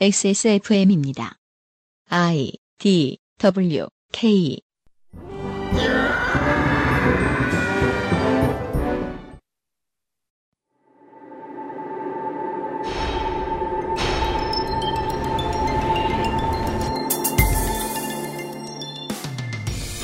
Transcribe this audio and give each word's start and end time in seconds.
XSFM입니다. 0.00 1.38
I 2.08 2.52
D 2.78 3.18
W 3.38 3.86
K 4.12 4.60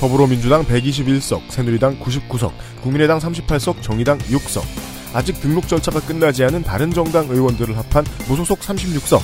더불어민주당 0.01 0.65
121석, 0.65 1.51
새누리당 1.51 2.01
99석, 2.01 2.51
국민의당 2.83 3.21
38석, 3.21 3.81
정의당 3.81 4.19
6석. 4.19 4.63
아직 5.15 5.41
등록 5.41 5.69
절차가 5.69 6.01
끝나지 6.01 6.45
않은 6.45 6.65
다른 6.65 6.93
정당 6.93 7.29
의원들을 7.31 7.77
합한 7.79 8.05
무소속 8.29 8.61
36석. 8.61 9.21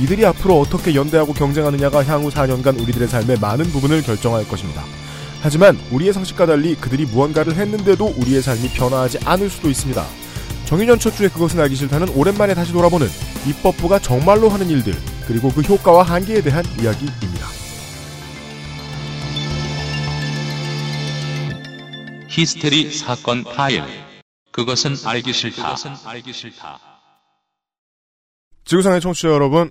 이들이 0.00 0.26
앞으로 0.26 0.58
어떻게 0.58 0.94
연대하고 0.94 1.34
경쟁하느냐가 1.34 2.02
향후 2.04 2.30
4년간 2.30 2.80
우리들의 2.80 3.06
삶의 3.06 3.38
많은 3.38 3.66
부분을 3.66 4.02
결정할 4.02 4.48
것입니다. 4.48 4.82
하지만 5.42 5.78
우리의 5.92 6.14
상식과 6.14 6.46
달리 6.46 6.74
그들이 6.74 7.04
무언가를 7.04 7.54
했는데도 7.54 8.14
우리의 8.16 8.40
삶이 8.42 8.70
변화하지 8.70 9.18
않을 9.24 9.50
수도 9.50 9.68
있습니다. 9.68 10.04
정의년 10.64 10.98
첫 10.98 11.14
주에 11.14 11.28
그것은 11.28 11.60
알기 11.60 11.76
싫다는 11.76 12.08
오랜만에 12.16 12.54
다시 12.54 12.72
돌아보는 12.72 13.06
입법부가 13.46 13.98
정말로 13.98 14.48
하는 14.48 14.70
일들, 14.70 14.94
그리고 15.26 15.50
그 15.50 15.60
효과와 15.60 16.02
한계에 16.02 16.40
대한 16.40 16.64
이야기입니다. 16.80 17.46
히스테리 22.28 22.90
사건 22.90 23.44
파일. 23.44 24.03
그것은 24.54 24.94
알기 25.04 25.32
싫다. 25.32 25.74
지구상의 28.64 29.00
청취자 29.00 29.28
여러분, 29.28 29.68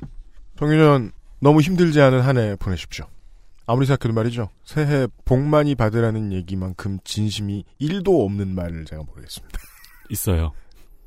정유년 0.59 1.11
너무 1.39 1.61
힘들지 1.61 2.01
않은 2.01 2.19
한 2.21 2.37
해 2.37 2.55
보내십시오. 2.57 3.05
아무리 3.65 3.85
생각해도 3.85 4.13
말이죠. 4.13 4.49
새해 4.65 5.07
복 5.23 5.40
많이 5.40 5.73
받으라는 5.73 6.34
얘기만큼 6.34 6.99
진심이 7.05 7.63
1도 7.79 8.25
없는 8.25 8.53
말을 8.55 8.84
제가 8.85 9.03
모르겠습니다. 9.03 9.57
있어요. 10.12 10.51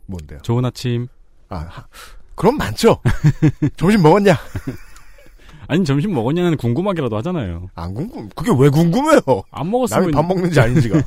뭔데요? 0.07 0.39
좋은 0.43 0.65
아침. 0.65 1.09
아, 1.51 1.57
하- 1.59 1.87
그럼 2.35 2.57
많죠. 2.57 2.99
점심 3.77 4.01
먹었냐? 4.03 4.35
아니 5.69 5.85
점심 5.85 6.15
먹었냐는 6.15 6.57
궁금하기라도 6.57 7.15
하잖아요. 7.19 7.69
안 7.75 7.93
궁금. 7.93 8.31
그게 8.31 8.51
왜 8.59 8.71
궁금해요? 8.71 9.21
안 9.51 9.71
먹었으면 9.71 10.01
남이 10.05 10.13
밥 10.13 10.25
먹는지 10.27 10.59
아닌지가. 10.61 11.03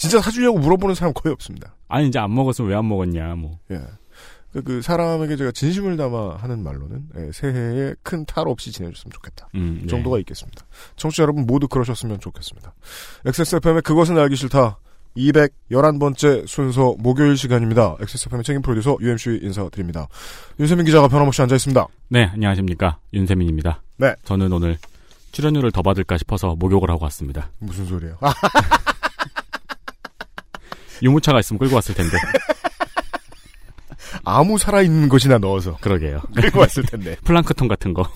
진짜 0.00 0.20
사주려고 0.20 0.58
물어보는 0.58 0.94
사람 0.94 1.12
거의 1.12 1.32
없습니다. 1.34 1.74
아니 1.88 2.08
이제 2.08 2.18
안 2.18 2.34
먹었으면 2.34 2.70
왜 2.70 2.76
안 2.76 2.88
먹었냐 2.88 3.34
뭐. 3.34 3.58
예. 3.70 3.80
그, 4.52 4.62
그 4.62 4.82
사람에게 4.82 5.36
제가 5.36 5.52
진심을 5.52 5.96
담아 5.98 6.36
하는 6.36 6.62
말로는 6.64 7.02
예, 7.18 7.30
새해에 7.32 7.94
큰 8.02 8.24
탈 8.24 8.48
없이 8.48 8.72
지내줬으면 8.72 9.12
좋겠다. 9.12 9.48
음, 9.54 9.76
이 9.78 9.82
네. 9.82 9.86
정도가 9.86 10.18
있겠습니다. 10.20 10.64
청취자 10.96 11.22
여러분 11.24 11.46
모두 11.46 11.68
그러셨으면 11.68 12.18
좋겠습니다. 12.18 12.72
XSFM의 13.26 13.82
그것은 13.82 14.18
알기 14.18 14.36
싫다. 14.36 14.78
211번째 15.16 16.46
순서 16.46 16.94
목요일 16.98 17.36
시간입니다. 17.36 17.96
XSFM의 18.00 18.42
책임 18.44 18.62
프로듀서 18.62 18.96
UMC 19.00 19.40
인사드립니다. 19.42 20.06
윤세민 20.58 20.86
기자가 20.86 21.08
변함없이 21.08 21.42
앉아있습니다. 21.42 21.86
네 22.08 22.24
안녕하십니까 22.32 22.98
윤세민입니다. 23.12 23.82
네. 23.98 24.14
저는 24.24 24.50
오늘 24.52 24.78
출연료를 25.32 25.70
더 25.72 25.82
받을까 25.82 26.16
싶어서 26.16 26.54
목욕을 26.56 26.90
하고 26.90 27.04
왔습니다. 27.04 27.50
무슨 27.58 27.84
소리예요? 27.86 28.16
아, 31.00 31.02
유모차가 31.02 31.40
있으면 31.40 31.58
끌고 31.58 31.74
왔을 31.74 31.94
텐데. 31.94 32.16
아무 34.24 34.58
살아있는 34.58 35.08
것이나 35.08 35.38
넣어서 35.38 35.76
그러게요. 35.80 36.20
끌고 36.34 36.60
왔을 36.60 36.82
텐데. 36.84 37.16
플랑크톤 37.24 37.68
같은 37.68 37.94
거. 37.94 38.08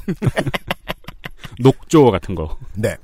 녹조 1.61 2.11
같은 2.11 2.35
거. 2.35 2.59
네. 2.75 2.97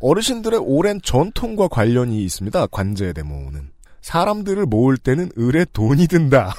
어르신들의 0.00 0.60
오랜 0.62 1.00
전통과 1.02 1.68
관련이 1.68 2.22
있습니다. 2.24 2.66
관제 2.68 3.12
대모는. 3.12 3.70
사람들을 4.02 4.66
모을 4.66 4.98
때는 4.98 5.30
을에 5.38 5.64
돈이 5.72 6.06
든다. 6.08 6.54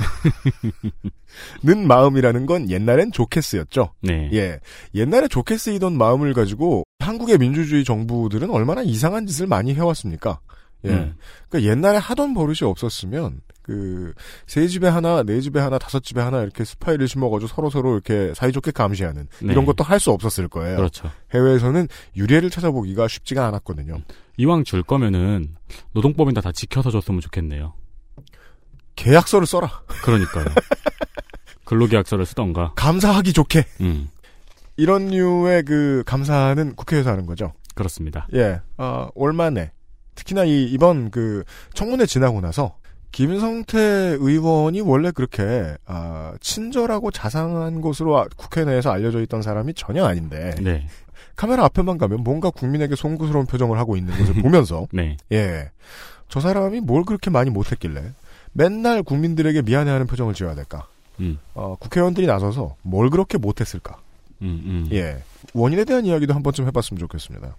는 1.63 1.87
마음이라는 1.87 2.47
건 2.47 2.71
옛날엔 2.71 3.11
좋게 3.11 3.41
쓰였죠. 3.41 3.93
네. 4.01 4.29
예. 4.33 4.59
옛날에 4.95 5.27
좋게 5.27 5.57
쓰이던 5.57 5.95
마음을 5.95 6.33
가지고 6.33 6.85
한국의 6.99 7.37
민주주의 7.37 7.83
정부들은 7.83 8.49
얼마나 8.49 8.81
이상한 8.81 9.27
짓을 9.27 9.45
많이 9.45 9.75
해왔습니까? 9.75 10.39
예. 10.85 10.89
음. 10.91 11.15
그러니까 11.49 11.71
옛날에 11.71 11.97
하던 11.97 12.33
버릇이 12.33 12.59
없었으면 12.63 13.41
그 13.61 14.13
세 14.45 14.67
집에 14.67 14.87
하나, 14.87 15.23
네 15.23 15.41
집에 15.41 15.59
하나, 15.59 15.79
다섯 15.79 16.03
집에 16.03 16.21
하나 16.21 16.41
이렇게 16.41 16.63
스파이를 16.63 17.07
심어가지고 17.07 17.47
서로 17.47 17.69
서로 17.71 17.93
이렇게 17.93 18.31
사이좋게 18.35 18.71
감시하는 18.71 19.27
네. 19.41 19.51
이런 19.51 19.65
것도 19.65 19.83
할 19.83 19.99
수 19.99 20.11
없었을 20.11 20.47
거예요. 20.49 20.77
그렇죠. 20.77 21.09
해외에서는 21.33 21.87
유례를 22.15 22.49
찾아보기가 22.51 23.07
쉽지가 23.07 23.47
않았거든요. 23.47 24.01
이왕 24.37 24.63
줄 24.65 24.83
거면은 24.83 25.55
노동법이나 25.93 26.41
다 26.41 26.51
지켜서 26.51 26.91
줬으면 26.91 27.21
좋겠네요. 27.21 27.73
계약서를 28.95 29.47
써라. 29.47 29.81
그러니까요. 30.03 30.45
근로계약서를 31.65 32.25
쓰던가. 32.25 32.73
감사하기 32.75 33.33
좋게 33.33 33.65
음 33.81 34.09
이런 34.77 35.07
류의 35.07 35.63
그 35.63 36.03
감사는 36.05 36.75
국회에서 36.75 37.09
하는 37.11 37.25
거죠. 37.25 37.53
그렇습니다. 37.73 38.27
예, 38.33 38.61
아, 38.77 39.09
올만에 39.15 39.71
특히나 40.15 40.45
이 40.45 40.65
이번 40.65 41.11
그 41.11 41.43
청문회 41.73 42.05
지나고 42.05 42.41
나서 42.41 42.77
김성태 43.11 44.17
의원이 44.19 44.81
원래 44.81 45.11
그렇게 45.11 45.75
아, 45.85 46.33
친절하고 46.41 47.11
자상한 47.11 47.79
것으로 47.81 48.17
아- 48.19 48.27
국회 48.35 48.65
내에서 48.65 48.91
알려져 48.91 49.21
있던 49.21 49.41
사람이 49.41 49.73
전혀 49.73 50.03
아닌데 50.05 50.53
네. 50.61 50.85
카메라 51.35 51.63
앞에만 51.65 51.97
가면 51.97 52.23
뭔가 52.23 52.49
국민에게 52.49 52.95
송구스러운 52.95 53.45
표정을 53.45 53.77
하고 53.77 53.95
있는 53.95 54.17
것을 54.17 54.33
보면서 54.43 54.87
네. 54.91 55.15
예, 55.31 55.69
저 56.27 56.39
사람이 56.39 56.81
뭘 56.81 57.03
그렇게 57.03 57.29
많이 57.29 57.49
못했길래 57.49 58.03
맨날 58.51 59.03
국민들에게 59.03 59.61
미안해하는 59.61 60.07
표정을 60.07 60.33
지어야 60.33 60.55
될까? 60.55 60.87
음. 61.21 61.37
어, 61.53 61.75
국회의원들이 61.79 62.27
나서서 62.27 62.75
뭘 62.81 63.09
그렇게 63.09 63.37
못했을까? 63.37 63.97
음, 64.41 64.61
음. 64.65 64.89
예, 64.91 65.23
원인에 65.53 65.85
대한 65.85 66.05
이야기도 66.05 66.33
한 66.33 66.43
번쯤 66.43 66.67
해봤으면 66.67 66.99
좋겠습니다. 66.99 67.55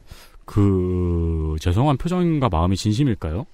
그 0.46 1.56
죄송한 1.60 1.98
표정과 1.98 2.48
마음이 2.48 2.76
진심일까요? 2.76 3.46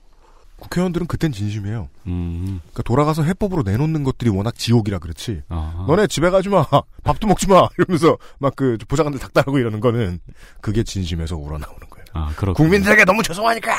국회의원들은 0.62 1.08
그땐 1.08 1.32
진심이에요. 1.32 1.88
음. 2.06 2.60
그러니까 2.60 2.82
돌아가서 2.84 3.24
해법으로 3.24 3.62
내놓는 3.64 4.04
것들이 4.04 4.30
워낙 4.30 4.54
지옥이라 4.56 4.98
그렇지. 5.00 5.42
아. 5.48 5.84
너네 5.88 6.06
집에 6.06 6.30
가지 6.30 6.48
마. 6.48 6.64
밥도 7.02 7.26
먹지 7.26 7.48
마. 7.48 7.68
이러면서 7.78 8.16
막 8.38 8.52
그 8.54 8.76
보좌관들 8.86 9.18
닥달하고 9.18 9.58
이러는 9.58 9.80
거는 9.80 10.20
그게 10.60 10.84
진심에서 10.84 11.36
우러나오는 11.36 11.80
거예요. 11.90 12.04
아, 12.12 12.32
그렇 12.36 12.52
국민들에게 12.52 13.04
너무 13.04 13.22
죄송하니까. 13.22 13.72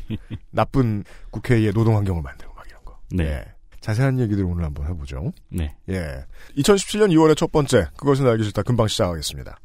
나쁜 0.50 1.04
국회의 1.30 1.70
노동 1.72 1.96
환경을 1.96 2.22
만들고 2.22 2.54
막 2.54 2.66
이런 2.66 2.84
거. 2.84 2.98
네. 3.10 3.24
예. 3.24 3.44
자세한 3.80 4.18
얘기들 4.18 4.44
오늘 4.44 4.64
한번 4.64 4.88
해보죠. 4.88 5.32
네. 5.50 5.76
예. 5.90 6.24
2017년 6.56 7.12
2월의 7.12 7.36
첫 7.36 7.52
번째 7.52 7.86
그것은 7.96 8.26
알기 8.26 8.42
싫다. 8.44 8.62
금방 8.62 8.88
시작하겠습니다. 8.88 9.56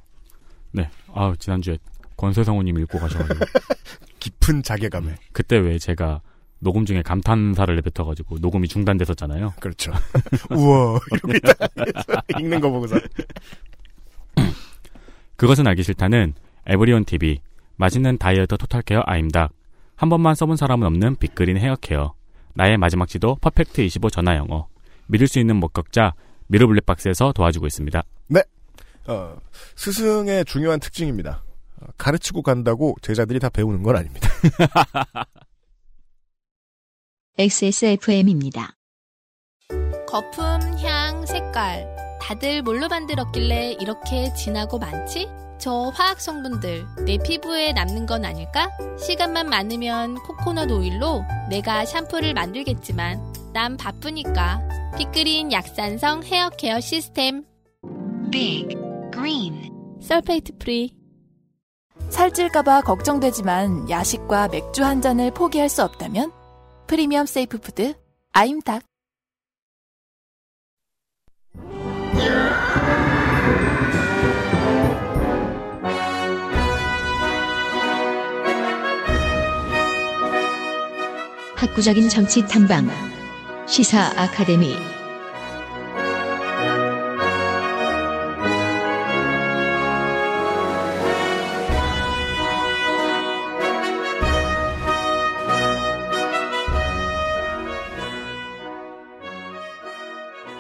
네. 0.72 0.90
아, 1.14 1.34
지난주에 1.40 1.78
권세성우 2.24 2.64
님 2.64 2.80
읽고 2.80 3.00
가셔가지고. 3.00 3.46
깊은 4.20 4.64
자괴감에. 4.64 5.16
그때 5.34 5.58
왜 5.58 5.78
제가 5.78 6.22
녹음 6.60 6.86
중에 6.86 7.02
감탄사를 7.02 7.76
내뱉어가지고 7.76 8.38
녹음이 8.40 8.70
중단됐었잖아요. 8.70 9.56
그렇죠. 9.60 9.92
우와. 10.50 11.00
이러고 11.12 11.34
있다. 11.36 11.54
읽는 12.40 12.62
거 12.62 12.70
보고서. 12.70 12.96
그것은 15.36 15.68
알기 15.68 15.84
싫다는 15.84 16.34
에브리온 16.66 17.04
TV, 17.04 17.40
맛있는 17.76 18.18
다이어트 18.18 18.56
토탈케어 18.56 19.04
아임닭, 19.06 19.52
한 19.98 20.08
번만 20.08 20.36
써본 20.36 20.56
사람은 20.56 20.88
없는 20.88 21.18
빅그린 21.18 21.58
헤어케어, 21.58 22.14
나의 22.54 22.78
마지막 22.78 23.10
지도 23.10 23.36
퍼펙트 23.42 23.82
25 23.82 24.10
전화 24.10 24.38
영어, 24.38 24.68
믿을 25.08 25.28
수 25.28 25.40
있는 25.40 25.58
목격자 25.58 26.14
미르 26.48 26.68
블랙박스에서 26.68 27.34
도와주고 27.34 27.68
있습니다. 27.68 28.02
어, 29.08 29.38
스승의 29.76 30.46
중요한 30.46 30.80
특징입니다. 30.80 31.44
어, 31.84 31.92
가르치고 31.98 32.42
간다고 32.42 32.96
제자들이 33.02 33.40
다 33.40 33.50
배우는 33.50 33.84
건 33.84 33.96
아닙니다. 33.98 34.30
XSFM입니다. 37.38 38.76
거품, 40.08 40.44
향, 40.80 41.26
색깔. 41.26 41.88
다들 42.22 42.62
뭘로 42.62 42.88
만들었길래 42.88 43.78
이렇게 43.80 44.34
진하고 44.34 44.78
많지? 44.80 45.28
저 45.60 45.92
화학 45.96 46.22
성분들 46.22 46.86
내 47.06 47.18
피부에 47.18 47.74
남는 47.74 48.06
건 48.06 48.24
아닐까? 48.26 48.70
시간만 49.00 49.50
많으면 49.50 50.16
코코넛 50.16 50.70
오일로 50.70 51.24
내가 51.50 51.86
샴푸를 51.86 52.34
만들겠지만 52.34 53.52
난 53.54 53.78
바쁘니까 53.78 54.62
Big 54.98 55.18
Green 55.18 55.52
약산성 55.52 56.24
헤어 56.24 56.50
케어 56.50 56.80
시스템 56.80 57.46
Big 58.32 58.76
Green 59.14 59.72
sulfate 60.02 60.58
free 60.58 60.94
살찔까봐 62.14 62.82
걱정되지만 62.82 63.90
야식과 63.90 64.50
맥주 64.50 64.84
한 64.84 65.02
잔을 65.02 65.32
포기할 65.32 65.68
수 65.68 65.84
없다면 65.84 66.32
프리미엄 66.86 67.26
세이프 67.26 67.58
푸드 67.60 67.96
아임닭. 68.34 68.84
학구적인 81.56 82.10
정치 82.10 82.46
탐방 82.48 82.88
시사 83.66 84.14
아카데미. 84.22 84.93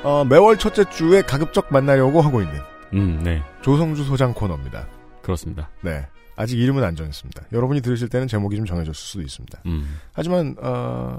어, 0.03 0.25
매월 0.25 0.57
첫째 0.57 0.83
주에 0.89 1.21
가급적 1.21 1.67
만나려고 1.71 2.21
하고 2.21 2.41
있는 2.41 2.59
음, 2.93 3.21
네. 3.23 3.41
조성주 3.61 4.03
소장 4.03 4.33
코너입니다. 4.33 4.87
그렇습니다. 5.21 5.69
네. 5.81 6.05
아직 6.35 6.59
이름은 6.59 6.83
안 6.83 6.95
정했습니다. 6.95 7.43
여러분이 7.53 7.81
들으실 7.81 8.09
때는 8.09 8.27
제목이 8.27 8.57
좀 8.57 8.65
정해졌을 8.65 8.95
수도 8.95 9.21
있습니다. 9.21 9.61
음. 9.65 9.99
하지만 10.11 10.55
어, 10.61 11.17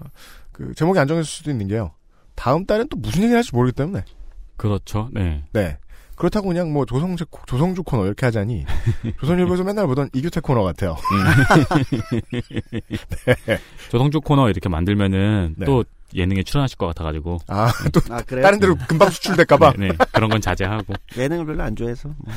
그 0.52 0.74
제목이 0.74 0.98
안 0.98 1.08
정했을 1.08 1.26
수도 1.26 1.50
있는 1.50 1.66
게요. 1.68 1.92
다음 2.34 2.66
달엔 2.66 2.88
또 2.88 2.96
무슨 2.98 3.22
얘기를 3.22 3.36
할지 3.36 3.54
모르기 3.54 3.74
때문에. 3.74 4.04
그렇죠. 4.56 5.08
네. 5.12 5.44
네. 5.52 5.78
그렇다고 6.16 6.48
그냥 6.48 6.72
뭐 6.72 6.84
조성주 6.84 7.24
조성주 7.46 7.82
코너 7.82 8.06
이렇게 8.06 8.26
하자니 8.26 8.64
조선일보에서 9.20 9.64
맨날 9.64 9.86
보던 9.86 10.10
이규태 10.12 10.40
코너 10.40 10.62
같아요. 10.62 10.96
조성주 13.90 14.20
코너 14.20 14.48
이렇게 14.50 14.68
만들면은 14.68 15.54
네. 15.58 15.66
또 15.66 15.84
예능에 16.14 16.42
출연하실 16.42 16.76
것 16.78 16.86
같아가지고. 16.88 17.38
아 17.48 17.72
또아 17.92 18.22
그래요? 18.22 18.42
다른 18.44 18.60
데로 18.60 18.76
금방 18.88 19.10
수출될까봐 19.10 19.74
네, 19.78 19.88
네. 19.88 19.96
그런 20.12 20.30
건 20.30 20.40
자제하고. 20.40 20.94
예능을 21.16 21.46
별로 21.46 21.62
안 21.62 21.74
좋아해서 21.76 22.08
뭐. 22.08 22.34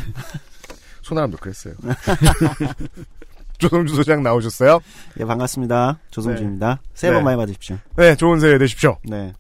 소나람도 1.03 1.37
그랬어요. 1.37 1.73
조성주 3.59 3.95
소장 3.95 4.21
나오셨어요? 4.21 4.79
예 5.19 5.25
반갑습니다 5.25 5.97
조성주입니다 6.11 6.79
새해 6.93 7.11
복 7.11 7.19
네. 7.19 7.23
많이 7.23 7.37
받으십시오 7.37 7.77
네, 7.95 8.15
좋은 8.15 8.39
새해 8.39 8.59
되십시오. 8.59 8.97
네 9.03 9.33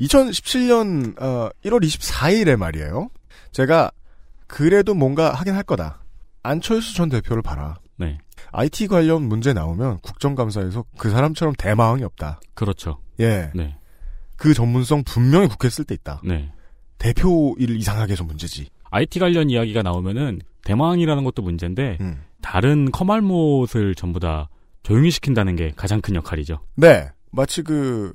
2017년 0.00 1.14
1월 1.16 1.82
24일에 1.82 2.56
말이에요. 2.56 3.08
제가 3.52 3.90
그래도 4.46 4.94
뭔가 4.94 5.32
하긴 5.32 5.54
할 5.54 5.62
거다. 5.62 6.00
안철수 6.42 6.94
전 6.94 7.08
대표를 7.08 7.42
봐라. 7.42 7.78
네. 7.96 8.18
IT 8.52 8.88
관련 8.88 9.22
문제 9.22 9.52
나오면 9.52 10.00
국정감사에서 10.00 10.84
그 10.98 11.10
사람처럼 11.10 11.54
대마왕이 11.56 12.02
없다. 12.04 12.40
그렇죠. 12.54 12.98
예. 13.20 13.50
네. 13.54 13.76
그 14.36 14.54
전문성 14.54 15.04
분명히 15.04 15.48
국회에 15.48 15.70
쓸때 15.70 15.94
있다. 15.94 16.22
네. 16.24 16.50
대표 16.98 17.54
일 17.58 17.76
이상하게 17.76 18.12
해서 18.12 18.24
문제지. 18.24 18.68
IT 18.90 19.18
관련 19.18 19.50
이야기가 19.50 19.82
나오면은 19.82 20.40
대망이라는 20.64 21.24
것도 21.24 21.42
문제인데 21.42 21.98
음. 22.00 22.22
다른 22.42 22.90
커말못을 22.90 23.94
전부 23.94 24.20
다 24.20 24.48
조용히 24.82 25.10
시킨다는 25.10 25.56
게 25.56 25.72
가장 25.76 26.00
큰 26.00 26.14
역할이죠. 26.14 26.60
네. 26.76 27.08
마치 27.30 27.62
그, 27.62 28.12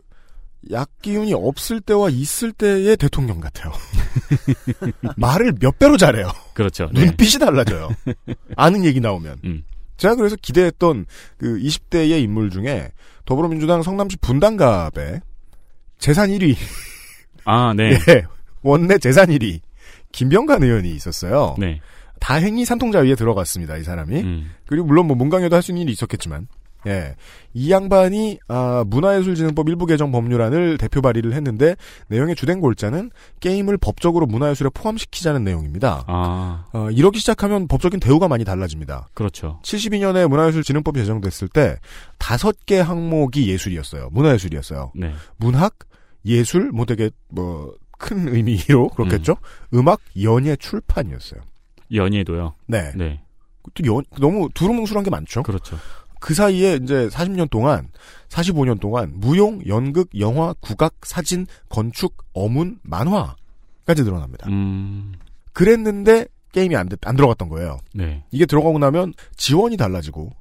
약 0.72 0.90
기운이 1.02 1.34
없을 1.34 1.80
때와 1.80 2.10
있을 2.10 2.52
때의 2.52 2.98
대통령 2.98 3.40
같아요. 3.40 3.72
말을 5.16 5.54
몇 5.60 5.78
배로 5.78 5.96
잘해요. 5.96 6.28
그렇죠. 6.54 6.90
네. 6.92 7.06
눈빛이 7.06 7.40
달라져요. 7.40 7.90
아는 8.56 8.84
얘기 8.84 9.00
나오면. 9.00 9.40
음. 9.46 9.64
제가 9.98 10.16
그래서 10.16 10.36
기대했던 10.42 11.06
그 11.38 11.58
20대의 11.60 12.22
인물 12.22 12.50
중에 12.50 12.90
더불어민주당 13.26 13.82
성남시 13.82 14.18
분당갑에 14.18 15.22
재산 15.98 16.30
1위, 16.30 16.56
아, 17.46 17.74
네. 17.74 17.92
예, 18.10 18.26
원내 18.62 18.98
재산 19.00 19.28
1위, 19.30 19.62
김병관 20.12 20.64
의원이 20.64 20.90
있었어요. 20.94 21.56
네. 21.58 21.80
다행히 22.20 22.66
산통자 22.66 23.00
위에 23.00 23.16
들어갔습니다, 23.16 23.78
이 23.78 23.84
사람이. 23.84 24.22
음. 24.22 24.52
그리고 24.68 24.88
물론 24.88 25.08
뭐 25.08 25.16
문강에도 25.16 25.56
할 25.56 25.62
수 25.62 25.72
있는 25.72 25.84
일이 25.84 25.94
있었겠지만, 25.94 26.48
예. 26.88 27.16
이 27.54 27.72
양반이, 27.72 28.40
아, 28.48 28.84
문화예술진흥법 28.88 29.70
일부 29.70 29.86
개정 29.86 30.12
법률안을 30.12 30.78
대표 30.78 31.02
발의를 31.02 31.34
했는데, 31.34 31.76
내용의 32.08 32.36
주된 32.36 32.60
골자는 32.60 33.12
게임을 33.40 33.78
법적으로 33.78 34.26
문화예술에 34.26 34.70
포함시키자는 34.74 35.44
내용입니다. 35.44 36.04
아, 36.08 36.66
어, 36.74 36.90
이러기 36.92 37.20
시작하면 37.20 37.68
법적인 37.68 38.00
대우가 38.00 38.28
많이 38.28 38.44
달라집니다. 38.44 39.10
그렇죠. 39.14 39.60
72년에 39.64 40.28
문화예술진흥법이 40.28 41.00
제정됐을 41.00 41.48
때, 41.48 41.78
다섯 42.18 42.66
개 42.66 42.80
항목이 42.80 43.50
예술이었어요. 43.50 44.10
문화예술이었어요. 44.12 44.92
네. 44.96 45.14
문학, 45.38 45.76
예술, 46.26 46.72
뭐 46.72 46.86
되게, 46.86 47.10
뭐, 47.30 47.74
큰 47.98 48.28
의미로 48.28 48.90
그렇겠죠? 48.90 49.38
음. 49.74 49.88
악 49.88 50.02
연예, 50.22 50.56
출판이었어요. 50.56 51.42
연예도요. 51.94 52.56
네. 52.68 52.92
네. 52.96 53.22
또 53.74 53.84
연, 53.86 54.04
너무 54.20 54.50
두루뭉술한 54.54 55.04
게 55.04 55.10
많죠? 55.10 55.44
그렇죠. 55.44 55.78
그 56.26 56.34
사이에 56.34 56.80
이제 56.82 57.08
40년 57.10 57.52
동안, 57.52 57.90
45년 58.30 58.80
동안 58.80 59.12
무용, 59.14 59.62
연극, 59.68 60.10
영화, 60.20 60.56
국악, 60.60 60.96
사진, 61.04 61.46
건축, 61.70 62.16
어문, 62.34 62.80
만화까지 62.82 64.02
늘어납니다. 64.04 64.50
음. 64.50 65.14
그랬는데 65.54 66.26
게임이 66.52 66.76
안, 66.76 66.90
됐- 66.90 66.98
안 67.06 67.16
들어갔던 67.16 67.48
거예요. 67.50 67.78
네. 67.94 68.24
이게 68.32 68.48
들어가고 68.48 68.80
나면 68.80 69.14
지원이 69.36 69.78
달라지고 69.78 70.32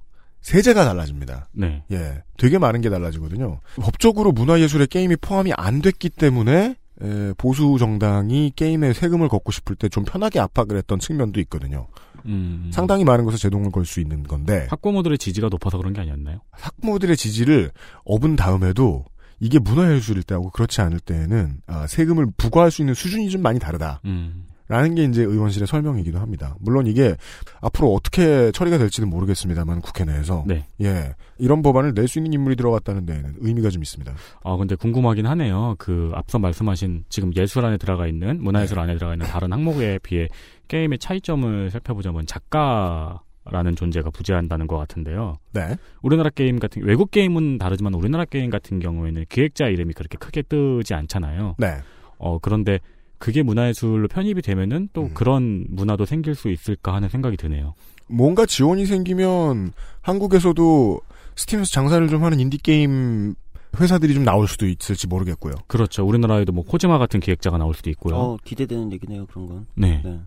세제가 0.40 0.86
달라집니다. 0.86 1.48
네. 1.52 1.82
예, 1.92 2.22
되게 2.38 2.56
많은 2.56 2.80
게 2.80 2.88
달라지거든요. 2.88 3.60
법적으로 3.76 4.32
문화예술에 4.32 4.86
게임이 4.86 5.16
포함이 5.16 5.52
안 5.54 5.82
됐기 5.82 6.08
때문에 6.08 6.76
에, 7.02 7.32
보수 7.36 7.76
정당이 7.78 8.52
게임에 8.56 8.94
세금을 8.94 9.28
걷고 9.28 9.52
싶을 9.52 9.76
때 9.76 9.90
좀 9.90 10.04
편하게 10.06 10.40
압박을 10.40 10.78
했던 10.78 10.98
측면도 10.98 11.40
있거든요. 11.40 11.88
음. 12.26 12.70
상당히 12.72 13.04
많은 13.04 13.24
것에 13.24 13.36
제동을 13.36 13.70
걸 13.70 13.84
수 13.84 14.00
있는 14.00 14.22
건데 14.22 14.66
학부모들의 14.70 15.18
지지가 15.18 15.48
높아서 15.50 15.76
그런 15.78 15.92
게 15.92 16.00
아니었나요? 16.00 16.40
학부모들의 16.52 17.16
지지를 17.16 17.70
업은 18.04 18.36
다음에도 18.36 19.04
이게 19.40 19.58
문화예술일 19.58 20.22
때하고 20.22 20.50
그렇지 20.50 20.80
않을 20.80 21.00
때에는 21.00 21.60
아, 21.66 21.86
세금을 21.86 22.26
부과할 22.36 22.70
수 22.70 22.82
있는 22.82 22.94
수준이 22.94 23.28
좀 23.30 23.42
많이 23.42 23.58
다르다. 23.58 24.00
음. 24.06 24.46
라는 24.66 24.94
게 24.94 25.04
이제 25.04 25.22
의원실의 25.22 25.66
설명이기도 25.68 26.18
합니다. 26.18 26.56
물론 26.58 26.86
이게 26.86 27.14
앞으로 27.60 27.92
어떻게 27.92 28.50
처리가 28.50 28.78
될지는 28.78 29.10
모르겠습니다만 29.10 29.82
국회 29.82 30.06
내에서 30.06 30.42
네. 30.46 30.64
예 30.80 31.12
이런 31.36 31.60
법안을 31.60 31.92
낼 31.94 32.08
수 32.08 32.18
있는 32.18 32.32
인물이 32.32 32.56
들어갔다는 32.56 33.04
데에는 33.04 33.34
의미가 33.40 33.68
좀 33.68 33.82
있습니다. 33.82 34.14
아, 34.42 34.56
근데 34.56 34.74
궁금하긴 34.74 35.26
하네요. 35.26 35.74
그, 35.78 36.12
앞서 36.14 36.38
말씀하신 36.38 37.04
지금 37.10 37.30
예술 37.36 37.62
안에 37.66 37.76
들어가 37.76 38.06
있는, 38.06 38.42
문화예술 38.42 38.78
안에 38.78 38.94
들어가 38.94 39.12
있는 39.12 39.26
다른 39.26 39.52
항목에 39.52 39.98
비해 40.02 40.28
게임의 40.68 40.98
차이점을 40.98 41.70
살펴보자면 41.70 42.26
작가라는 42.26 43.76
존재가 43.76 44.10
부재한다는 44.10 44.66
것 44.66 44.76
같은데요. 44.78 45.38
네, 45.52 45.76
우리나라 46.02 46.30
게임 46.30 46.58
같은, 46.58 46.82
외국 46.82 47.10
게임은 47.10 47.58
다르지만 47.58 47.94
우리나라 47.94 48.24
게임 48.24 48.50
같은 48.50 48.78
경우에는 48.78 49.24
기획자 49.28 49.66
이름이 49.66 49.94
그렇게 49.94 50.18
크게 50.18 50.42
뜨지 50.42 50.94
않잖아요. 50.94 51.56
네, 51.58 51.78
어, 52.18 52.38
그런데 52.38 52.78
그게 53.18 53.42
문화예술로 53.42 54.08
편입이 54.08 54.42
되면은 54.42 54.90
또 54.92 55.04
음. 55.04 55.14
그런 55.14 55.66
문화도 55.70 56.04
생길 56.04 56.34
수 56.34 56.50
있을까 56.50 56.94
하는 56.94 57.08
생각이 57.08 57.36
드네요. 57.36 57.74
뭔가 58.06 58.44
지원이 58.44 58.86
생기면 58.86 59.72
한국에서도 60.02 61.00
Steam에서 61.36 61.70
장사를 61.70 62.06
좀 62.08 62.22
하는 62.22 62.38
인디 62.38 62.58
게임 62.58 63.34
회사들이 63.80 64.14
좀 64.14 64.24
나올 64.24 64.46
수도 64.46 64.66
있을지 64.66 65.06
모르겠고요. 65.06 65.54
그렇죠. 65.66 66.06
우리나라에도 66.06 66.52
뭐 66.52 66.64
코지마 66.64 66.98
같은 66.98 67.20
기획자가 67.20 67.58
나올 67.58 67.74
수도 67.74 67.90
있고요. 67.90 68.14
어 68.14 68.36
기대되는 68.44 68.92
얘기네요 68.92 69.26
그런 69.26 69.48
건 69.48 69.66
네. 69.74 70.00
네. 70.04 70.20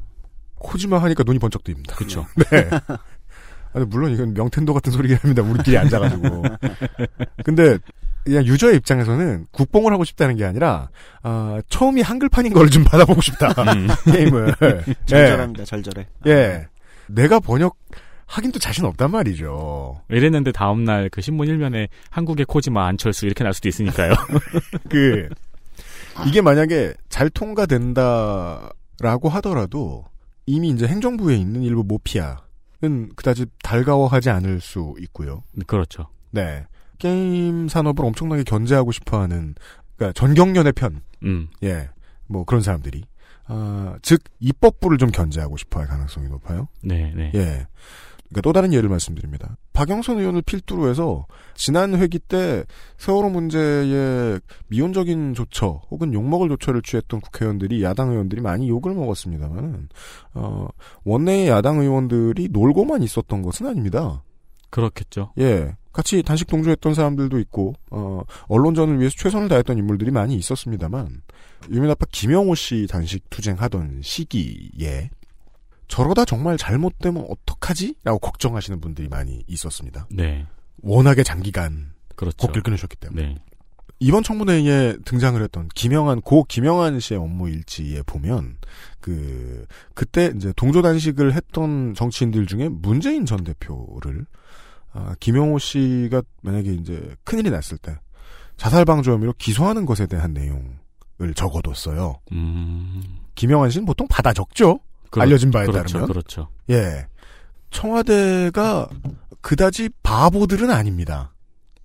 코지마 0.59 1.01
하니까 1.03 1.23
눈이 1.25 1.39
번쩍 1.39 1.63
뜨입니다. 1.63 1.95
그렇죠. 1.95 2.25
네. 2.51 2.69
아니, 3.73 3.85
물론 3.85 4.11
이건 4.11 4.33
명텐도 4.33 4.73
같은 4.73 4.91
소리긴 4.91 5.17
합니다. 5.21 5.41
우리끼리 5.43 5.77
앉아가지고. 5.77 6.43
근데 7.43 7.77
그냥 8.23 8.45
유저의 8.45 8.75
입장에서는 8.77 9.47
국뽕을 9.51 9.93
하고 9.93 10.03
싶다는 10.03 10.35
게 10.35 10.43
아니라 10.45 10.89
아, 11.23 11.61
처음이 11.69 12.01
한글판인 12.01 12.53
걸 12.53 12.69
좀 12.69 12.83
받아보고 12.83 13.21
싶다 13.21 13.49
음. 13.73 13.87
게임을. 14.11 14.53
절절합니다 15.05 15.63
절절해 15.63 16.07
예. 16.25 16.31
예. 16.31 16.67
내가 17.07 17.39
번역 17.39 17.77
하긴 18.25 18.51
또 18.51 18.59
자신 18.59 18.83
없단 18.83 19.11
말이죠. 19.11 20.01
이랬는데 20.09 20.51
다음날 20.51 21.07
그 21.09 21.21
신문 21.21 21.47
일면에 21.47 21.87
한국의 22.09 22.45
코지마 22.45 22.85
안철수 22.85 23.25
이렇게 23.25 23.45
날 23.45 23.53
수도 23.53 23.69
있으니까요. 23.69 24.11
그 24.89 25.29
이게 26.25 26.41
만약에 26.41 26.95
잘 27.07 27.29
통과된다라고 27.29 29.29
하더라도 29.29 30.03
이미 30.47 30.69
이제 30.69 30.87
행정부에 30.87 31.35
있는 31.35 31.61
일부 31.61 31.83
모피아는 31.83 33.11
그다지 33.15 33.45
달가워하지 33.61 34.29
않을 34.31 34.61
수 34.61 34.95
있고요. 34.99 35.43
그렇죠. 35.67 36.07
네. 36.31 36.65
게임 36.97 37.67
산업을 37.67 38.03
엄청나게 38.05 38.43
견제하고 38.43 38.91
싶어 38.91 39.21
하는, 39.21 39.53
그러니까 39.95 40.13
전경련의 40.19 40.71
편, 40.73 41.01
음. 41.23 41.49
예, 41.63 41.89
뭐 42.25 42.43
그런 42.43 42.63
사람들이, 42.63 43.03
아, 43.45 43.97
즉, 44.01 44.23
입법부를 44.39 44.97
좀 44.97 45.11
견제하고 45.11 45.57
싶어 45.57 45.79
할 45.79 45.87
가능성이 45.87 46.27
높아요. 46.27 46.69
네, 46.81 47.13
네. 47.15 47.31
예. 47.35 47.67
그러니까 48.29 48.41
또 48.41 48.53
다른 48.53 48.73
예를 48.73 48.89
말씀드립니다. 48.89 49.57
박영선 49.73 50.19
의원을 50.19 50.41
필두로 50.41 50.89
해서 50.89 51.25
지난 51.55 51.95
회기 51.95 52.19
때 52.19 52.63
세월호 52.97 53.29
문제에 53.29 54.39
미온적인 54.67 55.33
조처 55.33 55.81
혹은 55.89 56.13
욕먹을 56.13 56.49
조처를 56.49 56.81
취했던 56.81 57.21
국회의원들이 57.21 57.83
야당 57.83 58.11
의원들이 58.11 58.41
많이 58.41 58.67
욕을 58.69 58.93
먹었습니다만 58.93 59.89
어, 60.33 60.67
원내의 61.05 61.47
야당 61.47 61.79
의원들이 61.79 62.49
놀고만 62.51 63.01
있었던 63.03 63.41
것은 63.41 63.67
아닙니다. 63.67 64.23
그렇겠죠. 64.69 65.31
예. 65.39 65.75
같이 65.93 66.21
단식 66.21 66.47
동조했던 66.47 66.93
사람들도 66.93 67.39
있고 67.39 67.73
어, 67.89 68.21
언론전을 68.47 68.99
위해서 68.99 69.15
최선을 69.17 69.47
다했던 69.47 69.79
인물들이 69.79 70.11
많이 70.11 70.35
있었습니다만 70.35 71.23
유민 71.71 71.89
아빠 71.89 72.05
김영호 72.11 72.53
씨 72.53 72.85
단식 72.87 73.27
투쟁하던 73.31 74.01
시기에 74.03 75.09
저러다 75.87 76.25
정말 76.25 76.57
잘못되면 76.57 77.25
어떡하지? 77.29 77.95
라고 78.03 78.19
걱정하시는 78.19 78.79
분들이 78.81 79.07
많이 79.07 79.43
있었습니다. 79.47 80.07
네. 80.11 80.45
워낙에 80.81 81.23
장기간 81.23 81.93
그렇죠. 82.15 82.37
곡길 82.37 82.63
끊으셨기 82.63 82.95
때문에. 82.97 83.21
네. 83.21 83.35
이번 83.99 84.21
청문회에 84.21 84.97
등장을 85.05 85.41
했던 85.41 85.69
김영한 85.73 86.21
고 86.21 86.43
김영한 86.43 86.99
씨의 86.99 87.19
업무 87.19 87.49
일지에 87.49 88.03
보면 88.03 88.57
그 88.99 89.65
그때 89.95 90.31
이제 90.35 90.53
동조 90.55 90.83
단식을 90.83 91.33
했던 91.33 91.95
정치인들 91.95 92.45
중에 92.45 92.69
문재인 92.69 93.25
전 93.25 93.43
대표를 93.43 94.25
아, 94.93 95.15
김영호 95.19 95.57
씨가 95.57 96.21
만약에 96.41 96.73
이제 96.73 97.15
큰일이 97.23 97.49
났을 97.49 97.77
때 97.77 97.97
자살 98.55 98.85
방조 98.85 99.13
혐의로 99.13 99.33
기소하는 99.37 99.85
것에 99.85 100.05
대한 100.05 100.33
내용을 100.33 101.33
적어뒀어요. 101.35 102.19
음. 102.33 103.03
김영한 103.35 103.71
씨는 103.71 103.85
보통 103.85 104.07
받아 104.07 104.33
적죠. 104.33 104.79
그렇- 105.17 105.23
알려진 105.23 105.51
바에 105.51 105.65
그렇죠. 105.65 105.87
따르면. 105.93 106.07
그렇죠. 106.07 106.47
예. 106.69 107.07
청와대가 107.71 108.87
그다지 109.41 109.89
바보들은 110.03 110.69
아닙니다. 110.71 111.33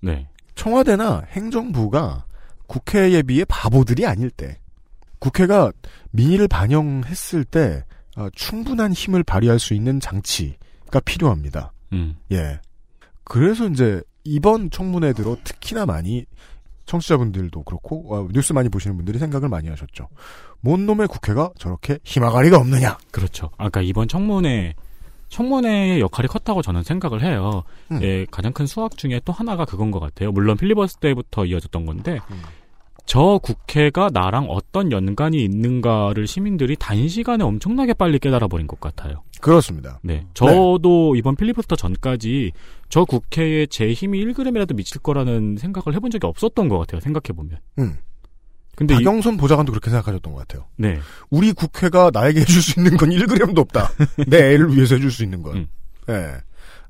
네. 0.01 0.29
청와대나 0.55 1.25
행정부가 1.31 2.25
국회에 2.67 3.23
비해 3.23 3.45
바보들이 3.47 4.07
아닐 4.07 4.31
때, 4.31 4.59
국회가 5.19 5.71
민의를 6.11 6.49
반영했을 6.49 7.45
때 7.45 7.85
어, 8.17 8.29
충분한 8.35 8.93
힘을 8.93 9.23
발휘할 9.23 9.59
수 9.59 9.73
있는 9.75 9.99
장치가 10.01 11.01
필요합니다. 11.05 11.73
음. 11.93 12.17
예. 12.31 12.61
그래서 13.25 13.67
이제 13.69 14.03
이번 14.25 14.71
청문회 14.71 15.13
들어 15.15 15.37
특히나 15.45 15.87
많이 15.87 16.27
청취자분들도 16.87 17.63
그렇고 17.63 18.15
어, 18.15 18.29
뉴스 18.33 18.53
많이 18.53 18.69
보시는 18.69 18.97
분들이 18.97 19.19
생각을 19.19 19.49
많이 19.49 19.69
하셨죠. 19.69 20.09
뭔 20.61 20.87
놈의 20.87 21.09
국회가 21.09 21.51
저렇게 21.59 21.99
힘아가리가 22.05 22.57
없느냐? 22.59 22.99
그렇죠. 23.11 23.51
아까 23.57 23.81
이번 23.81 24.09
청문회 24.09 24.75
청문회의 25.29 26.01
역할이 26.01 26.29
컸다고 26.29 26.61
저는 26.61 26.83
생각을 26.83 27.23
해요. 27.23 27.63
음. 27.91 28.03
예, 28.03 28.27
가장 28.31 28.53
큰 28.53 28.67
수학 28.67 28.97
중에 28.99 29.21
또 29.25 29.33
하나가 29.33 29.65
그건 29.65 29.91
것 29.91 29.99
같아요. 29.99 30.31
물론 30.31 30.57
필리버스 30.57 30.99
때부터 30.99 31.47
이어졌던 31.47 31.87
건데 31.87 32.19
음. 32.31 32.43
저 33.05 33.41
국회가 33.43 34.11
나랑 34.13 34.47
어떤 34.49 34.93
연관이 34.93 35.43
있는가를 35.43 36.27
시민들이 36.27 36.77
단시간에 36.77 37.43
엄청나게 37.45 37.95
빨리 37.95 38.19
깨달아 38.19 38.47
버린 38.49 38.67
것 38.67 38.79
같아요. 38.79 39.23
그렇습니다. 39.41 39.99
네. 40.03 40.25
저도 40.35 41.17
이번 41.17 41.35
필리버스터 41.35 41.75
전까지 41.75 42.53
저 42.93 43.07
국회에 43.07 43.65
제 43.65 43.95
힘이 43.95 44.23
1g이라도 44.23 44.77
미칠 44.77 45.01
거라는 45.01 45.57
생각을 45.59 45.97
해본 45.97 46.11
적이 46.11 46.27
없었던 46.27 46.69
것 46.69 46.77
같아요. 46.77 47.01
생각해 47.01 47.35
보면. 47.35 47.59
음. 47.79 47.97
근데 48.77 48.93
이, 48.93 48.99
박영선 48.99 49.39
보좌관도 49.39 49.73
그렇게 49.73 49.89
생각하셨던 49.89 50.35
것 50.35 50.41
같아요. 50.41 50.67
네. 50.77 51.01
우리 51.31 51.55
국회가 51.55 52.11
나에게 52.13 52.41
해줄 52.41 52.61
수 52.61 52.79
있는 52.79 52.99
건 52.99 53.09
1g도 53.09 53.57
없다. 53.57 53.93
내 54.29 54.53
애를 54.53 54.77
위해서 54.77 54.97
해줄 54.97 55.11
수 55.11 55.25
있는 55.25 55.43
건. 55.43 55.57
음. 55.57 55.69
예. 56.11 56.35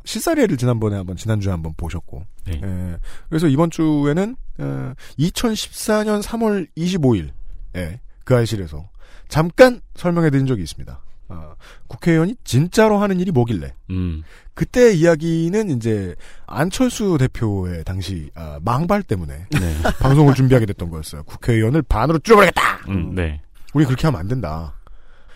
실사례를 0.04 0.56
지난번에 0.56 0.97
한번, 0.97 1.14
지난주에 1.14 1.52
한번 1.52 1.73
보셨고. 1.76 2.25
네. 2.47 2.61
예. 2.61 2.97
그래서 3.28 3.47
이번 3.47 3.71
주에는, 3.71 4.35
어, 4.59 4.94
2014년 5.21 6.21
3월 6.21 6.66
25일, 6.76 7.30
예. 7.76 8.00
그 8.25 8.35
알실에서 8.35 8.90
잠깐 9.28 9.80
설명해 9.94 10.30
드린 10.30 10.47
적이 10.47 10.62
있습니다. 10.62 11.00
어, 11.33 11.55
국회의원이 11.89 12.37
진짜로 12.45 12.99
하는 12.99 13.19
일이 13.21 13.31
뭐길래. 13.31 13.75
음. 13.91 14.23
그때 14.55 14.93
이야기는 14.93 15.71
이제 15.77 16.15
안철수 16.47 17.17
대표의 17.19 17.85
당시 17.85 18.31
아, 18.35 18.59
망발 18.62 19.03
때문에 19.03 19.47
네. 19.51 19.77
방송을 20.01 20.35
준비하게 20.35 20.67
됐던 20.67 20.91
거였어요. 20.91 21.23
국회의원을 21.25 21.83
반으로 21.83 22.19
줄여버리겠다! 22.19 22.62
음, 22.89 23.15
네. 23.15 23.41
우리 23.73 23.85
그렇게 23.87 24.07
하면 24.07 24.21
안 24.21 24.29
된다. 24.29 24.75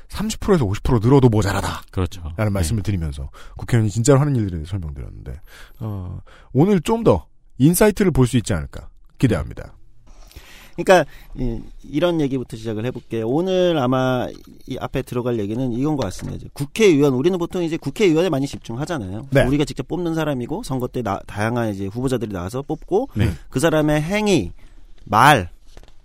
30%에서 0.08 0.64
50% 0.66 1.02
늘어도 1.02 1.28
모자라다. 1.28 1.82
그렇죠. 1.90 2.22
라는 2.36 2.52
말씀을 2.52 2.82
드리면서 2.82 3.30
국회의원이 3.56 3.90
진짜로 3.90 4.20
하는 4.20 4.36
일들에 4.36 4.58
대해서 4.58 4.70
설명드렸는데, 4.70 5.40
어, 5.80 6.20
오늘 6.52 6.80
좀 6.80 7.02
더 7.02 7.26
insight를 7.58 8.10
볼 8.12 8.26
수 8.26 8.36
있지 8.36 8.52
않을까 8.52 8.88
기대합니다. 9.18 9.72
그러니까 10.76 11.10
이- 11.38 11.60
이런 11.90 12.20
얘기부터 12.20 12.56
시작을 12.56 12.84
해볼게요. 12.86 13.26
오늘 13.28 13.78
아마 13.78 14.28
이 14.66 14.76
앞에 14.78 15.02
들어갈 15.02 15.38
얘기는 15.38 15.72
이건 15.72 15.96
것 15.96 16.04
같습니다. 16.04 16.36
이제 16.36 16.48
국회의원 16.52 17.14
우리는 17.14 17.38
보통 17.38 17.62
이제 17.62 17.76
국회의원에 17.76 18.28
많이 18.28 18.46
집중하잖아요. 18.46 19.28
네. 19.30 19.44
우리가 19.44 19.64
직접 19.64 19.88
뽑는 19.88 20.14
사람이고 20.14 20.62
선거 20.62 20.86
때 20.86 21.02
나- 21.02 21.20
다양한 21.26 21.70
이제 21.74 21.86
후보자들이 21.86 22.32
나와서 22.32 22.62
뽑고 22.62 23.08
네. 23.14 23.30
그 23.48 23.58
사람의 23.60 24.02
행위, 24.02 24.52
말 25.04 25.48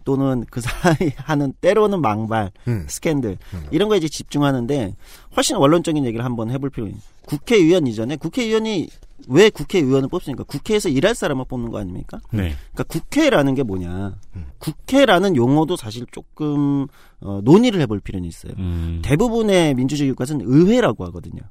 또는 0.04 0.46
그 0.50 0.62
사람이 0.62 1.12
하는 1.18 1.54
때로는 1.62 2.02
망발, 2.02 2.52
음. 2.68 2.86
스캔들 2.88 3.38
음. 3.54 3.66
이런 3.72 3.88
거에 3.90 3.98
이제 4.00 4.08
집중하는데 4.08 4.96
훨씬 5.36 5.58
원론적인 5.58 6.06
얘기를 6.06 6.24
한번 6.26 6.50
해볼 6.50 6.70
필요가 6.72 6.90
있는. 6.90 7.02
국회의원 7.26 7.86
이전에 7.88 8.16
국회의원이 8.16 8.90
왜 9.28 9.50
국회의원을 9.50 10.10
뽑습니까? 10.10 10.44
국회에서 10.44 10.90
일할 10.90 11.16
사람을 11.16 11.46
뽑는 11.48 11.70
거 11.72 11.80
아닙니까? 11.80 12.20
네. 12.32 12.56
그러니까 12.74 12.84
국회라는 12.86 13.56
게 13.56 13.64
뭐냐? 13.64 14.16
음. 14.36 14.46
국회라는 14.60 15.36
용어도 15.36 15.76
사실 15.76 16.06
조금 16.12 16.88
어, 17.20 17.42
논의를 17.44 17.82
해볼 17.82 18.00
필요는 18.00 18.28
있어요. 18.28 18.54
음. 18.58 19.02
대부분의 19.04 19.74
민주주의 19.76 20.10
국가는 20.12 20.44
의회라고 20.46 21.06
하거든요. 21.06 21.42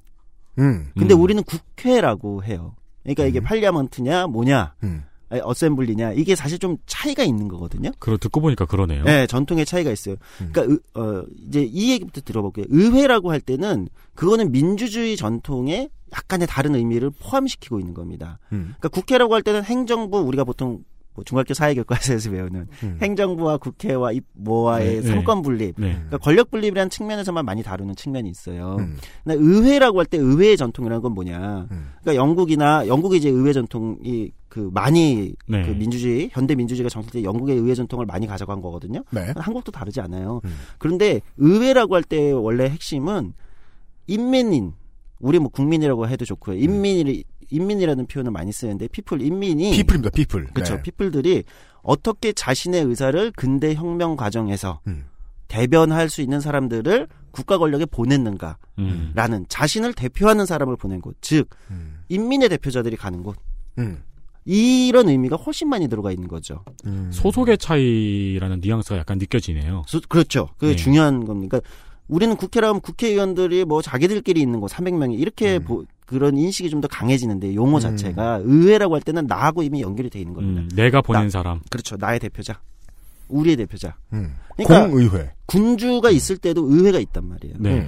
음, 0.58 0.90
근데 0.98 1.14
음. 1.14 1.20
우리는 1.20 1.42
국회라고 1.42 2.44
해요. 2.44 2.74
그러니까 3.02 3.24
이게 3.24 3.40
음. 3.40 3.44
parliament냐 3.44 4.26
뭐냐 4.26 4.74
음. 4.82 5.04
assembly냐 5.30 6.12
이게 6.14 6.34
사실 6.34 6.58
좀 6.58 6.76
차이가 6.86 7.22
있는 7.22 7.46
거거든요. 7.46 7.90
그러 8.00 8.16
듣고 8.16 8.40
보니까 8.40 8.66
그러네요. 8.66 9.04
네, 9.04 9.26
전통의 9.28 9.64
차이가 9.64 9.90
있어요. 9.92 10.16
음. 10.40 10.50
그러니까 10.52 10.74
의- 10.74 10.78
어, 11.02 11.22
이제 11.46 11.62
이 11.62 11.92
얘기부터 11.92 12.20
들어볼게요. 12.20 12.66
의회라고 12.68 13.30
할 13.30 13.40
때는 13.40 13.88
그거는 14.16 14.50
민주주의 14.50 15.16
전통의 15.16 15.88
약간의 16.12 16.46
다른 16.48 16.74
의미를 16.74 17.10
포함시키고 17.10 17.78
있는 17.78 17.94
겁니다. 17.94 18.38
음. 18.52 18.74
그러니까 18.78 18.88
국회라고 18.88 19.34
할 19.34 19.42
때는 19.42 19.62
행정부 19.64 20.18
우리가 20.18 20.44
보통 20.44 20.84
뭐 21.14 21.24
중학교 21.24 21.54
사회교과서에서 21.54 22.30
배우는 22.30 22.68
음. 22.84 22.98
행정부와 23.02 23.56
국회와 23.56 24.12
이 24.12 24.20
뭐와의 24.32 25.02
네, 25.02 25.08
삼권 25.08 25.42
분립, 25.42 25.74
네. 25.76 25.92
그러니까 25.94 26.18
권력 26.18 26.52
분립이라는 26.52 26.88
측면에서만 26.88 27.44
많이 27.44 27.64
다루는 27.64 27.96
측면이 27.96 28.30
있어요. 28.30 28.76
음. 28.78 28.96
근데 29.24 29.36
의회라고 29.36 29.98
할 29.98 30.06
때 30.06 30.18
의회의 30.18 30.56
전통이라는 30.56 31.02
건 31.02 31.12
뭐냐? 31.12 31.66
음. 31.72 31.92
그러니까 32.00 32.14
영국이나 32.14 32.86
영국의 32.86 33.18
이제 33.18 33.28
의회 33.28 33.52
전통이 33.52 34.30
그 34.48 34.70
많이 34.72 35.34
네. 35.48 35.62
그 35.62 35.70
민주주의 35.72 36.28
현대 36.32 36.54
민주주의가 36.54 36.88
정착될 36.88 37.22
때 37.22 37.26
영국의 37.26 37.56
의회 37.56 37.74
전통을 37.74 38.06
많이 38.06 38.28
가져간 38.28 38.60
거거든요. 38.60 39.02
네. 39.10 39.32
한국도 39.36 39.72
다르지 39.72 40.00
않아요. 40.00 40.40
음. 40.44 40.56
그런데 40.78 41.20
의회라고 41.38 41.96
할 41.96 42.04
때 42.04 42.30
원래 42.30 42.64
핵심은 42.68 43.32
인민인 44.06 44.74
우리 45.20 45.38
뭐 45.38 45.48
국민이라고 45.48 46.08
해도 46.08 46.24
좋고요. 46.24 46.56
인민이 46.58 47.22
인민이라는 47.50 48.06
표현을 48.06 48.30
많이 48.32 48.52
쓰는데 48.52 48.88
people 48.88 49.20
인민이 49.22 49.72
people입니다, 49.72 50.10
people. 50.10 50.46
그렇죠. 50.54 50.76
네. 50.76 50.82
people들이 50.82 51.44
어떻게 51.82 52.32
자신의 52.32 52.84
의사를 52.84 53.32
근대 53.36 53.74
혁명 53.74 54.16
과정에서 54.16 54.80
음. 54.86 55.06
대변할 55.48 56.08
수 56.08 56.22
있는 56.22 56.40
사람들을 56.40 57.08
국가 57.32 57.58
권력에 57.58 57.86
보냈는가라는 57.86 58.56
음. 58.78 59.44
자신을 59.48 59.94
대표하는 59.94 60.46
사람을 60.46 60.76
보낸 60.76 61.00
곳, 61.00 61.16
즉 61.20 61.48
음. 61.70 61.98
인민의 62.08 62.48
대표자들이 62.50 62.96
가는 62.96 63.22
곳. 63.22 63.36
음. 63.78 64.02
이런 64.44 65.08
의미가 65.08 65.36
훨씬 65.36 65.68
많이 65.68 65.86
들어가 65.88 66.10
있는 66.12 66.26
거죠. 66.28 66.64
음. 66.86 67.10
소속의 67.12 67.58
차이라는 67.58 68.60
뉘앙스가 68.62 68.96
약간 68.98 69.18
느껴지네요. 69.18 69.82
소- 69.86 70.00
그렇죠. 70.08 70.48
그게 70.56 70.72
네. 70.72 70.76
중요한 70.76 71.24
겁니다. 71.24 71.58
그러니까 71.58 71.70
우리는 72.10 72.36
국회라면 72.36 72.80
국회의원들이 72.80 73.64
뭐 73.64 73.80
자기들끼리 73.82 74.40
있는 74.40 74.60
거 74.60 74.66
300명이 74.66 75.18
이렇게 75.18 75.56
음. 75.58 75.64
보- 75.64 75.84
그런 76.06 76.36
인식이 76.36 76.68
좀 76.70 76.80
더 76.80 76.88
강해지는데 76.88 77.54
용어 77.54 77.76
음. 77.76 77.80
자체가 77.80 78.40
의회라고 78.44 78.94
할 78.96 79.02
때는 79.02 79.26
나하고 79.26 79.62
이미 79.62 79.80
연결이 79.82 80.10
돼 80.10 80.18
있는 80.18 80.34
겁니다. 80.34 80.62
음, 80.62 80.68
내가 80.74 81.00
보낸 81.02 81.24
나- 81.24 81.30
사람. 81.30 81.60
그렇죠. 81.70 81.96
나의 81.98 82.18
대표자. 82.18 82.60
우리의 83.28 83.56
대표자. 83.58 83.96
음. 84.12 84.34
그러니까 84.56 84.88
공의회. 84.88 85.32
군주가 85.46 86.10
있을 86.10 86.36
때도 86.36 86.66
의회가 86.68 86.98
있단 86.98 87.28
말이에요. 87.28 87.56
네. 87.60 87.74
음. 87.80 87.86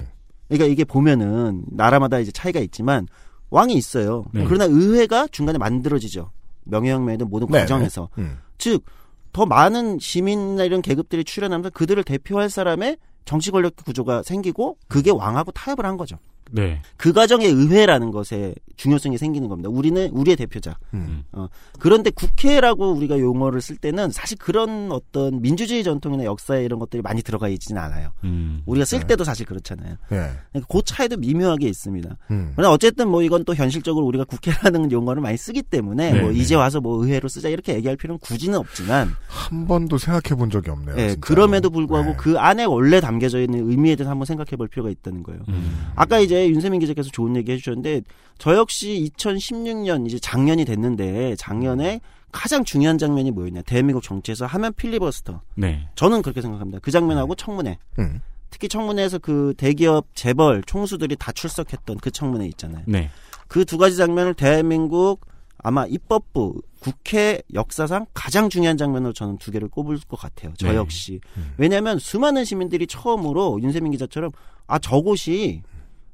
그러니까 0.49 0.67
이게 0.67 0.85
보면은 0.85 1.64
나라마다 1.71 2.21
이제 2.21 2.31
차이가 2.31 2.61
있지만 2.61 3.09
왕이 3.50 3.75
있어요. 3.75 4.25
네. 4.33 4.45
그러나 4.45 4.67
의회가 4.67 5.26
중간에 5.33 5.59
만들어지죠. 5.59 6.31
명예혁명이든 6.64 7.29
모든 7.29 7.49
네. 7.49 7.59
과정에서. 7.61 8.09
음. 8.19 8.37
즉, 8.59 8.85
더 9.33 9.47
많은 9.47 9.99
시민이나 9.99 10.62
이런 10.64 10.81
계급들이 10.83 11.25
출연하면서 11.25 11.71
그들을 11.71 12.05
대표할 12.05 12.50
사람의 12.50 12.99
정치 13.25 13.50
권력 13.50 13.76
구조가 13.76 14.23
생기고 14.23 14.79
그게 14.88 15.11
왕하고 15.11 15.52
타협을 15.52 15.87
한 15.87 15.97
거죠. 15.97 16.19
네. 16.51 16.81
그 16.97 17.13
과정에 17.13 17.47
의회라는 17.47 18.11
것에 18.11 18.55
중요성이 18.77 19.19
생기는 19.19 19.49
겁니다. 19.49 19.69
우리는 19.71 20.11
우리의 20.11 20.37
대표자. 20.37 20.77
음. 20.95 21.23
어, 21.33 21.49
그런데 21.79 22.11
국회라고 22.11 22.93
우리가 22.93 23.19
용어를 23.19 23.61
쓸 23.61 23.77
때는 23.77 24.11
사실 24.11 24.37
그런 24.39 24.91
어떤 24.93 25.41
민주주의 25.41 25.85
전통이나 25.85 26.25
역사에 26.25 26.65
이런 26.65 26.79
것들이 26.79 27.03
많이 27.03 27.23
들어가 27.23 27.49
있지는 27.49 27.81
않아요. 27.81 28.13
음. 28.25 28.63
우리가 28.67 28.85
쓸 28.85 29.01
네. 29.01 29.07
때도 29.09 29.25
사실 29.25 29.47
그렇잖아요. 29.47 29.97
예. 30.13 30.31
그러니까 30.51 30.67
그 30.69 30.83
차이도 30.85 31.17
미묘하게 31.19 31.69
있습니다. 31.69 32.17
음. 32.31 32.53
그러나 32.57 32.73
어쨌든 32.73 33.09
뭐 33.09 33.23
이건 33.23 33.45
또 33.45 33.55
현실적으로 33.55 34.05
우리가 34.07 34.25
국회라는 34.25 34.91
용어를 34.93 35.23
많이 35.23 35.37
쓰기 35.37 35.63
때문에 35.63 36.13
네, 36.13 36.21
뭐 36.21 36.33
네. 36.33 36.39
이제 36.39 36.55
와서 36.55 36.81
뭐 36.81 37.05
의회로 37.05 37.29
쓰자 37.29 37.49
이렇게 37.49 37.75
얘기할 37.75 37.97
필요는 37.97 38.19
굳이는 38.21 38.59
없지만 38.59 39.15
한 39.29 39.67
번도 39.67 39.99
생각해 39.99 40.37
본 40.39 40.51
적이 40.51 40.71
없네요. 40.71 40.97
예, 40.97 41.09
진짜로. 41.11 41.21
그럼에도 41.21 41.71
불구하고 41.71 42.11
네. 42.11 42.17
그 42.19 42.39
안에 42.39 42.65
원래 42.65 43.01
담겨져 43.01 43.41
있는 43.41 43.71
의미에 43.71 43.97
대해서 43.97 44.11
한번 44.11 44.27
생각해 44.27 44.57
볼 44.57 44.69
필요가 44.69 44.91
있다는 44.91 45.23
거예요. 45.23 45.43
음. 45.49 45.93
아까 45.95 46.19
이제 46.19 46.42
윤세민 46.49 46.81
기자께서 46.81 47.11
좋은 47.11 47.37
얘기 47.37 47.53
해주셨는데 47.53 48.03
저 48.39 48.57
역시 48.57 49.11
2016년 49.17 50.07
이제 50.07 50.19
작년이 50.19 50.65
됐는데 50.65 51.37
작년에 51.37 52.01
가장 52.31 52.65
중요한 52.65 52.99
장면이 52.99 53.31
뭐였냐 53.31 53.63
대한민국 53.63 54.03
정치에서 54.03 54.47
하면 54.47 54.73
필리버스터 54.75 55.43
네. 55.57 55.89
저는 55.97 56.23
그렇게 56.23 56.41
생각합니다 56.41 56.79
그 56.81 56.91
장면하고 56.91 57.35
청문회 57.35 57.79
음. 57.99 58.21
특히 58.51 58.69
청문회에서 58.69 59.19
그 59.19 59.55
대기업 59.57 60.07
재벌 60.15 60.63
총수들이 60.63 61.17
다 61.17 61.33
출석했던 61.33 61.99
그 61.99 62.11
청문회 62.11 62.47
있잖아요 62.47 62.85
네. 62.87 63.11
그 63.49 63.67
두 63.67 63.77
가지 63.77 63.99
장면을 63.99 64.33
대한민국 64.33 65.27
아마 65.59 65.87
입법부 65.87 66.63
국회 66.81 67.43
역사상 67.53 68.07
가장 68.15 68.49
중요한 68.49 68.79
장면으로 68.79 69.13
저는 69.13 69.37
두 69.37 69.53
개를 69.53 69.69
꼽을 69.69 69.99
것 70.09 70.19
같아요. 70.19 70.53
저 70.57 70.69
네. 70.69 70.77
역시. 70.77 71.21
음. 71.37 71.53
왜냐하면 71.59 71.99
수많은 71.99 72.45
시민들이 72.45 72.87
처음으로 72.87 73.61
윤세민 73.63 73.93
기자처럼 73.93 74.31
아 74.67 74.79
저곳이 74.79 75.63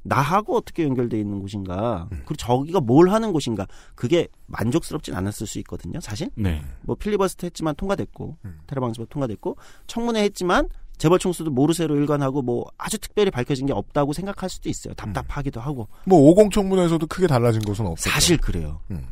나하고 0.08 0.56
어떻게 0.56 0.84
연결돼 0.84 1.18
있는 1.18 1.40
곳인가 1.40 2.08
음. 2.12 2.18
그리고 2.24 2.36
저기가 2.36 2.80
뭘 2.80 3.10
하는 3.10 3.32
곳인가 3.32 3.66
그게 3.94 4.28
만족스럽진 4.46 5.14
않았을 5.14 5.46
수 5.46 5.58
있거든요 5.60 6.00
사실 6.00 6.30
네. 6.34 6.62
뭐 6.82 6.96
필리버스터 6.96 7.46
했지만 7.46 7.74
통과됐고 7.76 8.36
음. 8.44 8.58
테러방지법 8.66 9.08
통과됐고 9.10 9.56
청문회 9.86 10.22
했지만 10.24 10.68
재벌 10.98 11.18
총수도 11.18 11.50
모르쇠로 11.50 11.96
일관하고 11.96 12.42
뭐 12.42 12.66
아주 12.76 12.98
특별히 12.98 13.30
밝혀진 13.30 13.66
게 13.66 13.72
없다고 13.72 14.12
생각할 14.12 14.50
수도 14.50 14.68
있어요 14.68 14.94
답답하기도 14.94 15.60
하고 15.60 15.88
뭐 16.04 16.18
오공 16.18 16.50
청문회에서도 16.50 17.06
크게 17.06 17.26
달라진 17.26 17.62
것은 17.62 17.86
없었죠. 17.86 18.10
사실 18.10 18.36
그래요 18.36 18.80
음. 18.90 19.06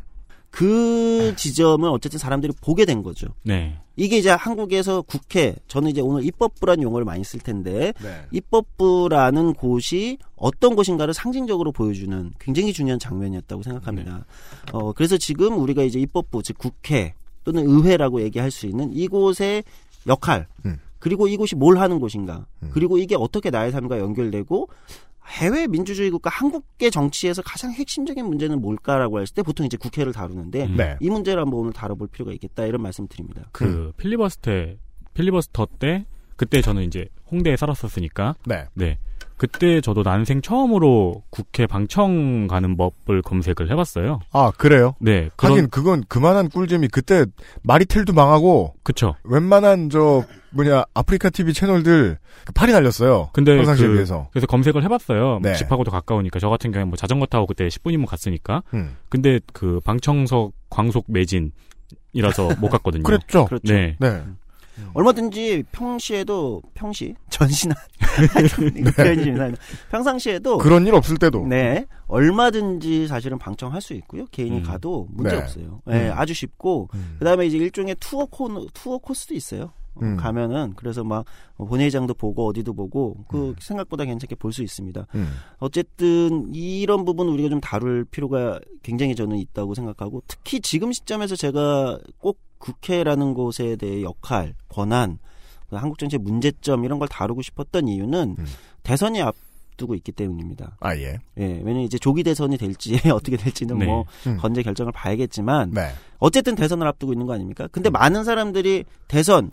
그 0.49 1.33
지점을 1.35 1.87
어쨌든 1.89 2.17
사람들이 2.19 2.53
보게 2.61 2.85
된 2.85 3.03
거죠. 3.03 3.27
네. 3.43 3.77
이게 3.95 4.17
이제 4.17 4.29
한국에서 4.29 5.01
국회, 5.01 5.55
저는 5.67 5.89
이제 5.89 6.01
오늘 6.01 6.23
입법부라는 6.23 6.83
용어를 6.83 7.03
많이 7.03 7.23
쓸 7.23 7.39
텐데, 7.39 7.93
네. 8.01 8.25
입법부라는 8.31 9.53
곳이 9.53 10.17
어떤 10.35 10.75
곳인가를 10.75 11.13
상징적으로 11.13 11.71
보여주는 11.71 12.31
굉장히 12.39 12.73
중요한 12.73 12.99
장면이었다고 12.99 13.63
생각합니다. 13.63 14.25
어, 14.71 14.93
그래서 14.93 15.17
지금 15.17 15.59
우리가 15.59 15.83
이제 15.83 15.99
입법부, 15.99 16.43
즉 16.43 16.57
국회 16.57 17.13
또는 17.43 17.67
의회라고 17.67 18.21
얘기할 18.21 18.51
수 18.51 18.67
있는 18.67 18.91
이곳의 18.93 19.63
역할, 20.07 20.47
음. 20.65 20.77
그리고 20.99 21.27
이곳이 21.27 21.55
뭘 21.55 21.77
하는 21.77 21.99
곳인가, 21.99 22.45
음. 22.63 22.69
그리고 22.73 22.97
이게 22.97 23.15
어떻게 23.15 23.49
나의 23.49 23.71
삶과 23.71 23.99
연결되고, 23.99 24.69
해외 25.27 25.67
민주주의 25.67 26.09
국가 26.09 26.29
한국의 26.29 26.91
정치에서 26.91 27.41
가장 27.41 27.71
핵심적인 27.71 28.25
문제는 28.25 28.61
뭘까라고 28.61 29.21
했을 29.21 29.35
때 29.35 29.43
보통 29.43 29.65
이제 29.65 29.77
국회를 29.77 30.13
다루는데 30.13 30.65
음. 30.65 30.77
네. 30.77 30.97
이 30.99 31.09
문제를 31.09 31.41
한번 31.41 31.59
오늘 31.59 31.73
다뤄볼 31.73 32.07
필요가 32.07 32.31
있겠다 32.33 32.65
이런 32.65 32.81
말씀 32.81 33.07
드립니다. 33.07 33.49
그 33.51 33.91
필리버스터 33.97 34.51
필리버스터 35.13 35.67
때 35.79 36.05
그때 36.35 36.61
저는 36.61 36.83
이제 36.83 37.07
홍대에 37.31 37.57
살았었으니까 37.57 38.35
네. 38.45 38.65
네. 38.73 38.99
그때 39.37 39.81
저도 39.81 40.01
난생 40.03 40.41
처음으로 40.41 41.23
국회 41.29 41.67
방청 41.67 42.47
가는 42.47 42.75
법을 42.75 43.21
검색을 43.21 43.69
해봤어요. 43.71 44.19
아 44.31 44.51
그래요? 44.57 44.95
네. 44.99 45.29
그런 45.35 45.51
하긴 45.53 45.69
그건 45.69 46.03
그만한 46.07 46.49
꿀잼이 46.49 46.87
그때 46.87 47.25
마리텔도 47.63 48.13
망하고 48.13 48.73
그쵸. 48.83 49.15
웬만한 49.23 49.89
저 49.89 50.23
뭐냐 50.51 50.85
아프리카 50.93 51.29
TV 51.29 51.53
채널들 51.53 52.17
그 52.45 52.53
팔이 52.53 52.71
날렸어요. 52.71 53.29
근데 53.33 53.55
평상시에 53.57 53.87
그- 53.87 53.93
비해서. 53.93 54.27
그래서 54.31 54.47
검색을 54.47 54.83
해봤어요. 54.83 55.39
네. 55.43 55.53
집하고도 55.53 55.91
가까우니까 55.91 56.39
저 56.39 56.49
같은 56.49 56.71
경우에 56.71 56.85
뭐 56.85 56.95
자전거 56.97 57.25
타고 57.27 57.45
그때 57.45 57.67
10분이면 57.67 58.07
갔으니까. 58.07 58.63
음. 58.73 58.95
근데 59.09 59.39
그 59.53 59.79
방청석 59.83 60.53
광속 60.69 61.05
매진 61.09 61.51
이라서 62.13 62.49
못 62.59 62.69
갔거든요. 62.69 63.03
그랬죠. 63.03 63.45
그렇죠. 63.45 63.71
네. 63.71 63.95
네. 63.99 64.23
얼마든지 64.93 65.63
평시에도 65.71 66.61
평시 66.73 67.15
전시나 67.29 67.75
식으로 68.47 68.71
평상시에도 69.91 70.57
그런 70.57 70.85
일 70.87 70.95
없을 70.95 71.17
때도. 71.17 71.45
네 71.47 71.85
얼마든지 72.07 73.07
사실은 73.07 73.37
방청할 73.37 73.81
수 73.81 73.93
있고요. 73.93 74.25
개인이 74.31 74.57
음. 74.57 74.63
가도 74.63 75.07
문제 75.11 75.35
네. 75.35 75.41
없어요. 75.41 75.81
네, 75.85 76.09
음. 76.09 76.13
아주 76.15 76.33
쉽고 76.33 76.89
음. 76.93 77.15
그다음에 77.19 77.45
이제 77.45 77.57
일종의 77.57 77.95
투어 77.99 78.25
코 78.25 78.67
투어 78.73 78.97
코스도 78.97 79.33
있어요. 79.35 79.73
어, 79.95 79.99
음. 80.03 80.17
가면은 80.17 80.73
그래서 80.75 81.03
막 81.03 81.25
본회의장도 81.57 82.13
보고 82.13 82.47
어디도 82.47 82.73
보고 82.73 83.17
그 83.27 83.49
음. 83.49 83.55
생각보다 83.59 84.05
괜찮게 84.05 84.35
볼 84.35 84.51
수 84.51 84.63
있습니다. 84.63 85.07
음. 85.15 85.29
어쨌든 85.57 86.53
이런 86.53 87.03
부분 87.03 87.27
우리가 87.29 87.49
좀 87.49 87.59
다룰 87.59 88.05
필요가 88.05 88.59
굉장히 88.83 89.15
저는 89.15 89.37
있다고 89.37 89.73
생각하고 89.73 90.23
특히 90.27 90.59
지금 90.61 90.91
시점에서 90.91 91.35
제가 91.35 91.99
꼭 92.19 92.39
국회라는 92.57 93.33
곳에 93.33 93.75
대해 93.75 94.03
역할, 94.03 94.53
권한, 94.69 95.19
그 95.69 95.75
한국 95.75 95.97
정치의 95.97 96.19
문제점 96.19 96.85
이런 96.85 96.99
걸 96.99 97.07
다루고 97.07 97.41
싶었던 97.41 97.87
이유는 97.87 98.35
음. 98.39 98.45
대선이 98.83 99.21
앞두고 99.21 99.95
있기 99.95 100.13
때문입니다. 100.13 100.77
아 100.79 100.95
예. 100.95 101.19
예, 101.37 101.43
왜냐면 101.43 101.81
이제 101.81 101.97
조기 101.97 102.23
대선이 102.23 102.57
될지 102.57 102.99
어떻게 103.11 103.37
될지는 103.37 103.77
네. 103.79 103.85
뭐 103.85 104.05
음. 104.25 104.37
건재 104.37 104.63
결정을 104.63 104.91
봐야겠지만 104.91 105.71
네. 105.71 105.91
어쨌든 106.19 106.55
대선을 106.55 106.87
앞두고 106.87 107.13
있는 107.13 107.25
거 107.27 107.33
아닙니까? 107.33 107.67
근데 107.71 107.89
많은 107.89 108.23
사람들이 108.23 108.85
대선 109.07 109.51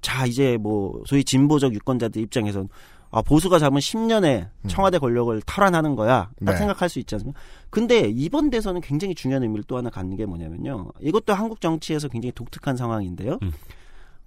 자 0.00 0.26
이제 0.26 0.56
뭐 0.58 1.02
소위 1.06 1.24
진보적 1.24 1.74
유권자들 1.74 2.22
입장에선 2.22 2.68
아 3.10 3.22
보수가 3.22 3.58
잡은 3.58 3.78
10년의 3.78 4.48
청와대 4.68 4.98
권력을 4.98 5.40
탈환하는 5.42 5.96
거야 5.96 6.30
딱 6.44 6.52
네. 6.52 6.56
생각할 6.56 6.88
수 6.88 6.98
있지 6.98 7.14
않습니까? 7.14 7.40
근데 7.70 8.10
이번 8.14 8.50
대선은 8.50 8.80
굉장히 8.82 9.14
중요한 9.14 9.42
의미를 9.42 9.64
또 9.66 9.76
하나 9.78 9.88
갖는 9.90 10.16
게 10.16 10.26
뭐냐면요. 10.26 10.92
이것도 11.00 11.32
한국 11.34 11.60
정치에서 11.60 12.08
굉장히 12.08 12.32
독특한 12.32 12.76
상황인데요. 12.76 13.38
음. 13.42 13.52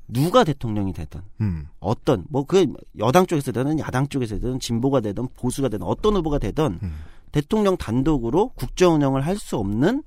누가 0.07 0.43
대통령이 0.43 0.93
되든 0.93 1.21
음. 1.41 1.67
어떤 1.79 2.25
뭐 2.29 2.43
그 2.43 2.65
여당 2.99 3.25
쪽에서 3.27 3.51
되든 3.51 3.79
야당 3.79 4.07
쪽에서 4.07 4.35
되든 4.35 4.59
진보가 4.59 4.99
되든 4.99 5.27
보수가 5.37 5.69
되든 5.69 5.85
어떤 5.85 6.15
후보가 6.15 6.37
되든 6.39 6.79
음. 6.83 6.93
대통령 7.31 7.77
단독으로 7.77 8.49
국정 8.55 8.95
운영을 8.95 9.21
할 9.25 9.37
수 9.37 9.57
없는 9.57 10.03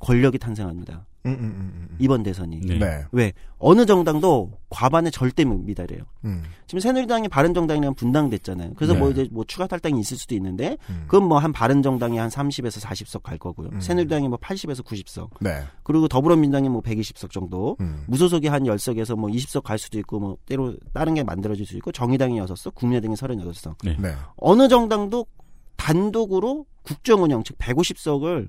권력이 0.00 0.38
탄생합니다. 0.38 1.06
음, 1.28 1.34
음, 1.34 1.44
음, 1.44 1.88
음. 1.90 1.96
이번 1.98 2.22
대선이. 2.22 2.60
네. 2.60 2.78
네. 2.78 3.04
왜 3.12 3.32
어느 3.58 3.86
정당도 3.86 4.52
과반에 4.68 5.10
절대 5.10 5.44
미달해요. 5.44 6.02
음. 6.24 6.42
지금 6.66 6.80
새누리당이 6.80 7.28
바른정당이랑 7.28 7.94
분당됐잖아요. 7.94 8.74
그래서 8.76 8.92
네. 8.92 8.98
뭐 8.98 9.10
이제 9.10 9.28
뭐 9.32 9.44
추가 9.44 9.66
탈당이 9.66 9.98
있을 10.00 10.16
수도 10.16 10.34
있는데 10.34 10.76
음. 10.90 11.04
그건 11.08 11.26
뭐 11.28 11.38
한 11.38 11.52
바른정당이 11.52 12.18
한 12.18 12.28
30에서 12.28 12.80
40석 12.80 13.22
갈 13.22 13.38
거고요. 13.38 13.70
음. 13.72 13.80
새누리당이 13.80 14.28
뭐 14.28 14.38
80에서 14.38 14.84
90석. 14.84 15.30
네. 15.40 15.62
그리고 15.82 16.08
더불어민주당이 16.08 16.68
뭐 16.68 16.80
120석 16.82 17.30
정도. 17.30 17.76
음. 17.80 18.04
무소속이 18.06 18.48
한 18.48 18.64
10석에서 18.64 19.16
뭐 19.16 19.30
20석 19.30 19.62
갈 19.62 19.78
수도 19.78 19.98
있고 19.98 20.18
뭐 20.18 20.36
때로 20.46 20.76
다른 20.92 21.14
게 21.14 21.22
만들어질 21.22 21.66
수 21.66 21.76
있고 21.76 21.92
정의당이 21.92 22.40
6석, 22.40 22.74
국민의당이 22.74 23.14
38석. 23.14 23.76
네. 23.84 24.14
어느 24.36 24.68
정당도 24.68 25.26
단독으로 25.76 26.66
국정 26.82 27.22
운영 27.22 27.42
즉 27.44 27.56
150석을 27.58 28.48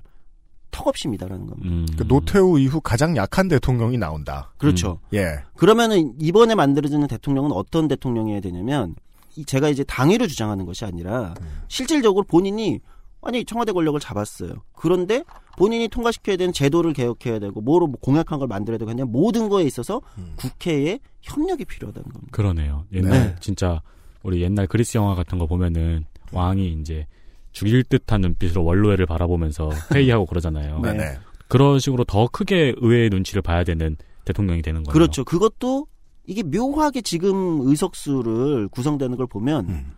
턱없이 0.70 1.08
미달하는 1.08 1.46
겁니다. 1.46 1.68
음. 1.68 1.86
그 1.96 2.06
노태우 2.06 2.58
이후 2.58 2.80
가장 2.80 3.16
약한 3.16 3.48
대통령이 3.48 3.98
나온다. 3.98 4.52
그렇죠. 4.58 5.00
예. 5.12 5.26
그러면은 5.56 6.14
이번에 6.20 6.54
만들어지는 6.54 7.06
대통령은 7.06 7.52
어떤 7.52 7.88
대통령이어야 7.88 8.40
되냐면 8.40 8.94
이 9.36 9.44
제가 9.44 9.68
이제 9.68 9.84
당위로 9.84 10.26
주장하는 10.26 10.66
것이 10.66 10.84
아니라 10.84 11.34
실질적으로 11.68 12.24
본인이 12.24 12.80
아니 13.22 13.44
청와대 13.44 13.72
권력을 13.72 13.98
잡았어요. 14.00 14.54
그런데 14.74 15.24
본인이 15.58 15.88
통과시켜야 15.88 16.36
되는 16.36 16.52
제도를 16.52 16.94
개혁해야 16.94 17.38
되고 17.38 17.60
뭐로 17.60 17.86
뭐 17.86 17.98
공약한 18.00 18.38
걸 18.38 18.48
만들어야 18.48 18.78
되고 18.78 18.90
그냥 18.90 19.10
모든 19.12 19.48
거에 19.48 19.64
있어서 19.64 20.00
음. 20.16 20.32
국회에 20.36 20.98
협력이 21.20 21.66
필요하다는 21.66 22.08
겁니다. 22.08 22.28
그러네요. 22.32 22.86
옛날 22.92 23.10
네. 23.12 23.36
진짜 23.40 23.82
우리 24.22 24.42
옛날 24.42 24.66
그리스 24.66 24.96
영화 24.96 25.14
같은 25.14 25.38
거 25.38 25.46
보면은 25.46 26.06
왕이 26.32 26.78
이제 26.80 27.06
죽일 27.52 27.82
듯한 27.84 28.20
눈빛으로 28.20 28.64
원로회를 28.64 29.06
바라보면서 29.06 29.70
회의하고 29.94 30.26
그러잖아요. 30.26 30.80
네. 30.84 30.92
네. 30.92 31.18
그런 31.48 31.78
식으로 31.78 32.04
더 32.04 32.28
크게 32.28 32.74
의회의 32.78 33.10
눈치를 33.10 33.42
봐야 33.42 33.64
되는 33.64 33.96
대통령이 34.24 34.62
되는 34.62 34.82
거예요. 34.84 34.92
그렇죠. 34.92 35.24
그것도 35.24 35.86
이게 36.26 36.42
묘하게 36.42 37.00
지금 37.00 37.60
의석수를 37.62 38.68
구성되는 38.68 39.16
걸 39.16 39.26
보면 39.26 39.68
음. 39.68 39.92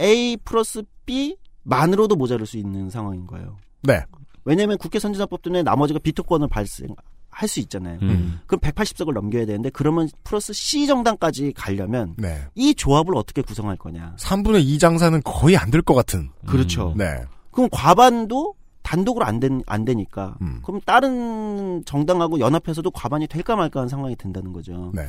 A 0.00 0.36
플러스 0.44 0.82
B 1.04 1.36
만으로도 1.62 2.16
모자랄 2.16 2.46
수 2.46 2.56
있는 2.56 2.88
상황인 2.88 3.26
거예요. 3.26 3.58
네. 3.82 4.02
왜냐하면 4.44 4.78
국회 4.78 4.98
선진화법 4.98 5.42
때문에 5.42 5.62
나머지가 5.62 5.98
비토권을 5.98 6.48
발생하는 6.48 6.96
할 7.38 7.48
수 7.48 7.60
있잖아요. 7.60 7.98
음. 8.00 8.40
그럼 8.46 8.60
180석을 8.60 9.12
넘겨야 9.12 9.44
되는데 9.44 9.68
그러면 9.68 10.08
플러스 10.24 10.54
C 10.54 10.86
정당까지 10.86 11.52
가려면 11.54 12.14
네. 12.16 12.40
이 12.54 12.74
조합을 12.74 13.14
어떻게 13.14 13.42
구성할 13.42 13.76
거냐. 13.76 14.14
3분의 14.18 14.64
2 14.64 14.78
장사는 14.78 15.20
거의 15.22 15.54
안 15.58 15.70
될 15.70 15.82
것 15.82 15.94
같은. 15.94 16.30
그렇죠. 16.46 16.94
네. 16.96 17.04
그럼 17.50 17.68
과반도 17.70 18.54
단독으로 18.82 19.26
안, 19.26 19.38
된, 19.38 19.62
안 19.66 19.84
되니까. 19.84 20.36
음. 20.40 20.60
그럼 20.64 20.80
다른 20.86 21.84
정당하고 21.84 22.40
연합해서도 22.40 22.90
과반이 22.90 23.26
될까 23.26 23.54
말까 23.54 23.80
하는 23.80 23.88
상황이 23.90 24.16
된다는 24.16 24.54
거죠. 24.54 24.92
네. 24.94 25.02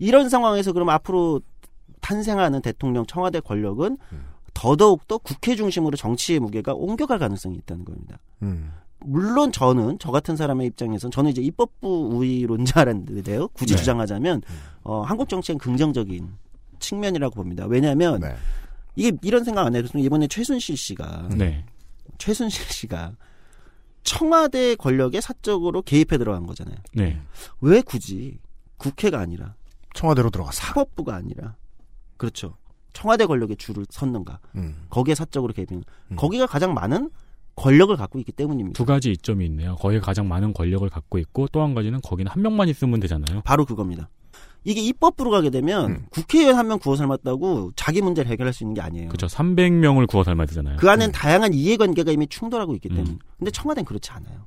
이런 0.00 0.28
상황에서 0.28 0.72
그럼 0.72 0.88
앞으로 0.88 1.40
탄생하는 2.00 2.62
대통령 2.62 3.06
청와대 3.06 3.38
권력은 3.38 3.96
음. 4.12 4.24
더더욱 4.54 5.06
더 5.06 5.18
국회 5.18 5.54
중심으로 5.54 5.96
정치의 5.96 6.40
무게가 6.40 6.74
옮겨갈 6.74 7.18
가능성이 7.20 7.56
있다는 7.58 7.84
겁니다. 7.84 8.18
음. 8.42 8.72
물론 9.02 9.52
저는 9.52 9.98
저 9.98 10.10
같은 10.10 10.36
사람의 10.36 10.66
입장에서는 10.68 11.10
저는 11.10 11.30
이제 11.30 11.42
입법부 11.42 12.10
우위론자라는데요. 12.12 13.48
굳이 13.48 13.74
네. 13.74 13.78
주장하자면 13.78 14.42
어, 14.82 15.02
한국 15.02 15.28
정치엔 15.28 15.58
긍정적인 15.58 16.28
측면이라고 16.78 17.34
봅니다. 17.34 17.66
왜냐하면 17.66 18.20
네. 18.20 18.34
이게 18.96 19.12
이런 19.22 19.44
생각 19.44 19.66
안 19.66 19.74
해도 19.74 19.98
이번에 19.98 20.26
최순실 20.26 20.76
씨가 20.76 21.28
네. 21.36 21.64
최순실 22.18 22.66
씨가 22.66 23.16
청와대 24.02 24.74
권력에 24.76 25.20
사적으로 25.20 25.82
개입해 25.82 26.18
들어간 26.18 26.46
거잖아요. 26.46 26.76
네. 26.94 27.20
왜 27.60 27.82
굳이 27.82 28.38
국회가 28.76 29.20
아니라 29.20 29.54
청와대로 29.94 30.30
들어가서. 30.30 30.60
사법부가 30.60 31.14
아니라 31.14 31.56
그렇죠. 32.16 32.56
청와대 32.92 33.26
권력에 33.26 33.54
줄을 33.54 33.86
섰는가? 33.88 34.40
음. 34.56 34.86
거기에 34.90 35.14
사적으로 35.14 35.52
개입. 35.52 35.70
음. 35.72 35.82
거기가 36.16 36.46
가장 36.46 36.74
많은 36.74 37.10
권력을 37.56 37.94
갖고 37.96 38.18
있기 38.18 38.32
때문입니다. 38.32 38.76
두 38.76 38.84
가지 38.84 39.10
이점이 39.12 39.44
있네요. 39.46 39.76
거기가 39.76 40.02
가장 40.04 40.28
많은 40.28 40.52
권력을 40.54 40.88
갖고 40.88 41.18
있고 41.18 41.48
또 41.48 41.62
한 41.62 41.74
가지는 41.74 42.00
거기는 42.02 42.30
한 42.30 42.42
명만 42.42 42.68
있으면 42.68 43.00
되잖아요. 43.00 43.42
바로 43.44 43.64
그겁니다. 43.64 44.08
이게 44.64 44.80
입법부로 44.82 45.30
가게 45.30 45.48
되면 45.50 45.90
음. 45.90 46.06
국회의원 46.10 46.56
한 46.56 46.68
명 46.68 46.78
구워 46.78 46.94
삶았다고 46.96 47.72
자기 47.76 48.02
문제를 48.02 48.30
해결할 48.30 48.52
수 48.52 48.62
있는 48.62 48.74
게 48.74 48.80
아니에요. 48.82 49.08
그렇죠. 49.08 49.26
300명을 49.26 50.06
구워 50.06 50.22
삶아야 50.22 50.46
되잖아요. 50.46 50.76
그 50.78 50.90
안엔 50.90 51.10
음. 51.10 51.12
다양한 51.12 51.54
이해관계가 51.54 52.12
이미 52.12 52.26
충돌하고 52.26 52.74
있기 52.74 52.88
때문에. 52.90 53.10
음. 53.10 53.18
근데 53.38 53.50
청와대는 53.50 53.84
그렇지 53.86 54.10
않아요. 54.10 54.46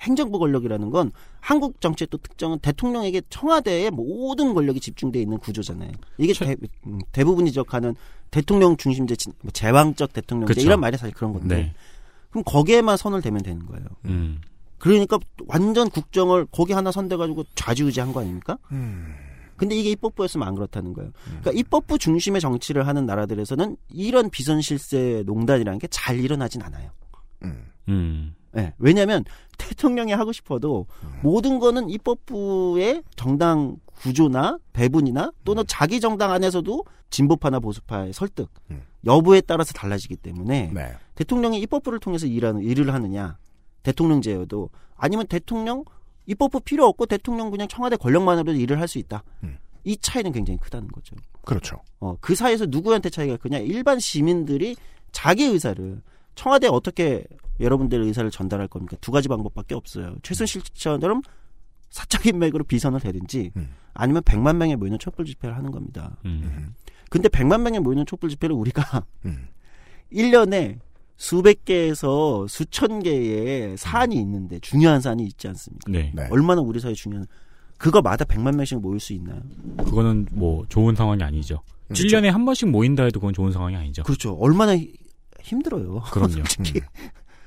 행정부 0.00 0.38
권력이라는 0.38 0.90
건 0.90 1.12
한국 1.40 1.80
정치의 1.80 2.08
또 2.10 2.18
특징은 2.18 2.58
대통령에게 2.58 3.22
청와대의 3.30 3.90
모든 3.90 4.52
권력이 4.52 4.78
집중돼 4.80 5.20
있는 5.22 5.38
구조잖아요. 5.38 5.92
이게 6.18 6.34
최- 6.34 6.44
대, 6.46 6.56
음, 6.86 6.98
대부분 7.12 7.46
지적하는 7.46 7.94
대통령 8.30 8.76
중심제, 8.76 9.16
진- 9.16 9.32
뭐 9.40 9.50
제왕적 9.52 10.12
대통령제 10.12 10.52
그쵸. 10.52 10.66
이런 10.66 10.80
말이 10.80 10.98
사실 10.98 11.14
그런 11.14 11.32
건데. 11.32 11.56
네. 11.56 11.74
그럼 12.34 12.42
거기에만 12.44 12.96
선을 12.96 13.22
대면 13.22 13.42
되는 13.42 13.64
거예요. 13.64 13.86
음. 14.06 14.40
그러니까 14.78 15.20
완전 15.46 15.88
국정을 15.88 16.46
거기 16.50 16.72
하나 16.72 16.90
선대가지고 16.90 17.44
좌지우지한 17.54 18.12
거 18.12 18.20
아닙니까? 18.22 18.58
음. 18.72 19.14
근데 19.56 19.76
이게 19.76 19.90
입법부였으면 19.92 20.46
안 20.48 20.56
그렇다는 20.56 20.94
거예요. 20.94 21.12
그러니까 21.26 21.52
입법부 21.52 21.96
중심의 21.96 22.40
정치를 22.40 22.88
하는 22.88 23.06
나라들에서는 23.06 23.76
이런 23.90 24.28
비선실세 24.30 25.22
농단이라는 25.26 25.78
게 25.78 25.86
잘 25.92 26.18
일어나진 26.18 26.60
않아요. 26.62 26.90
음. 27.44 27.66
음. 27.88 28.34
예, 28.56 28.72
왜냐하면 28.78 29.24
대통령이 29.58 30.12
하고 30.12 30.32
싶어도 30.32 30.86
모든 31.22 31.60
거는 31.60 31.88
입법부의 31.88 33.04
정당 33.14 33.76
구조나 33.96 34.58
배분이나 34.72 35.32
또는 35.44 35.64
자기 35.66 36.00
정당 36.00 36.30
안에서도 36.32 36.84
진보파나 37.10 37.60
보수파의 37.60 38.12
설득 38.12 38.50
음. 38.70 38.82
여부에 39.06 39.40
따라서 39.42 39.72
달라지기 39.72 40.16
때문에 40.16 40.70
네. 40.74 40.92
대통령이 41.14 41.60
입법부를 41.60 42.00
통해서 42.00 42.26
일하는 42.26 42.62
일을 42.62 42.92
하느냐 42.92 43.38
대통령제여도 43.82 44.70
아니면 44.96 45.26
대통령 45.26 45.84
입법부 46.26 46.60
필요 46.60 46.86
없고 46.86 47.06
대통령 47.06 47.50
그냥 47.50 47.68
청와대 47.68 47.96
권력만으로도 47.96 48.58
일을 48.58 48.80
할 48.80 48.88
수 48.88 48.98
있다. 48.98 49.22
음. 49.42 49.58
이 49.84 49.96
차이는 49.98 50.32
굉장히 50.32 50.58
크다는 50.58 50.88
거죠. 50.88 51.14
그렇죠. 51.42 51.76
어, 52.00 52.16
그 52.20 52.34
사이에서 52.34 52.66
누구한테 52.66 53.10
차이가 53.10 53.36
크냐? 53.36 53.58
일반 53.58 54.00
시민들이 54.00 54.76
자기 55.12 55.44
의사를 55.44 56.00
청와대에 56.34 56.70
어떻게 56.70 57.24
여러분들의 57.60 58.06
의사를 58.06 58.28
전달할 58.30 58.66
겁니까? 58.66 58.96
두 59.00 59.12
가지 59.12 59.28
방법밖에 59.28 59.74
없어요. 59.74 60.16
최순실 60.22 60.62
처럼 60.72 61.20
사적 61.94 62.26
인맥으로 62.26 62.64
비선을 62.64 62.98
대든지 62.98 63.52
음. 63.56 63.68
아니면 63.92 64.22
100만 64.22 64.56
명에 64.56 64.74
모이는 64.74 64.98
촛불 64.98 65.24
집회를 65.26 65.56
하는 65.56 65.70
겁니다. 65.70 66.16
음. 66.24 66.40
음. 66.42 66.74
근데 67.08 67.28
100만 67.28 67.60
명에 67.60 67.78
모이는 67.78 68.04
촛불 68.04 68.30
집회를 68.30 68.56
우리가 68.56 69.04
음. 69.26 69.46
1년에 70.12 70.80
수백 71.16 71.64
개에서 71.64 72.48
수천 72.48 73.04
개의 73.04 73.76
사안이 73.76 74.16
있는데 74.16 74.58
중요한 74.58 75.00
사안이 75.00 75.22
있지 75.24 75.46
않습니까? 75.46 75.92
네. 75.92 76.10
네. 76.12 76.26
얼마나 76.30 76.60
우리 76.62 76.80
사회에 76.80 76.94
중요한 76.94 77.26
그거마다 77.78 78.24
100만 78.24 78.56
명씩 78.56 78.80
모일 78.80 78.98
수 78.98 79.12
있나요? 79.12 79.40
그거는 79.78 80.26
뭐 80.32 80.66
좋은 80.68 80.96
상황이 80.96 81.22
아니죠. 81.22 81.60
음. 81.90 81.94
1년에 81.94 82.24
한 82.26 82.44
번씩 82.44 82.70
모인다 82.70 83.04
해도 83.04 83.20
그건 83.20 83.32
좋은 83.34 83.52
상황이 83.52 83.76
아니죠. 83.76 84.02
그렇죠. 84.02 84.32
얼마나 84.34 84.76
히- 84.76 84.92
힘들어요. 85.40 86.00
그럼요. 86.10 86.42
솔직히. 86.44 86.80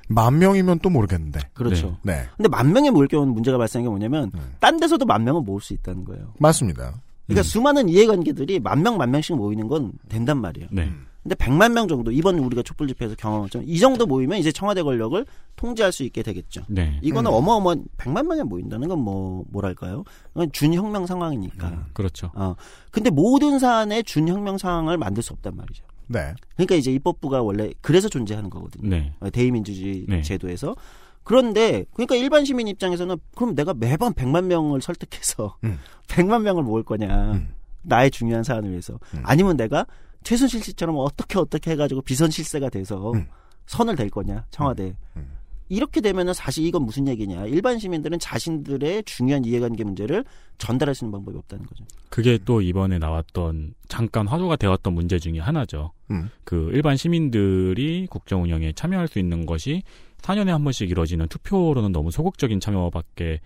만 0.08 0.40
명이면 0.40 0.80
또 0.80 0.90
모르겠는데. 0.90 1.40
그렇죠. 1.54 1.98
네. 2.04 2.24
근데 2.38 2.50
만 2.50 2.72
명에 2.72 2.90
모일 2.90 3.08
경우는 3.08 3.34
문제가 3.34 3.58
발생한 3.58 3.84
게 3.86 3.90
뭐냐면 3.90 4.32
음. 4.34 4.54
딴 4.60 4.78
데서도 4.80 5.06
만 5.06 5.24
명은 5.24 5.44
모을 5.44 5.62
수 5.62 5.74
있다는 5.74 6.06
거예요. 6.06 6.34
맞습니다. 6.40 7.02
그러니까 7.26 7.42
음. 7.42 7.44
수많은 7.44 7.90
이해관계들이 7.90 8.60
만 8.60 8.82
명, 8.84 8.98
만 8.98 9.12
명씩 9.12 9.36
모이는 9.36 9.68
건 9.68 9.92
된단 10.08 10.40
말이에요. 10.40 10.70
네. 10.72 10.90
근데 11.24 11.36
100만 11.36 11.74
명 11.74 11.90
정도 11.90 12.10
이번 12.10 12.40
우리가 12.40 12.64
촛불 12.64 12.88
집회에서 12.88 13.16
경험했죠. 13.16 13.62
이 13.66 13.80
정도 13.80 14.06
모이면 14.06 14.38
이제 14.38 14.50
청와대 14.50 14.82
권력을 14.82 15.26
통제할 15.58 15.92
수 15.92 16.04
있게 16.04 16.24
되겠죠. 16.24 16.62
네. 16.70 16.98
이거는 17.02 17.30
음. 17.30 17.36
어마어마한 17.36 17.84
100만 17.98 18.28
명에 18.28 18.44
모인다는 18.44 18.88
건 18.88 18.98
뭐 19.00 19.44
뭐랄까요? 19.50 20.06
그건 20.32 20.50
준혁명 20.54 21.06
상황이니까. 21.06 21.88
그렇죠. 21.92 22.32
어. 22.34 22.56
근데 22.92 23.10
모든 23.10 23.60
사안에 23.60 24.04
준혁명 24.04 24.58
상황을 24.58 24.98
만들 24.98 25.22
수 25.22 25.34
없단 25.34 25.54
말이죠. 25.58 25.84
네. 26.08 26.34
그러니까 26.56 26.76
이제 26.76 26.92
입법부가 26.92 27.42
원래 27.42 27.72
그래서 27.82 28.10
존재하는 28.10 28.50
거거든요. 28.50 28.90
네. 28.90 29.14
어, 29.20 29.30
대의민주주의 29.30 30.06
네. 30.08 30.22
제도에서. 30.22 30.76
그런데 31.24 31.84
그러니까 31.94 32.16
일반 32.16 32.46
시민 32.46 32.68
입장에서는 32.68 33.18
그럼 33.36 33.54
내가 33.54 33.74
매번 33.74 34.14
100만 34.14 34.46
명을 34.46 34.82
설득해서 34.82 35.58
음. 35.66 35.78
100만 36.08 36.42
명을 36.42 36.64
모을 36.64 36.84
거냐. 36.84 37.34
음. 37.34 37.50
나의 37.82 38.12
중요한 38.12 38.44
사안을 38.44 38.72
위해서. 38.72 39.00
음. 39.14 39.22
아니면 39.24 39.58
내가 39.58 39.86
최순실 40.24 40.64
씨처럼 40.64 40.96
어떻게 40.98 41.38
어떻게 41.40 41.72
해가지고 41.72 42.02
비선 42.02 42.30
실세가 42.30 42.70
돼서 42.70 43.12
음. 43.12 43.28
선을 43.66 43.96
댈 43.96 44.10
거냐. 44.10 44.46
청와대. 44.52 44.96
음. 45.18 45.37
이렇게 45.70 46.02
되면은 46.02 46.34
사실 46.34 46.66
이건 46.66 46.84
무슨 46.84 47.08
얘기냐. 47.08 47.46
일반 47.46 47.80
시민들은 47.80 48.20
자신들의 48.20 49.04
중요한 49.04 49.46
이해관계 49.46 49.84
문제를 49.84 50.24
전달할 50.58 50.96
수 50.96 51.06
있는 51.06 51.12
방법이 51.12 51.38
없다는 51.38 51.66
거죠. 51.66 51.84
그게 52.10 52.40
또 52.46 52.62
이번에 52.62 53.00
나왔던 53.00 53.74
잠깐 53.88 54.28
화두가 54.28 54.56
되었던 54.56 54.94
문제 54.94 55.20
중에 55.20 55.40
하나죠. 55.40 55.92
음. 56.12 56.30
그 56.44 56.70
일반 56.74 56.98
시민들이 56.98 58.08
국정 58.10 58.44
운영에 58.44 58.74
참여할 58.74 59.08
수 59.08 59.20
있는 59.20 59.46
것이 59.46 59.84
4년에 60.22 60.48
한 60.48 60.64
번씩 60.64 60.90
이루어지는 60.90 61.28
투표로는 61.28 61.92
너무 61.92 62.12
소극적인 62.12 62.60
참여밖에 62.60 63.40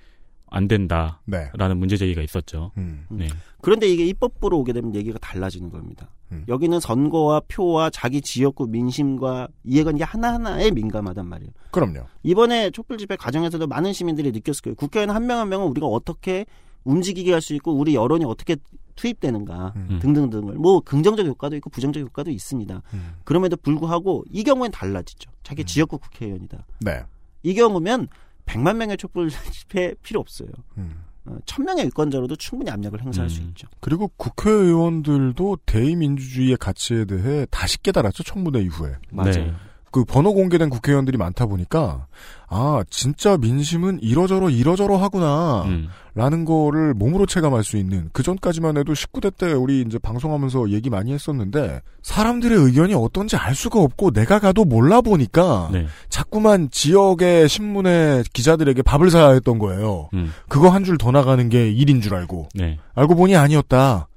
안 0.54 0.68
된다라는 0.68 1.18
네. 1.26 1.74
문제 1.74 1.98
제기가 1.98 2.22
있었죠. 2.22 2.72
음. 2.78 3.06
네. 3.10 3.28
그런데 3.62 3.88
이게 3.88 4.06
입법부로 4.06 4.60
오게 4.60 4.74
되면 4.74 4.94
얘기가 4.94 5.18
달라지는 5.20 5.70
겁니다. 5.72 6.10
음. 6.34 6.44
여기는 6.48 6.80
선거와 6.80 7.42
표와 7.48 7.90
자기 7.90 8.22
지역구 8.22 8.68
민심과 8.68 9.48
이해관 9.64 9.96
계 9.98 10.04
하나하나에 10.04 10.72
민감하단 10.72 11.26
말이에요. 11.26 11.52
그럼요. 11.72 12.02
이번에 12.24 12.70
촛불 12.72 12.98
집회 12.98 13.16
과정에서도 13.16 13.66
많은 13.66 13.94
시민들이 13.94 14.32
느꼈을 14.32 14.62
거예요. 14.62 14.76
국회의원 14.76 15.10
한 15.16 15.24
명 15.26 15.40
한 15.40 15.50
명은 15.50 15.68
우리가 15.68 15.88
어떻게 15.88 16.46
움직이게 16.84 17.32
할 17.32 17.42
수 17.42 17.54
있고 17.56 17.74
우리 17.74 17.96
여론이 17.96 18.26
어떻게 18.26 18.58
투입되는가 18.96 19.74
음. 19.78 20.00
등등등을 20.02 20.56
뭐 20.56 20.82
긍정적 20.82 21.26
효과도 21.26 21.56
있고 21.56 21.70
부정적 21.70 22.02
효과도 22.04 22.30
있습니다. 22.30 22.82
음. 22.94 23.14
그럼에도 23.24 23.56
불구하고 23.56 24.26
이 24.30 24.44
경우엔 24.44 24.72
달라지죠. 24.72 25.32
자기 25.44 25.64
음. 25.64 25.66
지역구 25.66 25.98
국회의원이다. 25.98 26.66
네. 26.82 27.04
이 27.44 27.54
경우면 27.54 28.08
100만 28.46 28.78
명의 28.78 28.98
촛불 28.98 29.30
집회 29.52 29.94
필요 30.02 30.20
없어요. 30.20 30.50
음. 30.78 31.04
어, 31.26 31.38
1000명의 31.46 31.86
유권자로도 31.86 32.36
충분히 32.38 32.72
압력을 32.72 33.00
행사할 33.02 33.30
수 33.30 33.42
음. 33.42 33.50
있죠. 33.50 33.68
그리고 33.80 34.08
국회의원들도 34.18 35.58
대의민주주의의 35.66 36.58
가치에 36.58 37.06
대해 37.06 37.46
다시 37.52 37.82
깨달았죠. 37.82 38.24
청문회 38.24 38.62
이후에. 38.62 38.96
맞아요. 39.12 39.32
네. 39.34 39.54
그 39.92 40.06
번호 40.06 40.34
공개된 40.34 40.70
국회의원들이 40.70 41.18
많다 41.18 41.46
보니까 41.46 42.08
아 42.48 42.84
진짜 42.90 43.38
민심은 43.38 44.00
이러저러 44.02 44.50
이러저러 44.50 44.98
하구나 44.98 45.64
음. 45.66 45.88
라는 46.14 46.44
거를 46.44 46.94
몸으로 46.94 47.26
체감할 47.26 47.64
수 47.64 47.78
있는 47.78 48.10
그 48.12 48.22
전까지만 48.24 48.76
해도 48.78 48.92
19대 48.92 49.32
때 49.38 49.54
우리 49.54 49.82
이제 49.82 49.98
방송하면서 49.98 50.70
얘기 50.72 50.90
많이 50.90 51.14
했었는데 51.14 51.80
사람들의 52.04 52.58
의견이 52.58 52.94
어떤지 52.94 53.38
알 53.38 53.56
수가 53.56 53.80
없고 53.80 54.12
내가 54.12 54.40
가도 54.40 54.66
몰라 54.66 55.00
보니까 55.00 55.70
네. 55.72 55.88
자꾸만 56.10 56.70
지역의 56.70 57.48
신문의 57.48 58.24
기자들에게 58.34 58.82
밥을 58.82 59.10
사야 59.10 59.30
했던 59.32 59.58
거예요. 59.60 60.10
음. 60.14 60.34
그거 60.50 60.70
한 60.70 60.84
줄 60.84 60.98
더 60.98 61.12
나가는 61.12 61.48
게 61.48 61.70
일인 61.72 62.02
줄 62.02 62.16
알고 62.16 62.50
네. 62.56 62.78
알고 62.96 63.16
보니 63.16 63.36
아니었다. 63.38 64.08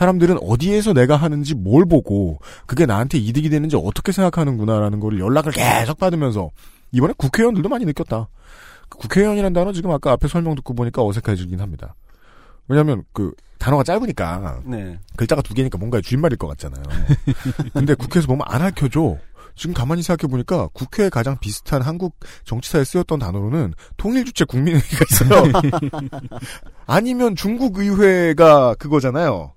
사람들은 0.00 0.38
어디에서 0.40 0.94
내가 0.94 1.16
하는지 1.16 1.54
뭘 1.54 1.84
보고 1.84 2.38
그게 2.64 2.86
나한테 2.86 3.18
이득이 3.18 3.50
되는지 3.50 3.76
어떻게 3.76 4.12
생각하는구나라는 4.12 4.98
거를 4.98 5.20
연락을 5.20 5.52
계속 5.52 5.98
받으면서 5.98 6.50
이번에 6.90 7.12
국회의원들도 7.18 7.68
많이 7.68 7.84
느꼈다. 7.84 8.28
국회의원이라는 8.88 9.52
단어 9.52 9.72
지금 9.72 9.90
아까 9.90 10.12
앞에 10.12 10.26
설명 10.26 10.54
듣고 10.54 10.72
보니까 10.72 11.04
어색해지긴 11.04 11.60
합니다. 11.60 11.94
왜냐하면 12.66 13.02
그 13.12 13.32
단어가 13.58 13.82
짧으니까 13.82 14.62
네. 14.64 14.98
글자가 15.16 15.42
두 15.42 15.52
개니까 15.52 15.76
뭔가 15.76 16.00
줄임말일 16.00 16.38
것 16.38 16.48
같잖아요. 16.48 16.82
근데 17.74 17.92
국회에서 17.92 18.26
보면 18.26 18.46
안 18.48 18.62
알려줘. 18.62 19.18
지금 19.54 19.74
가만히 19.74 20.00
생각해 20.00 20.30
보니까 20.30 20.68
국회에 20.72 21.10
가장 21.10 21.36
비슷한 21.38 21.82
한국 21.82 22.18
정치사에 22.44 22.84
쓰였던 22.84 23.18
단어로는 23.18 23.74
통일주체 23.98 24.46
국민회의가 24.46 25.04
있어요. 25.10 25.52
아니면 26.86 27.36
중국 27.36 27.76
의회가 27.76 28.76
그거잖아요. 28.76 29.52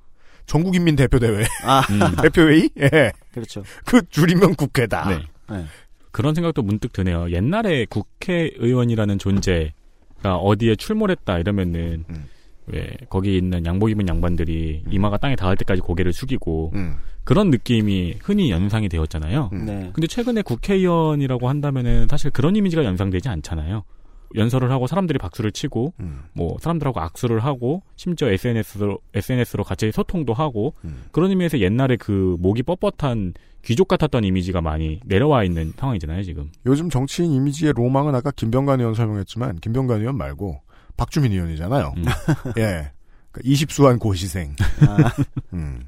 전국인민 0.46 0.96
대표대회 0.96 1.46
아, 1.66 1.82
음. 1.92 2.16
대표회의? 2.22 2.70
예. 2.80 3.12
그렇죠. 3.34 3.64
그 3.86 4.02
줄이면 4.10 4.56
국회다. 4.56 5.10
네. 5.10 5.24
네. 5.50 5.66
그런 6.12 6.36
생각도 6.36 6.62
문득 6.62 6.94
드네요. 6.94 7.32
옛날에 7.32 7.86
국회의원이라는 7.86 9.18
존재가 9.20 10.36
어디에 10.36 10.76
출몰했다 10.76 11.40
이러면은 11.40 12.06
음. 12.10 12.26
왜 12.68 12.96
거기 13.10 13.36
있는 13.36 13.66
양복 13.66 13.90
입은 13.90 14.08
양반들이 14.08 14.84
이마가 14.90 15.18
땅에 15.18 15.36
닿을 15.36 15.58
때까지 15.58 15.82
고개를 15.82 16.14
숙이고 16.14 16.72
음. 16.76 16.98
그런 17.24 17.50
느낌이 17.50 18.18
흔히 18.22 18.52
연상이 18.52 18.90
되었잖아요. 18.90 19.50
음. 19.54 19.66
네. 19.66 19.90
근데 19.94 20.08
최근에 20.08 20.42
국회의원이라고 20.44 21.50
한다면은 21.50 22.08
사실 22.10 22.32
그런 22.32 22.56
이미지가 22.56 22.84
연상되지 22.86 23.30
않잖아요. 23.30 23.84
연설을 24.36 24.72
하고 24.72 24.88
사람들이 24.88 25.19
박수를 25.19 25.52
치고 25.52 25.93
음. 26.00 26.24
뭐 26.34 26.58
사람들하고 26.60 27.00
악수를 27.00 27.39
하고 27.39 27.84
심지어 27.96 28.30
SNS로 28.30 29.00
SNS로 29.13 29.63
같이 29.63 29.91
소통도 29.91 30.34
하고 30.34 30.74
음. 30.86 31.04
그런 31.12 31.30
의미에서 31.30 31.60
옛날에 31.60 31.98
그 31.98 32.38
목이 32.39 32.63
뻣뻣한 32.63 33.34
귀족 33.63 33.88
같았던 33.88 34.24
이미지가 34.24 34.62
많이 34.62 35.00
내려와 35.06 35.43
있는 35.43 35.74
상황이잖아요 35.78 36.24
지금. 36.24 36.52
요즘 36.65 36.89
정치인 36.89 37.32
이미지의 37.32 37.74
로망은 37.74 38.13
아까 38.13 38.32
김병관 38.32 38.80
의원 38.80 38.93
설명했지만 38.93 39.60
김병관 39.60 40.02
의원 40.02 40.17
말고 40.17 40.62
박주민 40.98 41.32
의원이잖아요. 41.32 41.93
음. 41.98 42.06
예. 42.58 42.91
그 43.32 43.41
20수한 43.41 44.00
고시생. 44.00 44.56
아, 44.88 45.12
음. 45.54 45.88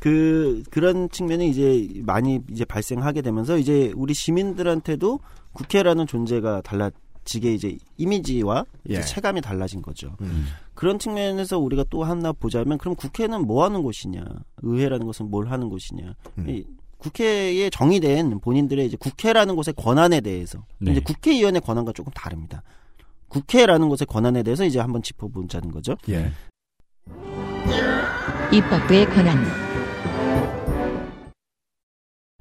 그 0.00 0.62
그런 0.70 1.08
측면이 1.08 1.48
이제 1.48 1.88
많이 2.02 2.40
이제 2.50 2.64
발생하게 2.66 3.22
되면서 3.22 3.56
이제 3.56 3.90
우리 3.96 4.12
시민들한테도 4.12 5.20
국회라는 5.52 6.06
존재가 6.06 6.60
달라 6.62 6.90
지게 7.24 7.54
이제 7.54 7.76
이미지와 7.96 8.64
이제 8.84 8.98
예. 8.98 9.00
체감이 9.00 9.40
달라진 9.40 9.82
거죠. 9.82 10.16
음. 10.20 10.46
그런 10.74 10.98
측면에서 10.98 11.58
우리가 11.58 11.84
또 11.90 12.04
하나 12.04 12.32
보자면 12.32 12.78
그럼 12.78 12.94
국회는 12.96 13.46
뭐 13.46 13.64
하는 13.64 13.82
곳이냐? 13.82 14.24
의회라는 14.62 15.06
것은 15.06 15.30
뭘 15.30 15.50
하는 15.50 15.68
곳이냐? 15.68 16.14
음. 16.38 16.48
이 16.48 16.64
국회에 16.98 17.68
정의된 17.70 18.40
본인들의 18.40 18.86
이제 18.86 18.96
국회라는 18.96 19.56
곳의 19.56 19.74
권한에 19.76 20.20
대해서 20.20 20.64
네. 20.78 20.92
이제 20.92 21.00
국회의원의 21.00 21.60
권한과 21.60 21.92
조금 21.92 22.12
다릅니다. 22.12 22.62
국회라는 23.28 23.88
곳의 23.88 24.06
권한에 24.06 24.42
대해서 24.42 24.64
이제 24.64 24.80
한번 24.80 25.02
짚어보자는 25.02 25.70
거죠. 25.70 25.96
예. 26.08 26.32
입법부의 28.52 29.06
권한, 29.06 29.63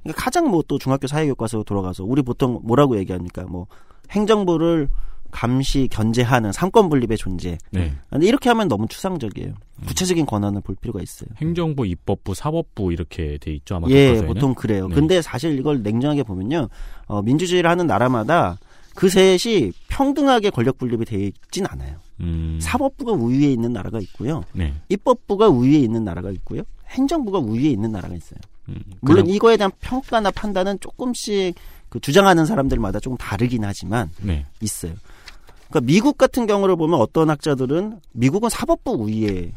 그러니까 0.04 0.22
가장 0.22 0.50
뭐 0.50 0.64
또 0.68 0.78
중학교 0.78 1.08
사회교과서 1.08 1.64
돌아가서 1.64 2.04
우리 2.04 2.22
보통 2.22 2.60
뭐라고 2.64 2.98
얘기합니까? 2.98 3.44
뭐 3.44 3.68
행정부를 4.12 4.90
감시 5.32 5.88
견제하는 5.92 6.52
삼권 6.52 6.90
분립의 6.90 7.18
존재. 7.18 7.58
네. 7.72 7.92
근데 8.10 8.28
이렇게 8.28 8.50
하면 8.50 8.68
너무 8.68 8.88
추상적이에요. 8.88 9.50
음. 9.50 9.86
구체적인 9.88 10.26
권한을 10.28 10.62
볼 10.62 10.76
필요가 10.76 11.02
있어요. 11.02 11.30
행정부, 11.38 11.88
입법부, 11.88 12.36
사법부 12.36 12.94
이렇게 12.94 13.38
돼 13.40 13.52
있죠 13.56 13.76
아마 13.78 13.88
예, 13.90 14.10
교과서에는. 14.10 14.28
보통 14.34 14.54
그래요. 14.54 14.88
네. 14.88 14.96
근데 14.96 15.22
사실 15.24 15.58
이걸 15.58 15.82
냉정하게 15.82 16.22
보면요. 16.24 16.68
어, 17.08 17.22
민주주의를 17.24 17.68
하는 17.70 17.88
나라마다 17.88 18.60
그 18.96 19.10
셋이 19.10 19.72
평등하게 19.88 20.52
권력 20.52 20.78
분립이 20.78 21.04
되어 21.06 21.20
있진 21.20 21.66
않아요. 21.66 21.98
음, 22.20 22.60
사법부가 22.62 23.14
우위에 23.14 23.52
있는 23.52 23.74
나라가 23.74 24.00
있고요. 24.00 24.44
네. 24.54 24.76
입법부가 24.90 25.48
우위에 25.50 25.80
있는 25.80 26.04
나라가 26.04 26.30
있고요. 26.30 26.62
행정부가 26.90 27.40
우위에 27.40 27.72
있는 27.72 27.92
나라가 27.92 28.14
있어요. 28.16 28.40
음, 28.70 28.82
물론 29.02 29.28
이거에 29.28 29.58
대한 29.58 29.72
평가나 29.82 30.32
판단은 30.32 30.80
조금씩 30.80 31.56
그 31.90 32.00
주장하는 32.00 32.46
사람들마다 32.46 33.00
조금 33.00 33.18
다르긴 33.18 33.66
하지만 33.66 34.10
네. 34.22 34.46
있어요. 34.62 34.94
그러니까 35.70 35.82
미국 35.82 36.18
같은 36.18 36.48
경우를 36.48 36.76
보면 36.76 37.00
어떤 37.00 37.30
학자들은 37.30 38.00
미국은 38.14 38.50
사법부 38.50 38.92
우위의 38.94 39.54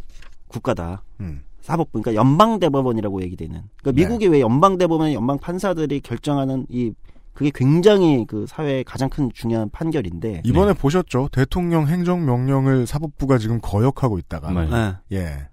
국가다. 0.48 1.02
음. 1.20 1.42
사법부, 1.60 2.00
그러니까 2.00 2.14
연방 2.14 2.60
대법원이라고 2.60 3.22
얘기되는. 3.22 3.62
그러니까 3.82 3.92
네. 3.92 3.92
미국이 3.92 4.28
왜 4.28 4.40
연방 4.40 4.78
대법원, 4.78 5.12
연방 5.12 5.38
판사들이 5.38 6.00
결정하는 6.00 6.64
이 6.68 6.92
그게 7.34 7.50
굉장히 7.54 8.24
그 8.26 8.46
사회의 8.48 8.82
가장 8.82 9.10
큰 9.10 9.30
중요한 9.34 9.68
판결인데. 9.70 10.42
이번에 10.44 10.72
보셨죠? 10.72 11.28
대통령 11.32 11.86
행정 11.86 12.24
명령을 12.24 12.86
사법부가 12.86 13.38
지금 13.38 13.60
거역하고 13.60 14.18
있다가. 14.18 14.50
네. 14.52 14.94
예. 15.12 15.48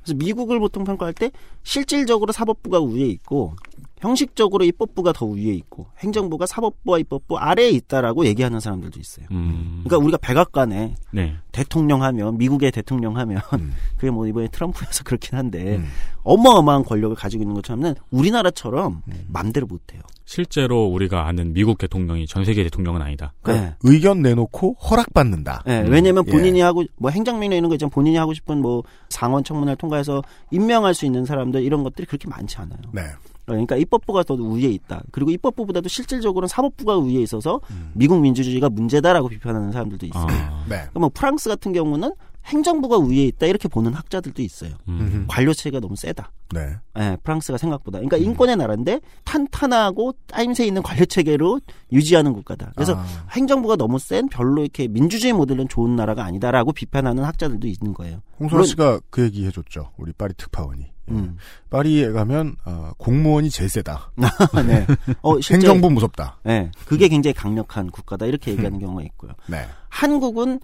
예. 0.00 0.04
그래서 0.04 0.14
미국을 0.16 0.58
보통 0.58 0.84
평가할 0.84 1.14
때 1.14 1.30
실질적으로 1.62 2.32
사법부가 2.32 2.80
위에 2.82 3.06
있고 3.06 3.54
형식적으로 4.00 4.64
입법부가 4.64 5.12
더 5.12 5.26
위에 5.26 5.52
있고 5.52 5.86
행정부가 5.98 6.46
사법부와 6.46 6.98
입법부 6.98 7.38
아래에 7.38 7.70
있다라고 7.70 8.26
얘기하는 8.26 8.58
사람들도 8.58 8.98
있어요. 8.98 9.26
음, 9.30 9.82
그러니까 9.84 9.98
우리가 10.04 10.18
백악관에 10.18 10.94
네. 11.12 11.36
대통령 11.52 12.02
하면 12.02 12.38
미국의 12.38 12.72
대통령 12.72 13.16
하면 13.18 13.42
음. 13.54 13.74
그게 13.96 14.10
뭐 14.10 14.26
이번에 14.26 14.48
트럼프여서 14.48 15.04
그렇긴 15.04 15.36
한데 15.38 15.76
음. 15.76 15.86
어마어마한 16.22 16.84
권력을 16.84 17.14
가지고 17.14 17.42
있는 17.42 17.54
것처럼은 17.54 17.94
우리나라처럼 18.10 19.02
음. 19.06 19.24
맘대로 19.28 19.66
못해요. 19.66 20.00
실제로 20.24 20.84
우리가 20.86 21.26
아는 21.26 21.52
미국 21.52 21.76
대통령이 21.76 22.26
전 22.26 22.44
세계 22.44 22.62
대통령은 22.62 23.02
아니다. 23.02 23.32
네. 23.46 23.74
의견 23.82 24.22
내놓고 24.22 24.74
허락받는다. 24.74 25.64
네, 25.66 25.82
음, 25.82 25.90
왜냐면 25.90 26.24
예. 26.26 26.30
본인이 26.30 26.60
하고 26.60 26.84
뭐 26.96 27.10
행정명령 27.10 27.58
이런 27.58 27.68
거 27.68 27.74
있잖아요. 27.74 27.90
본인이 27.90 28.16
하고 28.16 28.32
싶은 28.32 28.62
뭐 28.62 28.82
상원 29.08 29.44
청문회를 29.44 29.76
통과해서 29.76 30.22
임명할 30.52 30.94
수 30.94 31.04
있는 31.04 31.24
사람들 31.24 31.62
이런 31.62 31.82
것들이 31.82 32.06
그렇게 32.06 32.28
많지 32.28 32.58
않아요. 32.58 32.78
네. 32.92 33.02
그러니까 33.46 33.76
입법부가 33.76 34.22
더 34.22 34.34
위에 34.34 34.62
있다. 34.68 35.02
그리고 35.10 35.30
입법부보다도 35.32 35.88
실질적으로는 35.88 36.46
사법부가 36.48 36.98
위에 36.98 37.20
있어서 37.22 37.60
음. 37.70 37.90
미국 37.94 38.20
민주주의가 38.20 38.68
문제다라고 38.68 39.28
비판하는 39.28 39.72
사람들도 39.72 40.06
있어요. 40.06 40.26
아, 40.28 40.64
네. 40.68 40.76
그러니까 40.76 41.00
뭐 41.00 41.10
프랑스 41.12 41.48
같은 41.48 41.72
경우는 41.72 42.12
행정부가 42.46 42.98
위에 42.98 43.24
있다 43.26 43.46
이렇게 43.46 43.68
보는 43.68 43.92
학자들도 43.92 44.40
있어요. 44.40 44.72
음, 44.88 45.26
관료 45.28 45.52
체계가 45.52 45.80
너무 45.80 45.94
세다. 45.94 46.32
네. 46.54 46.60
예, 46.98 47.16
프랑스가 47.22 47.58
생각보다. 47.58 47.98
그러니까 47.98 48.16
인권의 48.16 48.56
나라인데 48.56 49.00
탄탄하고 49.24 50.14
따임새 50.26 50.66
있는 50.66 50.82
관료 50.82 51.04
체계로 51.04 51.60
유지하는 51.92 52.32
국가다. 52.32 52.72
그래서 52.74 52.94
아, 52.96 53.04
행정부가 53.32 53.76
너무 53.76 53.98
센 53.98 54.28
별로 54.28 54.62
이렇게 54.62 54.88
민주주의 54.88 55.32
모델은 55.32 55.68
좋은 55.68 55.96
나라가 55.96 56.24
아니다라고 56.24 56.72
비판하는 56.72 57.24
학자들도 57.24 57.66
있는 57.68 57.92
거예요. 57.94 58.22
물론- 58.38 58.64
씨가 58.64 59.00
그 59.10 59.22
얘기 59.24 59.44
해줬죠. 59.46 59.90
우리 59.98 60.12
파리 60.12 60.32
특파원이. 60.34 60.86
예. 61.10 61.14
음. 61.14 61.36
파리에 61.70 62.10
가면 62.12 62.56
어, 62.64 62.92
공무원이 62.98 63.50
제일 63.50 63.68
세다. 63.68 64.12
네. 64.66 64.86
어, 65.22 65.34
실제, 65.40 65.54
행정부 65.54 65.90
무섭다. 65.90 66.38
네, 66.44 66.70
그게 66.86 67.08
굉장히 67.08 67.34
강력한 67.34 67.90
국가다 67.90 68.26
이렇게 68.26 68.50
얘기하는 68.52 68.78
경우가 68.78 69.02
있고요. 69.02 69.32
네. 69.46 69.66
한국은 69.88 70.60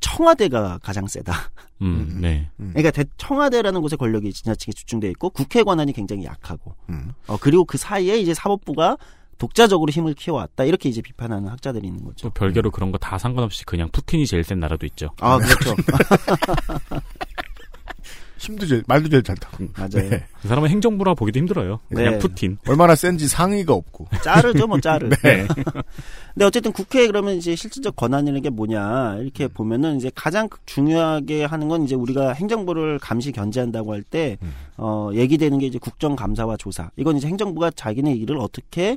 청와대가 0.00 0.78
가장 0.82 1.06
세다. 1.06 1.34
음, 1.82 2.18
네. 2.20 2.48
그러니까 2.56 2.90
대- 2.90 3.04
청와대라는 3.18 3.80
곳에 3.82 3.96
권력이 3.96 4.32
지나치게 4.32 4.72
집중돼 4.72 5.08
있고 5.10 5.30
국회 5.30 5.62
권한이 5.62 5.92
굉장히 5.92 6.24
약하고, 6.24 6.74
음. 6.88 7.12
어, 7.26 7.36
그리고 7.38 7.64
그 7.64 7.76
사이에 7.78 8.18
이제 8.18 8.32
사법부가 8.34 8.96
독자적으로 9.38 9.90
힘을 9.90 10.12
키워왔다 10.14 10.64
이렇게 10.64 10.90
이제 10.90 11.00
비판하는 11.00 11.48
학자들이 11.48 11.86
있는 11.88 12.04
거죠. 12.04 12.28
또 12.28 12.30
별개로 12.34 12.70
그런 12.70 12.92
거 12.92 12.98
다 12.98 13.16
상관없이 13.16 13.64
그냥 13.64 13.88
푸틴이 13.90 14.26
제일 14.26 14.44
센 14.44 14.60
나라도 14.60 14.84
있죠. 14.86 15.08
아 15.20 15.38
그렇죠. 15.38 15.74
힘도 18.40 18.66
제일 18.66 18.82
말도 18.86 19.10
제일 19.10 19.22
잘 19.22 19.36
타고. 19.36 19.66
맞아요. 19.76 20.08
네. 20.08 20.24
그 20.40 20.48
사람은 20.48 20.70
행정부라 20.70 21.12
보기도 21.12 21.38
힘들어요. 21.38 21.78
그냥 21.90 22.12
네. 22.12 22.18
푸틴. 22.18 22.56
얼마나 22.66 22.94
센지 22.94 23.28
상의가 23.28 23.74
없고. 23.74 24.08
짜르죠, 24.24 24.66
뭐 24.66 24.80
짜르. 24.80 25.10
네. 25.22 25.46
근데 26.32 26.44
어쨌든 26.46 26.72
국회에 26.72 27.06
그러면 27.06 27.34
이제 27.34 27.54
실질적 27.54 27.96
권한이라는 27.96 28.40
게 28.40 28.48
뭐냐 28.48 29.18
이렇게 29.20 29.44
음. 29.44 29.48
보면은 29.52 29.96
이제 29.96 30.10
가장 30.14 30.48
중요하게 30.64 31.44
하는 31.44 31.68
건 31.68 31.84
이제 31.84 31.94
우리가 31.94 32.32
행정부를 32.32 32.98
감시 32.98 33.30
견제한다고 33.30 33.92
할때 33.92 34.38
음. 34.40 34.52
어, 34.78 35.10
얘기되는 35.12 35.58
게 35.58 35.66
이제 35.66 35.78
국정감사와 35.78 36.56
조사. 36.56 36.90
이건 36.96 37.18
이제 37.18 37.28
행정부가 37.28 37.70
자기네 37.72 38.14
일을 38.14 38.38
어떻게 38.38 38.96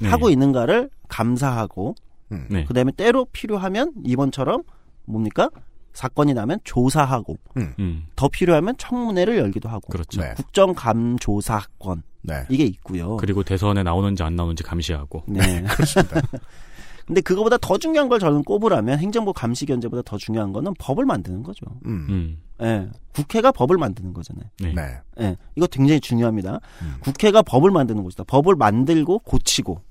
네. 0.00 0.08
하고 0.08 0.30
있는가를 0.30 0.90
감사하고 1.08 1.94
음. 2.32 2.46
네. 2.50 2.64
그다음에 2.64 2.90
때로 2.96 3.26
필요하면 3.26 3.92
이번처럼 4.04 4.64
뭡니까 5.04 5.48
사건이 5.94 6.34
나면 6.34 6.58
조사하고 6.64 7.36
음, 7.56 8.06
더 8.16 8.28
필요하면 8.28 8.76
청문회를 8.76 9.38
열기도 9.38 9.68
하고 9.68 9.88
그렇죠. 9.88 10.20
네. 10.20 10.34
국정감조사권 10.36 12.02
네. 12.22 12.44
이게 12.48 12.64
있고요. 12.64 13.16
그리고 13.16 13.42
대선에 13.42 13.82
나오는지 13.82 14.22
안 14.22 14.34
나오는지 14.34 14.62
감시하고. 14.62 15.24
네. 15.28 15.62
그렇습니다. 15.70 16.20
근데 17.06 17.20
그거보다 17.20 17.58
더 17.58 17.76
중요한 17.76 18.08
걸 18.08 18.18
저는 18.18 18.42
꼽으라면 18.44 18.98
행정부 18.98 19.34
감시 19.34 19.66
견제보다 19.66 20.02
더 20.02 20.16
중요한 20.16 20.52
거는 20.52 20.72
법을 20.78 21.04
만드는 21.04 21.42
거죠. 21.42 21.66
음. 21.84 22.06
음, 22.08 22.38
예. 22.62 22.88
국회가 23.12 23.52
법을 23.52 23.76
만드는 23.76 24.14
거잖아요. 24.14 24.46
네. 24.60 24.72
네. 24.72 25.00
예. 25.20 25.36
이거 25.54 25.66
굉장히 25.66 26.00
중요합니다. 26.00 26.60
음. 26.80 26.94
국회가 27.00 27.42
법을 27.42 27.70
만드는 27.70 28.02
곳이다. 28.02 28.24
법을 28.24 28.56
만들고 28.56 29.18
고치고 29.18 29.82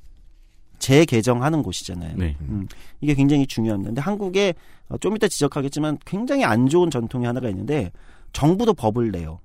재개정하는 0.79 1.63
곳이잖아요. 1.63 2.15
네. 2.17 2.35
음, 2.41 2.67
이게 3.01 3.13
굉장히 3.13 3.47
중요합니다. 3.47 3.89
근데 3.89 4.01
한국에 4.01 4.53
어, 4.89 4.97
좀 4.97 5.15
이따 5.15 5.27
지적하겠지만 5.27 5.97
굉장히 6.05 6.43
안 6.43 6.67
좋은 6.67 6.89
전통이 6.89 7.25
하나가 7.25 7.49
있는데 7.49 7.91
정부도 8.33 8.73
법을 8.73 9.11
내요. 9.11 9.39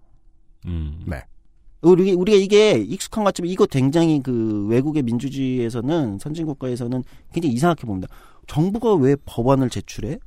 음. 0.66 1.02
네. 1.06 1.22
우리, 1.80 2.12
우리가 2.12 2.36
이게 2.36 2.72
익숙한 2.72 3.22
것 3.22 3.28
같지만 3.28 3.50
이거 3.50 3.66
굉장히 3.66 4.20
그 4.20 4.66
외국의 4.68 5.04
민주주의에서는 5.04 6.18
선진국가에서는 6.18 7.04
굉장히 7.32 7.54
이상하게 7.54 7.86
봅니다. 7.86 8.08
정부가 8.48 8.94
왜 8.94 9.14
법안을 9.24 9.70
제출해? 9.70 10.18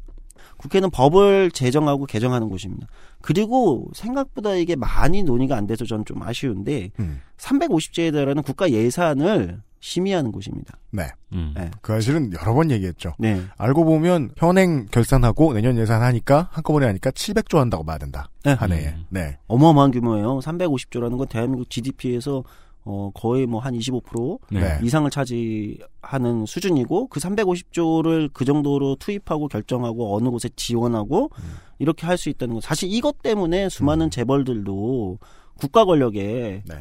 국회는 0.57 0.91
법을 0.91 1.51
제정하고 1.51 2.05
개정하는 2.05 2.47
곳입니다. 2.47 2.87
그리고 3.21 3.89
생각보다 3.93 4.55
이게 4.55 4.75
많이 4.75 5.23
논의가 5.23 5.57
안 5.57 5.65
돼서 5.65 5.85
저는 5.85 6.05
좀 6.05 6.21
아쉬운데 6.21 6.91
음. 6.99 7.19
350조에 7.37 8.13
달하는 8.13 8.43
국가 8.43 8.69
예산을 8.69 9.61
심의하는 9.81 10.31
곳입니다. 10.31 10.77
네. 10.91 11.09
음. 11.33 11.53
네. 11.55 11.69
그 11.81 11.93
사실은 11.93 12.31
여러 12.39 12.53
번 12.53 12.71
얘기했죠. 12.71 13.13
네. 13.19 13.41
알고 13.57 13.83
보면 13.83 14.31
현행 14.37 14.85
결산하고 14.85 15.53
내년 15.53 15.77
예산하니까 15.77 16.49
한꺼번에 16.51 16.85
하니까 16.85 17.11
700조 17.11 17.57
한다고 17.57 17.83
봐야 17.83 17.97
된다. 17.97 18.29
네. 18.43 18.53
한 18.53 18.71
해에. 18.71 18.87
음. 18.89 19.05
네. 19.09 19.37
어마어마한 19.47 19.91
규모예요. 19.91 20.39
350조라는 20.39 21.17
건 21.17 21.27
대한민국 21.27 21.69
GDP에서 21.69 22.43
어, 22.83 23.11
거의 23.13 23.45
뭐 23.45 23.59
한 23.61 23.75
25% 23.75 24.39
네. 24.49 24.59
네. 24.59 24.79
이상을 24.81 25.09
차지하는 25.11 26.45
수준이고 26.47 27.07
그 27.07 27.19
350조를 27.19 28.29
그 28.33 28.43
정도로 28.45 28.95
투입하고 28.95 29.47
결정하고 29.47 30.15
어느 30.15 30.29
곳에 30.29 30.49
지원하고 30.55 31.29
음. 31.37 31.43
이렇게 31.79 32.05
할 32.07 32.17
수 32.17 32.29
있다는 32.29 32.55
건 32.55 32.61
사실 32.61 32.91
이것 32.91 33.21
때문에 33.21 33.69
수많은 33.69 34.09
재벌들도 34.11 35.17
국가 35.59 35.85
권력에 35.85 36.63
네. 36.67 36.75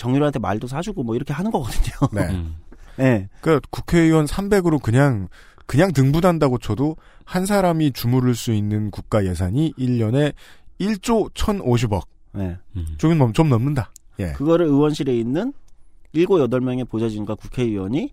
정유라한테 0.00 0.38
말도 0.38 0.66
사주고 0.66 1.02
뭐 1.02 1.14
이렇게 1.14 1.34
하는 1.34 1.50
거거든요. 1.50 1.92
네. 2.12 2.34
음. 2.34 2.56
네. 2.96 3.28
그러니까 3.42 3.66
국회의원 3.70 4.24
300으로 4.24 4.82
그냥 4.82 5.28
그냥 5.66 5.92
등부단다고 5.92 6.58
쳐도 6.58 6.96
한 7.24 7.44
사람이 7.46 7.92
주무를 7.92 8.34
수 8.34 8.52
있는 8.52 8.90
국가 8.90 9.24
예산이 9.24 9.74
1년에 9.78 10.32
1조 10.80 11.32
1,050억. 11.34 12.06
네. 12.32 12.56
음. 12.76 12.86
조금 12.96 13.18
넘, 13.18 13.32
좀 13.34 13.50
넘는다. 13.50 13.92
예. 14.18 14.32
그거를 14.32 14.66
의원실에 14.66 15.14
있는 15.16 15.52
7, 16.14 16.26
8명의 16.26 16.88
보좌진과 16.88 17.34
국회의원이 17.34 18.12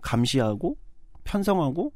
감시하고 0.00 0.76
편성하고 1.24 1.92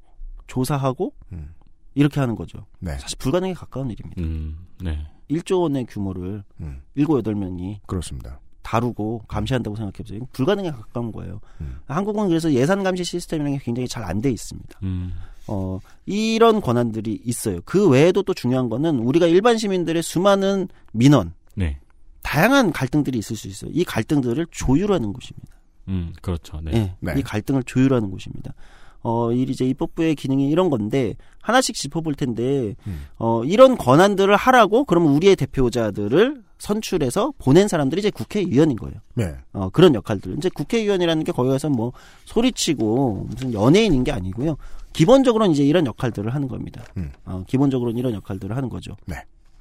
조사하고 0.49 1.15
음. 1.33 1.55
이렇게 1.95 2.21
하는 2.21 2.35
거죠. 2.35 2.67
네. 2.81 2.99
사실 2.99 3.17
불가능에 3.19 3.55
가까운 3.55 3.91
일입니다. 3.91 4.21
음. 4.21 4.67
네. 4.83 5.07
1조 5.31 5.63
원의 5.63 5.87
규모를 5.87 6.43
음. 6.61 6.83
7, 6.97 7.07
8명이 7.07 7.79
그렇습니다. 7.87 8.41
다루고 8.65 9.23
감시한다고 9.29 9.77
생각해보세요. 9.77 10.27
불가능에 10.33 10.71
가까운 10.73 11.13
거예요. 11.13 11.41
음. 11.61 11.77
한국은 11.87 12.29
그래서 12.29 12.53
예산 12.53 12.83
감시 12.83 13.05
시스템이라는 13.05 13.59
게 13.59 13.65
굉장히 13.65 13.87
잘 13.87 14.03
안 14.05 14.21
돼 14.21 14.31
있습니다. 14.31 14.81
음. 14.83 15.13
어, 15.47 15.79
이런 16.07 16.61
권한들이 16.61 17.21
있어요. 17.25 17.61
그 17.67 17.89
외에도 17.89 18.23
또 18.23 18.33
중요한 18.35 18.69
거는 18.71 18.99
우리가 18.99 19.27
일반 19.27 19.59
시민들의 19.59 20.03
수많은 20.03 20.69
민원, 20.93 21.35
네. 21.55 21.79
다양한 22.23 22.73
갈등들이 22.73 23.19
있을 23.19 23.37
수 23.37 23.47
있어요. 23.49 23.71
이 23.75 23.85
갈등들을 23.85 24.47
조율하는 24.51 25.13
곳입니다. 25.13 25.55
음. 25.89 26.15
그렇죠. 26.23 26.61
네. 26.63 26.71
예, 26.75 26.95
네. 27.01 27.15
이 27.19 27.23
갈등을 27.23 27.63
조율하는 27.65 28.11
곳입니다. 28.11 28.55
어, 29.03 29.31
이 29.33 29.43
이제 29.43 29.67
입법부의 29.67 30.15
기능이 30.15 30.49
이런 30.49 30.71
건데 30.71 31.15
하나씩 31.43 31.75
짚어볼 31.75 32.15
텐데 32.15 32.75
음. 32.87 33.05
어, 33.19 33.45
이런 33.45 33.77
권한들을 33.77 34.35
하라고 34.35 34.85
그러면 34.87 35.13
우리의 35.13 35.37
대표자들을 35.37 36.43
선출해서 36.59 37.33
보낸 37.39 37.69
사람들이 37.69 38.01
이제 38.01 38.11
국회의원인 38.11 38.77
거예요. 38.77 38.95
네. 39.15 39.35
어, 39.53 39.69
그런 39.71 39.95
역할들. 39.95 40.37
이제 40.39 40.49
국회의원이라는 40.49 41.25
게 41.25 41.33
거기 41.33 41.49
가서 41.51 41.69
뭐 41.69 41.93
소리치고 42.25 43.27
무슨 43.31 43.53
연예인인 43.53 44.05
게 44.05 44.13
아니고요. 44.13 44.57
기본적으로는 44.93 45.53
이제 45.53 45.65
이런 45.65 45.87
역할들을 45.87 46.33
하는 46.35 46.49
겁니다. 46.49 46.85
음. 46.97 47.11
어, 47.25 47.45
기본적으로는 47.47 47.99
이런 47.99 48.15
역할들을 48.15 48.57
하는 48.57 48.69
거죠. 48.69 48.97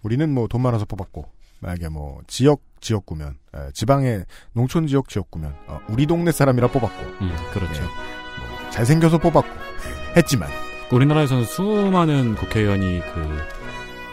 우리는 0.04 0.30
뭐 0.34 0.48
돈 0.48 0.62
많아서 0.62 0.86
뽑았고 0.86 1.26
만약에 1.60 1.88
뭐 1.90 2.20
지역 2.28 2.62
지역구면 2.82 3.38
에, 3.56 3.72
지방의 3.74 4.26
농촌 4.52 4.86
지역 4.88 5.08
지역구면 5.08 5.56
어, 5.68 5.80
우리 5.90 6.06
동네 6.06 6.32
사람이라 6.32 6.68
뽑았고 6.68 7.04
음. 7.22 7.32
그렇죠. 7.54 7.82
네. 7.82 7.88
뭐 7.88 8.70
잘생겨서 8.70 9.18
뽑았고 9.20 9.48
했지만 10.18 10.50
우리나라에서는 10.92 11.46
수많은 11.46 12.36
국회의원이 12.36 13.00
그 13.14 13.38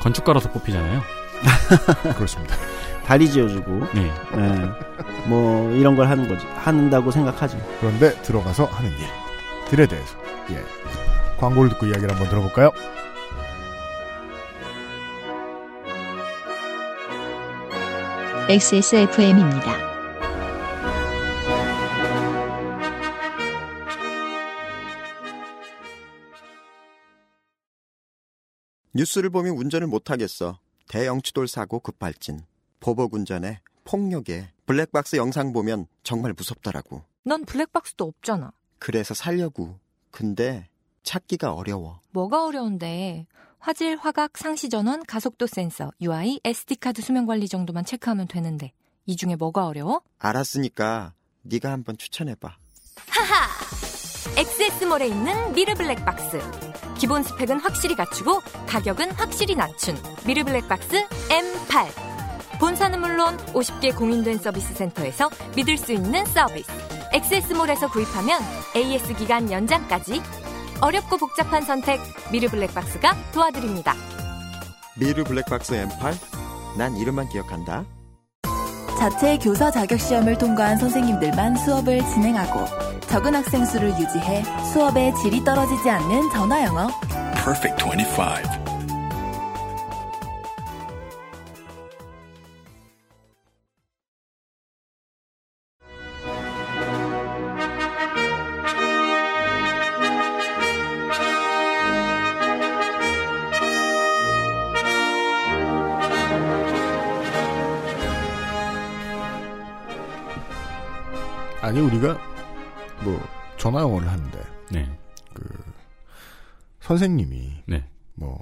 건축가로서 0.01 0.51
뽑히잖아요. 0.53 1.03
그렇습니다. 2.17 2.57
다리 3.05 3.29
지어주고, 3.29 3.87
네. 3.95 4.13
예, 4.37 5.29
뭐 5.29 5.71
이런 5.73 5.97
걸 5.97 6.09
하는 6.09 6.29
거지, 6.29 6.47
한다고 6.47 7.11
생각하죠. 7.11 7.59
그런데 7.81 8.15
들어가서 8.23 8.67
하는 8.67 8.91
일들에 9.65 9.87
대해서 9.87 10.17
예 10.51 10.65
광고를 11.39 11.71
듣고 11.71 11.87
이야기를 11.87 12.11
한번 12.11 12.29
들어볼까요? 12.29 12.71
XSFM입니다. 18.49 19.91
뉴스를 28.93 29.31
보면 29.31 29.57
운전을 29.57 29.87
못하겠어. 29.87 30.59
대영치돌 30.91 31.47
사고 31.47 31.79
급발진. 31.79 32.41
보복 32.81 33.15
운전에 33.15 33.61
폭력에 33.85 34.51
블랙박스 34.67 35.15
영상 35.15 35.53
보면 35.53 35.87
정말 36.03 36.33
무섭더라고. 36.37 37.05
넌 37.23 37.45
블랙박스도 37.45 38.05
없잖아. 38.05 38.51
그래서 38.81 39.15
살려고. 39.15 39.79
근데 40.11 40.69
찾기가 41.05 41.53
어려워. 41.53 42.01
뭐가 42.11 42.45
어려운데? 42.45 43.29
화질, 43.61 43.97
화각, 43.99 44.37
상시 44.37 44.69
전원, 44.69 45.05
가속도 45.05 45.47
센서, 45.47 45.93
UI, 46.01 46.41
SD카드 46.45 47.03
수명 47.03 47.25
관리 47.25 47.47
정도만 47.47 47.85
체크하면 47.85 48.27
되는데 48.27 48.73
이 49.07 49.15
중에 49.15 49.37
뭐가 49.37 49.67
어려워? 49.67 50.03
알았으니까 50.19 51.15
네가 51.43 51.71
한번 51.71 51.99
추천해 51.99 52.35
봐. 52.35 52.57
하하! 53.09 53.49
엑세스몰에 54.37 55.07
있는 55.07 55.53
미르 55.53 55.73
블랙박스. 55.75 56.41
기본 57.01 57.23
스펙은 57.23 57.61
확실히 57.61 57.97
갖추고 57.97 58.43
가격은 58.67 59.13
확실히 59.13 59.57
낮춘 59.57 59.97
미르 60.27 60.45
블랙박스 60.45 61.03
M8. 61.31 62.61
본사는 62.61 63.01
물론 63.01 63.39
50개 63.55 63.97
공인된 63.97 64.37
서비스 64.37 64.75
센터에서 64.75 65.31
믿을 65.57 65.79
수 65.79 65.93
있는 65.93 66.27
서비스. 66.27 66.71
엑세스몰에서 67.15 67.89
구입하면 67.89 68.39
AS 68.77 69.15
기간 69.15 69.51
연장까지 69.51 70.21
어렵고 70.83 71.17
복잡한 71.17 71.63
선택 71.63 72.01
미르 72.31 72.49
블랙박스가 72.49 73.17
도와드립니다. 73.33 73.95
미르 74.95 75.25
블랙박스 75.25 75.73
M8? 75.73 76.77
난 76.77 76.95
이름만 76.99 77.31
기억한다. 77.31 77.87
자체 78.99 79.39
교사 79.39 79.71
자격 79.71 79.99
시험을 79.99 80.37
통과한 80.37 80.77
선생님들만 80.77 81.57
수업을 81.57 82.01
진행하고 82.01 82.90
적은 83.11 83.35
학생 83.35 83.65
수를 83.65 83.89
유지해 83.99 84.45
수업의 84.73 85.13
질이 85.17 85.43
떨어지지 85.43 85.91
않는 85.91 86.31
전화 86.31 86.65
영어. 86.65 86.87
Perfect 87.35 87.85
25. 87.85 88.71
아니 111.61 111.81
우리가 111.81 112.30
뭐 113.03 113.21
전화 113.57 113.81
영어를 113.81 114.09
하는데 114.09 114.43
네. 114.71 114.99
그 115.35 115.45
선생님이 116.81 117.63
네. 117.67 117.85
뭐 118.15 118.39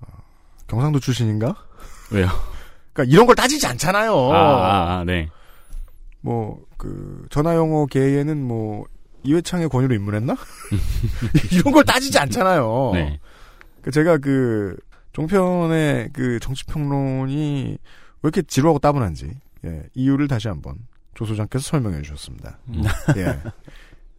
어, 0.00 0.06
경상도 0.66 1.00
출신인가? 1.00 1.54
왜요? 2.10 2.28
그러니까 2.92 3.12
이런 3.12 3.26
걸 3.26 3.34
따지지 3.36 3.66
않잖아요. 3.66 4.12
아, 4.32 4.36
아, 4.36 4.98
아, 4.98 5.04
네. 5.04 5.28
뭐 6.20 6.68
그 6.78 7.26
전화 7.28 7.54
영어 7.56 7.84
계에는 7.84 8.42
뭐 8.42 8.86
이회창의 9.24 9.68
권유로 9.68 9.94
입문했나? 9.94 10.34
이런 11.52 11.74
걸 11.74 11.84
따지지 11.84 12.18
않잖아요. 12.18 12.92
네. 12.94 13.20
그 13.82 13.90
제가 13.90 14.16
그 14.18 14.76
종편의 15.12 16.10
그 16.14 16.38
정치평론이 16.40 17.66
왜 17.70 17.78
이렇게 18.22 18.42
지루하고 18.42 18.78
따분한지 18.78 19.32
예, 19.64 19.82
이유를 19.94 20.28
다시 20.28 20.48
한번 20.48 20.76
조 21.18 21.24
소장께서 21.24 21.64
설명해 21.64 22.00
주셨습니다. 22.02 22.60
음. 22.68 22.84
예. 23.16 23.36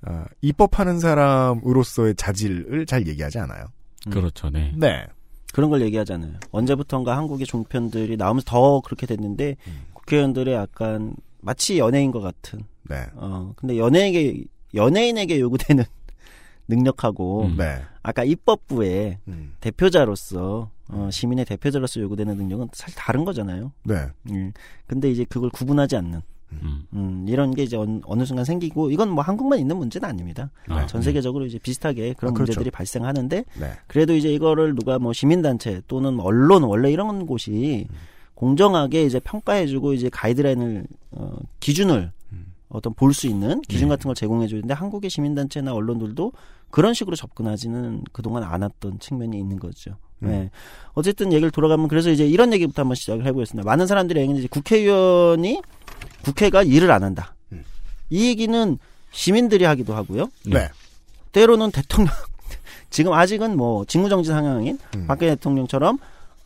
아, 0.01 0.25
입법하는 0.41 0.99
사람으로서의 0.99 2.15
자질을 2.15 2.85
잘 2.85 3.07
얘기하지 3.07 3.39
않아요. 3.39 3.67
그렇죠. 4.11 4.49
네. 4.49 4.73
네. 4.75 5.07
그런 5.53 5.69
걸 5.69 5.81
얘기하잖아요. 5.83 6.33
언제부턴가 6.51 7.15
한국의 7.15 7.47
종편들이 7.47 8.17
나오면서 8.17 8.43
더 8.45 8.81
그렇게 8.81 9.07
됐는데 9.07 9.55
국회의원들의 9.93 10.53
약간 10.53 11.15
마치 11.39 11.79
연예인 11.79 12.11
것 12.11 12.19
같은. 12.19 12.65
네. 12.83 13.05
어 13.15 13.53
근데 13.55 13.77
연예계 13.77 14.43
연예인에게 14.73 15.39
요구되는 15.39 15.85
능력하고 16.67 17.45
음. 17.45 17.55
네. 17.55 17.81
아까 18.03 18.25
입법부의 18.25 19.19
음. 19.29 19.53
대표자로서 19.61 20.69
어, 20.89 21.09
시민의 21.09 21.45
대표자로서 21.45 22.01
요구되는 22.01 22.35
능력은 22.35 22.67
사실 22.73 22.97
다른 22.97 23.23
거잖아요. 23.23 23.71
네. 23.85 24.07
음. 24.31 24.51
근데 24.85 25.09
이제 25.09 25.23
그걸 25.23 25.49
구분하지 25.49 25.95
않는 25.95 26.21
음. 26.51 26.83
음, 26.93 27.25
이런 27.27 27.53
게 27.53 27.63
이제 27.63 27.77
어느, 27.77 28.25
순간 28.25 28.45
생기고 28.45 28.91
이건 28.91 29.09
뭐 29.09 29.23
한국만 29.23 29.59
있는 29.59 29.77
문제는 29.77 30.07
아닙니다. 30.07 30.49
아, 30.67 30.85
전 30.87 31.01
세계적으로 31.01 31.45
이제 31.45 31.59
비슷하게 31.59 32.13
그런 32.13 32.31
아, 32.31 32.33
그렇죠. 32.33 32.51
문제들이 32.51 32.71
발생하는데 32.71 33.45
네. 33.59 33.71
그래도 33.87 34.15
이제 34.15 34.33
이거를 34.33 34.75
누가 34.75 34.99
뭐 34.99 35.13
시민단체 35.13 35.81
또는 35.87 36.19
언론 36.19 36.63
원래 36.63 36.91
이런 36.91 37.25
곳이 37.25 37.87
공정하게 38.33 39.05
이제 39.05 39.19
평가해주고 39.19 39.93
이제 39.93 40.09
가이드라인을 40.09 40.85
어, 41.11 41.37
기준을 41.59 42.11
어떤 42.69 42.93
볼 42.93 43.13
수 43.13 43.27
있는 43.27 43.61
기준 43.61 43.89
네. 43.89 43.95
같은 43.95 44.07
걸 44.07 44.15
제공해 44.15 44.47
주는데 44.47 44.73
한국의 44.73 45.09
시민단체나 45.09 45.73
언론들도 45.73 46.31
그런 46.69 46.93
식으로 46.93 47.15
접근하지는 47.15 48.03
그동안 48.11 48.43
않았던 48.43 48.99
측면이 48.99 49.37
있는 49.37 49.59
거죠. 49.59 49.95
네. 50.19 50.51
어쨌든 50.93 51.31
얘기를 51.31 51.49
돌아가면 51.49 51.87
그래서 51.87 52.11
이제 52.11 52.27
이런 52.27 52.53
얘기부터 52.53 52.81
한번 52.83 52.95
시작을 52.95 53.25
해보겠습니다. 53.25 53.65
많은 53.65 53.87
사람들이 53.87 54.19
얘기는 54.19 54.37
이제 54.39 54.47
국회의원이 54.49 55.61
국회가 56.23 56.63
일을 56.63 56.91
안 56.91 57.03
한다. 57.03 57.35
음. 57.51 57.63
이 58.09 58.27
얘기는 58.27 58.77
시민들이 59.11 59.65
하기도 59.65 59.95
하고요. 59.95 60.29
네. 60.45 60.69
때로는 61.31 61.71
대통령 61.71 62.13
지금 62.89 63.13
아직은 63.13 63.55
뭐 63.57 63.85
직무정지 63.85 64.29
상황인 64.29 64.77
음. 64.95 65.05
박근혜 65.07 65.35
대통령처럼 65.35 65.97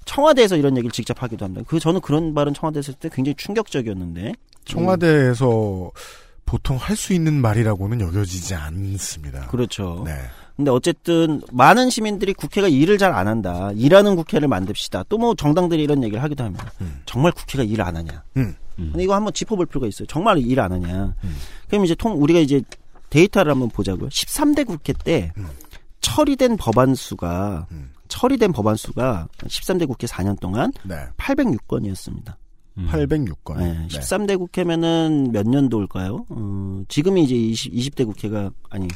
청와대에서 0.05 0.57
이런 0.57 0.75
얘기를 0.77 0.91
직접 0.91 1.21
하기도 1.23 1.45
합니다. 1.45 1.63
그 1.67 1.79
저는 1.79 2.01
그런 2.01 2.33
발언 2.33 2.53
청와대에서 2.53 2.91
했을 2.91 2.99
때 2.99 3.09
굉장히 3.13 3.35
충격적이었는데 3.35 4.33
청와대에서 4.65 5.91
보통 6.45 6.77
할 6.77 6.95
수 6.97 7.13
있는 7.13 7.33
말이라고는 7.41 8.01
여겨지지 8.01 8.53
않습니다. 8.53 9.47
그렇죠. 9.47 10.03
네. 10.05 10.13
근데 10.55 10.69
어쨌든 10.69 11.41
많은 11.51 11.89
시민들이 11.89 12.33
국회가 12.33 12.67
일을 12.67 12.97
잘 12.97 13.11
안 13.13 13.27
한다. 13.27 13.71
일하는 13.75 14.15
국회를 14.15 14.47
만듭시다. 14.47 15.03
또 15.09 15.17
뭐 15.17 15.33
정당들이 15.35 15.81
이런 15.81 16.03
얘기를 16.03 16.21
하기도 16.21 16.43
합니다. 16.43 16.71
음. 16.81 17.01
정말 17.05 17.31
국회가 17.31 17.63
일을 17.63 17.83
안 17.83 17.95
하냐? 17.95 18.23
음. 18.37 18.55
근데 18.75 19.03
이거 19.03 19.15
한번 19.15 19.33
짚어볼 19.33 19.65
필요가 19.67 19.87
있어요. 19.87 20.05
정말 20.07 20.37
일 20.39 20.59
안 20.59 20.71
하냐? 20.71 21.15
음. 21.23 21.35
그럼 21.67 21.85
이제 21.85 21.95
통 21.95 22.21
우리가 22.21 22.39
이제 22.39 22.61
데이터를 23.09 23.51
한번 23.51 23.69
보자고요. 23.69 24.09
13대 24.09 24.65
국회 24.65 24.93
때 24.93 25.31
음. 25.37 25.47
처리된 26.01 26.57
법안 26.57 26.95
수가 26.95 27.67
음. 27.71 27.91
처리된 28.07 28.51
법안 28.51 28.75
수가 28.75 29.27
13대 29.39 29.87
국회 29.87 30.05
4년 30.07 30.39
동안 30.39 30.71
네. 30.83 30.95
806건이었습니다. 31.17 32.35
음. 32.79 32.87
806건. 32.91 33.57
네, 33.57 33.87
13대 33.89 34.37
국회면은 34.37 35.31
몇 35.31 35.47
년도일까요? 35.47 36.25
어, 36.29 36.83
지금이 36.87 37.23
이제 37.23 37.35
20, 37.35 37.73
20대 37.73 38.05
국회가 38.05 38.49
아니 38.69 38.87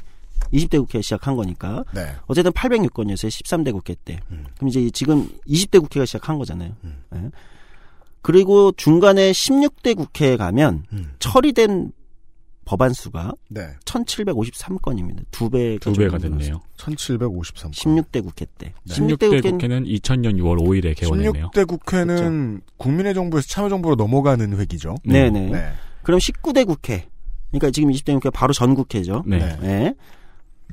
20대 0.53 0.77
국회 0.79 1.01
시작한 1.01 1.35
거니까 1.35 1.83
네. 1.93 2.11
어쨌든 2.27 2.51
806건이었어요. 2.51 3.27
13대 3.29 3.71
국회 3.71 3.95
때. 4.05 4.19
음. 4.31 4.45
그럼 4.55 4.69
이제 4.69 4.89
지금 4.91 5.27
20대 5.47 5.79
국회가 5.79 6.05
시작한 6.05 6.37
거잖아요. 6.37 6.71
음. 6.83 6.95
예. 7.15 7.29
그리고 8.21 8.71
중간에 8.73 9.31
16대 9.31 9.95
국회에 9.95 10.37
가면 10.37 10.83
음. 10.93 11.11
처리된 11.19 11.91
법안 12.67 12.91
수가 12.91 13.31
네. 13.47 13.61
1753건입니다. 13.85 15.23
두 15.31 15.49
배. 15.49 15.77
두 15.79 15.93
배가 15.93 16.17
됐네요. 16.17 16.59
1753건. 16.75 17.71
16대 17.71 18.21
국회 18.21 18.45
때. 18.57 18.73
16대 18.89 19.41
국회는 19.41 19.85
2000년 19.85 20.35
6월 20.35 20.59
5일에 20.59 20.97
개원했네요. 20.97 21.51
16대 21.51 21.65
국회는 21.65 22.61
국민의 22.75 23.13
정부에서 23.13 23.47
참여정부로 23.47 23.95
넘어가는 23.95 24.57
회기죠. 24.57 24.95
네네. 25.05 25.49
네. 25.49 25.71
그럼 26.03 26.19
19대 26.19 26.67
국회. 26.67 27.07
그러니까 27.51 27.71
지금 27.71 27.89
20대 27.89 28.13
국회 28.13 28.29
바로 28.29 28.51
전 28.51 28.75
국회죠. 28.75 29.23
네. 29.25 29.57
예. 29.63 29.95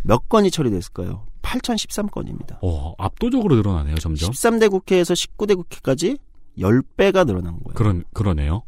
몇 0.02 0.28
건이 0.28 0.50
처리됐을까요? 0.50 1.26
8013건입니다. 1.42 2.58
어, 2.60 2.94
압도적으로 2.98 3.54
늘어나네요, 3.54 3.96
점점. 3.96 4.32
13대 4.32 4.68
국회에서 4.68 5.14
19대 5.14 5.54
국회까지 5.56 6.18
10배가 6.58 7.26
늘어난 7.26 7.52
거예요. 7.54 7.74
그런 7.74 8.04
그러네요. 8.12 8.62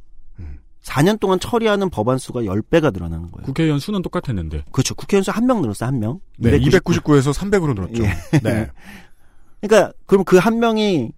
4년 0.82 1.18
동안 1.18 1.40
처리하는 1.40 1.90
법안 1.90 2.16
수가 2.16 2.42
10배가 2.42 2.92
늘어나는 2.92 3.32
거예요. 3.32 3.44
국회의원 3.44 3.80
수는 3.80 4.02
똑같았는데. 4.02 4.64
그렇죠. 4.70 4.94
국회의원 4.94 5.24
수 5.24 5.32
한 5.32 5.44
명 5.46 5.60
늘었어요, 5.60 5.88
한 5.88 5.98
명. 5.98 6.20
네, 6.38 6.56
299 6.58 7.16
에서 7.16 7.32
300으로 7.32 7.74
늘었죠. 7.74 8.04
예. 8.04 8.08
네. 8.42 8.70
그러니까 9.60 9.92
그럼 10.06 10.24
그 10.24 10.38
한 10.38 10.60
명이 10.60 11.10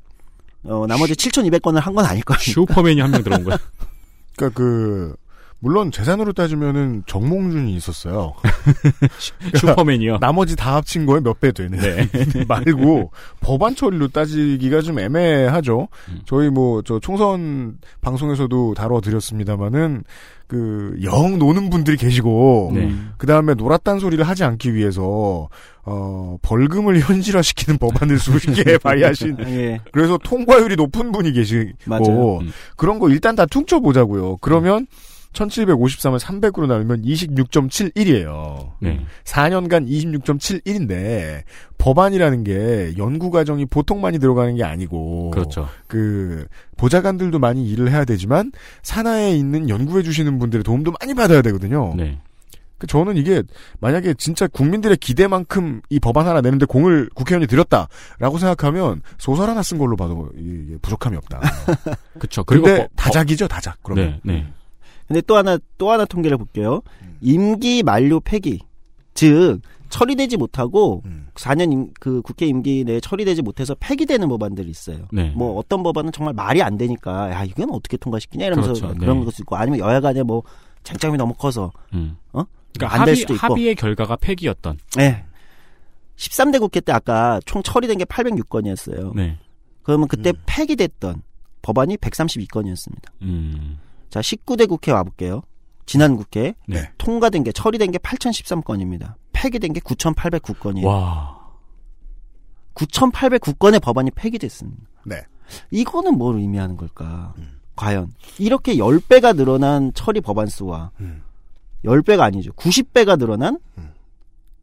어, 0.65 0.87
나머지 0.87 1.13
7,200건을 1.15 1.81
한 1.81 1.95
건 1.95 2.07
아닐 2.07 2.23
거예요. 2.25 2.39
슈퍼맨이 2.41 3.01
한 3.01 3.11
명 3.11 3.23
들어온 3.23 3.45
거야. 3.45 3.59
그러니까 4.37 4.57
그 4.59 5.15
물론 5.61 5.91
재산으로 5.91 6.33
따지면은 6.33 7.03
정몽준이 7.07 7.75
있었어요. 7.75 8.35
슈퍼맨이요. 9.57 10.19
나머지 10.21 10.55
다 10.57 10.77
합친 10.77 11.05
거에 11.07 11.21
몇 11.21 11.39
배 11.41 11.53
되는 11.53 11.79
네. 11.79 12.09
말고 12.49 13.11
법안 13.41 13.75
처리로 13.77 14.09
따지기가 14.09 14.83
좀 14.83 14.99
애매하죠. 14.99 15.89
음. 16.09 16.21
저희 16.27 16.49
뭐 16.51 16.83
저 16.85 16.99
총선 17.01 17.79
방송에서도 18.01 18.75
다뤄드렸습니다마는 18.75 20.05
그 20.47 20.97
영 21.03 21.39
노는 21.39 21.71
분들이 21.71 21.97
계시고 21.97 22.73
네. 22.75 22.93
그 23.19 23.27
다음에 23.27 23.55
놀았단 23.55 23.99
소리를 24.01 24.27
하지 24.27 24.45
않기 24.45 24.75
위해서 24.75 25.49
어 25.85 26.37
벌금을 26.43 26.99
현실화시키는 27.07 27.79
법안을 27.79 28.19
수십 28.19 28.53
개 28.55 28.79
발의하신 28.79 29.37
예. 29.41 29.81
그래서 29.93 30.19
통과율이 30.19 30.77
높은 30.77 31.13
분이 31.13 31.33
계시고 31.33 31.71
맞아요. 31.87 32.39
음. 32.39 32.51
그런 32.77 32.99
거 32.99 33.09
일단 33.11 33.37
다 33.37 33.45
퉁쳐보자고요. 33.47 34.39
그러면 34.39 34.87
1753을 35.33 36.19
300으로 36.19 36.67
나누면 36.67 37.03
26.71이에요. 37.03 38.73
네. 38.81 39.01
4년간 39.25 39.89
26.71인데 39.89 41.43
법안이라는 41.79 42.45
게 42.45 42.95
연구 42.99 43.31
과정이 43.31 43.67
보통 43.67 44.01
많이 44.01 44.19
들어가는 44.19 44.57
게 44.57 44.65
아니고 44.65 45.31
그렇죠. 45.31 45.69
그 45.87 46.47
보좌관들도 46.77 47.39
많이 47.39 47.69
일을 47.69 47.91
해야 47.91 48.05
되지만 48.05 48.53
산하에 48.83 49.33
있는 49.37 49.69
연구해 49.69 50.03
주시는 50.03 50.39
분들의 50.39 50.65
도움도 50.65 50.93
많이 51.01 51.15
받아야 51.15 51.43
되거든요. 51.43 51.95
네. 51.97 52.19
그 52.79 52.87
저는 52.87 53.17
이게 53.17 53.43
만약에 53.81 54.15
진짜 54.15 54.47
국민들의 54.47 54.97
기대만큼 54.99 55.81
이 55.91 55.99
법안 55.99 56.29
하나 56.29 56.41
내는데 56.41 56.65
공을 56.65 57.11
국회의원이 57.13 57.49
들였다라고 57.49 58.39
생각하면 58.39 59.03
소설 59.19 59.51
하나 59.51 59.63
쓴 59.65 59.79
걸로 59.79 59.97
봐도 59.97 60.31
이게 60.37 60.77
부족함이 60.81 61.17
없다. 61.17 61.41
그렇죠. 62.21 62.45
그리고 62.45 62.67
법- 62.67 62.89
다작이죠, 62.95 63.49
다작. 63.49 63.79
그러면 63.83 64.21
네, 64.25 64.33
네. 64.33 64.47
근데 65.09 65.21
또 65.23 65.37
하나 65.37 65.59
또 65.79 65.91
하나 65.91 66.05
통계를 66.05 66.37
볼게요. 66.39 66.83
임기 67.21 67.83
만료 67.83 68.21
폐기. 68.21 68.61
즉 69.15 69.61
처리되지 69.89 70.37
못하고 70.37 71.03
음. 71.07 71.29
4년 71.35 71.73
임- 71.73 71.91
그 71.99 72.21
국회 72.23 72.47
임기 72.47 72.85
내에 72.85 73.01
처리되지 73.01 73.41
못해서 73.43 73.75
폐기되는 73.81 74.29
법안들이 74.29 74.69
있어요. 74.71 75.09
네. 75.11 75.31
뭐 75.31 75.59
어떤 75.59 75.83
법안은 75.83 76.13
정말 76.13 76.35
말이 76.35 76.63
안 76.63 76.77
되니까 76.77 77.31
야 77.33 77.43
이건 77.45 77.71
어떻게 77.71 77.97
통과시키냐 77.97 78.47
이러면서 78.47 78.75
그렇죠. 78.75 78.95
그런 78.99 79.19
네. 79.21 79.25
것도 79.25 79.37
있고 79.41 79.57
아니면 79.57 79.81
여야 79.81 80.01
간에 80.01 80.23
뭐 80.23 80.43
쟁점이 80.85 81.17
너무 81.17 81.33
커서 81.35 81.73
음. 81.95 82.17
어? 82.33 82.45
그러니까 82.75 82.95
안될 82.95 83.01
합의, 83.01 83.17
수도 83.17 83.35
있고. 83.35 83.47
합의의 83.47 83.75
결과가 83.77 84.17
폐기였던. 84.17 84.79
네. 84.99 85.25
13대 86.17 86.61
국회 86.61 86.81
때 86.81 86.93
아까 86.93 87.41
총 87.47 87.63
처리된 87.63 87.97
게 87.99 88.05
806건이었어요. 88.05 89.15
네. 89.17 89.39
그러면 89.83 90.07
그때 90.09 90.31
음. 90.31 90.35
폐기됐던 90.47 91.23
법안이 91.63 91.97
132건이었습니다. 91.97 93.05
음. 93.23 93.79
자, 94.11 94.21
19대 94.21 94.69
국회 94.69 94.93
와볼게요. 94.93 95.43
지난 95.87 96.17
국회 96.17 96.55
네. 96.67 96.91
통과된 96.99 97.45
게 97.45 97.53
처리된 97.53 97.91
게 97.93 97.99
8013건입니다. 97.99 99.15
폐기된 99.33 99.73
게 99.73 99.81
9,809건이에요. 99.81 100.85
와. 100.87 101.39
9,809건의 102.75 103.81
법안이 103.83 104.11
폐기됐습니다. 104.13 104.83
네. 105.05 105.23
이거는 105.71 106.17
뭘 106.19 106.37
의미하는 106.37 106.77
걸까? 106.77 107.35
과연 107.77 108.13
이렇게 108.39 108.75
10배가 108.77 109.35
늘어난 109.37 109.93
처리 109.95 110.21
법안 110.21 110.47
수와 110.47 110.91
음. 111.01 111.23
10배가 111.85 112.21
아니죠. 112.21 112.53
90배가 112.53 113.19
늘어난 113.19 113.59
음. 113.79 113.93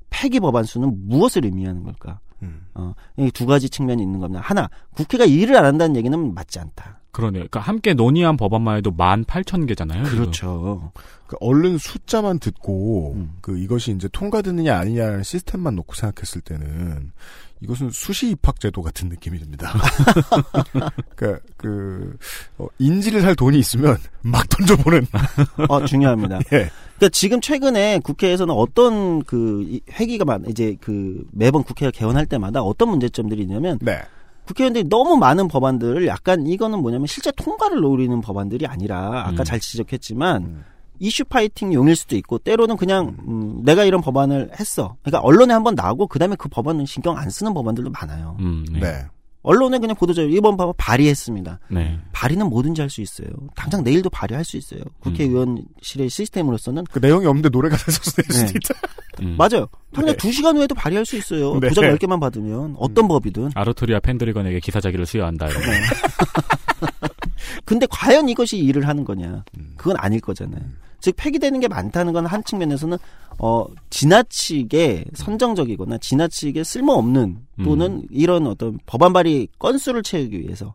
폐기 0.09 0.39
법안 0.39 0.63
수는 0.63 1.07
무엇을 1.07 1.45
의미하는 1.45 1.83
걸까? 1.83 2.19
음. 2.43 2.67
어, 2.75 2.93
이 3.17 3.31
두 3.31 3.45
가지 3.45 3.69
측면이 3.69 4.01
있는 4.03 4.19
겁니다. 4.19 4.41
하나, 4.43 4.69
국회가 4.93 5.25
일을 5.25 5.55
안 5.57 5.65
한다는 5.65 5.95
얘기는 5.95 6.33
맞지 6.33 6.59
않다. 6.59 6.99
그러네요. 7.15 7.43
그러니까 7.47 7.61
함께 7.61 7.93
논의한 7.93 8.35
법안만 8.35 8.75
해도 8.77 8.91
18,000개잖아요. 8.91 10.03
그렇죠. 10.03 10.91
그 11.27 11.37
얼른 11.39 11.77
숫자만 11.77 12.39
듣고 12.39 13.13
음. 13.15 13.37
그 13.39 13.57
이것이 13.57 13.91
이제 13.93 14.09
통과되느냐 14.11 14.77
아니냐라는 14.77 15.23
시스템만 15.23 15.75
놓고 15.75 15.93
생각했을 15.95 16.41
때는 16.41 17.13
이것은 17.61 17.89
수시 17.91 18.31
입학 18.31 18.59
제도 18.59 18.81
같은 18.81 19.07
느낌이 19.07 19.39
듭니다. 19.39 19.71
그러니까 21.15 21.41
그 21.55 22.17
어, 22.57 22.67
인지를 22.79 23.23
할 23.23 23.33
돈이 23.33 23.57
있으면 23.59 23.95
막 24.21 24.47
던져보는. 24.49 25.07
어, 25.69 25.85
중요합니다. 25.85 26.39
예. 26.51 26.69
그러니까 26.97 27.09
지금 27.13 27.39
최근에 27.39 27.99
국회에서는 28.03 28.53
어떤 28.53 29.23
그 29.23 29.63
이- 29.67 29.81
회기가 29.93 30.25
많 30.25 30.43
이제 30.49 30.75
그 30.81 31.25
매번 31.31 31.63
국회가 31.63 31.91
개원할 31.91 32.25
때마다 32.25 32.61
어떤 32.61 32.89
문제점들이 32.89 33.41
있냐면 33.43 33.79
네. 33.81 34.01
국회의원들이 34.45 34.89
너무 34.89 35.17
많은 35.17 35.47
법안들을 35.47 36.07
약간 36.07 36.45
이거는 36.47 36.79
뭐냐면 36.79 37.07
실제 37.07 37.31
통과를 37.31 37.81
노리는 37.81 38.19
법안들이 38.21 38.67
아니라 38.67 39.25
아까 39.27 39.41
음. 39.41 39.43
잘 39.43 39.59
지적했지만 39.59 40.43
음. 40.43 40.65
이슈 40.99 41.25
파이팅 41.25 41.73
용일 41.73 41.95
수도 41.95 42.15
있고 42.15 42.37
때로는 42.37 42.77
그냥 42.77 43.17
음, 43.27 43.61
내가 43.63 43.83
이런 43.83 44.01
법안을 44.01 44.51
했어. 44.59 44.95
그러니까 45.01 45.19
언론에 45.19 45.53
한번 45.53 45.75
나오고 45.75 46.07
그다음에 46.07 46.35
그 46.37 46.47
법안은 46.47 46.85
신경 46.85 47.17
안 47.17 47.29
쓰는 47.29 47.53
법안들도 47.53 47.89
많아요. 47.91 48.37
음, 48.39 48.65
네. 48.71 48.79
네. 48.79 49.05
언론에 49.45 49.77
그냥 49.79 49.95
보도자료 49.95 50.27
이번 50.29 50.57
법안 50.57 50.73
발의했습니다. 50.77 51.59
네. 51.69 51.99
발의는 52.11 52.47
뭐든지 52.49 52.81
할 52.81 52.89
수 52.89 53.01
있어요. 53.01 53.27
당장 53.55 53.83
내일도 53.83 54.09
발의할 54.09 54.43
수 54.43 54.57
있어요. 54.57 54.81
국회의원실의 54.99 56.09
시스템으로서는 56.09 56.83
그 56.91 56.99
내용이 56.99 57.25
없는데 57.27 57.49
노래가 57.49 57.75
돼서 57.77 57.99
낼 58.21 58.25
수도 58.31 58.47
네. 58.47 58.53
있다. 58.55 58.79
음. 59.21 59.35
맞아요. 59.37 59.67
당장 59.93 60.13
네. 60.13 60.17
두 60.17 60.31
시간 60.31 60.57
후에도 60.57 60.73
발의할 60.75 61.05
수 61.05 61.15
있어요. 61.17 61.59
네. 61.59 61.69
도장 61.69 61.95
10개만 61.95 62.19
받으면 62.19 62.75
어떤 62.79 63.07
법이든. 63.07 63.51
아르토리아 63.55 63.99
펜드리건에게 63.99 64.59
기사자기를 64.59 65.05
수여한다. 65.05 65.47
이런 65.47 65.61
거. 65.61 65.71
네. 65.71 65.77
근데 67.65 67.87
과연 67.89 68.29
이것이 68.29 68.57
일을 68.57 68.87
하는 68.87 69.03
거냐? 69.05 69.43
그건 69.77 69.95
아닐 69.99 70.19
거잖아요. 70.19 70.61
즉 70.99 71.15
폐기되는 71.17 71.59
게 71.59 71.67
많다는 71.67 72.13
건 72.13 72.25
한 72.25 72.43
측면에서는 72.43 72.97
어 73.37 73.65
지나치게 73.89 75.05
선정적이거나 75.13 75.97
지나치게 75.97 76.63
쓸모없는 76.63 77.37
또는 77.63 78.03
이런 78.09 78.47
어떤 78.47 78.79
법안 78.85 79.13
발의 79.13 79.49
건수를 79.59 80.03
채우기 80.03 80.39
위해서 80.39 80.73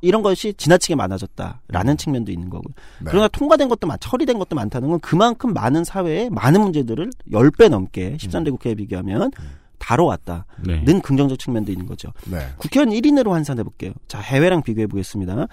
이런 0.00 0.22
것이 0.22 0.54
지나치게 0.54 0.94
많아졌다라는 0.94 1.96
측면도 1.96 2.30
있는 2.30 2.48
거고요. 2.48 2.74
네. 3.00 3.06
그러나 3.10 3.28
통과된 3.28 3.68
것도 3.68 3.86
많, 3.86 3.98
처리된 3.98 4.38
것도 4.38 4.54
많다는 4.54 4.88
건 4.88 5.00
그만큼 5.00 5.52
많은 5.52 5.84
사회에 5.84 6.28
많은 6.30 6.60
문제들을 6.60 7.10
10배 7.32 7.68
넘게 7.68 8.16
13대 8.18 8.50
국회에 8.50 8.74
비교하면 8.74 9.30
다뤄왔다는 9.78 10.44
네. 10.64 11.00
긍정적 11.00 11.38
측면도 11.38 11.72
있는 11.72 11.86
거죠. 11.86 12.12
네. 12.30 12.38
국회의원 12.58 12.94
1인으로 12.94 13.30
환산해 13.30 13.62
볼게요. 13.62 13.92
자, 14.06 14.20
해외랑 14.20 14.62
비교해 14.62 14.86
보겠습니다. 14.86 15.46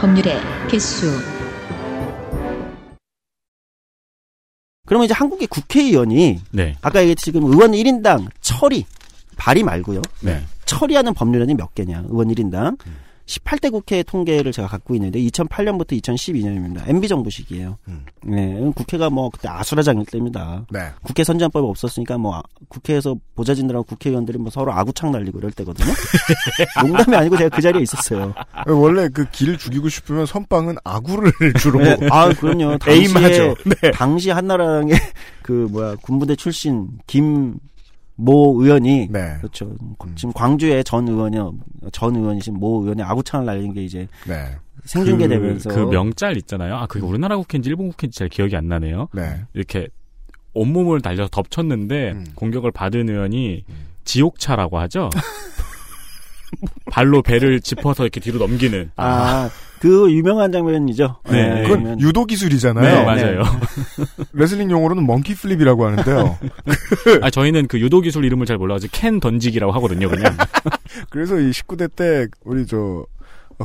법률의 0.00 0.40
개수 0.68 1.06
그러면 4.90 5.04
이제 5.04 5.14
한국의 5.14 5.46
국회의원이 5.46 6.40
네. 6.50 6.74
아까 6.82 6.98
얘기했듯이 6.98 7.26
지금 7.26 7.44
의원 7.44 7.70
1인당 7.70 8.26
처리 8.40 8.86
발의 9.36 9.62
말고요. 9.62 10.02
네. 10.20 10.42
처리하는 10.64 11.14
법률안이 11.14 11.54
몇 11.54 11.76
개냐? 11.76 12.02
의원 12.08 12.26
1인당 12.26 12.76
18대 13.30 13.70
국회 13.70 14.02
통계를 14.02 14.50
제가 14.50 14.66
갖고 14.66 14.94
있는데 14.96 15.20
2008년부터 15.20 15.92
2012년입니다. 16.02 16.82
MB 16.88 17.06
정부 17.06 17.30
시기예요. 17.30 17.78
네, 18.24 18.60
국회가 18.74 19.08
뭐 19.08 19.30
그때 19.30 19.48
아수라장일 19.48 20.04
때입니다. 20.06 20.66
네. 20.70 20.80
국회 21.02 21.22
선진화법이 21.22 21.64
없었으니까 21.68 22.18
뭐 22.18 22.36
아- 22.36 22.42
국회에서 22.68 23.14
보좌진들하고 23.36 23.84
국회의원들이 23.84 24.38
뭐 24.38 24.50
서로 24.50 24.72
아구창 24.72 25.12
날리고 25.12 25.38
이럴 25.38 25.52
때거든요. 25.52 25.86
농담이 26.82 27.16
아니고 27.16 27.36
제가 27.36 27.54
그 27.56 27.62
자리에 27.62 27.82
있었어요. 27.82 28.34
원래 28.66 29.08
그 29.08 29.24
길 29.30 29.56
죽이고 29.56 29.88
싶으면 29.88 30.26
선빵은 30.26 30.76
아구를 30.82 31.30
주로 31.60 31.78
네, 31.78 31.96
아 32.10 32.28
그럼요. 32.32 32.78
당시에 32.82 33.02
에임하죠. 33.04 33.54
네. 33.80 33.90
당시 33.92 34.30
한나라당의 34.30 34.98
그 35.42 35.68
뭐야 35.70 35.94
군부대 36.02 36.34
출신 36.34 36.88
김 37.06 37.54
모 38.20 38.62
의원이 38.62 39.08
네. 39.10 39.36
그렇죠. 39.38 39.74
지금 40.14 40.32
광주의 40.32 40.84
전 40.84 41.08
의원이요. 41.08 41.54
전 41.92 42.14
의원이신 42.14 42.54
모 42.54 42.82
의원이 42.82 43.02
아구창을 43.02 43.46
날린 43.46 43.72
게 43.72 43.82
이제 43.82 44.06
네. 44.26 44.56
생중계되면서 44.84 45.70
그, 45.70 45.74
그 45.74 45.90
명짤 45.90 46.36
있잖아요. 46.38 46.76
아, 46.76 46.86
그게 46.86 47.04
우리나라 47.04 47.36
국회인지 47.36 47.68
일본 47.68 47.90
국회인지 47.90 48.18
잘 48.18 48.28
기억이 48.28 48.56
안 48.56 48.68
나네요. 48.68 49.08
네. 49.12 49.40
이렇게 49.54 49.88
온몸을 50.52 51.00
달려서 51.00 51.30
덮쳤는데 51.30 52.12
음. 52.12 52.26
공격을 52.34 52.72
받은 52.72 53.08
의원이 53.08 53.64
지옥차라고 54.04 54.78
하죠. 54.80 55.10
발로 56.90 57.22
배를 57.22 57.60
짚어서 57.60 58.02
이렇게 58.04 58.20
뒤로 58.20 58.38
넘기는. 58.38 58.90
아, 58.96 59.48
그 59.80 60.12
유명한 60.12 60.52
장면이죠. 60.52 61.16
네. 61.30 61.62
그건 61.62 61.80
그러면- 61.82 62.00
유도 62.00 62.26
기술이잖아요. 62.26 62.84
네, 62.84 63.04
맞아요. 63.04 63.42
레슬링 64.34 64.70
용어로는 64.70 65.06
monkey 65.06 65.34
flip이라고 65.34 65.86
하는데요. 65.86 66.38
아, 67.22 67.30
저희는 67.30 67.66
그 67.66 67.80
유도 67.80 68.00
기술 68.02 68.24
이름을 68.24 68.44
잘 68.46 68.58
몰라가지고 68.58 68.90
캔 68.94 69.20
던지기라고 69.20 69.72
하거든요, 69.72 70.08
그냥. 70.10 70.36
그래서 71.08 71.38
이 71.38 71.50
19대 71.50 71.94
때 71.96 72.26
우리 72.44 72.66
저 72.66 72.76
어, 72.78 73.04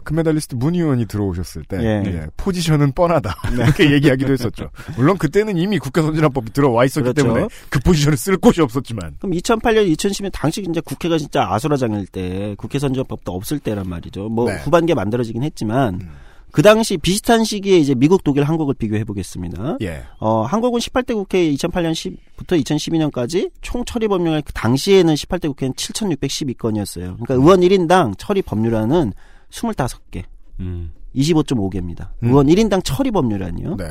금메달리스트 0.04 0.56
문 0.56 0.76
의원이 0.76 1.06
들어오셨을 1.06 1.64
때 1.64 1.78
예. 1.80 2.04
예, 2.06 2.28
포지션은 2.38 2.94
뻔하다 2.94 3.36
이렇게 3.54 3.92
얘기하기도 3.92 4.34
했었죠. 4.34 4.70
물론 4.98 5.18
그때는 5.18 5.58
이미 5.58 5.80
국회 5.80 6.02
선진화법이 6.02 6.54
들어와 6.54 6.86
있었기 6.86 7.14
그렇죠. 7.14 7.24
때문에 7.24 7.48
그 7.70 7.80
포지션을 7.80 8.18
쓸 8.18 8.38
곳이 8.38 8.62
없었지만 8.62 9.16
그럼 9.20 9.34
2008년, 9.34 9.92
2010년 9.96 10.32
당시 10.34 10.66
이제 10.68 10.82
국회가 10.82 11.18
진짜 11.18 11.48
아수라장일 11.50 12.08
때 12.08 12.56
국회 12.58 12.80
선진화법도 12.80 13.32
없을 13.32 13.60
때란 13.60 13.88
말이죠. 13.88 14.30
뭐 14.30 14.50
네. 14.50 14.58
후반기에 14.58 14.96
만들어지긴 14.96 15.44
했지만 15.44 15.96
음. 15.96 16.10
그 16.56 16.62
당시 16.62 16.96
비슷한 16.96 17.44
시기에 17.44 17.78
이제 17.80 17.94
미국, 17.94 18.24
독일, 18.24 18.46
한국을 18.46 18.76
비교해 18.76 19.04
보겠습니다. 19.04 19.78
예. 19.82 20.04
어, 20.20 20.44
한국은 20.44 20.80
18대 20.80 21.14
국회 21.14 21.52
2008년 21.52 21.92
10부터 21.92 22.64
2012년까지 22.64 23.52
총 23.62 23.84
처리 23.84 24.08
법률안 24.08 24.42
그 24.42 24.54
당시에는 24.54 25.14
18대 25.16 25.50
국회는 25.50 25.74
7,612건이었어요. 25.74 27.20
그러니까 27.20 27.34
의원 27.34 27.60
1인당 27.60 28.18
처리 28.18 28.42
법률안은 28.42 29.12
25개, 29.56 30.24
음. 30.60 30.92
25.5개입니다. 31.16 32.10
음. 32.24 32.28
의원 32.30 32.48
1인당 32.48 32.82
처리 32.84 33.12
법률안이요. 33.12 33.78
네. 33.78 33.86